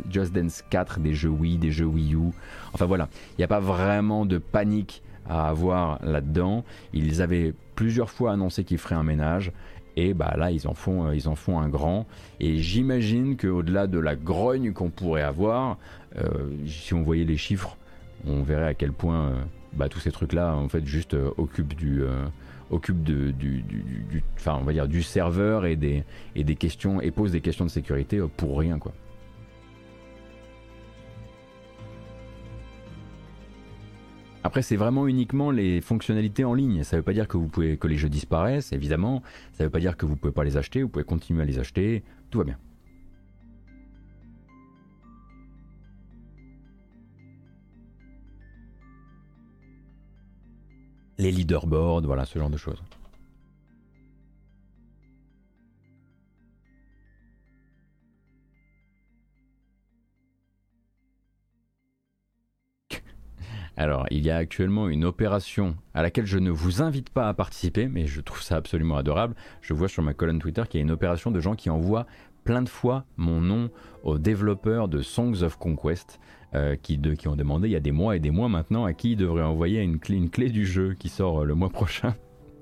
Just 0.10 0.34
Dance, 0.34 0.64
4, 0.72 0.99
des 0.99 1.14
jeux 1.14 1.30
Wii, 1.30 1.57
des 1.60 1.69
jeux 1.69 1.85
Wii 1.85 2.15
U. 2.15 2.31
Enfin 2.73 2.85
voilà, 2.85 3.07
il 3.31 3.41
n'y 3.41 3.43
a 3.43 3.48
pas 3.48 3.60
vraiment 3.60 4.26
de 4.26 4.39
panique 4.39 5.03
à 5.30 5.48
avoir 5.48 6.03
là-dedans. 6.03 6.64
Ils 6.91 7.22
avaient 7.22 7.53
plusieurs 7.76 8.10
fois 8.10 8.31
annoncé 8.31 8.64
qu'ils 8.64 8.80
feraient 8.80 8.95
un 8.95 9.03
ménage. 9.03 9.52
Et 9.95 10.15
bah 10.15 10.34
là, 10.38 10.49
ils 10.49 10.68
en 10.68 10.73
font, 10.73 11.06
euh, 11.06 11.15
ils 11.15 11.27
en 11.27 11.35
font 11.35 11.60
un 11.60 11.69
grand. 11.69 12.07
Et 12.39 12.57
j'imagine 12.57 13.38
qu'au-delà 13.38 13.85
de 13.85 13.99
la 13.99 14.15
grogne 14.15 14.73
qu'on 14.73 14.89
pourrait 14.89 15.22
avoir, 15.22 15.77
euh, 16.18 16.49
si 16.65 16.95
on 16.95 17.03
voyait 17.03 17.26
les 17.26 17.38
chiffres, 17.38 17.77
on 18.26 18.41
verrait 18.41 18.68
à 18.68 18.73
quel 18.73 18.91
point 18.91 19.27
euh, 19.27 19.41
bah, 19.73 19.88
tous 19.88 19.99
ces 19.99 20.11
trucs-là, 20.11 20.56
en 20.56 20.68
fait, 20.68 20.84
juste 20.88 21.15
occupent 21.38 21.76
du, 21.76 22.02
occupent 22.72 23.03
de, 23.03 23.30
du, 23.31 23.64
enfin, 24.35 24.57
on 24.60 24.64
va 24.64 24.73
dire 24.73 24.88
du 24.88 25.03
serveur 25.03 25.65
et 25.65 25.76
des, 25.76 26.03
et 26.35 26.43
des 26.43 26.56
questions 26.56 27.02
et 27.02 27.11
posent 27.11 27.34
des 27.34 27.41
questions 27.41 27.65
de 27.65 27.69
sécurité 27.69 28.19
pour 28.38 28.57
rien, 28.57 28.80
quoi. 28.80 28.93
Après, 34.43 34.63
c'est 34.63 34.76
vraiment 34.76 35.07
uniquement 35.07 35.51
les 35.51 35.81
fonctionnalités 35.81 36.43
en 36.43 36.55
ligne. 36.55 36.84
Ça 36.84 36.95
ne 36.95 37.01
veut 37.01 37.05
pas 37.05 37.13
dire 37.13 37.27
que, 37.27 37.38
vous 37.38 37.47
pouvez, 37.47 37.77
que 37.77 37.88
les 37.88 37.97
jeux 37.97 38.09
disparaissent, 38.09 38.73
évidemment. 38.73 39.22
Ça 39.53 39.63
ne 39.63 39.68
veut 39.68 39.72
pas 39.72 39.80
dire 39.80 39.95
que 39.95 40.05
vous 40.05 40.13
ne 40.13 40.18
pouvez 40.18 40.34
pas 40.34 40.43
les 40.43 40.57
acheter. 40.57 40.81
Vous 40.81 40.89
pouvez 40.89 41.05
continuer 41.05 41.43
à 41.43 41.45
les 41.45 41.59
acheter. 41.59 42.03
Tout 42.31 42.39
va 42.39 42.45
bien. 42.45 42.57
Les 51.19 51.31
leaderboards, 51.31 52.01
voilà, 52.01 52.26
ce 52.26 52.39
genre 52.39 52.49
de 52.49 52.57
choses. 52.57 52.81
Alors, 63.77 64.06
il 64.11 64.26
y 64.26 64.30
a 64.30 64.35
actuellement 64.35 64.89
une 64.89 65.06
opération 65.06 65.76
à 65.93 66.02
laquelle 66.02 66.26
je 66.26 66.38
ne 66.38 66.52
vous 66.52 66.81
invite 66.81 67.10
pas 67.10 67.30
à 67.30 67.34
participer, 67.34 67.88
mais 67.88 68.06
je 68.06 68.22
trouve 68.22 68.41
ça 68.41 68.57
absolument 68.57 68.98
adorable. 68.98 69.35
Je 69.61 69.73
vois 69.73 69.88
sur 69.88 70.03
ma 70.03 70.14
colonne 70.14 70.39
Twitter 70.39 70.64
qu'il 70.69 70.80
y 70.80 70.81
a 70.81 70.85
une 70.85 70.91
opération 70.91 71.31
de 71.31 71.39
gens 71.39 71.56
qui 71.56 71.69
envoient 71.69 72.06
plein 72.43 72.61
de 72.61 72.69
fois 72.69 73.06
mon 73.18 73.39
nom 73.39 73.69
aux 74.03 74.18
développeurs 74.18 74.88
de 74.88 75.02
Songs 75.02 75.43
of 75.43 75.57
Conquest. 75.57 76.19
Euh, 76.53 76.76
qui, 76.76 76.99
ont 77.30 77.38
demandé 77.38 77.69
il 77.69 77.72
y 77.72 77.77
a 77.77 77.80
des 77.80 77.93
mois 77.93 78.18
et 78.18 78.19
des 78.19 78.30
mois 78.30 78.49
maintenant 78.49 78.84
à 78.84 78.91
qui 78.91 79.14
ils 79.14 79.15
devraient 79.15 79.41
envoyer 79.41 79.80
une 79.80 79.99
clé, 80.02 80.49
du 80.49 80.65
jeu 80.65 80.95
qui 80.99 81.07
sort 81.07 81.43
euh, 81.43 81.45
le 81.45 81.56
mois 81.56 81.69
prochain. 81.69 82.14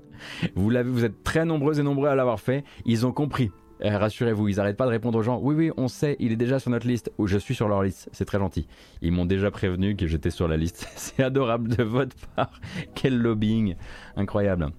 Vous, 0.54 0.70
vous 0.70 1.04
êtes 1.04 1.24
très 1.24 1.44
nombreux 1.44 1.80
et 1.80 1.82
nombreux 1.82 2.08
à 2.08 2.14
l'avoir 2.14 2.38
fait. 2.38 2.62
Ils 2.84 3.04
ont 3.04 3.10
compris. 3.10 3.50
Eh, 3.82 3.90
rassurez-vous, 3.90 4.48
ils 4.48 4.56
n'arrêtent 4.56 4.76
pas 4.76 4.84
de 4.84 4.90
répondre 4.90 5.18
aux 5.18 5.22
gens. 5.22 5.40
Oui, 5.42 5.54
oui, 5.54 5.70
on 5.76 5.88
sait, 5.88 6.16
il 6.18 6.32
est 6.32 6.36
déjà 6.36 6.58
sur 6.58 6.70
notre 6.70 6.86
liste. 6.86 7.10
Ou 7.18 7.26
je 7.26 7.38
suis 7.38 7.54
sur 7.54 7.68
leur 7.68 7.82
liste. 7.82 8.08
C'est 8.12 8.24
très 8.24 8.38
gentil. 8.38 8.66
Ils 9.00 9.12
m'ont 9.12 9.26
déjà 9.26 9.50
prévenu 9.50 9.96
que 9.96 10.06
j'étais 10.06 10.30
sur 10.30 10.48
la 10.48 10.56
liste. 10.56 10.86
C'est 10.96 11.22
adorable 11.22 11.68
de 11.68 11.82
votre 11.82 12.16
part. 12.36 12.60
Quel 12.94 13.18
lobbying. 13.18 13.76
Incroyable. 14.16 14.72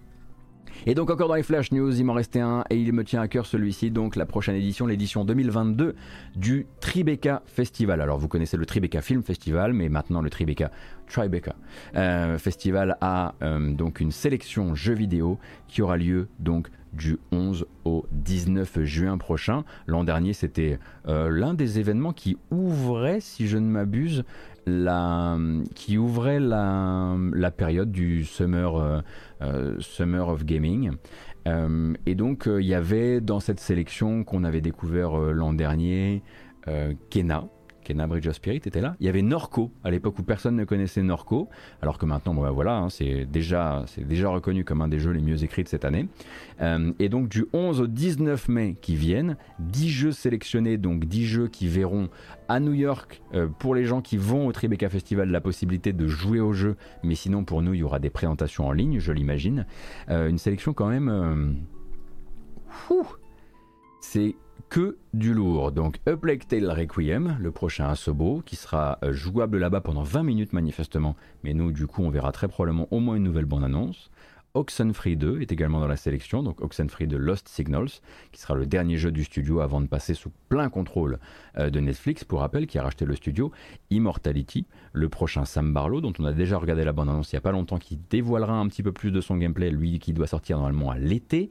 Et 0.87 0.95
donc 0.95 1.11
encore 1.11 1.27
dans 1.27 1.35
les 1.35 1.43
Flash 1.43 1.71
News, 1.71 1.99
il 1.99 2.03
m'en 2.05 2.13
restait 2.13 2.39
un 2.39 2.63
et 2.71 2.75
il 2.75 2.91
me 2.91 3.03
tient 3.03 3.21
à 3.21 3.27
cœur 3.27 3.45
celui-ci, 3.45 3.91
donc 3.91 4.15
la 4.15 4.25
prochaine 4.25 4.55
édition, 4.55 4.87
l'édition 4.87 5.23
2022 5.25 5.95
du 6.35 6.65
Tribeca 6.79 7.43
Festival. 7.45 8.01
Alors 8.01 8.17
vous 8.17 8.27
connaissez 8.27 8.57
le 8.57 8.65
Tribeca 8.65 9.01
Film 9.01 9.21
Festival, 9.21 9.73
mais 9.73 9.89
maintenant 9.89 10.21
le 10.21 10.31
Tribeca 10.31 10.71
Tribeca 11.07 11.55
euh, 11.95 12.39
Festival 12.39 12.97
a 12.99 13.35
euh, 13.43 13.71
donc 13.73 13.99
une 13.99 14.11
sélection 14.11 14.73
jeux 14.73 14.95
vidéo 14.95 15.37
qui 15.67 15.83
aura 15.83 15.97
lieu 15.97 16.29
donc 16.39 16.69
du 16.93 17.17
11 17.31 17.65
au 17.85 18.05
19 18.11 18.83
juin 18.83 19.17
prochain. 19.17 19.63
L'an 19.87 20.03
dernier, 20.03 20.33
c'était 20.33 20.79
euh, 21.07 21.29
l'un 21.29 21.53
des 21.53 21.79
événements 21.79 22.13
qui 22.13 22.37
ouvrait, 22.51 23.19
si 23.19 23.47
je 23.47 23.57
ne 23.57 23.67
m'abuse, 23.67 24.23
la, 24.65 25.37
qui 25.75 25.97
ouvrait 25.97 26.39
la, 26.39 27.17
période 27.55 27.91
du 27.91 28.25
Summer, 28.25 28.75
euh, 28.75 29.01
euh, 29.41 29.75
summer 29.79 30.27
of 30.27 30.45
Gaming. 30.45 30.91
et 32.05 32.15
donc, 32.15 32.47
il 32.47 32.65
y 32.65 32.75
avait 32.75 33.21
dans 33.21 33.39
cette 33.39 33.59
sélection 33.59 34.23
qu'on 34.23 34.43
avait 34.43 34.61
découvert 34.61 35.17
l'an 35.17 35.53
dernier, 35.53 36.21
Kena, 37.09 37.45
Bridge 38.07 38.27
of 38.27 38.35
Spirit 38.35 38.57
était 38.65 38.81
là. 38.81 38.95
Il 38.99 39.05
y 39.05 39.09
avait 39.09 39.21
Norco 39.21 39.71
à 39.83 39.91
l'époque 39.91 40.19
où 40.19 40.23
personne 40.23 40.55
ne 40.55 40.63
connaissait 40.63 41.01
Norco, 41.01 41.49
alors 41.81 41.97
que 41.97 42.05
maintenant, 42.05 42.33
bon, 42.33 42.41
bah, 42.41 42.51
voilà, 42.51 42.77
hein, 42.77 42.89
c'est 42.89 43.25
déjà, 43.25 43.85
déjà 43.97 44.29
reconnu 44.29 44.63
comme 44.63 44.81
un 44.81 44.87
des 44.87 44.99
jeux 44.99 45.11
les 45.11 45.21
mieux 45.21 45.43
écrits 45.43 45.63
de 45.63 45.67
cette 45.67 45.85
année. 45.85 46.07
Euh, 46.61 46.91
et 46.99 47.09
donc 47.09 47.29
du 47.29 47.45
11 47.53 47.81
au 47.81 47.87
19 47.87 48.49
mai 48.49 48.77
qui 48.81 48.95
viennent, 48.95 49.37
10 49.59 49.89
jeux 49.89 50.11
sélectionnés, 50.11 50.77
donc 50.77 51.05
10 51.05 51.25
jeux 51.25 51.47
qui 51.47 51.67
verront 51.67 52.09
à 52.47 52.59
New 52.59 52.73
York 52.73 53.21
euh, 53.33 53.47
pour 53.47 53.75
les 53.75 53.85
gens 53.85 54.01
qui 54.01 54.17
vont 54.17 54.47
au 54.47 54.51
Tribeca 54.51 54.89
Festival 54.89 55.29
la 55.29 55.41
possibilité 55.41 55.93
de 55.93 56.07
jouer 56.07 56.39
au 56.39 56.53
jeu, 56.53 56.75
mais 57.03 57.15
sinon 57.15 57.43
pour 57.43 57.61
nous 57.61 57.73
il 57.73 57.79
y 57.79 57.83
aura 57.83 57.99
des 57.99 58.09
présentations 58.09 58.67
en 58.67 58.71
ligne, 58.71 58.99
je 58.99 59.11
l'imagine. 59.11 59.65
Euh, 60.09 60.29
une 60.29 60.37
sélection 60.37 60.73
quand 60.73 60.87
même. 60.87 61.57
c'est 64.01 64.35
que 64.71 64.97
du 65.13 65.33
lourd. 65.33 65.73
Donc 65.73 65.99
A 66.07 66.15
Plague 66.15 66.47
Tale 66.47 66.71
Requiem, 66.71 67.37
le 67.41 67.51
prochain 67.51 67.89
Asobo, 67.89 68.41
qui 68.45 68.55
sera 68.55 68.99
euh, 69.03 69.11
jouable 69.11 69.57
là-bas 69.57 69.81
pendant 69.81 70.01
20 70.01 70.23
minutes 70.23 70.53
manifestement, 70.53 71.17
mais 71.43 71.53
nous 71.53 71.73
du 71.73 71.87
coup 71.87 72.03
on 72.03 72.09
verra 72.09 72.31
très 72.31 72.47
probablement 72.47 72.87
au 72.89 73.01
moins 73.01 73.15
une 73.15 73.23
nouvelle 73.23 73.45
bande-annonce. 73.45 74.09
Oxenfree 74.53 75.17
2 75.17 75.41
est 75.41 75.51
également 75.51 75.81
dans 75.81 75.89
la 75.89 75.97
sélection, 75.97 76.41
donc 76.41 76.61
Oxenfree 76.61 77.07
de 77.07 77.17
Lost 77.17 77.49
Signals, 77.49 77.99
qui 78.31 78.39
sera 78.39 78.55
le 78.55 78.65
dernier 78.65 78.97
jeu 78.97 79.11
du 79.11 79.25
studio 79.25 79.59
avant 79.59 79.81
de 79.81 79.87
passer 79.87 80.13
sous 80.13 80.31
plein 80.51 80.69
contrôle 80.69 81.17
euh, 81.57 81.69
de 81.69 81.79
Netflix, 81.79 82.25
pour 82.25 82.41
rappel, 82.41 82.67
qui 82.67 82.77
a 82.77 82.83
racheté 82.83 83.05
le 83.05 83.15
studio. 83.15 83.51
Immortality, 83.89 84.65
le 84.91 85.07
prochain 85.07 85.45
Sam 85.45 85.73
Barlow, 85.73 86.01
dont 86.01 86.11
on 86.19 86.25
a 86.25 86.33
déjà 86.33 86.57
regardé 86.57 86.83
la 86.83 86.91
bande-annonce 86.91 87.31
il 87.31 87.35
n'y 87.35 87.37
a 87.37 87.41
pas 87.41 87.53
longtemps, 87.53 87.77
qui 87.77 87.97
dévoilera 88.09 88.53
un 88.53 88.67
petit 88.67 88.83
peu 88.83 88.91
plus 88.91 89.11
de 89.11 89.21
son 89.21 89.37
gameplay, 89.37 89.71
lui 89.71 89.99
qui 89.99 90.11
doit 90.11 90.27
sortir 90.27 90.57
normalement 90.57 90.91
à 90.91 90.97
l'été. 90.97 91.49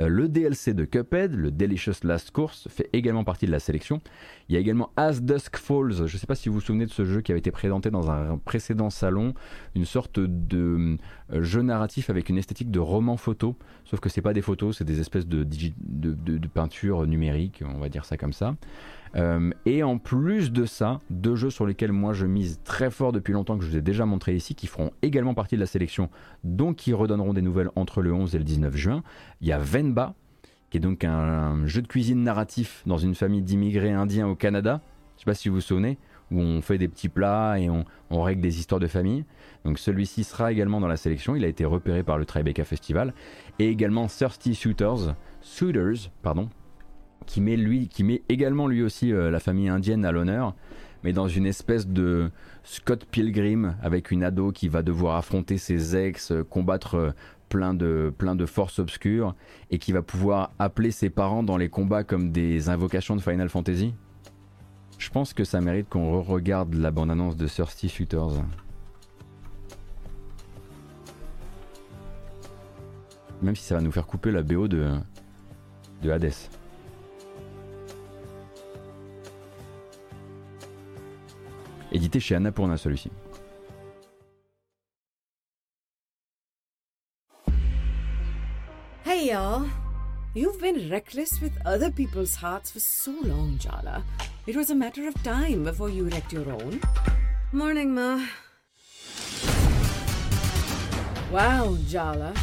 Euh, 0.00 0.08
le 0.08 0.28
DLC 0.28 0.74
de 0.74 0.84
Cuphead, 0.84 1.34
le 1.34 1.50
Delicious 1.50 2.04
Last 2.04 2.30
Course, 2.30 2.68
fait 2.68 2.90
également 2.92 3.24
partie 3.24 3.46
de 3.46 3.50
la 3.50 3.58
sélection. 3.58 4.02
Il 4.50 4.54
y 4.54 4.58
a 4.58 4.60
également 4.60 4.90
As 4.96 5.22
Dusk 5.22 5.56
Falls, 5.56 5.94
je 5.94 6.02
ne 6.02 6.18
sais 6.18 6.26
pas 6.26 6.34
si 6.34 6.50
vous 6.50 6.56
vous 6.56 6.60
souvenez 6.60 6.84
de 6.84 6.90
ce 6.90 7.06
jeu 7.06 7.22
qui 7.22 7.32
avait 7.32 7.38
été 7.38 7.50
présenté 7.50 7.90
dans 7.90 8.10
un 8.10 8.36
précédent 8.36 8.90
salon, 8.90 9.32
une 9.74 9.86
sorte 9.86 10.20
de 10.20 10.98
euh, 11.32 11.42
jeu 11.42 11.62
narratif 11.62 12.10
avec 12.10 12.28
une 12.28 12.36
esthétique 12.36 12.70
de 12.70 12.80
roman 12.80 13.16
photo, 13.16 13.56
sauf 13.84 14.00
que 14.00 14.10
c'est 14.10 14.20
pas 14.20 14.34
des 14.34 14.42
photos, 14.42 14.76
c'est 14.76 14.84
des 14.84 15.00
espèces 15.00 15.26
de, 15.26 15.44
de, 15.44 16.48
peinture 16.48 17.06
numérique, 17.06 17.62
on 17.66 17.78
va 17.78 17.88
dire 17.88 18.04
ça 18.04 18.18
comme 18.18 18.32
ça. 18.32 18.41
Euh, 19.16 19.50
et 19.66 19.82
en 19.82 19.98
plus 19.98 20.52
de 20.52 20.64
ça, 20.64 21.00
deux 21.10 21.34
jeux 21.34 21.50
sur 21.50 21.66
lesquels 21.66 21.92
moi 21.92 22.12
je 22.12 22.26
mise 22.26 22.60
très 22.64 22.90
fort 22.90 23.12
depuis 23.12 23.32
longtemps, 23.32 23.58
que 23.58 23.64
je 23.64 23.70
vous 23.70 23.76
ai 23.76 23.82
déjà 23.82 24.06
montré 24.06 24.34
ici, 24.34 24.54
qui 24.54 24.66
feront 24.66 24.90
également 25.02 25.34
partie 25.34 25.56
de 25.56 25.60
la 25.60 25.66
sélection, 25.66 26.08
donc 26.44 26.76
qui 26.76 26.92
redonneront 26.92 27.34
des 27.34 27.42
nouvelles 27.42 27.70
entre 27.76 28.02
le 28.02 28.12
11 28.12 28.34
et 28.34 28.38
le 28.38 28.44
19 28.44 28.76
juin. 28.76 29.02
Il 29.40 29.48
y 29.48 29.52
a 29.52 29.58
Venba, 29.58 30.14
qui 30.70 30.78
est 30.78 30.80
donc 30.80 31.04
un, 31.04 31.66
jeu 31.66 31.82
de 31.82 31.86
cuisine 31.86 32.22
narratif 32.22 32.82
dans 32.86 32.98
une 32.98 33.14
famille 33.14 33.42
d'immigrés 33.42 33.92
indiens 33.92 34.26
au 34.26 34.34
Canada. 34.34 34.80
Je 35.16 35.20
sais 35.20 35.24
pas 35.26 35.34
si 35.34 35.48
vous 35.48 35.56
vous 35.56 35.60
souvenez, 35.60 35.98
où 36.30 36.40
on 36.40 36.62
fait 36.62 36.78
des 36.78 36.88
petits 36.88 37.10
plats 37.10 37.58
et 37.58 37.68
on, 37.68 37.84
règle 38.10 38.40
des 38.40 38.58
histoires 38.58 38.80
de 38.80 38.86
famille. 38.86 39.24
Donc 39.64 39.78
celui-ci 39.78 40.24
sera 40.24 40.50
également 40.50 40.80
dans 40.80 40.88
la 40.88 40.96
sélection. 40.96 41.36
Il 41.36 41.44
a 41.44 41.48
été 41.48 41.64
repéré 41.64 42.02
par 42.02 42.18
le 42.18 42.24
Tribeca 42.24 42.64
Festival 42.64 43.12
et 43.58 43.68
également 43.68 44.06
Thirsty 44.06 44.54
Suitors, 44.54 45.14
Suitors, 45.40 46.10
pardon, 46.22 46.48
qui 47.24 47.40
met 47.40 47.56
lui, 47.56 47.88
qui 47.88 48.04
met 48.04 48.22
également 48.28 48.66
lui 48.66 48.82
aussi 48.82 49.12
euh, 49.12 49.30
la 49.30 49.40
famille 49.40 49.68
indienne 49.68 50.04
à 50.04 50.12
l'honneur. 50.12 50.54
mais 51.04 51.12
dans 51.12 51.28
une 51.28 51.46
espèce 51.46 51.88
de 51.88 52.30
Scott 52.62 53.04
Pilgrim 53.10 53.76
avec 53.82 54.10
une 54.10 54.22
ado 54.22 54.52
qui 54.52 54.68
va 54.68 54.82
devoir 54.82 55.16
affronter 55.16 55.58
ses 55.58 55.96
ex, 55.96 56.32
combattre 56.48 57.14
plein 57.52 57.74
de, 57.74 58.10
plein 58.16 58.34
de 58.34 58.46
forces 58.46 58.78
obscures 58.78 59.34
et 59.70 59.78
qui 59.78 59.92
va 59.92 60.00
pouvoir 60.00 60.52
appeler 60.58 60.90
ses 60.90 61.10
parents 61.10 61.42
dans 61.42 61.58
les 61.58 61.68
combats 61.68 62.02
comme 62.02 62.32
des 62.32 62.70
invocations 62.70 63.14
de 63.14 63.20
Final 63.20 63.50
Fantasy. 63.50 63.94
Je 64.96 65.10
pense 65.10 65.34
que 65.34 65.44
ça 65.44 65.60
mérite 65.60 65.88
qu'on 65.90 66.18
re-regarde 66.18 66.72
la 66.72 66.90
bande-annonce 66.90 67.36
de 67.36 67.46
Thirsty 67.46 67.90
Shooters. 67.90 68.42
Même 73.42 73.56
si 73.56 73.64
ça 73.64 73.74
va 73.74 73.82
nous 73.82 73.92
faire 73.92 74.06
couper 74.06 74.30
la 74.30 74.42
BO 74.42 74.68
de, 74.68 74.92
de 76.02 76.10
Hades. 76.10 76.32
Édité 82.02 82.18
chez 82.18 82.34
Annapurna 82.34 82.76
celui-ci. 82.76 83.12
Hey 89.06 89.30
y'all. 89.30 89.68
You've 90.34 90.60
been 90.60 90.90
reckless 90.90 91.40
with 91.40 91.52
other 91.64 91.92
people's 91.92 92.34
hearts 92.34 92.72
for 92.72 92.80
so 92.80 93.12
long, 93.22 93.56
Jala. 93.56 94.02
It 94.48 94.56
was 94.56 94.70
a 94.70 94.74
matter 94.74 95.06
of 95.06 95.14
time 95.22 95.62
before 95.62 95.90
you 95.90 96.08
wrecked 96.08 96.32
your 96.32 96.50
own. 96.50 96.80
Morning, 97.52 97.94
Ma. 97.94 98.26
Wow, 101.30 101.76
Jala. 101.86 102.34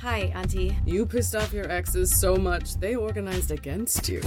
Hi, 0.00 0.32
Auntie. 0.34 0.76
You 0.84 1.06
pissed 1.06 1.36
off 1.36 1.52
your 1.52 1.70
exes 1.70 2.18
so 2.18 2.34
much 2.34 2.80
they 2.80 2.96
organized 2.96 3.52
against 3.52 4.08
you. 4.08 4.20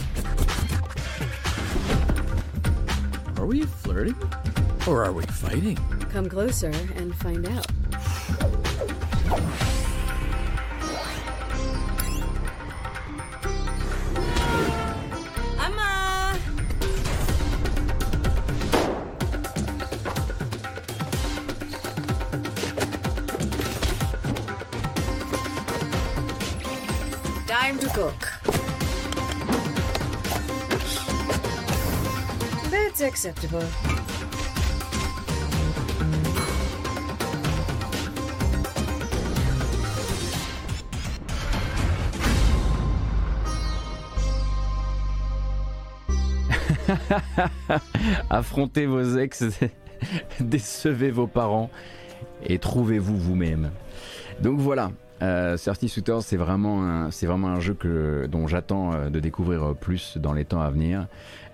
Are 3.38 3.46
we 3.46 3.64
flirting? 3.64 4.16
Or 4.88 5.04
are 5.04 5.12
we 5.12 5.26
fighting? 5.26 5.76
Come 6.12 6.30
closer 6.30 6.72
and 6.96 7.14
find 7.14 7.46
out. 7.46 7.68
Time 27.46 27.78
to 27.80 27.90
cook. 27.90 28.22
That's 32.72 33.02
acceptable. 33.02 34.07
Affrontez 48.30 48.86
vos 48.86 49.18
ex, 49.18 49.44
décevez 50.40 51.12
vos 51.12 51.28
parents 51.28 51.70
et 52.44 52.60
trouvez-vous 52.60 53.18
vous-même. 53.18 53.72
Donc 54.42 54.60
voilà, 54.60 54.92
euh, 55.22 55.58
Certi 55.58 55.90
Shooters, 55.90 56.22
c'est 56.22 56.38
vraiment, 56.38 57.10
vraiment 57.10 57.48
un 57.48 57.60
jeu 57.60 57.76
dont 58.30 58.48
j'attends 58.48 58.94
euh, 58.94 59.10
de 59.10 59.20
découvrir 59.20 59.76
plus 59.76 60.18
dans 60.18 60.34
les 60.34 60.46
temps 60.46 60.62
à 60.62 60.70
venir 60.70 61.08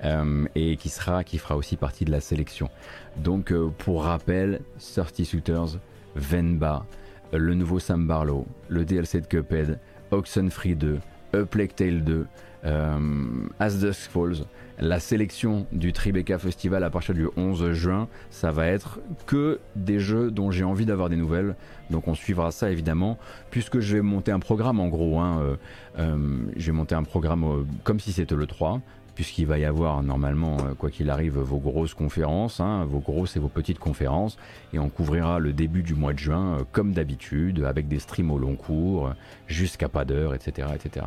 euh, 0.03 0.45
et 0.55 0.75
qui, 0.75 0.89
sera, 0.89 1.23
qui 1.23 1.38
fera 1.38 1.55
aussi 1.55 1.77
partie 1.77 2.05
de 2.05 2.11
la 2.11 2.19
sélection. 2.19 2.69
Donc 3.17 3.51
euh, 3.51 3.69
pour 3.77 4.03
rappel, 4.03 4.59
Certi 4.77 5.25
Shooters, 5.25 5.77
Venba, 6.15 6.85
le 7.31 7.53
nouveau 7.53 7.80
Sam 7.80 8.05
Barlow, 8.05 8.45
le 8.67 8.85
DLC 8.85 9.21
de 9.21 9.27
Cuphead, 9.27 9.80
Oxenfree 10.11 10.75
2, 10.75 10.99
A 11.34 11.45
Plague 11.45 11.73
Tale 11.73 12.03
2, 12.03 12.25
euh, 12.65 13.47
As 13.59 13.80
Dusk 13.80 14.11
Falls, 14.11 14.45
la 14.79 14.99
sélection 14.99 15.65
du 15.71 15.93
Tribeca 15.93 16.37
Festival 16.37 16.83
à 16.83 16.89
partir 16.89 17.13
du 17.13 17.27
11 17.37 17.71
juin, 17.73 18.07
ça 18.29 18.51
va 18.51 18.67
être 18.67 18.99
que 19.25 19.59
des 19.75 19.99
jeux 19.99 20.31
dont 20.31 20.51
j'ai 20.51 20.63
envie 20.63 20.85
d'avoir 20.85 21.09
des 21.09 21.15
nouvelles. 21.15 21.55
Donc 21.89 22.07
on 22.07 22.15
suivra 22.15 22.51
ça 22.51 22.71
évidemment, 22.71 23.17
puisque 23.51 23.79
je 23.79 23.95
vais 23.95 24.01
monter 24.01 24.31
un 24.31 24.39
programme 24.39 24.79
en 24.79 24.87
gros. 24.87 25.19
Hein, 25.19 25.39
euh, 25.41 25.55
euh, 25.99 26.45
je 26.55 26.65
vais 26.67 26.71
monter 26.71 26.95
un 26.95 27.03
programme 27.03 27.43
euh, 27.43 27.63
comme 27.83 27.99
si 27.99 28.11
c'était 28.11 28.35
le 28.35 28.47
3 28.47 28.81
puisqu'il 29.15 29.45
va 29.45 29.59
y 29.59 29.65
avoir 29.65 30.01
normalement, 30.01 30.57
quoi 30.79 30.89
qu'il 30.89 31.11
arrive, 31.11 31.37
vos 31.37 31.59
grosses 31.59 31.93
conférences, 31.93 32.59
hein, 32.59 32.83
vos 32.85 32.97
grosses 32.97 33.37
et 33.37 33.39
vos 33.39 33.47
petites 33.47 33.77
conférences, 33.77 34.39
et 34.73 34.79
on 34.79 34.89
couvrira 34.89 35.37
le 35.37 35.53
début 35.53 35.83
du 35.83 35.93
mois 35.93 36.13
de 36.13 36.17
juin 36.17 36.65
comme 36.71 36.93
d'habitude, 36.93 37.63
avec 37.63 37.87
des 37.87 37.99
streams 37.99 38.31
au 38.31 38.39
long 38.39 38.55
cours, 38.55 39.13
jusqu'à 39.45 39.87
pas 39.87 40.03
d'heure, 40.03 40.33
etc., 40.33 40.69
etc. 40.73 41.05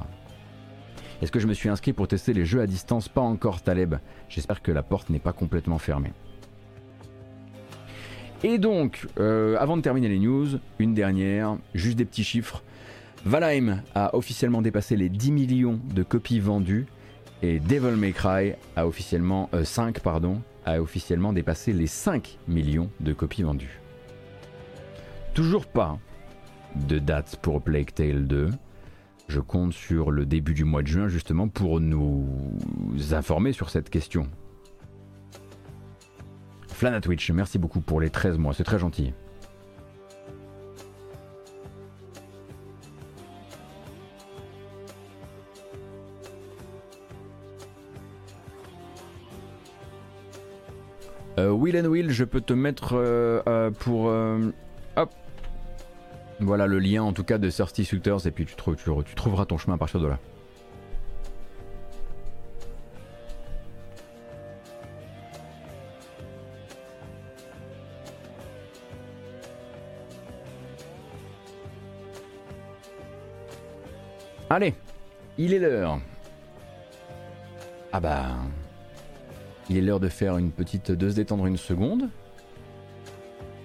Est-ce 1.22 1.32
que 1.32 1.40
je 1.40 1.46
me 1.46 1.54
suis 1.54 1.68
inscrit 1.68 1.92
pour 1.92 2.08
tester 2.08 2.32
les 2.32 2.44
jeux 2.44 2.60
à 2.60 2.66
distance? 2.66 3.08
Pas 3.08 3.22
encore, 3.22 3.62
Taleb. 3.62 3.96
J'espère 4.28 4.62
que 4.62 4.72
la 4.72 4.82
porte 4.82 5.08
n'est 5.08 5.18
pas 5.18 5.32
complètement 5.32 5.78
fermée. 5.78 6.12
Et 8.44 8.58
donc, 8.58 9.06
euh, 9.18 9.56
avant 9.58 9.76
de 9.76 9.82
terminer 9.82 10.08
les 10.08 10.18
news, 10.18 10.46
une 10.78 10.94
dernière, 10.94 11.56
juste 11.74 11.96
des 11.96 12.04
petits 12.04 12.24
chiffres. 12.24 12.62
Valheim 13.24 13.82
a 13.94 14.14
officiellement 14.14 14.62
dépassé 14.62 14.94
les 14.96 15.08
10 15.08 15.32
millions 15.32 15.80
de 15.94 16.02
copies 16.02 16.38
vendues 16.38 16.86
et 17.42 17.58
Devil 17.58 17.96
May 17.96 18.12
Cry 18.12 18.52
a 18.76 18.86
officiellement 18.86 19.50
euh, 19.52 19.64
5 19.64 20.00
pardon, 20.00 20.42
a 20.64 20.80
officiellement 20.80 21.32
dépassé 21.32 21.72
les 21.72 21.86
5 21.86 22.38
millions 22.46 22.90
de 23.00 23.12
copies 23.12 23.42
vendues. 23.42 23.80
Toujours 25.34 25.66
pas 25.66 25.98
de 26.74 26.98
date 26.98 27.36
pour 27.42 27.62
Plague 27.62 27.92
Tale 27.92 28.26
2. 28.26 28.50
Je 29.28 29.40
compte 29.40 29.72
sur 29.72 30.10
le 30.10 30.24
début 30.24 30.54
du 30.54 30.64
mois 30.64 30.82
de 30.82 30.86
juin 30.86 31.08
justement 31.08 31.48
pour 31.48 31.80
nous 31.80 32.24
informer 33.10 33.52
sur 33.52 33.70
cette 33.70 33.90
question. 33.90 34.28
Flana 36.68 37.00
Twitch, 37.00 37.30
merci 37.30 37.58
beaucoup 37.58 37.80
pour 37.80 38.00
les 38.00 38.10
13 38.10 38.38
mois, 38.38 38.52
c'est 38.54 38.64
très 38.64 38.78
gentil. 38.78 39.12
Euh, 51.38 51.50
Will 51.50 51.78
and 51.78 51.88
Will, 51.88 52.10
je 52.10 52.24
peux 52.24 52.40
te 52.40 52.52
mettre 52.52 52.94
euh, 52.94 53.42
euh, 53.46 53.70
pour. 53.70 54.06
hop 54.96 55.10
Voilà 56.40 56.66
le 56.66 56.78
lien 56.78 57.02
en 57.02 57.12
tout 57.12 57.24
cas 57.24 57.38
de 57.38 57.48
Thirsty 57.50 57.84
Shooters 57.84 58.26
et 58.26 58.30
puis 58.30 58.44
tu- 58.46 58.54
tu 58.56 59.14
trouveras 59.14 59.46
ton 59.46 59.56
chemin 59.58 59.74
à 59.74 59.78
partir 59.78 60.00
de 60.00 60.06
là. 60.08 60.18
Allez, 74.50 74.74
il 75.38 75.52
est 75.54 75.58
l'heure. 75.58 76.00
Ah 77.92 78.00
bah. 78.00 78.36
Il 79.68 79.76
est 79.76 79.80
l'heure 79.80 80.00
de 80.00 80.08
faire 80.08 80.38
une 80.38 80.52
petite. 80.52 80.92
de 80.92 81.10
se 81.10 81.16
détendre 81.16 81.46
une 81.46 81.56
seconde. 81.56 82.08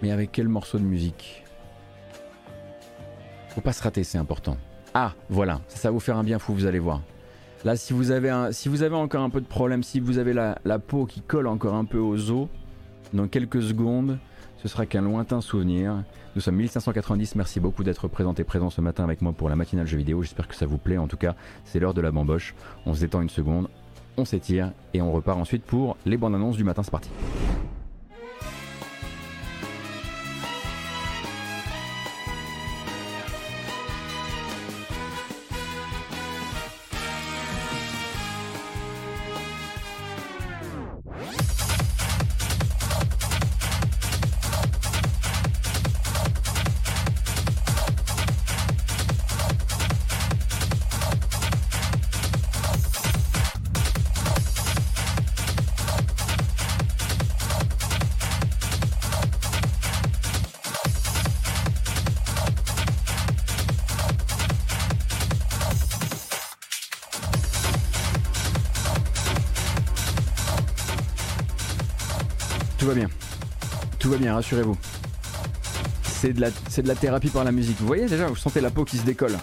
Mais 0.01 0.11
avec 0.11 0.31
quel 0.31 0.47
morceau 0.47 0.79
de 0.79 0.83
musique? 0.83 1.43
Pas 3.63 3.73
se 3.73 3.83
rater, 3.83 4.03
c'est 4.03 4.17
important. 4.17 4.57
Ah, 4.93 5.13
voilà, 5.29 5.61
ça, 5.67 5.77
ça 5.77 5.87
va 5.89 5.93
vous 5.93 5.99
faire 5.99 6.17
un 6.17 6.23
bien 6.23 6.39
fou, 6.39 6.53
vous 6.53 6.65
allez 6.65 6.79
voir. 6.79 7.01
Là, 7.63 7.75
si 7.75 7.93
vous 7.93 8.09
avez, 8.09 8.31
un, 8.31 8.51
si 8.51 8.69
vous 8.69 8.81
avez 8.81 8.95
encore 8.95 9.21
un 9.21 9.29
peu 9.29 9.39
de 9.39 9.45
problème, 9.45 9.83
si 9.83 9.99
vous 9.99 10.17
avez 10.17 10.33
la, 10.33 10.79
peau 10.79 11.05
qui 11.05 11.21
colle 11.21 11.45
encore 11.45 11.75
un 11.75 11.85
peu 11.85 11.99
aux 11.99 12.31
os, 12.31 12.47
dans 13.13 13.27
quelques 13.27 13.61
secondes, 13.61 14.17
ce 14.63 14.67
sera 14.67 14.87
qu'un 14.87 15.01
lointain 15.01 15.41
souvenir. 15.41 16.03
Nous 16.35 16.41
sommes 16.41 16.55
1590, 16.55 17.35
merci 17.35 17.59
beaucoup 17.59 17.83
d'être 17.83 18.07
présenté 18.07 18.43
présent 18.43 18.71
ce 18.71 18.81
matin 18.81 19.03
avec 19.03 19.21
moi 19.21 19.31
pour 19.31 19.47
la 19.47 19.55
matinale 19.55 19.85
jeu 19.85 19.97
vidéo. 19.97 20.23
J'espère 20.23 20.47
que 20.47 20.55
ça 20.55 20.65
vous 20.65 20.79
plaît. 20.79 20.97
En 20.97 21.07
tout 21.07 21.17
cas, 21.17 21.35
c'est 21.65 21.79
l'heure 21.79 21.93
de 21.93 22.01
la 22.01 22.11
bamboche. 22.11 22.55
On 22.87 22.95
se 22.95 23.01
détend 23.01 23.21
une 23.21 23.29
seconde, 23.29 23.69
on 24.17 24.25
s'étire 24.25 24.71
et 24.95 25.01
on 25.01 25.11
repart 25.11 25.37
ensuite 25.37 25.63
pour 25.63 25.97
les 26.05 26.17
bandes 26.17 26.33
annonces 26.33 26.57
du 26.57 26.63
matin. 26.63 26.81
C'est 26.81 26.91
parti. 26.91 27.09
C'est 76.03 76.33
de, 76.33 76.41
la, 76.41 76.49
de 76.49 76.87
la 76.87 76.95
thérapie 76.95 77.29
par 77.29 77.43
la 77.43 77.51
musique. 77.51 77.77
Vous 77.79 77.87
voyez 77.87 78.05
déjà, 78.05 78.27
vous 78.27 78.35
sentez 78.35 78.61
la 78.61 78.69
peau 78.69 78.85
qui 78.85 78.97
se 78.97 79.03
décolle. 79.03 79.37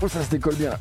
Oh, 0.00 0.08
ça 0.08 0.24
se 0.24 0.30
décolle 0.30 0.54
bien. 0.56 0.72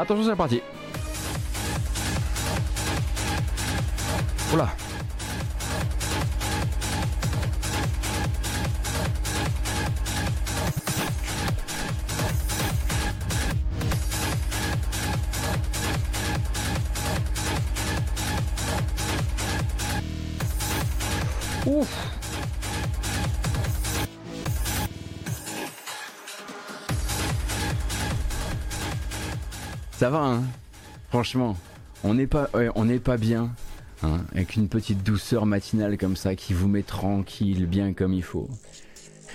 Attention, 0.00 0.24
c'est 0.24 0.36
parti. 0.36 0.62
Ça 30.00 30.08
va, 30.08 30.24
hein 30.24 30.42
Franchement, 31.10 31.58
on 32.04 32.14
n'est 32.14 32.26
pas, 32.26 32.48
bien, 33.18 33.50
hein, 34.02 34.20
avec 34.32 34.56
une 34.56 34.66
petite 34.66 35.02
douceur 35.02 35.44
matinale 35.44 35.98
comme 35.98 36.16
ça 36.16 36.34
qui 36.34 36.54
vous 36.54 36.68
met 36.68 36.80
tranquille, 36.80 37.66
bien 37.66 37.92
comme 37.92 38.14
il 38.14 38.22
faut. 38.22 38.48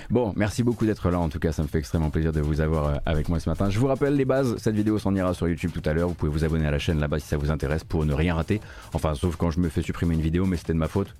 Bon, 0.09 0.33
merci 0.35 0.63
beaucoup 0.63 0.87
d'être 0.87 1.11
là. 1.11 1.19
En 1.19 1.29
tout 1.29 1.37
cas, 1.37 1.51
ça 1.51 1.61
me 1.61 1.67
fait 1.67 1.77
extrêmement 1.77 2.09
plaisir 2.09 2.31
de 2.31 2.41
vous 2.41 2.61
avoir 2.61 2.87
euh, 2.87 2.95
avec 3.05 3.29
moi 3.29 3.39
ce 3.39 3.47
matin. 3.47 3.69
Je 3.69 3.77
vous 3.77 3.85
rappelle 3.85 4.15
les 4.15 4.25
bases. 4.25 4.57
Cette 4.57 4.73
vidéo 4.73 4.97
s'en 4.97 5.13
ira 5.13 5.35
sur 5.35 5.47
YouTube 5.47 5.69
tout 5.71 5.87
à 5.87 5.93
l'heure. 5.93 6.07
Vous 6.07 6.15
pouvez 6.15 6.31
vous 6.31 6.43
abonner 6.43 6.65
à 6.65 6.71
la 6.71 6.79
chaîne 6.79 6.99
là-bas 6.99 7.19
si 7.19 7.27
ça 7.27 7.37
vous 7.37 7.51
intéresse 7.51 7.83
pour 7.83 8.03
ne 8.03 8.15
rien 8.15 8.33
rater. 8.33 8.59
Enfin, 8.93 9.13
sauf 9.13 9.35
quand 9.35 9.51
je 9.51 9.59
me 9.59 9.69
fais 9.69 9.83
supprimer 9.83 10.15
une 10.15 10.21
vidéo, 10.21 10.47
mais 10.47 10.57
c'était 10.57 10.73
de 10.73 10.79
ma 10.79 10.87
faute. 10.87 11.13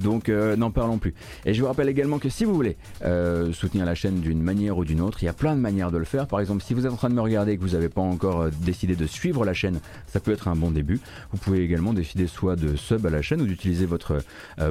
Donc 0.00 0.28
euh, 0.28 0.56
n'en 0.56 0.70
parlons 0.70 0.98
plus. 0.98 1.14
Et 1.44 1.54
je 1.54 1.60
vous 1.60 1.66
rappelle 1.66 1.88
également 1.88 2.18
que 2.18 2.28
si 2.28 2.44
vous 2.44 2.54
voulez 2.54 2.76
euh, 3.04 3.52
soutenir 3.52 3.84
la 3.84 3.94
chaîne 3.94 4.20
d'une 4.20 4.42
manière 4.42 4.78
ou 4.78 4.84
d'une 4.84 5.00
autre, 5.00 5.22
il 5.22 5.26
y 5.26 5.28
a 5.28 5.32
plein 5.32 5.54
de 5.54 5.60
manières 5.60 5.90
de 5.90 5.98
le 5.98 6.04
faire. 6.04 6.26
Par 6.26 6.40
exemple, 6.40 6.62
si 6.62 6.74
vous 6.74 6.86
êtes 6.86 6.92
en 6.92 6.96
train 6.96 7.10
de 7.10 7.14
me 7.14 7.20
regarder 7.20 7.52
et 7.52 7.56
que 7.56 7.62
vous 7.62 7.70
n'avez 7.70 7.88
pas 7.88 8.00
encore 8.00 8.42
euh, 8.42 8.50
décidé 8.62 8.96
de 8.96 9.06
suivre 9.06 9.44
la 9.44 9.54
chaîne, 9.54 9.80
ça 10.06 10.20
peut 10.20 10.32
être 10.32 10.48
un 10.48 10.56
bon 10.56 10.70
début. 10.70 11.00
Vous 11.32 11.38
pouvez 11.38 11.62
également 11.62 11.92
décider 11.92 12.26
soit 12.26 12.56
de 12.56 12.76
sub 12.76 13.06
à 13.06 13.10
la 13.10 13.22
chaîne 13.22 13.42
ou 13.42 13.46
d'utiliser 13.46 13.86
votre 13.86 14.18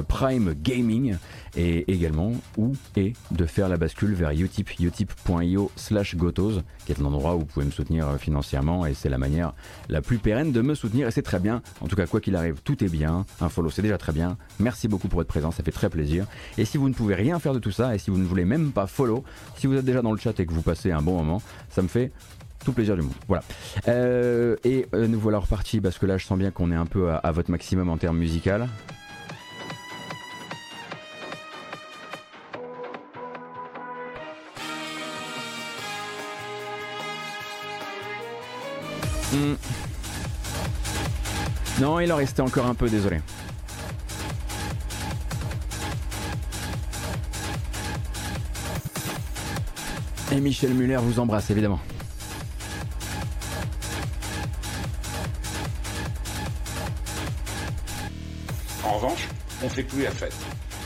Prime 0.08 0.54
Gaming 0.54 1.16
et 1.56 1.90
également 1.92 2.32
ou 2.56 2.74
et 2.96 3.12
de 3.30 3.46
faire 3.46 3.68
la 3.68 3.76
bascule 3.76 4.14
vers 4.14 4.30
utip 4.30 4.70
utip.io 4.78 5.70
slash 5.76 6.16
gotos 6.16 6.62
qui 6.84 6.92
est 6.92 6.98
l'endroit 6.98 7.36
où 7.36 7.40
vous 7.40 7.44
pouvez 7.44 7.66
me 7.66 7.70
soutenir 7.70 8.16
financièrement 8.18 8.86
et 8.86 8.94
c'est 8.94 9.08
la 9.08 9.18
manière 9.18 9.54
la 9.88 10.02
plus 10.02 10.18
pérenne 10.18 10.52
de 10.52 10.60
me 10.60 10.74
soutenir 10.74 11.08
et 11.08 11.10
c'est 11.10 11.22
très 11.22 11.40
bien. 11.40 11.62
En 11.80 11.88
tout 11.88 11.96
cas, 11.96 12.06
quoi 12.06 12.20
qu'il 12.20 12.36
arrive, 12.36 12.60
tout 12.62 12.82
est 12.84 12.88
bien. 12.88 13.24
Un 13.40 13.48
follow, 13.48 13.70
c'est 13.70 13.82
déjà 13.82 13.98
très 13.98 14.12
bien. 14.12 14.36
Merci 14.58 14.88
beaucoup 14.88 15.08
pour 15.08 15.19
votre 15.20 15.28
présence, 15.28 15.56
ça 15.56 15.62
fait 15.62 15.70
très 15.70 15.90
plaisir. 15.90 16.26
Et 16.58 16.64
si 16.64 16.78
vous 16.78 16.88
ne 16.88 16.94
pouvez 16.94 17.14
rien 17.14 17.38
faire 17.38 17.52
de 17.52 17.58
tout 17.58 17.70
ça 17.70 17.94
et 17.94 17.98
si 17.98 18.10
vous 18.10 18.18
ne 18.18 18.24
voulez 18.24 18.44
même 18.44 18.72
pas 18.72 18.86
follow, 18.86 19.22
si 19.56 19.66
vous 19.66 19.76
êtes 19.76 19.84
déjà 19.84 20.02
dans 20.02 20.12
le 20.12 20.18
chat 20.18 20.38
et 20.40 20.46
que 20.46 20.52
vous 20.52 20.62
passez 20.62 20.90
un 20.90 21.02
bon 21.02 21.16
moment, 21.16 21.42
ça 21.68 21.82
me 21.82 21.88
fait 21.88 22.10
tout 22.64 22.72
plaisir 22.72 22.96
du 22.96 23.02
monde. 23.02 23.12
Voilà. 23.28 23.42
Euh, 23.88 24.56
et 24.64 24.86
euh, 24.94 25.06
nous 25.06 25.20
voilà 25.20 25.38
repartis 25.38 25.80
parce 25.80 25.98
que 25.98 26.06
là, 26.06 26.18
je 26.18 26.26
sens 26.26 26.38
bien 26.38 26.50
qu'on 26.50 26.72
est 26.72 26.76
un 26.76 26.86
peu 26.86 27.10
à, 27.10 27.32
votre 27.32 27.50
maximum 27.50 27.88
en 27.90 27.96
termes 27.96 28.18
musical. 28.18 28.68
Hmm. 39.32 39.54
Non, 41.80 42.00
il 42.00 42.12
en 42.12 42.16
restait 42.16 42.42
encore 42.42 42.66
un 42.66 42.74
peu, 42.74 42.88
désolé. 42.88 43.20
Et 50.32 50.40
Michel 50.40 50.74
Muller 50.74 50.98
vous 50.98 51.18
embrasse 51.18 51.50
évidemment. 51.50 51.80
En 58.84 58.94
revanche, 58.94 59.28
on 59.62 59.68
fait 59.68 59.82
plus 59.82 60.02
la 60.02 60.10
fête. 60.10 60.34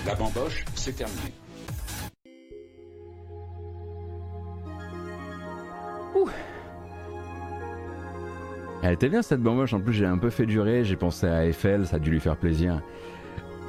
La 0.06 0.14
bamboche, 0.14 0.64
c'est 0.74 0.96
terminé. 0.96 1.32
Elle 8.84 8.92
était 8.92 9.08
bien 9.08 9.22
cette 9.22 9.40
bamboche, 9.40 9.72
en 9.72 9.80
plus 9.80 9.94
j'ai 9.94 10.04
un 10.04 10.18
peu 10.18 10.28
fait 10.28 10.44
durer, 10.44 10.84
j'ai 10.84 10.96
pensé 10.96 11.26
à 11.26 11.46
Eiffel, 11.46 11.86
ça 11.86 11.96
a 11.96 11.98
dû 11.98 12.10
lui 12.10 12.20
faire 12.20 12.36
plaisir. 12.36 12.82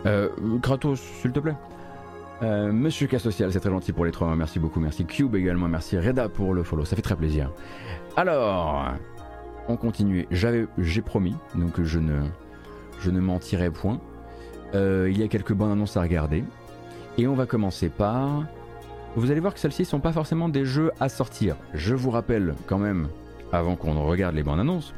Euh, 0.05 0.27
Kratos, 0.61 0.99
s'il 1.21 1.31
te 1.31 1.39
plaît. 1.39 1.55
Euh, 2.43 2.71
Monsieur 2.71 3.07
K 3.07 3.17
Social, 3.17 3.51
c'est 3.53 3.61
très 3.61 3.69
gentil 3.69 3.93
pour 3.93 4.03
les 4.03 4.11
trois 4.11 4.35
merci 4.35 4.59
beaucoup, 4.59 4.81
merci 4.81 5.05
Cube 5.05 5.35
également, 5.35 5.69
merci 5.69 5.97
Reda 5.97 6.27
pour 6.27 6.53
le 6.53 6.63
follow, 6.63 6.83
ça 6.83 6.95
fait 6.95 7.01
très 7.01 7.15
plaisir. 7.15 7.49
Alors, 8.17 8.85
on 9.69 9.77
continue. 9.77 10.27
J'avais, 10.31 10.67
j'ai 10.77 11.01
promis, 11.01 11.35
donc 11.55 11.81
je 11.81 11.99
ne, 11.99 12.23
je 12.99 13.09
ne 13.09 13.21
mentirai 13.21 13.69
point. 13.69 13.99
Euh, 14.73 15.07
il 15.09 15.17
y 15.17 15.23
a 15.23 15.27
quelques 15.29 15.53
bonnes 15.53 15.71
annonces 15.71 15.95
à 15.95 16.01
regarder, 16.01 16.43
et 17.17 17.27
on 17.27 17.35
va 17.35 17.45
commencer 17.45 17.89
par. 17.89 18.43
Vous 19.15 19.31
allez 19.31 19.39
voir 19.39 19.53
que 19.53 19.59
celles-ci 19.61 19.85
sont 19.85 20.01
pas 20.01 20.11
forcément 20.11 20.49
des 20.49 20.65
jeux 20.65 20.91
à 20.99 21.07
sortir. 21.07 21.55
Je 21.73 21.95
vous 21.95 22.11
rappelle 22.11 22.53
quand 22.67 22.79
même, 22.79 23.07
avant 23.53 23.77
qu'on 23.77 24.05
regarde 24.05 24.35
les 24.35 24.43
bandes 24.43 24.59
annonces, 24.59 24.93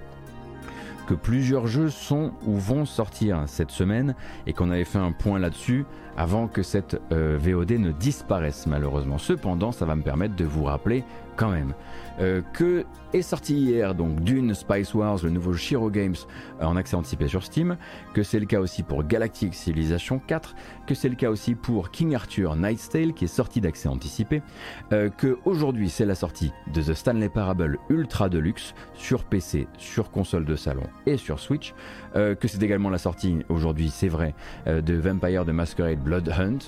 que 1.07 1.13
plusieurs 1.13 1.67
jeux 1.67 1.89
sont 1.89 2.31
ou 2.45 2.55
vont 2.55 2.85
sortir 2.85 3.43
cette 3.45 3.69
semaine 3.69 4.15
et 4.47 4.53
qu'on 4.53 4.71
avait 4.71 4.85
fait 4.85 4.97
un 4.97 5.11
point 5.11 5.37
là-dessus 5.37 5.85
avant 6.17 6.47
que 6.47 6.63
cette 6.63 6.99
euh, 7.11 7.37
VOD 7.39 7.73
ne 7.73 7.91
disparaisse 7.91 8.65
malheureusement. 8.67 9.19
Cependant, 9.19 9.71
ça 9.71 9.85
va 9.85 9.95
me 9.95 10.01
permettre 10.01 10.35
de 10.35 10.45
vous 10.45 10.63
rappeler 10.63 11.03
quand 11.37 11.51
même 11.51 11.75
euh, 12.19 12.41
que 12.53 12.83
est 13.13 13.21
sorti 13.21 13.55
hier 13.55 13.93
donc 13.93 14.21
Dune 14.21 14.55
Spice 14.55 14.95
Wars, 14.95 15.19
le 15.23 15.29
nouveau 15.29 15.53
Shiro 15.53 15.91
Games 15.91 16.15
euh, 16.59 16.65
en 16.65 16.75
accès 16.75 16.95
anticipé 16.95 17.27
sur 17.27 17.43
Steam, 17.43 17.77
que 18.15 18.23
c'est 18.23 18.39
le 18.39 18.47
cas 18.47 18.59
aussi 18.59 18.81
pour 18.81 19.03
Galactic 19.03 19.53
Civilization 19.53 20.19
4, 20.25 20.55
que 20.87 20.95
c'est 20.95 21.09
le 21.09 21.15
cas 21.15 21.29
aussi 21.29 21.53
pour 21.53 21.91
King 21.91 22.15
Arthur 22.15 22.55
Night's 22.55 22.89
Tale 22.89 23.13
qui 23.13 23.25
est 23.25 23.27
sorti 23.27 23.61
d'accès 23.61 23.87
anticipé, 23.87 24.41
que 24.89 25.37
aujourd'hui 25.45 25.89
c'est 25.89 26.05
la 26.05 26.15
sortie 26.15 26.51
de 26.73 26.81
The 26.81 26.93
Stanley 26.95 27.29
Parable 27.29 27.77
Ultra 27.89 28.29
Deluxe 28.29 28.73
sur 28.95 29.23
PC, 29.23 29.67
sur 29.77 30.09
console 30.09 30.45
de 30.45 30.55
salon 30.55 30.83
et 31.05 31.17
sur 31.17 31.39
Switch, 31.39 31.75
que 32.13 32.47
c'est 32.47 32.63
également 32.63 32.89
la 32.89 32.97
sortie 32.97 33.39
aujourd'hui, 33.49 33.89
c'est 33.89 34.07
vrai, 34.07 34.33
de 34.65 34.93
Vampire 34.95 35.45
the 35.45 35.49
Masquerade 35.49 36.03
Blood 36.07 36.29
Hunt. 36.29 36.59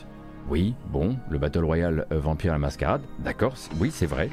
Oui, 0.50 0.74
bon, 0.92 1.16
le 1.30 1.38
Battle 1.38 1.64
Royale 1.64 2.06
euh, 2.12 2.20
Vampire 2.20 2.52
la 2.52 2.60
Mascarade, 2.60 3.00
d'accord, 3.20 3.54
oui, 3.80 3.90
c'est 3.90 4.06
vrai, 4.06 4.30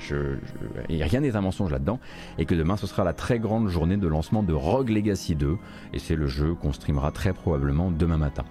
rien 0.89 1.21
n'est 1.21 1.37
un 1.37 1.41
mensonge 1.41 1.71
là-dedans, 1.71 2.01
et 2.39 2.45
que 2.45 2.57
demain 2.57 2.77
ce 2.77 2.89
sera 2.89 3.05
la 3.05 3.13
très 3.13 3.39
grande 3.39 3.69
journée 3.69 3.97
de 3.97 4.09
lancement 4.09 4.43
de 4.43 4.53
Rogue 4.53 4.89
Legacy 4.89 5.37
2, 5.37 5.59
et 5.93 6.01
c'est 6.01 6.17
le 6.17 6.27
jeu 6.27 6.55
qu'on 6.55 6.73
streamera 6.73 7.13
très 7.13 7.33
probablement 7.33 7.93
demain 7.93 8.17
matin. 8.17 8.45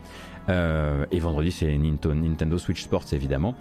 Euh, 0.48 1.06
et 1.12 1.20
vendredi, 1.20 1.52
c'est 1.52 1.78
Nintendo 1.78 2.58
Switch 2.58 2.84
Sports 2.84 3.12
évidemment. 3.12 3.56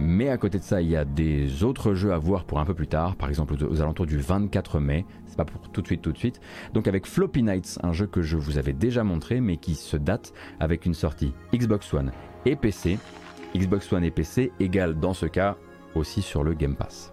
Mais 0.00 0.28
à 0.28 0.38
côté 0.38 0.58
de 0.58 0.62
ça, 0.62 0.80
il 0.80 0.88
y 0.88 0.96
a 0.96 1.04
des 1.04 1.64
autres 1.64 1.94
jeux 1.94 2.12
à 2.12 2.18
voir 2.18 2.44
pour 2.44 2.60
un 2.60 2.64
peu 2.64 2.72
plus 2.72 2.86
tard, 2.86 3.16
par 3.16 3.28
exemple 3.28 3.54
aux, 3.64 3.80
alentours 3.80 4.06
du 4.06 4.18
24 4.18 4.78
mai. 4.78 5.04
C'est 5.26 5.36
pas 5.36 5.44
pour 5.44 5.68
tout 5.70 5.82
de 5.82 5.86
suite, 5.86 6.02
tout 6.02 6.12
de 6.12 6.18
suite. 6.18 6.40
Donc 6.72 6.86
avec 6.86 7.04
Floppy 7.04 7.42
Nights, 7.42 7.80
un 7.82 7.92
jeu 7.92 8.06
que 8.06 8.22
je 8.22 8.36
vous 8.36 8.58
avais 8.58 8.72
déjà 8.72 9.02
montré, 9.02 9.40
mais 9.40 9.56
qui 9.56 9.74
se 9.74 9.96
date 9.96 10.32
avec 10.60 10.86
une 10.86 10.94
sortie 10.94 11.32
Xbox 11.52 11.92
One 11.92 12.12
et 12.46 12.54
PC. 12.54 12.96
Xbox 13.56 13.92
One 13.92 14.04
et 14.04 14.12
PC 14.12 14.52
égale 14.60 15.00
dans 15.00 15.14
ce 15.14 15.26
cas 15.26 15.56
aussi 15.96 16.22
sur 16.22 16.44
le 16.44 16.54
Game 16.54 16.76
Pass. 16.76 17.12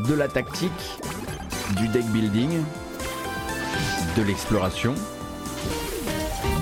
De 0.00 0.14
la 0.14 0.26
tactique, 0.26 0.98
du 1.76 1.86
deck 1.86 2.04
building, 2.06 2.50
de 4.16 4.22
l'exploration. 4.22 4.92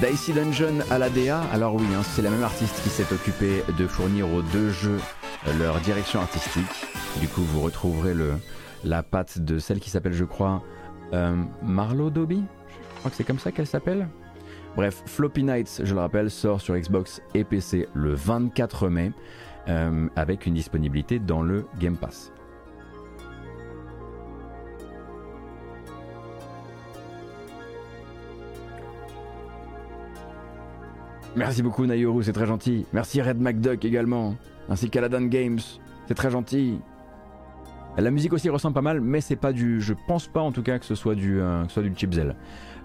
Dicey 0.02 0.34
Dungeon 0.34 0.84
à 0.90 0.98
la 0.98 1.09
DA, 1.09 1.40
alors 1.50 1.74
oui, 1.74 1.86
hein, 1.96 2.02
c'est 2.02 2.20
la 2.20 2.28
même 2.28 2.42
artiste 2.42 2.82
qui 2.82 2.90
s'est 2.90 3.10
occupée 3.10 3.64
de 3.78 3.86
fournir 3.86 4.30
aux 4.30 4.42
deux 4.42 4.70
jeux 4.70 4.98
leur 5.59 5.80
direction 5.80 6.20
artistique. 6.20 6.86
Du 7.20 7.28
coup, 7.28 7.40
vous 7.40 7.60
retrouverez 7.62 8.12
le, 8.12 8.34
la 8.84 9.02
patte 9.02 9.38
de 9.38 9.59
celle 9.59 9.80
qui 9.80 9.88
s'appelle, 9.88 10.12
je 10.12 10.24
crois, 10.24 10.62
euh, 11.14 11.34
Marlo 11.62 12.10
Dobby 12.10 12.44
Je 12.68 12.98
crois 12.98 13.10
que 13.10 13.16
c'est 13.16 13.24
comme 13.24 13.38
ça 13.38 13.50
qu'elle 13.50 13.66
s'appelle. 13.66 14.09
Bref, 14.76 15.02
Floppy 15.06 15.42
Nights, 15.42 15.80
je 15.84 15.94
le 15.94 16.00
rappelle, 16.00 16.30
sort 16.30 16.60
sur 16.60 16.76
Xbox 16.76 17.22
et 17.34 17.44
PC 17.44 17.88
le 17.94 18.12
24 18.12 18.88
mai, 18.88 19.12
euh, 19.68 20.09
avec 20.16 20.44
une 20.44 20.54
disponibilité 20.54 21.18
dans 21.18 21.40
le 21.40 21.64
Game 21.78 21.96
Pass. 21.96 22.30
Merci 31.34 31.62
beaucoup 31.62 31.86
Nayoru, 31.86 32.22
c'est 32.22 32.32
très 32.32 32.46
gentil. 32.46 32.84
Merci 32.92 33.22
Red 33.22 33.40
McDuck 33.40 33.84
également, 33.86 34.36
ainsi 34.68 34.90
qu'Aladan 34.90 35.22
Games, 35.22 35.60
c'est 36.06 36.14
très 36.14 36.30
gentil. 36.30 36.78
La 37.96 38.10
musique 38.10 38.34
aussi 38.34 38.50
ressemble 38.50 38.74
pas 38.74 38.82
mal, 38.82 39.00
mais 39.00 39.22
c'est 39.22 39.36
pas 39.36 39.52
du. 39.52 39.80
Je 39.80 39.94
pense 40.06 40.26
pas 40.26 40.40
en 40.40 40.52
tout 40.52 40.62
cas 40.62 40.78
que 40.78 40.84
ce 40.84 40.94
soit 40.94 41.14
du, 41.14 41.40
euh, 41.40 41.64
que 41.64 41.72
soit 41.72 41.82
du 41.82 41.92
chipzel. 41.94 42.36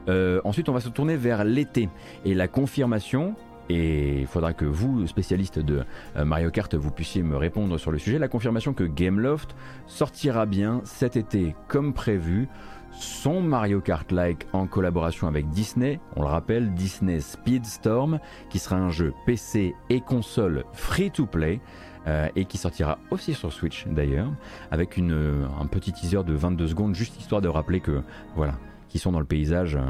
Euh, 0.08 0.40
ensuite, 0.46 0.70
on 0.70 0.74
va 0.74 0.80
se 0.80 0.90
tourner 0.90 1.18
vers 1.18 1.44
l'été 1.44 1.90
et 2.24 2.34
la 2.34 2.48
confirmation. 2.48 3.36
Et 3.70 4.22
il 4.22 4.28
faudra 4.28 4.54
que 4.54 4.64
vous, 4.64 5.08
spécialistes 5.08 5.60
de 5.60 5.84
euh, 6.16 6.24
Mario 6.24 6.52
Kart, 6.52 6.74
vous 6.74 6.92
puissiez 6.92 7.22
me 7.22 7.36
répondre 7.36 7.78
sur 7.78 7.92
le 7.92 7.98
sujet. 7.98 8.18
La 8.18 8.30
confirmation 8.30 8.74
que 8.74 8.86
Gameloft 8.86 9.56
sortira 9.88 10.46
bien 10.46 10.80
cet 10.86 11.18
été 11.18 11.54
comme 11.68 11.94
prévu 11.94 12.48
son 13.00 13.42
Mario 13.42 13.82
Kart-like 13.82 14.48
en 14.54 14.68
collaboration 14.68 15.28
avec 15.28 15.50
Disney, 15.50 16.00
on 16.16 16.22
le 16.22 16.28
rappelle, 16.28 16.74
Disney 16.74 17.20
Speedstorm, 17.20 18.20
qui 18.50 18.60
sera 18.60 18.78
un 18.78 18.90
jeu 18.90 19.14
PC 19.26 19.76
et 19.90 20.02
console 20.02 20.66
free-to-play. 20.74 21.60
Euh, 22.08 22.30
et 22.38 22.46
qui 22.46 22.58
sortira 22.58 23.00
aussi 23.12 23.34
sur 23.34 23.52
Switch 23.52 23.86
d'ailleurs, 23.86 24.32
avec 24.72 24.96
une, 24.96 25.12
euh, 25.12 25.46
un 25.60 25.66
petit 25.66 25.92
teaser 25.92 26.24
de 26.24 26.34
22 26.34 26.68
secondes, 26.70 26.96
juste 26.96 27.20
histoire 27.20 27.42
de 27.42 27.50
rappeler 27.50 27.82
que 27.82 28.02
voilà, 28.34 28.54
qui 28.88 28.98
sont 28.98 29.12
dans 29.12 29.20
le 29.20 29.26
paysage. 29.26 29.76
Euh, 29.76 29.82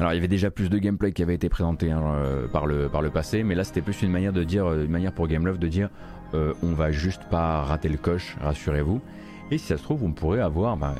Alors 0.00 0.12
il 0.12 0.14
y 0.14 0.18
avait 0.18 0.28
déjà 0.28 0.50
plus 0.50 0.70
de 0.70 0.78
gameplay 0.78 1.12
qui 1.12 1.22
avait 1.22 1.34
été 1.34 1.50
présenté 1.50 1.90
hein, 1.90 2.02
euh, 2.02 2.48
par, 2.48 2.66
le, 2.66 2.88
passé, 3.10 3.42
mais 3.42 3.54
là 3.54 3.64
c'était 3.64 3.82
plus 3.82 4.00
une 4.00 4.10
manière 4.10 4.32
de 4.32 4.42
dire, 4.44 4.64
euh, 4.64 4.86
une 4.86 4.90
manière 4.90 5.12
pour 5.12 5.28
Gameloft 5.28 5.60
de 5.60 5.68
dire 5.68 5.90
euh, 6.32 6.54
on 6.62 6.72
va 6.72 6.90
juste 6.90 7.24
pas 7.24 7.60
rater 7.64 7.90
le 7.90 7.98
coche, 7.98 8.34
rassurez-vous. 8.40 9.02
Et 9.50 9.58
si 9.58 9.66
ça 9.66 9.76
se 9.76 9.82
trouve, 9.82 10.02
on 10.02 10.12
pourrait 10.12 10.40
avoir, 10.40 10.78
bah, 10.78 10.94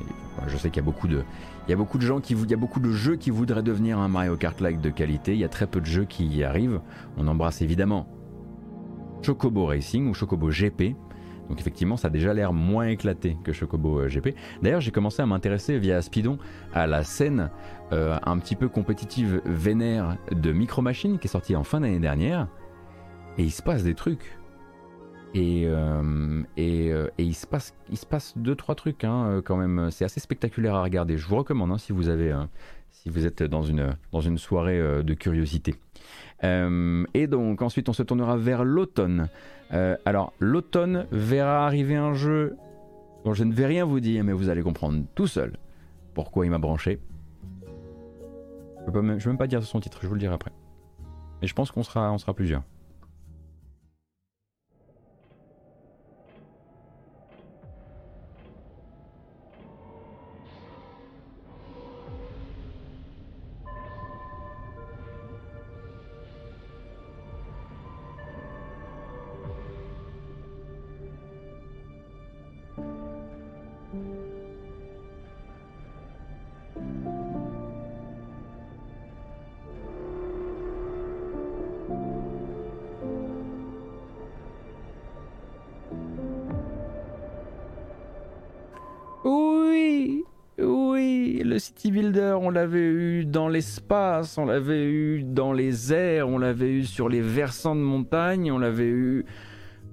je 0.49 0.57
sais 0.59 0.69
qu'il 0.69 0.83
y 0.83 0.85
a 0.85 0.85
beaucoup 0.85 1.09
de, 1.09 1.23
il 1.67 1.71
y 1.71 1.73
a 1.73 1.77
beaucoup 1.77 1.97
de 1.97 2.03
gens 2.03 2.21
qui, 2.21 2.35
il 2.35 2.51
y 2.51 2.53
a 2.53 2.59
beaucoup 2.59 2.81
de 2.81 2.91
jeux 2.91 3.17
qui 3.17 3.31
voudraient 3.31 3.63
devenir 3.63 3.99
un 3.99 4.09
Mario 4.09 4.37
Kart-like 4.37 4.83
de 4.83 4.91
qualité. 4.91 5.33
Il 5.33 5.39
y 5.39 5.45
a 5.45 5.49
très 5.49 5.67
peu 5.67 5.81
de 5.81 5.87
jeux 5.87 6.05
qui 6.05 6.27
y 6.27 6.45
arrivent. 6.45 6.81
On 7.17 7.27
embrasse 7.27 7.63
évidemment 7.63 8.07
Chocobo 9.23 9.65
Racing 9.65 10.11
ou 10.11 10.15
Chocobo 10.15 10.51
GP, 10.51 10.95
donc 11.51 11.59
effectivement, 11.59 11.97
ça 11.97 12.07
a 12.07 12.11
déjà 12.11 12.33
l'air 12.33 12.53
moins 12.53 12.87
éclaté 12.87 13.37
que 13.43 13.53
Chocobo 13.53 13.99
euh, 13.99 14.09
GP. 14.09 14.37
D'ailleurs, 14.63 14.81
j'ai 14.81 14.93
commencé 14.93 15.21
à 15.21 15.27
m'intéresser 15.27 15.81
via 15.81 16.01
Speedon 16.01 16.39
à 16.73 16.87
la 16.87 17.03
scène 17.03 17.51
euh, 17.93 18.17
un 18.25 18.39
petit 18.39 18.55
peu 18.55 18.69
compétitive 18.69 19.43
vénère 19.45 20.17
de 20.31 20.53
Micro 20.53 20.81
Machine 20.81 21.19
qui 21.19 21.27
est 21.27 21.31
sortie 21.31 21.57
en 21.57 21.65
fin 21.65 21.81
d'année 21.81 21.99
dernière. 21.99 22.47
Et 23.37 23.43
il 23.43 23.51
se 23.51 23.63
passe 23.63 23.83
des 23.83 23.95
trucs. 23.97 24.39
Et, 25.35 25.65
euh, 25.67 26.43
et, 26.57 26.93
il, 27.19 27.35
se 27.35 27.49
passe, 27.49 27.75
il 27.91 27.97
se 27.97 28.07
passe 28.07 28.39
deux 28.39 28.55
trois 28.55 28.77
trucs 28.77 29.03
hein, 29.03 29.43
quand 29.45 29.57
même. 29.57 29.91
C'est 29.91 30.05
assez 30.05 30.21
spectaculaire 30.21 30.77
à 30.77 30.85
regarder. 30.85 31.19
Je 31.19 31.27
vous 31.27 31.37
recommande 31.37 31.73
hein, 31.73 31.79
si 31.79 31.93
vous 31.93 32.09
avez, 32.09 32.33
êtes 33.07 33.43
dans 33.43 33.63
une 33.63 34.39
soirée 34.39 35.03
de 35.03 35.15
curiosité. 35.15 35.75
et 36.43 37.27
donc 37.27 37.63
ensuite 37.63 37.89
on 37.89 37.93
se 37.93 38.05
tournera 38.05 38.37
vers 38.37 38.65
l'automne 38.65 39.29
euh, 39.73 39.97
alors, 40.05 40.33
l'automne 40.41 41.07
verra 41.13 41.67
arriver 41.67 41.97
un 41.97 42.13
jeu 42.13 42.57
dont 43.25 43.35
je 43.35 43.45
ne 43.45 43.53
vais 43.53 43.67
rien 43.67 43.85
vous 43.85 44.01
dire, 44.01 44.25
mais 44.25 44.33
vous 44.33 44.49
allez 44.49 44.63
comprendre 44.63 45.05
tout 45.15 45.27
seul 45.27 45.53
pourquoi 46.15 46.45
il 46.45 46.51
m'a 46.51 46.59
branché. 46.59 47.01
Je 48.87 48.91
ne 48.91 49.01
vais 49.01 49.27
même 49.27 49.39
pas 49.39 49.47
dire 49.47 49.63
son 49.63 49.81
titre, 49.81 50.01
je 50.03 50.09
vous 50.09 50.15
le 50.15 50.21
dirai 50.21 50.35
après. 50.35 50.53
Mais 51.41 51.49
je 51.49 51.55
pense 51.55 51.71
qu'on 51.71 51.83
sera, 51.83 52.13
on 52.13 52.19
sera 52.19 52.35
plusieurs. 52.35 52.63
City 91.59 91.91
Builder, 91.91 92.37
on 92.41 92.51
l'avait 92.51 92.79
eu 92.79 93.25
dans 93.25 93.49
l'espace, 93.49 94.39
on 94.39 94.45
l'avait 94.45 94.85
eu 94.85 95.23
dans 95.23 95.53
les 95.53 95.93
airs, 95.93 96.29
on 96.29 96.39
l'avait 96.39 96.71
eu 96.71 96.85
sur 96.85 97.09
les 97.09 97.21
versants 97.21 97.75
de 97.75 97.81
montagne, 97.81 98.53
on 98.53 98.59
l'avait 98.59 98.89
eu 98.89 99.25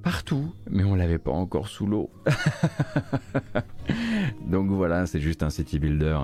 partout, 0.04 0.54
mais 0.70 0.84
on 0.84 0.96
l'avait 0.96 1.18
pas 1.18 1.32
encore 1.32 1.68
sous 1.68 1.86
l'eau. 1.86 2.10
Donc 4.48 4.70
voilà, 4.70 5.06
c'est 5.06 5.20
juste 5.20 5.44
un 5.44 5.50
city 5.50 5.80
builder 5.80 6.20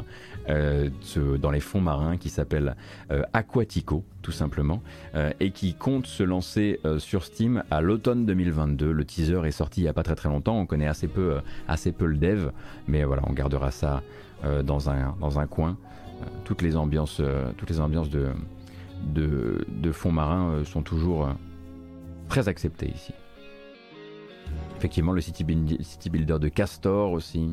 euh, 0.49 0.89
dans 1.37 1.51
les 1.51 1.59
fonds 1.59 1.81
marins 1.81 2.17
qui 2.17 2.29
s'appelle 2.29 2.75
euh, 3.11 3.23
Aquatico, 3.33 4.03
tout 4.21 4.31
simplement, 4.31 4.81
euh, 5.15 5.31
et 5.39 5.51
qui 5.51 5.73
compte 5.73 6.07
se 6.07 6.23
lancer 6.23 6.79
sur 6.97 7.25
Steam 7.25 7.63
à 7.71 7.81
l'automne 7.81 8.25
2022. 8.25 8.91
Le 8.91 9.05
teaser 9.05 9.41
est 9.45 9.51
sorti 9.51 9.81
il 9.81 9.83
y 9.83 9.89
a 9.89 9.93
pas 9.93 10.03
très 10.03 10.15
très 10.15 10.29
longtemps, 10.29 10.57
on 10.57 10.65
connaît 10.65 10.87
assez 10.87 11.07
peu, 11.07 11.39
assez 11.67 11.91
peu 11.91 12.05
le 12.05 12.17
dev, 12.17 12.49
mais 12.87 13.03
voilà, 13.03 13.23
on 13.27 13.33
gardera 13.33 13.71
ça 13.71 14.01
dans, 14.63 14.89
un, 14.89 15.15
dans 15.19 15.39
un 15.39 15.47
coin. 15.47 15.77
toutes 16.43 16.61
les 16.61 16.75
ambiances, 16.75 17.21
toutes 17.57 17.69
les 17.69 17.79
ambiances 17.79 18.09
de, 18.09 18.29
de, 19.13 19.65
de 19.67 19.91
fonds 19.91 20.11
marins 20.11 20.63
sont 20.65 20.81
toujours 20.81 21.29
très 22.29 22.47
acceptées 22.47 22.91
ici. 22.93 23.13
Effectivement, 24.77 25.13
le 25.13 25.21
city, 25.21 25.43
builder 25.43 26.39
de 26.39 26.49
Castor 26.49 27.11
aussi. 27.11 27.49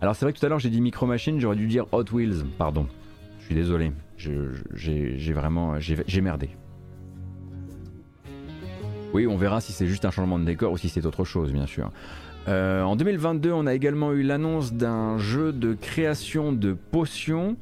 Alors 0.00 0.14
c'est 0.14 0.24
vrai 0.24 0.32
que 0.32 0.38
tout 0.38 0.46
à 0.46 0.48
l'heure 0.48 0.58
j'ai 0.58 0.70
dit 0.70 0.80
Micro 0.80 1.06
Machine, 1.06 1.40
j'aurais 1.40 1.56
dû 1.56 1.66
dire 1.66 1.86
Hot 1.92 2.04
Wheels, 2.12 2.44
pardon. 2.58 2.86
Je 3.40 3.46
suis 3.46 3.54
désolé, 3.54 3.92
j'ai 4.16 5.32
vraiment... 5.32 5.80
j'ai 5.80 6.20
merdé. 6.20 6.50
Oui, 9.14 9.26
on 9.26 9.38
verra 9.38 9.62
si 9.62 9.72
c'est 9.72 9.86
juste 9.86 10.04
un 10.04 10.10
changement 10.10 10.38
de 10.38 10.44
décor 10.44 10.72
ou 10.72 10.76
si 10.76 10.90
c'est 10.90 11.06
autre 11.06 11.24
chose, 11.24 11.50
bien 11.50 11.64
sûr. 11.64 11.90
Euh, 12.48 12.82
en 12.82 12.96
2022, 12.96 13.52
on 13.52 13.66
a 13.66 13.74
également 13.74 14.12
eu 14.12 14.22
l'annonce 14.22 14.72
d'un 14.72 15.18
jeu 15.18 15.52
de 15.52 15.74
création 15.74 16.50
de 16.50 16.72
potions 16.72 17.56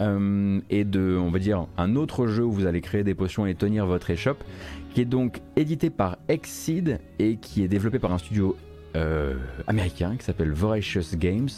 euh, 0.00 0.58
et 0.70 0.84
de, 0.84 1.18
on 1.20 1.30
va 1.30 1.38
dire, 1.38 1.66
un 1.76 1.96
autre 1.96 2.26
jeu 2.26 2.42
où 2.42 2.50
vous 2.50 2.64
allez 2.64 2.80
créer 2.80 3.04
des 3.04 3.14
potions 3.14 3.44
et 3.44 3.54
tenir 3.54 3.84
votre 3.84 4.08
échoppe 4.08 4.42
qui 4.94 5.02
est 5.02 5.06
donc 5.06 5.40
édité 5.56 5.90
par 5.90 6.16
Exceed 6.28 6.98
et 7.18 7.36
qui 7.36 7.62
est 7.62 7.68
développé 7.68 7.98
par 7.98 8.12
un 8.12 8.18
studio 8.18 8.56
euh, 8.96 9.34
américain 9.66 10.16
qui 10.18 10.24
s'appelle 10.24 10.52
Voracious 10.52 11.16
Games. 11.16 11.50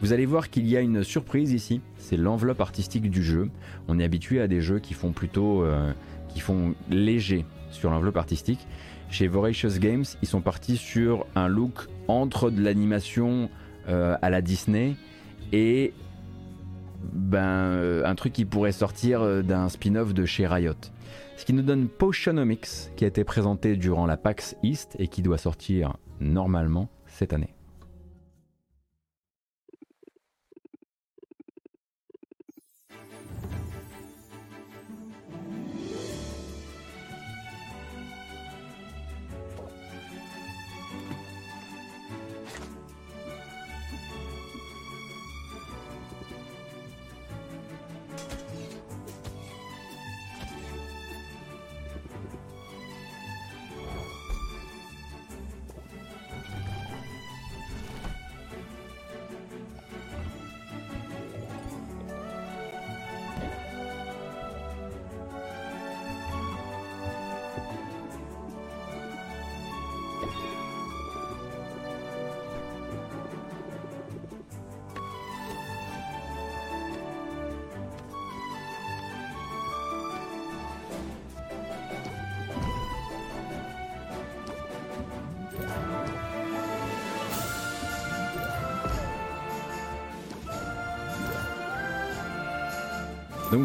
Vous 0.00 0.14
allez 0.14 0.26
voir 0.26 0.48
qu'il 0.48 0.66
y 0.66 0.78
a 0.78 0.80
une 0.80 1.04
surprise 1.04 1.52
ici, 1.52 1.82
c'est 1.98 2.16
l'enveloppe 2.16 2.62
artistique 2.62 3.10
du 3.10 3.22
jeu. 3.22 3.50
On 3.86 3.98
est 3.98 4.04
habitué 4.04 4.40
à 4.40 4.48
des 4.48 4.62
jeux 4.62 4.78
qui 4.78 4.94
font 4.94 5.12
plutôt, 5.12 5.66
léger 6.88 7.44
sur 7.72 7.90
l'enveloppe 7.90 8.16
artistique. 8.16 8.64
Chez 9.10 9.26
Voracious 9.26 9.78
Games, 9.78 10.04
ils 10.22 10.28
sont 10.28 10.42
partis 10.42 10.76
sur 10.76 11.26
un 11.34 11.48
look 11.48 11.88
entre 12.08 12.50
de 12.50 12.62
l'animation 12.62 13.48
euh, 13.88 14.16
à 14.20 14.28
la 14.30 14.42
Disney 14.42 14.96
et 15.52 15.94
ben, 17.02 17.38
euh, 17.38 18.04
un 18.04 18.14
truc 18.14 18.34
qui 18.34 18.44
pourrait 18.44 18.72
sortir 18.72 19.22
euh, 19.22 19.42
d'un 19.42 19.68
spin-off 19.68 20.12
de 20.12 20.26
chez 20.26 20.46
Riot. 20.46 20.74
Ce 21.36 21.44
qui 21.44 21.54
nous 21.54 21.62
donne 21.62 21.88
Potionomics, 21.88 22.90
qui 22.96 23.04
a 23.04 23.08
été 23.08 23.24
présenté 23.24 23.76
durant 23.76 24.06
la 24.06 24.16
PAX 24.16 24.56
East 24.62 24.94
et 24.98 25.08
qui 25.08 25.22
doit 25.22 25.38
sortir 25.38 25.96
normalement 26.20 26.90
cette 27.06 27.32
année. 27.32 27.57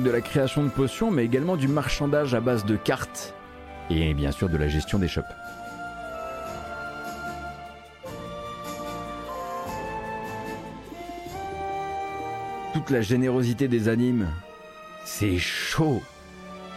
De 0.04 0.12
la 0.12 0.20
création 0.20 0.64
de 0.64 0.70
potions, 0.70 1.12
mais 1.12 1.24
également 1.24 1.56
du 1.56 1.70
marchandage 1.70 2.36
à 2.36 2.42
base 2.42 2.66
de 2.66 2.76
cartes 2.76 3.34
et 3.90 4.14
bien 4.14 4.32
sûr 4.32 4.50
de 4.50 4.58
la 4.58 4.68
gestion 4.68 5.00
des 5.00 5.08
shops. 5.08 5.24
Toute 12.74 12.90
la 12.90 13.02
générosité 13.02 13.70
des 13.70 13.88
animes, 13.88 14.28
c'est 15.06 15.38
chaud. 15.38 16.02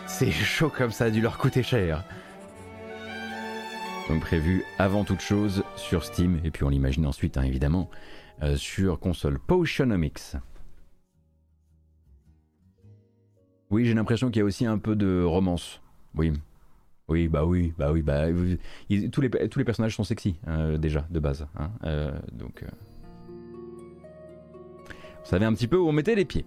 C'est 0.07 0.31
chaud 0.31 0.69
comme 0.69 0.93
ça 0.93 1.07
a 1.07 1.11
dû 1.11 1.21
leur 1.21 1.39
coûter 1.39 1.65
cher. 1.65 2.05
Donc 4.09 4.21
prévu 4.21 4.63
avant 4.79 5.03
toute 5.03 5.21
chose 5.21 5.65
sur 5.75 6.05
Steam, 6.05 6.39
et 6.45 6.53
puis 6.53 6.63
on 6.63 6.69
l'imagine 6.69 7.07
ensuite 7.07 7.39
hein, 7.39 7.43
évidemment 7.43 7.91
euh, 8.45 8.57
sur 8.57 9.01
console 9.01 9.41
Potionomics. 9.41 10.37
Oui, 13.71 13.85
j'ai 13.85 13.95
l'impression 13.95 14.31
qu'il 14.31 14.41
y 14.41 14.43
a 14.43 14.45
aussi 14.45 14.67
un 14.67 14.79
peu 14.79 14.95
de 14.97 15.23
romance. 15.23 15.81
Oui. 16.15 16.33
Oui, 17.09 17.29
bah 17.29 17.45
oui, 17.45 17.73
bah 17.79 17.91
oui, 17.93 18.03
bah 18.03 18.25
ils- 18.89 19.11
tous, 19.11 19.21
les, 19.21 19.31
tous 19.31 19.59
les 19.61 19.65
personnages 19.65 19.95
sont 19.95 20.03
sexy 20.05 20.37
euh, 20.49 20.77
déjà 20.77 21.07
de 21.11 21.21
base. 21.21 21.47
hein, 21.57 21.71
euh, 21.85 22.11
donc, 22.33 22.65
euh, 22.65 22.67
on 25.23 25.25
savait 25.29 25.45
un 25.45 25.53
petit 25.55 25.69
peu 25.69 25.77
où 25.77 25.89
on 25.89 25.93
mettait 25.93 26.15
les 26.17 26.25
pieds. 26.25 26.45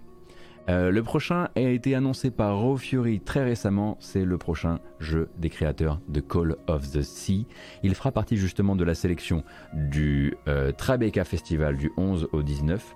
Euh, 0.68 0.90
le 0.90 1.02
prochain 1.02 1.48
a 1.56 1.60
été 1.60 1.94
annoncé 1.94 2.30
par 2.30 2.58
Raw 2.58 2.76
Fury 2.76 3.20
très 3.20 3.42
récemment. 3.42 3.96
C'est 4.00 4.24
le 4.24 4.36
prochain 4.36 4.78
jeu 5.00 5.30
des 5.38 5.48
créateurs 5.48 5.98
de 6.08 6.20
Call 6.20 6.56
of 6.66 6.90
the 6.90 7.00
Sea. 7.02 7.46
Il 7.82 7.94
fera 7.94 8.12
partie 8.12 8.36
justement 8.36 8.76
de 8.76 8.84
la 8.84 8.94
sélection 8.94 9.42
du 9.72 10.34
euh, 10.46 10.72
Tribeca 10.72 11.24
Festival 11.24 11.76
du 11.78 11.90
11 11.96 12.28
au 12.32 12.42
19. 12.42 12.94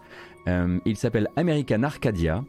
Euh, 0.48 0.78
il 0.84 0.96
s'appelle 0.96 1.28
American 1.36 1.82
Arcadia. 1.82 2.44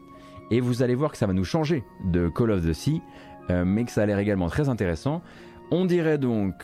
Et 0.50 0.60
vous 0.60 0.82
allez 0.82 0.94
voir 0.94 1.12
que 1.12 1.18
ça 1.18 1.26
va 1.26 1.32
nous 1.32 1.44
changer 1.44 1.84
de 2.04 2.28
Call 2.28 2.50
of 2.50 2.64
the 2.64 2.72
Sea, 2.72 3.02
euh, 3.50 3.64
mais 3.64 3.84
que 3.84 3.90
ça 3.90 4.02
a 4.02 4.06
l'air 4.06 4.18
également 4.18 4.48
très 4.48 4.68
intéressant. 4.68 5.22
On 5.70 5.84
dirait 5.84 6.18
donc 6.18 6.54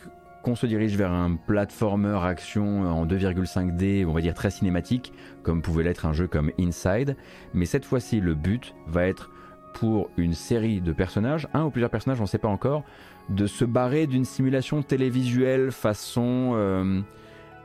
qu'on 0.42 0.54
se 0.54 0.66
dirige 0.66 0.96
vers 0.96 1.12
un 1.12 1.36
platformer 1.36 2.18
action 2.22 2.82
en 2.82 3.06
2,5D, 3.06 4.04
on 4.06 4.12
va 4.12 4.20
dire 4.20 4.34
très 4.34 4.50
cinématique, 4.50 5.12
comme 5.42 5.62
pouvait 5.62 5.84
l'être 5.84 6.06
un 6.06 6.12
jeu 6.12 6.26
comme 6.26 6.50
Inside. 6.58 7.16
Mais 7.54 7.64
cette 7.64 7.84
fois-ci, 7.84 8.20
le 8.20 8.34
but 8.34 8.74
va 8.86 9.06
être 9.06 9.30
pour 9.74 10.10
une 10.16 10.34
série 10.34 10.80
de 10.80 10.92
personnages, 10.92 11.48
un 11.54 11.64
ou 11.64 11.70
plusieurs 11.70 11.90
personnages, 11.90 12.20
on 12.20 12.24
ne 12.24 12.28
sait 12.28 12.38
pas 12.38 12.48
encore, 12.48 12.84
de 13.28 13.46
se 13.46 13.64
barrer 13.64 14.06
d'une 14.06 14.24
simulation 14.24 14.82
télévisuelle 14.82 15.70
façon... 15.70 16.52
euh, 16.54 17.00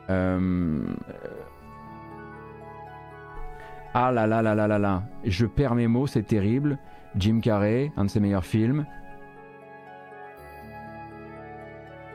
euh, 0.09 0.79
ah 3.99 4.11
là 4.11 4.27
là 4.27 4.43
là 4.43 4.53
là 4.53 4.67
là 4.67 4.77
là, 4.77 5.03
je 5.23 5.47
perds 5.47 5.73
mes 5.73 5.87
mots, 5.87 6.05
c'est 6.05 6.21
terrible. 6.21 6.77
Jim 7.15 7.39
Carrey, 7.41 7.91
un 7.97 8.05
de 8.05 8.09
ses 8.11 8.19
meilleurs 8.19 8.45
films. 8.45 8.85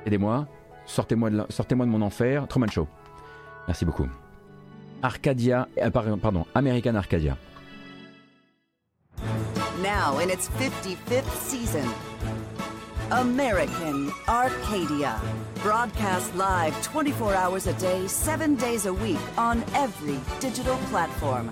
Aidez-moi, 0.06 0.46
sortez-moi 0.86 1.30
de, 1.30 1.74
mon 1.74 2.02
enfer. 2.02 2.46
Truman 2.46 2.68
Show. 2.68 2.86
Merci 3.66 3.84
beaucoup. 3.84 4.06
Arcadia, 5.02 5.66
euh, 5.78 5.90
par- 5.90 6.04
pardon, 6.18 6.46
American 6.54 6.94
Arcadia. 6.94 7.36
Now 9.82 10.18
in 10.20 10.28
its 10.28 10.48
55th 10.60 11.34
season. 11.40 11.88
American 13.12 14.10
Arcadia. 14.26 15.20
Broadcast 15.62 16.34
live 16.34 16.72
24 16.82 17.34
hours 17.34 17.66
a 17.66 17.74
day, 17.74 18.06
7 18.06 18.54
days 18.56 18.86
a 18.86 18.92
week 18.92 19.18
on 19.36 19.62
every 19.74 20.18
digital 20.40 20.76
platform. 20.88 21.50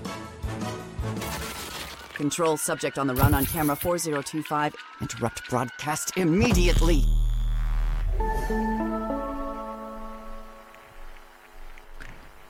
Control 2.15 2.57
subject 2.57 2.97
on 2.97 3.05
the 3.05 3.13
run 3.13 3.35
on 3.35 3.45
camera 3.45 3.75
4025. 3.75 4.75
Interrupt 5.01 5.47
broadcast 5.51 6.17
immediately. 6.17 7.03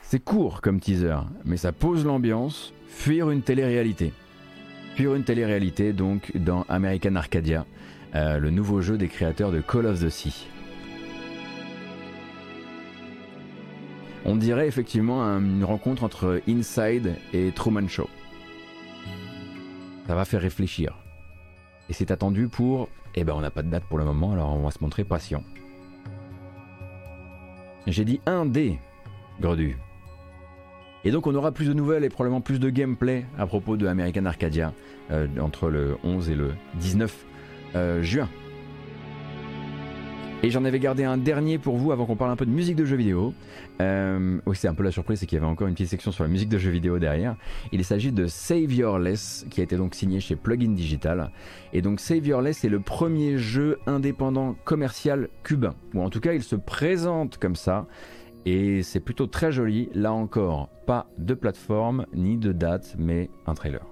C'est 0.04 0.24
court 0.24 0.62
comme 0.62 0.80
teaser, 0.80 1.18
mais 1.44 1.58
ça 1.58 1.74
pose 1.74 2.06
l'ambiance. 2.06 2.72
Fuir 2.88 3.30
une 3.30 3.42
télé-réalité. 3.42 4.14
Fuir 4.96 5.16
une 5.16 5.26
télé-réalité, 5.26 5.92
donc, 5.92 6.32
dans 6.36 6.66
American 6.70 7.16
Arcadia, 7.16 7.66
euh, 8.16 8.40
le 8.40 8.50
nouveau 8.50 8.82
jeu 8.82 8.98
des 8.98 9.08
créateurs 9.08 9.52
de 9.52 9.62
Call 9.62 9.86
of 9.86 10.00
the 10.04 10.10
Sea. 10.10 10.48
On 14.26 14.36
dirait 14.36 14.68
effectivement 14.68 15.24
un- 15.24 15.44
une 15.44 15.64
rencontre 15.64 16.04
entre 16.04 16.42
Inside 16.48 17.16
et 17.34 17.52
Truman 17.52 17.88
Show. 17.88 18.08
Ça 20.08 20.16
va 20.16 20.26
faire 20.26 20.42
réfléchir. 20.42 20.98
Et 21.90 21.94
c'est 21.94 22.12
attendu 22.12 22.48
pour... 22.48 22.90
Eh 23.16 23.24
ben 23.24 23.34
on 23.36 23.42
n'a 23.42 23.50
pas 23.52 23.64
de 23.64 23.70
date 23.70 23.84
pour 23.86 23.98
le 23.98 24.06
moment, 24.06 24.32
alors 24.34 24.56
on 24.56 24.62
va 24.64 24.72
se 24.72 24.78
montrer 24.82 25.04
patient. 25.04 25.44
J'ai 27.88 28.06
dit 28.06 28.22
1D, 28.26 28.78
Gredu. 29.42 29.78
Et 31.04 31.12
donc 31.12 31.26
on 31.28 31.34
aura 31.36 31.52
plus 31.52 31.66
de 31.68 31.74
nouvelles 31.74 32.04
et 32.04 32.10
probablement 32.10 32.42
plus 32.42 32.60
de 32.60 32.70
gameplay 32.70 33.26
à 33.38 33.48
propos 33.48 33.76
de 33.76 33.88
American 33.88 34.26
Arcadia 34.26 34.72
euh, 35.10 35.28
entre 35.42 35.70
le 35.70 35.98
11 36.04 36.30
et 36.30 36.36
le 36.36 36.54
19 36.76 37.12
euh, 37.12 37.31
juin. 38.02 38.30
Et 40.44 40.50
j'en 40.50 40.66
avais 40.66 40.80
gardé 40.80 41.04
un 41.04 41.18
dernier 41.18 41.60
pour 41.60 41.78
vous 41.78 41.92
avant 41.92 42.08
qu'on 42.08 42.16
parle 42.16 42.32
un 42.32 42.36
peu 42.36 42.48
de 42.48 42.52
musique 42.52 42.76
de 42.76 42.84
jeux 42.84 42.96
vidéo. 42.96 43.32
Euh, 43.80 44.40
oui, 44.48 44.56
c'est 44.56 44.68
un 44.68 44.74
peu 44.74 44.82
la 44.82 44.90
surprise, 44.90 45.20
c'est 45.20 45.28
qu'il 45.28 45.38
y 45.38 45.42
avait 45.42 45.50
encore 45.50 45.68
une 45.68 45.76
petite 45.76 45.90
section 45.90 46.12
sur 46.12 46.24
la 46.24 46.32
musique 46.32 46.50
de 46.50 46.58
jeux 46.58 46.72
vidéo 46.72 46.98
derrière. 46.98 47.36
Il 47.72 47.86
s'agit 47.86 48.12
de 48.12 48.26
Saviorless, 48.26 49.46
qui 49.52 49.62
a 49.62 49.64
été 49.64 49.78
donc 49.78 49.94
signé 49.94 50.20
chez 50.20 50.36
Plugin 50.36 50.72
Digital. 50.72 51.30
Et 51.74 51.84
donc 51.84 52.00
Saviorless 52.00 52.64
est 52.64 52.70
le 52.70 52.80
premier 52.80 53.38
jeu 53.38 53.78
indépendant 53.86 54.56
commercial 54.66 55.30
cubain. 55.44 55.76
Ou 55.94 56.02
en 56.02 56.10
tout 56.10 56.20
cas, 56.20 56.34
il 56.34 56.42
se 56.42 56.56
présente 56.56 57.38
comme 57.38 57.56
ça. 57.56 57.86
Et 58.48 58.82
c'est 58.82 59.00
plutôt 59.00 59.28
très 59.28 59.52
joli. 59.52 59.90
Là 59.94 60.12
encore, 60.12 60.70
pas 60.88 61.06
de 61.20 61.36
plateforme 61.36 62.08
ni 62.16 62.38
de 62.38 62.52
date, 62.52 62.96
mais 62.98 63.30
un 63.46 63.54
trailer. 63.54 63.86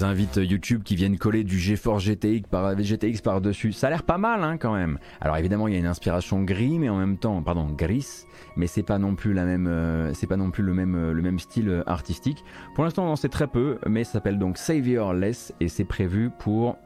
Les 0.00 0.04
invites 0.04 0.36
YouTube 0.36 0.82
qui 0.82 0.96
viennent 0.96 1.18
coller 1.18 1.44
du 1.44 1.58
GeForce 1.58 2.02
GTX 2.02 2.48
par 2.48 2.74
GTX 2.74 3.20
par 3.20 3.42
dessus, 3.42 3.74
ça 3.74 3.88
a 3.88 3.90
l'air 3.90 4.02
pas 4.02 4.16
mal 4.16 4.42
hein, 4.44 4.56
quand 4.56 4.72
même. 4.72 4.98
Alors 5.20 5.36
évidemment, 5.36 5.68
il 5.68 5.74
y 5.74 5.76
a 5.76 5.78
une 5.78 5.84
inspiration 5.84 6.42
gris, 6.42 6.78
mais 6.78 6.88
en 6.88 6.96
même 6.96 7.18
temps, 7.18 7.42
pardon, 7.42 7.66
gris, 7.66 8.24
mais 8.56 8.66
c'est 8.66 8.82
pas 8.82 8.96
non 8.96 9.14
plus 9.14 9.34
la 9.34 9.44
même, 9.44 9.66
euh, 9.66 10.14
c'est 10.14 10.26
pas 10.26 10.38
non 10.38 10.50
plus 10.50 10.62
le 10.62 10.72
même, 10.72 10.94
euh, 10.94 11.12
le 11.12 11.20
même 11.20 11.38
style 11.38 11.68
euh, 11.68 11.82
artistique. 11.86 12.42
Pour 12.74 12.84
l'instant, 12.84 13.04
on 13.04 13.10
en 13.10 13.16
sait 13.16 13.28
très 13.28 13.46
peu, 13.46 13.78
mais 13.86 14.04
ça 14.04 14.12
s'appelle 14.12 14.38
donc 14.38 14.56
Saviorless 14.56 15.52
et 15.60 15.68
c'est 15.68 15.84
prévu 15.84 16.30
pour, 16.30 16.78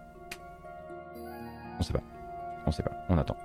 on 1.78 1.84
sait 1.84 1.92
pas, 1.92 2.02
on 2.66 2.72
sait 2.72 2.82
pas, 2.82 2.96
on 3.10 3.16
attend. 3.16 3.36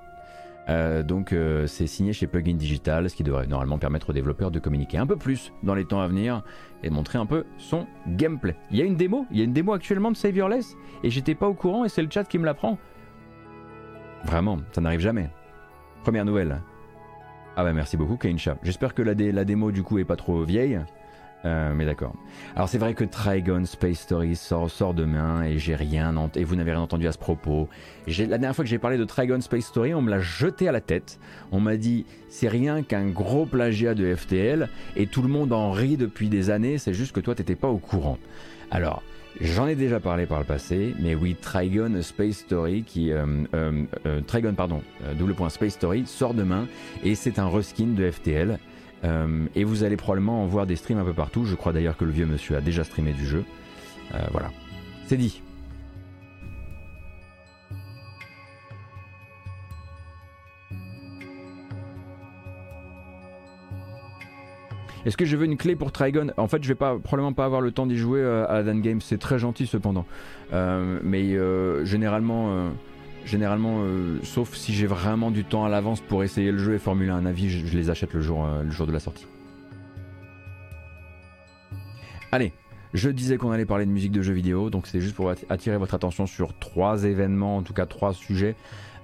Euh, 0.70 1.02
donc 1.02 1.34
euh, 1.34 1.66
c'est 1.66 1.88
signé 1.88 2.14
chez 2.14 2.28
Plugin 2.28 2.54
Digital, 2.54 3.10
ce 3.10 3.16
qui 3.16 3.24
devrait 3.24 3.48
normalement 3.48 3.80
permettre 3.80 4.12
aux 4.12 4.14
développeurs 4.14 4.52
de 4.52 4.60
communiquer 4.60 5.00
un 5.00 5.08
peu 5.08 5.16
plus 5.16 5.52
dans 5.64 5.74
les 5.74 5.86
temps 5.86 6.00
à 6.00 6.08
venir 6.08 6.44
et 6.84 6.92
montrer 6.92 7.18
un 7.18 7.26
peu 7.26 7.46
son 7.58 7.88
gameplay. 8.08 8.56
Il 8.70 8.78
y 8.78 8.82
a 8.82 8.86
une 8.86 8.96
démo, 8.96 9.26
il 9.32 9.38
y 9.38 9.42
a 9.42 9.46
une 9.46 9.54
démo 9.54 9.74
actuellement 9.74 10.12
de 10.12 10.18
Saviorless 10.18 10.76
et 11.04 11.10
j'étais 11.10 11.34
pas 11.34 11.48
au 11.48 11.56
courant 11.56 11.86
et 11.86 11.90
c'est 11.90 12.04
le 12.04 12.10
chat 12.12 12.24
qui 12.24 12.38
me 12.38 12.46
l'apprend. 12.46 12.78
Vraiment, 14.26 14.60
ça 14.72 14.82
n'arrive 14.82 15.00
jamais. 15.00 15.32
Première 16.04 16.26
nouvelle. 16.26 16.62
Ah 17.56 17.64
bah 17.64 17.74
merci 17.74 17.98
beaucoup 17.98 18.18
Kaincha. 18.18 18.58
J'espère 18.62 18.94
que 18.94 19.02
la, 19.02 19.14
la 19.16 19.46
démo 19.46 19.72
du 19.72 19.82
coup 19.82 19.98
est 19.98 20.06
pas 20.06 20.16
trop 20.16 20.44
vieille. 20.44 20.80
Euh, 21.46 21.74
mais 21.74 21.86
d'accord. 21.86 22.14
Alors 22.56 22.68
c'est 22.68 22.78
vrai 22.78 22.94
que 22.94 23.06
Trigon 23.06 23.64
Space 23.66 24.00
Story 24.00 24.36
sort, 24.36 24.70
sort 24.70 24.94
demain 24.94 25.44
et 25.44 25.58
j'ai 25.58 25.76
rien 25.76 26.14
et 26.36 26.44
vous 26.44 26.56
n'avez 26.56 26.72
rien 26.72 26.82
entendu 26.82 27.08
à 27.08 27.14
ce 27.14 27.18
propos. 27.18 27.70
La 28.08 28.26
dernière 28.26 28.56
fois 28.56 28.66
que 28.66 28.70
j'ai 28.70 28.80
parlé 28.80 28.98
de 28.98 29.06
Trigon 29.06 29.40
Space 29.40 29.66
Story, 29.66 29.94
on 29.94 30.02
me 30.02 30.10
l'a 30.10 30.20
jeté 30.20 30.68
à 30.68 30.74
la 30.74 30.82
tête. 30.82 31.20
On 31.52 31.62
m'a 31.62 31.78
dit 31.78 32.06
c'est 32.28 32.50
rien 32.50 32.84
qu'un 32.84 33.08
gros 33.08 33.46
plagiat 33.46 33.96
de 33.96 34.14
FTL 34.14 34.70
et 34.98 35.08
tout 35.08 35.22
le 35.22 35.30
monde 35.30 35.54
en 35.54 35.72
rit 35.72 35.96
depuis 35.96 36.28
des 36.28 36.50
années. 36.50 36.78
C'est 36.78 36.94
juste 36.94 37.14
que 37.14 37.22
toi 37.22 37.36
t'étais 37.36 37.56
pas 37.56 37.70
au 37.70 37.78
courant. 37.78 38.18
Alors 38.70 39.02
J'en 39.40 39.68
ai 39.68 39.76
déjà 39.76 40.00
parlé 40.00 40.26
par 40.26 40.40
le 40.40 40.44
passé, 40.44 40.96
mais 41.00 41.14
oui, 41.14 41.36
Trigon 41.40 42.02
Space 42.02 42.38
Story, 42.38 42.84
qui, 42.84 43.14
euh, 43.14 43.26
euh 43.54 44.22
Trigon, 44.26 44.54
pardon, 44.54 44.82
double 45.18 45.36
point 45.36 45.50
Space 45.50 45.74
Story, 45.74 46.04
sort 46.08 46.34
demain, 46.34 46.68
et 47.04 47.14
c'est 47.14 47.38
un 47.38 47.48
reskin 47.48 47.94
de 47.96 48.10
FTL. 48.10 48.58
Euh, 49.04 49.46
et 49.56 49.64
vous 49.64 49.84
allez 49.84 49.98
probablement 49.98 50.44
en 50.44 50.46
voir 50.46 50.66
des 50.66 50.76
streams 50.76 51.00
un 51.00 51.06
peu 51.06 51.14
partout. 51.14 51.46
Je 51.46 51.56
crois 51.56 51.74
d'ailleurs 51.74 51.98
que 51.98 52.06
le 52.06 52.12
vieux 52.12 52.26
monsieur 52.26 52.58
a 52.58 52.62
déjà 52.62 52.84
streamé 52.84 53.14
du 53.14 53.26
jeu. 53.26 53.44
Euh, 54.14 54.20
voilà. 54.32 54.52
C'est 55.06 55.18
dit. 55.18 55.42
Est-ce 65.06 65.16
que 65.16 65.24
je 65.24 65.38
veux 65.38 65.46
une 65.46 65.56
clé 65.56 65.78
pour 65.78 65.94
Trigon? 65.94 66.28
En 66.36 66.48
fait, 66.48 66.62
je 66.62 66.68
vais 66.68 66.76
pas 66.76 67.00
probablement 67.00 67.32
pas 67.32 67.46
avoir 67.46 67.62
le 67.62 67.72
temps 67.72 67.86
d'y 67.86 67.98
jouer 67.98 68.20
euh, 68.20 68.46
à 68.48 68.64
Dan 68.64 68.82
Game. 68.82 69.00
C'est 69.00 69.18
très 69.18 69.40
gentil 69.40 69.66
cependant, 69.66 70.06
mais 70.52 71.38
généralement, 71.86 72.72
Généralement, 73.30 73.84
euh, 73.84 74.18
sauf 74.24 74.56
si 74.56 74.74
j'ai 74.74 74.88
vraiment 74.88 75.30
du 75.30 75.46
temps 75.46 75.64
à 75.64 75.70
l'avance 75.70 76.02
pour 76.02 76.24
essayer 76.24 76.52
le 76.52 76.58
jeu 76.58 76.74
et 76.74 76.80
formuler 76.80 77.12
un 77.12 77.28
avis, 77.28 77.48
je, 77.48 77.78
les 77.78 77.92
achète 77.92 78.12
le 78.14 78.22
jour, 78.22 78.44
euh, 78.44 78.64
le 78.64 78.72
jour 78.72 78.88
de 78.88 78.92
la 78.92 79.00
sortie. 79.00 79.28
Allez, 82.32 82.54
je 82.96 83.08
disais 83.12 83.38
qu'on 83.38 83.52
allait 83.52 83.68
parler 83.68 83.86
de 83.86 83.92
musique 83.92 84.12
de 84.12 84.24
jeux 84.24 84.34
vidéo, 84.34 84.72
donc 84.72 84.88
c'était 84.88 85.00
juste 85.00 85.16
pour 85.16 85.30
attirer 85.30 85.78
votre 85.78 85.94
attention 85.94 86.26
sur 86.26 86.58
trois 86.58 87.04
événements, 87.04 87.58
en 87.58 87.62
tout 87.62 87.74
cas 87.74 87.86
trois 87.86 88.16
sujets. 88.16 88.56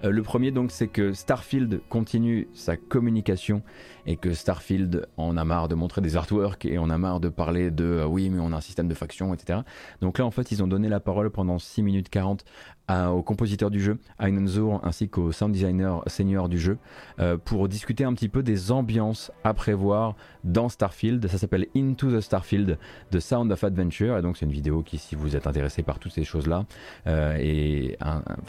Euh, 0.04 0.10
le 0.10 0.24
premier 0.24 0.50
donc 0.50 0.72
c'est 0.72 0.88
que 0.88 1.14
Starfield 1.14 1.82
continue 1.88 2.48
sa 2.56 2.78
communication 2.78 3.62
et 4.06 4.18
que 4.18 4.34
Starfield 4.34 5.08
en 5.18 5.38
a 5.38 5.44
marre 5.44 5.68
de 5.68 5.76
montrer 5.76 6.02
des 6.02 6.18
artworks 6.18 6.66
et 6.66 6.78
on 6.78 6.90
a 6.90 6.98
marre 6.98 7.20
de 7.20 7.30
parler 7.30 7.72
de 7.72 8.04
oui 8.08 8.30
mais 8.30 8.40
on 8.40 8.52
a 8.52 8.58
un 8.58 8.62
système 8.62 8.88
de 8.88 8.94
faction 8.94 9.34
etc. 9.34 9.60
Donc 10.02 10.20
là 10.20 10.26
en 10.26 10.32
fait 10.32 10.52
ils 10.52 10.64
ont 10.64 10.68
donné 10.68 10.90
la 10.90 11.00
parole 11.00 11.30
pendant 11.30 11.60
6 11.60 11.84
minutes 11.84 12.10
40 12.10 12.46
au 12.90 13.24
compositeur 13.24 13.72
du 13.72 13.82
jeu, 13.82 13.98
Zur, 14.46 14.80
ainsi 14.84 15.10
qu'au 15.10 15.32
sound 15.32 15.52
designer 15.52 16.04
senior 16.08 16.50
du 16.50 16.60
jeu, 16.60 16.78
euh, 17.20 17.38
pour 17.38 17.68
discuter 17.68 18.04
un 18.04 18.14
petit 18.14 18.30
peu 18.30 18.44
des 18.44 18.72
ambiances 18.72 19.32
à 19.44 19.54
prévoir 19.54 20.16
dans 20.44 20.70
Starfield. 20.70 21.28
Ça 21.28 21.38
s'appelle 21.38 21.66
Into 21.76 22.12
the 22.12 22.22
Starfield, 22.22 22.78
The 23.12 23.20
Sound 23.20 23.52
of 23.52 23.64
Adventure. 23.64 24.18
Et 24.18 24.22
donc 24.22 24.38
c'est 24.38 24.46
une 24.46 24.52
vidéo 24.52 24.84
qui, 24.84 24.98
si 24.98 25.16
vous 25.16 25.36
êtes 25.36 25.48
intéressé 25.48 25.82
par 25.82 26.00
toutes 26.00 26.12
ces 26.12 26.24
choses-là 26.24 26.66
euh, 27.08 27.38
et 27.40 27.98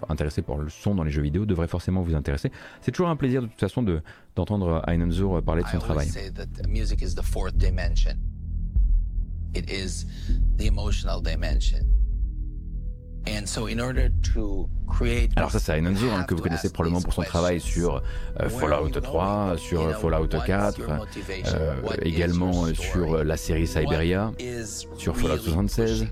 intéressé 0.09 0.43
par 0.43 0.59
le 0.59 0.69
son 0.69 0.95
dans 0.95 1.05
les 1.05 1.11
jeux 1.11 1.23
vidéo, 1.23 1.47
devrait 1.47 1.69
forcément 1.69 2.03
vous 2.03 2.15
intéresser. 2.15 2.53
C'est 2.83 2.93
toujours 2.93 3.09
un 3.09 3.17
plaisir 3.17 3.41
de 3.43 3.47
toute 3.47 3.61
façon 3.61 3.83
de, 3.83 4.03
d'entendre 4.37 4.83
Ainon 4.87 5.11
Zur 5.11 5.43
parler 5.43 5.63
de 5.63 5.69
son 5.69 5.79
travail. 5.79 6.09
It 9.55 9.71
is 9.71 10.05
the 10.59 10.67
emotional 10.67 11.21
dimension. 11.23 11.87
Alors 15.37 15.51
ça 15.51 15.59
c'est 15.59 15.79
Einanzur 15.79 16.13
hein, 16.13 16.25
que 16.25 16.35
vous 16.35 16.43
connaissez 16.43 16.71
probablement 16.71 17.03
pour 17.03 17.13
son 17.13 17.23
travail 17.23 17.61
sur 17.61 18.03
euh, 18.41 18.49
Fallout 18.49 18.91
3, 18.91 19.57
sur 19.57 19.99
Fallout 19.99 20.29
4, 20.29 20.81
euh, 21.55 21.75
également 22.03 22.73
sur 22.75 23.25
la 23.25 23.37
série 23.37 23.67
Cyberia, 23.67 24.33
sur 24.97 25.17
Fallout 25.17 25.39
76. 25.39 26.07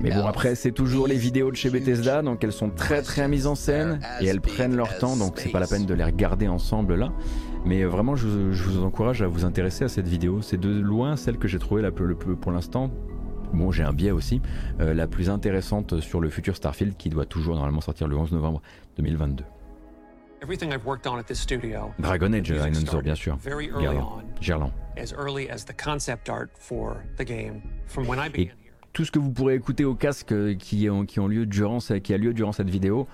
Mais 0.00 0.10
bon 0.10 0.26
après 0.26 0.54
c'est 0.54 0.72
toujours 0.72 1.06
les 1.06 1.16
vidéos 1.16 1.50
de 1.50 1.56
chez 1.56 1.70
Bethesda 1.70 2.22
donc 2.22 2.44
elles 2.44 2.52
sont 2.52 2.70
très 2.70 3.02
très 3.02 3.28
mises 3.28 3.46
en 3.46 3.54
scène 3.54 4.00
et 4.20 4.26
elles 4.26 4.40
prennent 4.40 4.76
leur 4.76 4.98
temps 4.98 5.16
donc 5.16 5.34
c'est 5.38 5.50
pas 5.50 5.60
la 5.60 5.66
peine 5.66 5.86
de 5.86 5.94
les 5.94 6.04
regarder 6.04 6.48
ensemble 6.48 6.94
là. 6.94 7.12
Mais 7.66 7.82
euh, 7.82 7.88
vraiment, 7.88 8.14
je, 8.14 8.26
vous 8.28 8.84
encourage 8.84 9.22
à 9.22 9.26
vous 9.26 9.44
intéresser 9.44 9.84
à 9.84 9.88
cette 9.88 10.06
vidéo. 10.06 10.40
C'est 10.40 10.56
de 10.58 10.70
loin 10.70 11.16
celle 11.16 11.36
que 11.36 11.48
j'ai 11.48 11.58
trouvée 11.58 11.82
la 11.82 11.90
plus, 11.90 12.14
pour 12.14 12.52
l'instant. 12.52 12.90
Bon, 13.52 13.72
j'ai 13.72 13.82
un 13.82 13.92
biais 13.92 14.12
aussi, 14.12 14.40
euh, 14.80 14.94
la 14.94 15.06
plus 15.06 15.30
intéressante 15.30 16.00
sur 16.00 16.20
le 16.20 16.30
futur 16.30 16.56
Starfield 16.56 16.96
qui 16.96 17.08
doit 17.08 17.26
toujours 17.26 17.56
normalement 17.56 17.80
sortir 17.80 18.06
le 18.06 18.16
11 18.16 18.32
novembre 18.32 18.62
2022. 18.98 19.44
Dragon 21.98 22.32
Age, 22.32 22.52
bien 23.02 23.14
sûr. 23.14 23.38
Gerland. 24.40 24.72
Et 28.38 28.50
tout 28.92 29.04
ce 29.04 29.10
que 29.10 29.18
vous 29.18 29.30
pourrez 29.30 29.54
écouter 29.54 29.84
au 29.84 29.94
casque 29.94 30.32
euh, 30.32 30.54
qui, 30.54 30.88
ont, 30.88 31.04
qui, 31.04 31.20
ont 31.20 31.28
lieu 31.28 31.44
durant, 31.44 31.78
qui 31.78 32.14
a 32.14 32.16
lieu 32.16 32.32
durant 32.32 32.52
cette 32.52 32.70
vidéo 32.70 33.06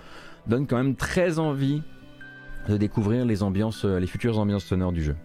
donne 0.47 0.67
quand 0.67 0.77
même 0.77 0.95
très 0.95 1.41
envie 1.41 1.83
de 2.69 2.77
découvrir 2.77 3.25
les 3.25 3.43
ambiances, 3.43 3.85
euh, 3.85 3.99
les 3.99 4.07
futures 4.07 4.39
ambiances 4.39 4.65
sonores 4.65 4.93
du 4.93 5.03
jeu. 5.03 5.17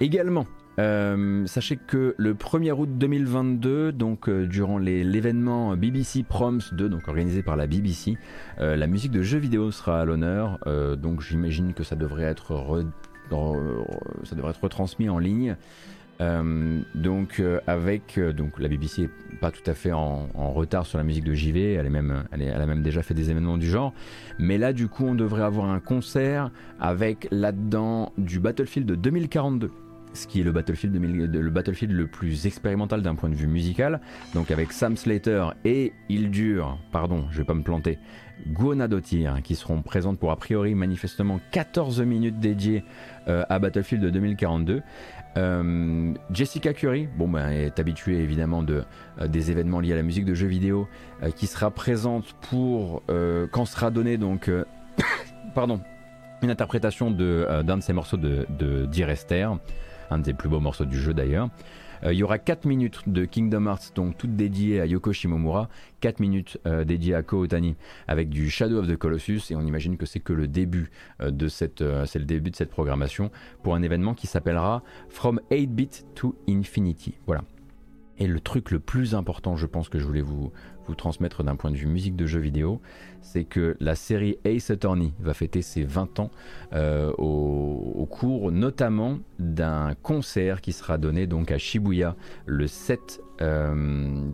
Également, 0.00 0.46
euh, 0.78 1.46
sachez 1.46 1.76
que 1.76 2.14
le 2.16 2.34
1er 2.34 2.72
août 2.72 2.88
2022, 2.92 3.92
donc 3.92 4.28
euh, 4.28 4.46
durant 4.46 4.78
l'événement 4.78 5.76
BBC 5.76 6.22
Proms 6.22 6.60
2, 6.72 6.88
donc 6.88 7.08
organisé 7.08 7.42
par 7.42 7.56
la 7.56 7.66
BBC, 7.66 8.16
la 8.58 8.86
musique 8.86 9.12
de 9.12 9.22
jeux 9.22 9.38
vidéo 9.38 9.70
sera 9.70 10.00
à 10.00 10.04
l'honneur. 10.04 10.58
donc 10.96 11.20
j'imagine 11.20 11.74
que 11.74 11.84
ça 11.84 11.96
devrait 11.96 12.24
être 12.24 12.54
retransmis 13.30 15.08
en 15.08 15.18
ligne. 15.18 15.56
Euh, 16.20 16.80
donc 16.96 17.38
euh, 17.38 17.60
avec 17.68 18.18
euh, 18.18 18.32
donc 18.32 18.58
la 18.58 18.66
BBC 18.66 19.02
est 19.04 19.38
pas 19.40 19.52
tout 19.52 19.62
à 19.70 19.74
fait 19.74 19.92
en, 19.92 20.26
retard 20.34 20.84
sur 20.84 20.98
la 20.98 21.04
musique 21.04 21.22
de 21.22 21.32
JV, 21.32 21.74
elle 21.74 21.86
elle, 21.86 22.60
a 22.60 22.66
même 22.66 22.82
déjà 22.82 23.04
fait 23.04 23.14
des 23.14 23.30
événements 23.30 23.56
du 23.56 23.68
genre, 23.68 23.92
mais 24.40 24.58
là 24.58 24.72
du 24.72 24.88
coup 24.88 25.04
on 25.04 25.14
devrait 25.14 25.44
avoir 25.44 25.70
un 25.70 25.78
concert 25.78 26.50
avec 26.80 27.28
là-dedans 27.30 28.12
du 28.18 28.40
Battlefield 28.40 28.90
2042 28.90 29.70
ce 30.14 30.26
qui 30.26 30.40
est 30.40 30.44
le 30.44 30.52
Battlefield, 30.52 30.94
le 30.94 31.50
Battlefield 31.50 31.92
le 31.92 32.06
plus 32.06 32.46
expérimental 32.46 33.02
d'un 33.02 33.14
point 33.14 33.28
de 33.28 33.34
vue 33.34 33.46
musical, 33.46 34.00
donc 34.34 34.50
avec 34.50 34.72
Sam 34.72 34.96
Slater 34.96 35.46
et 35.64 35.92
il 36.08 36.30
dure, 36.30 36.78
pardon, 36.92 37.26
je 37.30 37.38
vais 37.38 37.44
pas 37.44 37.54
me 37.54 37.62
planter, 37.62 37.98
Guona 38.46 38.86
Dottir, 38.86 39.42
qui 39.42 39.56
seront 39.56 39.82
présentes 39.82 40.18
pour 40.18 40.30
a 40.30 40.36
priori 40.36 40.74
manifestement 40.74 41.40
14 41.50 42.02
minutes 42.02 42.38
dédiées 42.38 42.84
à 43.26 43.58
Battlefield 43.58 44.06
2042. 44.06 44.82
Euh, 45.38 46.14
Jessica 46.32 46.72
Curry, 46.72 47.08
bon 47.16 47.28
ben, 47.28 47.50
est 47.50 47.78
habituée 47.78 48.18
évidemment 48.18 48.62
de, 48.62 48.84
euh, 49.20 49.28
des 49.28 49.50
événements 49.50 49.80
liés 49.80 49.92
à 49.92 49.96
la 49.96 50.02
musique 50.02 50.24
de 50.24 50.34
jeux 50.34 50.48
vidéo, 50.48 50.88
euh, 51.22 51.30
qui 51.30 51.46
sera 51.46 51.70
présente 51.70 52.34
pour 52.50 53.02
quand 53.52 53.64
sera 53.64 53.90
donné 53.90 54.16
donc, 54.16 54.50
pardon, 55.54 55.80
une 56.42 56.50
interprétation 56.50 57.10
de, 57.10 57.46
d'un 57.62 57.78
de 57.78 57.82
ces 57.82 57.92
morceaux 57.92 58.16
de, 58.16 58.46
de 58.58 58.86
un 60.10 60.18
des 60.18 60.34
plus 60.34 60.48
beaux 60.48 60.60
morceaux 60.60 60.84
du 60.84 60.98
jeu 60.98 61.14
d'ailleurs. 61.14 61.48
Euh, 62.04 62.12
il 62.12 62.18
y 62.18 62.22
aura 62.22 62.38
4 62.38 62.64
minutes 62.64 63.00
de 63.06 63.24
Kingdom 63.24 63.66
Hearts, 63.66 63.92
donc 63.94 64.16
toutes 64.16 64.36
dédiées 64.36 64.80
à 64.80 64.86
Yoko 64.86 65.12
Shimomura, 65.12 65.68
4 66.00 66.20
minutes 66.20 66.58
euh, 66.66 66.84
dédiées 66.84 67.14
à 67.14 67.22
Ko 67.22 67.38
Otani 67.40 67.76
avec 68.06 68.28
du 68.28 68.50
Shadow 68.50 68.78
of 68.78 68.88
the 68.88 68.96
Colossus, 68.96 69.50
et 69.50 69.56
on 69.56 69.62
imagine 69.62 69.96
que 69.96 70.06
c'est 70.06 70.20
que 70.20 70.32
le 70.32 70.46
début 70.46 70.90
euh, 71.20 71.30
de 71.30 71.48
cette, 71.48 71.82
c'est 72.06 72.18
le 72.18 72.24
début 72.24 72.50
de 72.50 72.56
cette 72.56 72.70
programmation 72.70 73.30
pour 73.62 73.74
un 73.74 73.82
événement 73.82 74.14
qui 74.14 74.26
s'appellera 74.26 74.82
From 75.08 75.40
8-bit 75.50 76.06
to 76.14 76.36
Infinity. 76.48 77.18
Voilà. 77.26 77.42
Et 78.18 78.26
le 78.26 78.40
truc 78.40 78.72
le 78.72 78.80
plus 78.80 79.14
important, 79.14 79.56
je 79.56 79.66
pense 79.66 79.88
que 79.88 79.98
je 79.98 80.04
voulais 80.04 80.22
vous, 80.22 80.52
transmettre 80.94 81.42
d'un 81.42 81.56
point 81.56 81.70
de 81.70 81.76
vue 81.76 81.86
musique 81.86 82.16
de 82.16 82.26
jeux 82.26 82.40
vidéo, 82.40 82.80
c'est 83.20 83.44
que 83.44 83.76
la 83.80 83.94
série 83.94 84.38
Ace 84.44 84.70
Attorney 84.70 85.12
va 85.20 85.34
fêter 85.34 85.62
ses 85.62 85.84
20 85.84 86.20
ans 86.20 86.30
euh, 86.72 87.12
au, 87.18 88.06
cours 88.10 88.50
notamment 88.50 89.18
d'un 89.38 89.94
concert 90.02 90.60
qui 90.60 90.72
sera 90.72 90.98
donné 90.98 91.26
donc 91.26 91.50
à 91.50 91.58
Shibuya 91.58 92.16
le 92.46 92.66
7 92.66 93.20
euh, 93.40 94.30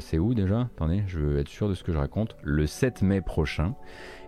c'est 0.00 0.18
où 0.18 0.34
déjà? 0.34 0.60
Attendez, 0.60 1.02
je 1.06 1.18
veux 1.18 1.38
être 1.38 1.48
sûr 1.48 1.68
de 1.68 1.74
ce 1.74 1.84
que 1.84 1.92
je 1.92 1.98
raconte. 1.98 2.36
Le 2.42 2.66
7 2.66 3.02
mai 3.02 3.20
prochain. 3.20 3.74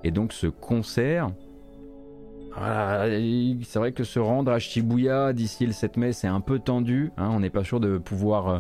Et 0.04 0.10
donc 0.10 0.32
ce 0.32 0.46
concert, 0.46 1.30
c'est 2.54 3.78
vrai 3.78 3.92
que 3.92 4.04
se 4.04 4.18
rendre 4.18 4.50
à 4.52 4.58
Shibuya 4.58 5.32
d'ici 5.32 5.66
le 5.66 5.72
7 5.72 5.96
mai, 5.96 6.12
c'est 6.12 6.26
un 6.26 6.40
peu 6.40 6.58
tendu. 6.58 7.10
hein, 7.16 7.28
on 7.30 7.40
n'est 7.40 7.50
pas 7.50 7.64
sûr 7.64 7.80
de 7.80 7.98
pouvoir, 7.98 8.48
euh, 8.48 8.58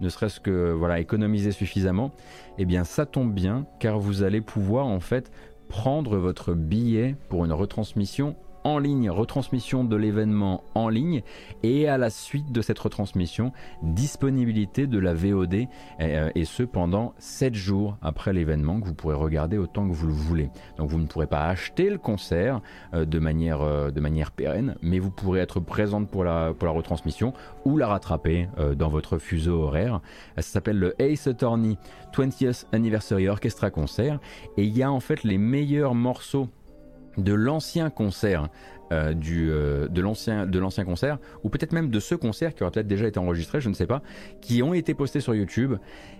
ne 0.00 0.08
serait-ce 0.08 0.40
que 0.40 0.72
voilà, 0.72 1.00
économiser 1.00 1.52
suffisamment. 1.52 2.12
Eh 2.58 2.64
bien, 2.64 2.84
ça 2.84 3.06
tombe 3.06 3.32
bien, 3.32 3.66
car 3.80 3.98
vous 3.98 4.22
allez 4.22 4.40
pouvoir 4.40 4.86
en 4.86 5.00
fait 5.00 5.30
prendre 5.68 6.16
votre 6.16 6.54
billet 6.54 7.16
pour 7.28 7.44
une 7.44 7.52
retransmission 7.52 8.36
en 8.66 8.80
ligne, 8.80 9.08
retransmission 9.10 9.84
de 9.84 9.94
l'événement 9.94 10.64
en 10.74 10.88
ligne, 10.88 11.22
et 11.62 11.88
à 11.88 11.98
la 11.98 12.10
suite 12.10 12.50
de 12.50 12.60
cette 12.62 12.80
retransmission, 12.80 13.52
disponibilité 13.82 14.88
de 14.88 14.98
la 14.98 15.14
VOD, 15.14 15.68
euh, 16.00 16.30
et 16.34 16.44
ce 16.44 16.64
pendant 16.64 17.14
7 17.18 17.54
jours 17.54 17.96
après 18.02 18.32
l'événement, 18.32 18.80
que 18.80 18.86
vous 18.88 18.94
pourrez 18.94 19.14
regarder 19.14 19.56
autant 19.56 19.88
que 19.88 19.94
vous 19.94 20.08
le 20.08 20.12
voulez. 20.12 20.50
Donc 20.78 20.90
vous 20.90 20.98
ne 20.98 21.06
pourrez 21.06 21.28
pas 21.28 21.46
acheter 21.46 21.90
le 21.90 21.98
concert 21.98 22.60
euh, 22.92 23.04
de, 23.04 23.20
manière, 23.20 23.62
euh, 23.62 23.92
de 23.92 24.00
manière 24.00 24.32
pérenne, 24.32 24.74
mais 24.82 24.98
vous 24.98 25.12
pourrez 25.12 25.38
être 25.38 25.60
présente 25.60 26.10
pour 26.10 26.24
la, 26.24 26.52
pour 26.52 26.66
la 26.66 26.72
retransmission 26.72 27.34
ou 27.64 27.76
la 27.76 27.86
rattraper 27.86 28.48
dans 28.76 28.88
votre 28.88 29.18
fuseau 29.18 29.62
horaire. 29.62 30.00
Ça 30.36 30.42
s'appelle 30.42 30.78
le 30.78 31.00
Ace 31.00 31.28
Attorney 31.28 31.78
20th 32.12 32.64
Anniversary 32.72 33.28
Orchestra 33.28 33.70
Concert, 33.70 34.18
et 34.56 34.64
il 34.64 34.76
y 34.76 34.82
a 34.82 34.90
en 34.90 35.00
fait 35.00 35.22
les 35.22 35.38
meilleurs 35.38 35.94
morceaux 35.94 36.48
de 37.16 37.32
l'ancien 37.32 37.90
concert 37.90 38.48
euh, 38.92 39.14
du, 39.14 39.50
euh, 39.50 39.88
l'ancien 39.96 40.84
concert 40.84 41.18
ou 41.42 41.48
peut-être 41.48 41.72
même 41.72 41.90
de 41.90 41.98
ce 41.98 42.14
concert 42.14 42.54
qui 42.54 42.62
aura 42.62 42.70
peut-être 42.70 42.86
déjà 42.86 43.08
été 43.08 43.18
enregistré 43.18 43.60
je 43.60 43.68
ne 43.68 43.74
sais 43.74 43.86
pas 43.86 44.00
qui 44.40 44.62
ont 44.62 44.74
été 44.74 44.94
postés 44.94 45.20
sur 45.20 45.34
YouTube 45.34 45.74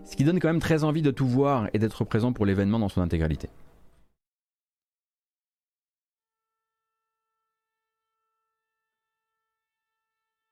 ce 0.04 0.16
qui 0.16 0.24
donne 0.24 0.40
quand 0.40 0.48
même 0.48 0.58
très 0.58 0.82
envie 0.82 1.02
de 1.02 1.12
tout 1.12 1.28
voir 1.28 1.68
et 1.74 1.78
d'être 1.78 2.04
présent 2.04 2.32
pour 2.32 2.44
l'événement 2.44 2.80
dans 2.80 2.88
son 2.88 3.02
intégralité. 3.02 3.48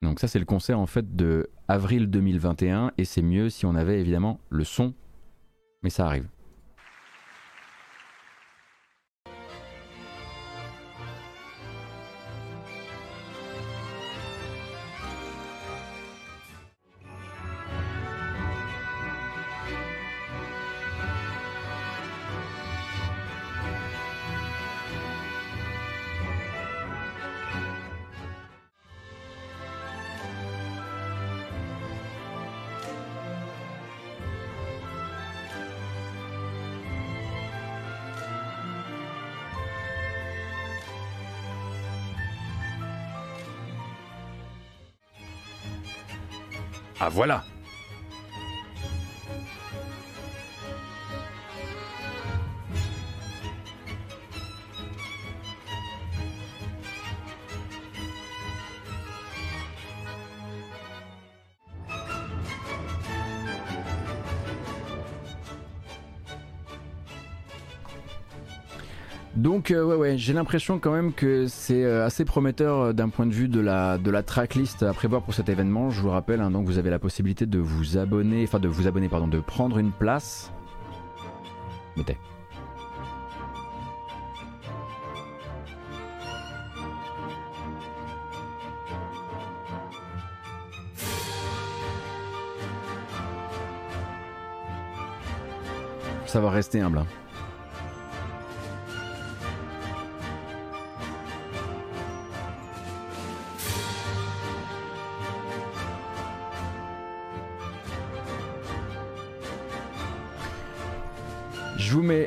Donc 0.03 0.21
ça 0.21 0.29
c'est 0.29 0.39
le 0.39 0.45
concert 0.45 0.79
en 0.79 0.87
fait 0.87 1.17
de 1.17 1.51
avril 1.67 2.09
2021 2.09 2.93
et 2.99 3.05
c'est 3.05 3.23
mieux 3.23 3.51
si 3.51 3.67
on 3.67 3.75
avait 3.75 3.99
évidemment 4.01 4.39
le 4.51 4.63
son. 4.63 4.95
Mais 5.83 5.91
ça 5.91 6.07
arrive 6.07 6.29
voilà 47.15 47.45
Donc 69.37 69.73
euh, 69.73 69.85
ouais 69.85 69.97
ouais, 69.97 70.19
j'ai 70.19 70.33
l'impression 70.33 70.79
quand 70.79 70.93
même 70.93 71.13
que 71.13 71.49
c'est 71.49 71.85
euh, 71.85 72.07
assez 72.07 72.25
prometteur 72.25 72.79
euh, 72.79 72.93
d'un 72.93 73.09
point 73.09 73.27
de 73.27 73.33
vue 73.33 73.49
de 73.49 73.59
la 73.59 73.99
de 73.99 74.11
la 74.13 74.23
tracklist 74.23 74.85
à 74.85 74.93
prévoir 74.93 75.23
pour 75.23 75.35
cet 75.35 75.49
événement. 75.49 75.91
Je 75.91 76.01
vous 76.01 76.11
rappelle 76.11 76.41
hein, 76.41 76.53
donc 76.53 76.67
vous 76.67 76.79
avez 76.79 76.91
la 76.91 77.01
possibilité 77.01 77.45
de 77.45 77.59
vous 77.59 77.99
abonner, 77.99 78.45
enfin 78.45 78.61
de 78.61 78.69
vous 78.69 78.87
abonner 78.87 79.09
pardon, 79.09 79.27
de 79.27 79.41
prendre 79.41 79.79
une 79.79 79.91
place. 79.91 80.53
Mettez. 81.97 82.17
Ça 96.27 96.41
va 96.41 96.51
rester 96.51 96.81
humble. 96.81 96.99
hein. 96.99 97.07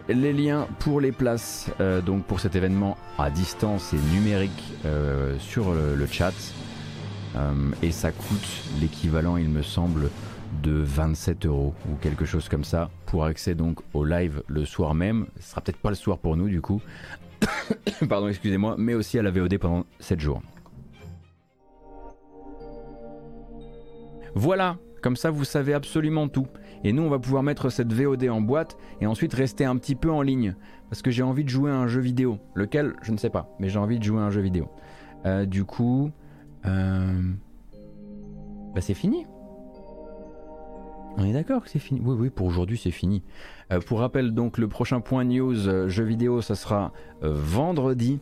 Les 0.07 0.33
liens 0.33 0.67
pour 0.79 1.01
les 1.01 1.11
places 1.11 1.69
euh, 1.79 2.01
donc 2.01 2.23
pour 2.25 2.39
cet 2.39 2.55
événement 2.55 2.97
à 3.17 3.29
distance 3.29 3.93
et 3.93 4.15
numérique 4.15 4.63
euh, 4.85 5.37
sur 5.39 5.73
le, 5.73 6.05
chat. 6.07 6.33
Euh, 7.35 7.71
et 7.81 7.91
ça 7.91 8.11
coûte 8.11 8.63
l'équivalent, 8.79 9.37
il 9.37 9.49
me 9.49 9.61
semble, 9.61 10.09
de 10.63 10.71
27 10.71 11.45
euros 11.45 11.73
ou 11.89 11.95
quelque 11.97 12.25
chose 12.25 12.47
comme 12.47 12.63
ça 12.63 12.89
pour 13.05 13.25
accès 13.25 13.53
donc 13.53 13.79
au 13.93 14.05
live 14.05 14.43
le 14.47 14.65
soir 14.65 14.93
même. 14.93 15.27
Ce 15.39 15.51
sera 15.51 15.61
peut-être 15.61 15.77
pas 15.77 15.89
le 15.89 15.95
soir 15.95 16.17
pour 16.17 16.37
nous 16.37 16.47
du 16.47 16.61
coup. 16.61 16.81
Pardon, 18.09 18.29
excusez-moi, 18.29 18.75
mais 18.77 18.93
aussi 18.93 19.19
à 19.19 19.21
la 19.21 19.31
VOD 19.31 19.57
pendant 19.57 19.85
7 19.99 20.19
jours. 20.19 20.41
Voilà, 24.35 24.77
comme 25.01 25.15
ça 25.15 25.31
vous 25.31 25.45
savez 25.45 25.73
absolument 25.73 26.27
tout. 26.27 26.47
Et 26.83 26.93
nous 26.93 27.03
on 27.03 27.09
va 27.09 27.19
pouvoir 27.19 27.43
mettre 27.43 27.69
cette 27.69 27.91
VOD 27.93 28.29
en 28.29 28.41
boîte 28.41 28.77
et 29.01 29.07
ensuite 29.07 29.33
rester 29.33 29.65
un 29.65 29.75
petit 29.77 29.95
peu 29.95 30.11
en 30.11 30.21
ligne. 30.21 30.55
Parce 30.89 31.01
que 31.01 31.11
j'ai 31.11 31.23
envie 31.23 31.43
de 31.43 31.49
jouer 31.49 31.71
à 31.71 31.75
un 31.75 31.87
jeu 31.87 31.99
vidéo. 31.99 32.39
Lequel, 32.55 32.93
je 33.01 33.11
ne 33.11 33.17
sais 33.17 33.29
pas, 33.29 33.49
mais 33.59 33.69
j'ai 33.69 33.79
envie 33.79 33.99
de 33.99 34.03
jouer 34.03 34.19
à 34.19 34.23
un 34.23 34.29
jeu 34.29 34.41
vidéo. 34.41 34.69
Euh, 35.25 35.45
du 35.45 35.65
coup... 35.65 36.11
euh, 36.65 37.21
Bah 38.73 38.81
c'est 38.81 38.93
fini. 38.93 39.25
On 41.17 41.25
est 41.25 41.33
d'accord 41.33 41.63
que 41.63 41.69
c'est 41.69 41.79
fini? 41.79 41.99
Oui, 42.03 42.15
oui, 42.17 42.29
pour 42.29 42.45
aujourd'hui 42.45 42.77
c'est 42.77 42.91
fini. 42.91 43.23
Euh, 43.73 43.79
pour 43.79 43.99
rappel, 43.99 44.33
donc 44.33 44.59
le 44.59 44.67
prochain 44.67 45.01
point 45.01 45.23
news 45.23 45.89
jeu 45.89 46.03
vidéo, 46.03 46.41
ça 46.41 46.53
sera 46.55 46.93
vendredi 47.21 48.19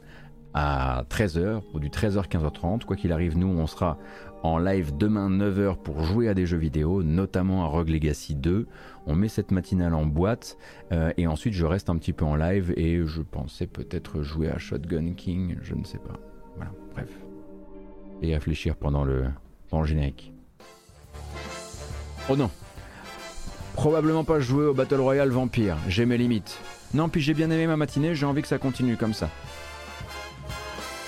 à 0.53 1.03
13h, 1.09 1.61
ou 1.73 1.79
du 1.81 1.89
13h 1.89 2.29
15h30. 2.29 2.85
Quoi 2.85 2.95
qu'il 2.95 3.11
arrive, 3.11 3.37
nous 3.37 3.47
on 3.47 3.67
sera 3.67 3.97
en 4.45 4.59
live 4.59 4.95
demain 4.95 5.29
9h 5.29 5.77
pour 5.77 6.03
jouer 6.03 6.29
à 6.29 6.33
des 6.33 6.45
jeux 6.45 6.57
vidéo, 6.57 7.01
notamment 7.03 7.63
à 7.63 7.67
Rogue 7.67 7.89
Legacy 7.89 8.35
2. 8.35 8.67
On 9.07 9.15
met 9.15 9.27
cette 9.27 9.51
matinale 9.51 9.93
en 9.93 10.05
boîte 10.05 10.57
euh, 10.91 11.11
et 11.17 11.25
ensuite 11.25 11.53
je 11.53 11.65
reste 11.65 11.89
un 11.89 11.97
petit 11.97 12.13
peu 12.13 12.25
en 12.25 12.35
live 12.35 12.71
et 12.77 13.01
je 13.05 13.21
pensais 13.21 13.65
peut-être 13.65 14.21
jouer 14.21 14.49
à 14.49 14.57
Shotgun 14.57 15.13
King, 15.13 15.57
je 15.61 15.73
ne 15.73 15.83
sais 15.83 15.97
pas. 15.97 16.19
Voilà, 16.55 16.71
bref. 16.93 17.09
Et 18.21 18.33
réfléchir 18.33 18.75
pendant 18.75 19.03
le, 19.03 19.25
pendant 19.69 19.81
le 19.81 19.87
générique. 19.87 20.31
Oh 22.29 22.35
non 22.35 22.49
Probablement 23.73 24.23
pas 24.23 24.39
jouer 24.39 24.65
au 24.65 24.73
Battle 24.73 25.01
Royale 25.01 25.29
Vampire, 25.29 25.77
j'ai 25.87 26.05
mes 26.05 26.17
limites. 26.17 26.59
Non, 26.93 27.09
puis 27.09 27.19
j'ai 27.19 27.33
bien 27.33 27.49
aimé 27.49 27.67
ma 27.67 27.77
matinée, 27.77 28.15
j'ai 28.15 28.25
envie 28.25 28.41
que 28.41 28.47
ça 28.47 28.57
continue 28.57 28.95
comme 28.95 29.13
ça. 29.13 29.29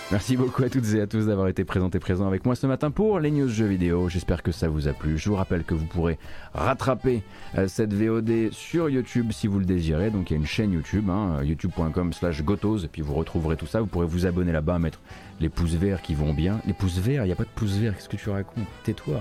Merci 0.10 0.38
beaucoup 0.38 0.64
à 0.64 0.70
toutes 0.70 0.94
et 0.94 1.02
à 1.02 1.08
tous 1.08 1.26
d'avoir 1.26 1.50
été 1.50 1.66
présents 1.66 1.90
et 1.90 2.00
présents 2.00 2.28
avec 2.28 2.46
moi 2.46 2.56
ce 2.56 2.66
matin 2.66 2.92
pour 2.92 3.20
les 3.20 3.30
news 3.30 3.50
jeux 3.50 3.66
vidéo. 3.66 4.08
J'espère 4.08 4.42
que 4.42 4.54
ça 4.54 4.70
vous 4.70 4.88
a 4.88 4.94
plu. 4.94 5.18
Je 5.18 5.28
vous 5.28 5.36
rappelle 5.36 5.66
que 5.66 5.74
vous 5.74 5.86
pourrez 5.86 6.18
rattraper 6.54 7.24
euh, 7.58 7.68
cette 7.68 7.94
VOD 7.94 8.54
sur 8.54 8.90
YouTube 8.90 9.34
si 9.34 9.48
vous 9.48 9.60
le 9.60 9.66
désirez. 9.66 10.10
Donc 10.10 10.32
il 10.32 10.36
y 10.36 10.38
a 10.38 10.40
une 10.40 10.46
chaîne 10.46 10.72
YouTube, 10.72 11.10
hein, 11.10 11.44
youtube.com 11.44 12.14
slash 12.14 12.42
gotos, 12.42 12.86
et 12.86 12.88
puis 12.88 13.02
vous 13.02 13.16
retrouverez 13.16 13.58
tout 13.58 13.68
ça. 13.68 13.82
Vous 13.82 13.88
pourrez 13.88 14.08
vous 14.08 14.26
abonner 14.26 14.54
là-bas, 14.54 14.80
mettre 14.80 15.02
les 15.42 15.50
pouces 15.50 15.76
verts 15.76 16.02
qui 16.02 16.16
vont 16.16 16.34
bien. 16.34 16.62
Les 16.66 16.74
pouces 16.74 17.00
verts, 17.00 17.26
il 17.26 17.28
n'y 17.28 17.34
a 17.34 17.36
pas 17.36 17.44
de 17.44 17.50
pouces 17.54 17.76
verts, 17.76 17.94
qu'est-ce 17.94 18.08
que 18.08 18.16
tu 18.16 18.30
racontes? 18.30 18.66
Tais-toi. 18.86 19.20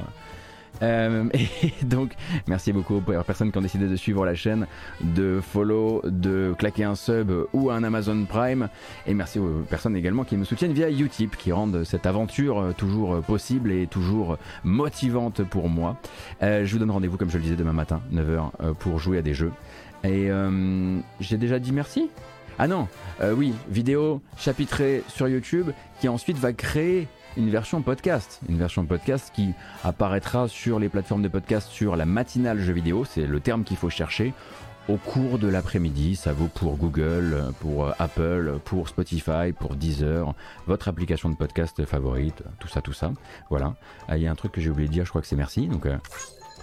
Euh, 0.83 1.25
et 1.35 1.85
donc, 1.85 2.13
merci 2.47 2.73
beaucoup 2.73 3.03
les 3.09 3.23
personnes 3.25 3.53
qui 3.53 3.59
ont 3.59 3.63
décidé 3.63 3.87
de 3.87 3.97
suivre 3.97 4.25
la 4.25 4.35
chaîne, 4.35 4.67
de 5.01 5.41
follow, 5.41 6.03
de 6.05 6.55
claquer 6.59 6.85
un 6.85 6.95
sub 6.95 7.31
ou 7.53 7.71
un 7.71 7.83
Amazon 7.83 8.25
Prime. 8.25 8.69
Et 9.07 9.15
merci 9.15 9.39
aux 9.39 9.65
personnes 9.69 9.97
également 9.97 10.25
qui 10.25 10.37
me 10.37 10.45
soutiennent 10.45 10.73
via 10.73 10.91
Utip, 10.91 11.37
qui 11.37 11.53
rendent 11.53 11.85
cette 11.85 12.07
aventure 12.07 12.59
euh, 12.61 12.73
toujours 12.73 13.21
possible 13.23 13.73
et 13.73 13.87
toujours 13.87 14.39
motivante 14.65 15.43
pour 15.43 15.69
moi. 15.69 15.99
Euh, 16.43 16.65
je 16.65 16.73
vous 16.73 16.79
donne 16.79 16.91
rendez-vous, 16.91 17.17
comme 17.17 17.31
je 17.31 17.37
le 17.37 17.43
disais, 17.43 17.57
demain 17.57 17.73
matin, 17.73 18.01
9h, 18.13 18.75
pour 18.75 18.99
jouer 18.99 19.19
à 19.19 19.23
des 19.23 19.35
jeux. 19.35 19.53
Et 20.05 20.31
j'ai 21.19 21.37
déjà 21.37 21.59
dit 21.59 21.73
merci? 21.73 22.11
Ah 22.59 22.69
non, 22.69 22.87
oui, 23.35 23.55
vidéo 23.69 24.21
chapitrée 24.37 25.03
sur 25.09 25.27
YouTube 25.27 25.71
qui 26.01 26.09
ensuite 26.09 26.39
va 26.39 26.53
créer 26.53 27.09
une 27.37 27.51
version 27.51 27.83
podcast. 27.83 28.41
Une 28.49 28.59
version 28.59 28.87
podcast 28.87 29.33
qui 29.35 29.53
apparaîtra 29.85 30.49
sur 30.49 30.79
les 30.79 30.89
plateformes 30.89 31.23
de 31.23 31.29
podcast 31.29 31.69
sur 31.69 31.97
la 31.97 32.07
matinale 32.07 32.59
jeu 32.61 32.73
vidéo, 32.73 33.05
c'est 33.05 33.27
le 33.27 33.41
terme 33.41 33.65
qu'il 33.65 33.77
faut 33.77 33.91
chercher, 33.91 34.33
au 34.89 34.97
cours 34.97 35.39
de 35.39 35.49
l'après-midi. 35.49 36.17
Ça 36.17 36.33
vaut 36.33 36.49
pour 36.49 36.77
Google, 36.77 37.53
pour 37.61 37.93
Apple, 37.99 38.59
pour 38.65 38.89
Spotify, 38.89 39.53
pour 39.59 39.77
Deezer, 39.77 40.35
votre 40.67 40.89
application 40.89 41.29
de 41.29 41.37
podcast 41.37 41.85
favorite, 41.85 42.43
tout 42.59 42.69
ça, 42.69 42.81
tout 42.81 42.93
ça. 42.93 43.13
Voilà. 43.51 43.75
Ah, 44.09 44.17
il 44.17 44.23
y 44.23 44.27
a 44.27 44.31
un 44.31 44.37
truc 44.37 44.53
que 44.53 44.61
j'ai 44.61 44.71
oublié 44.71 44.89
de 44.89 44.93
dire, 44.93 45.05
je 45.05 45.11
crois 45.11 45.21
que 45.21 45.29
c'est 45.29 45.37
merci. 45.37 45.69
Donc, 45.69 45.87
euh, 45.87 45.97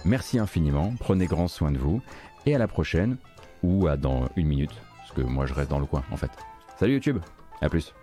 merci 0.04 0.38
infiniment. 0.38 0.94
Prenez 0.98 1.26
grand 1.26 1.48
soin 1.48 1.70
de 1.70 1.78
vous. 1.78 2.02
Et 2.46 2.54
à 2.54 2.58
la 2.58 2.68
prochaine, 2.68 3.16
ou 3.62 3.86
à 3.86 3.96
dans 3.96 4.28
une 4.36 4.46
minute, 4.46 4.74
parce 4.98 5.12
que 5.12 5.22
moi 5.22 5.46
je 5.46 5.54
reste 5.54 5.70
dans 5.70 5.80
le 5.80 5.86
coin 5.86 6.04
en 6.10 6.16
fait. 6.16 6.30
Salut 6.78 6.94
YouTube, 6.94 7.18
à 7.62 7.70
plus. 7.70 7.94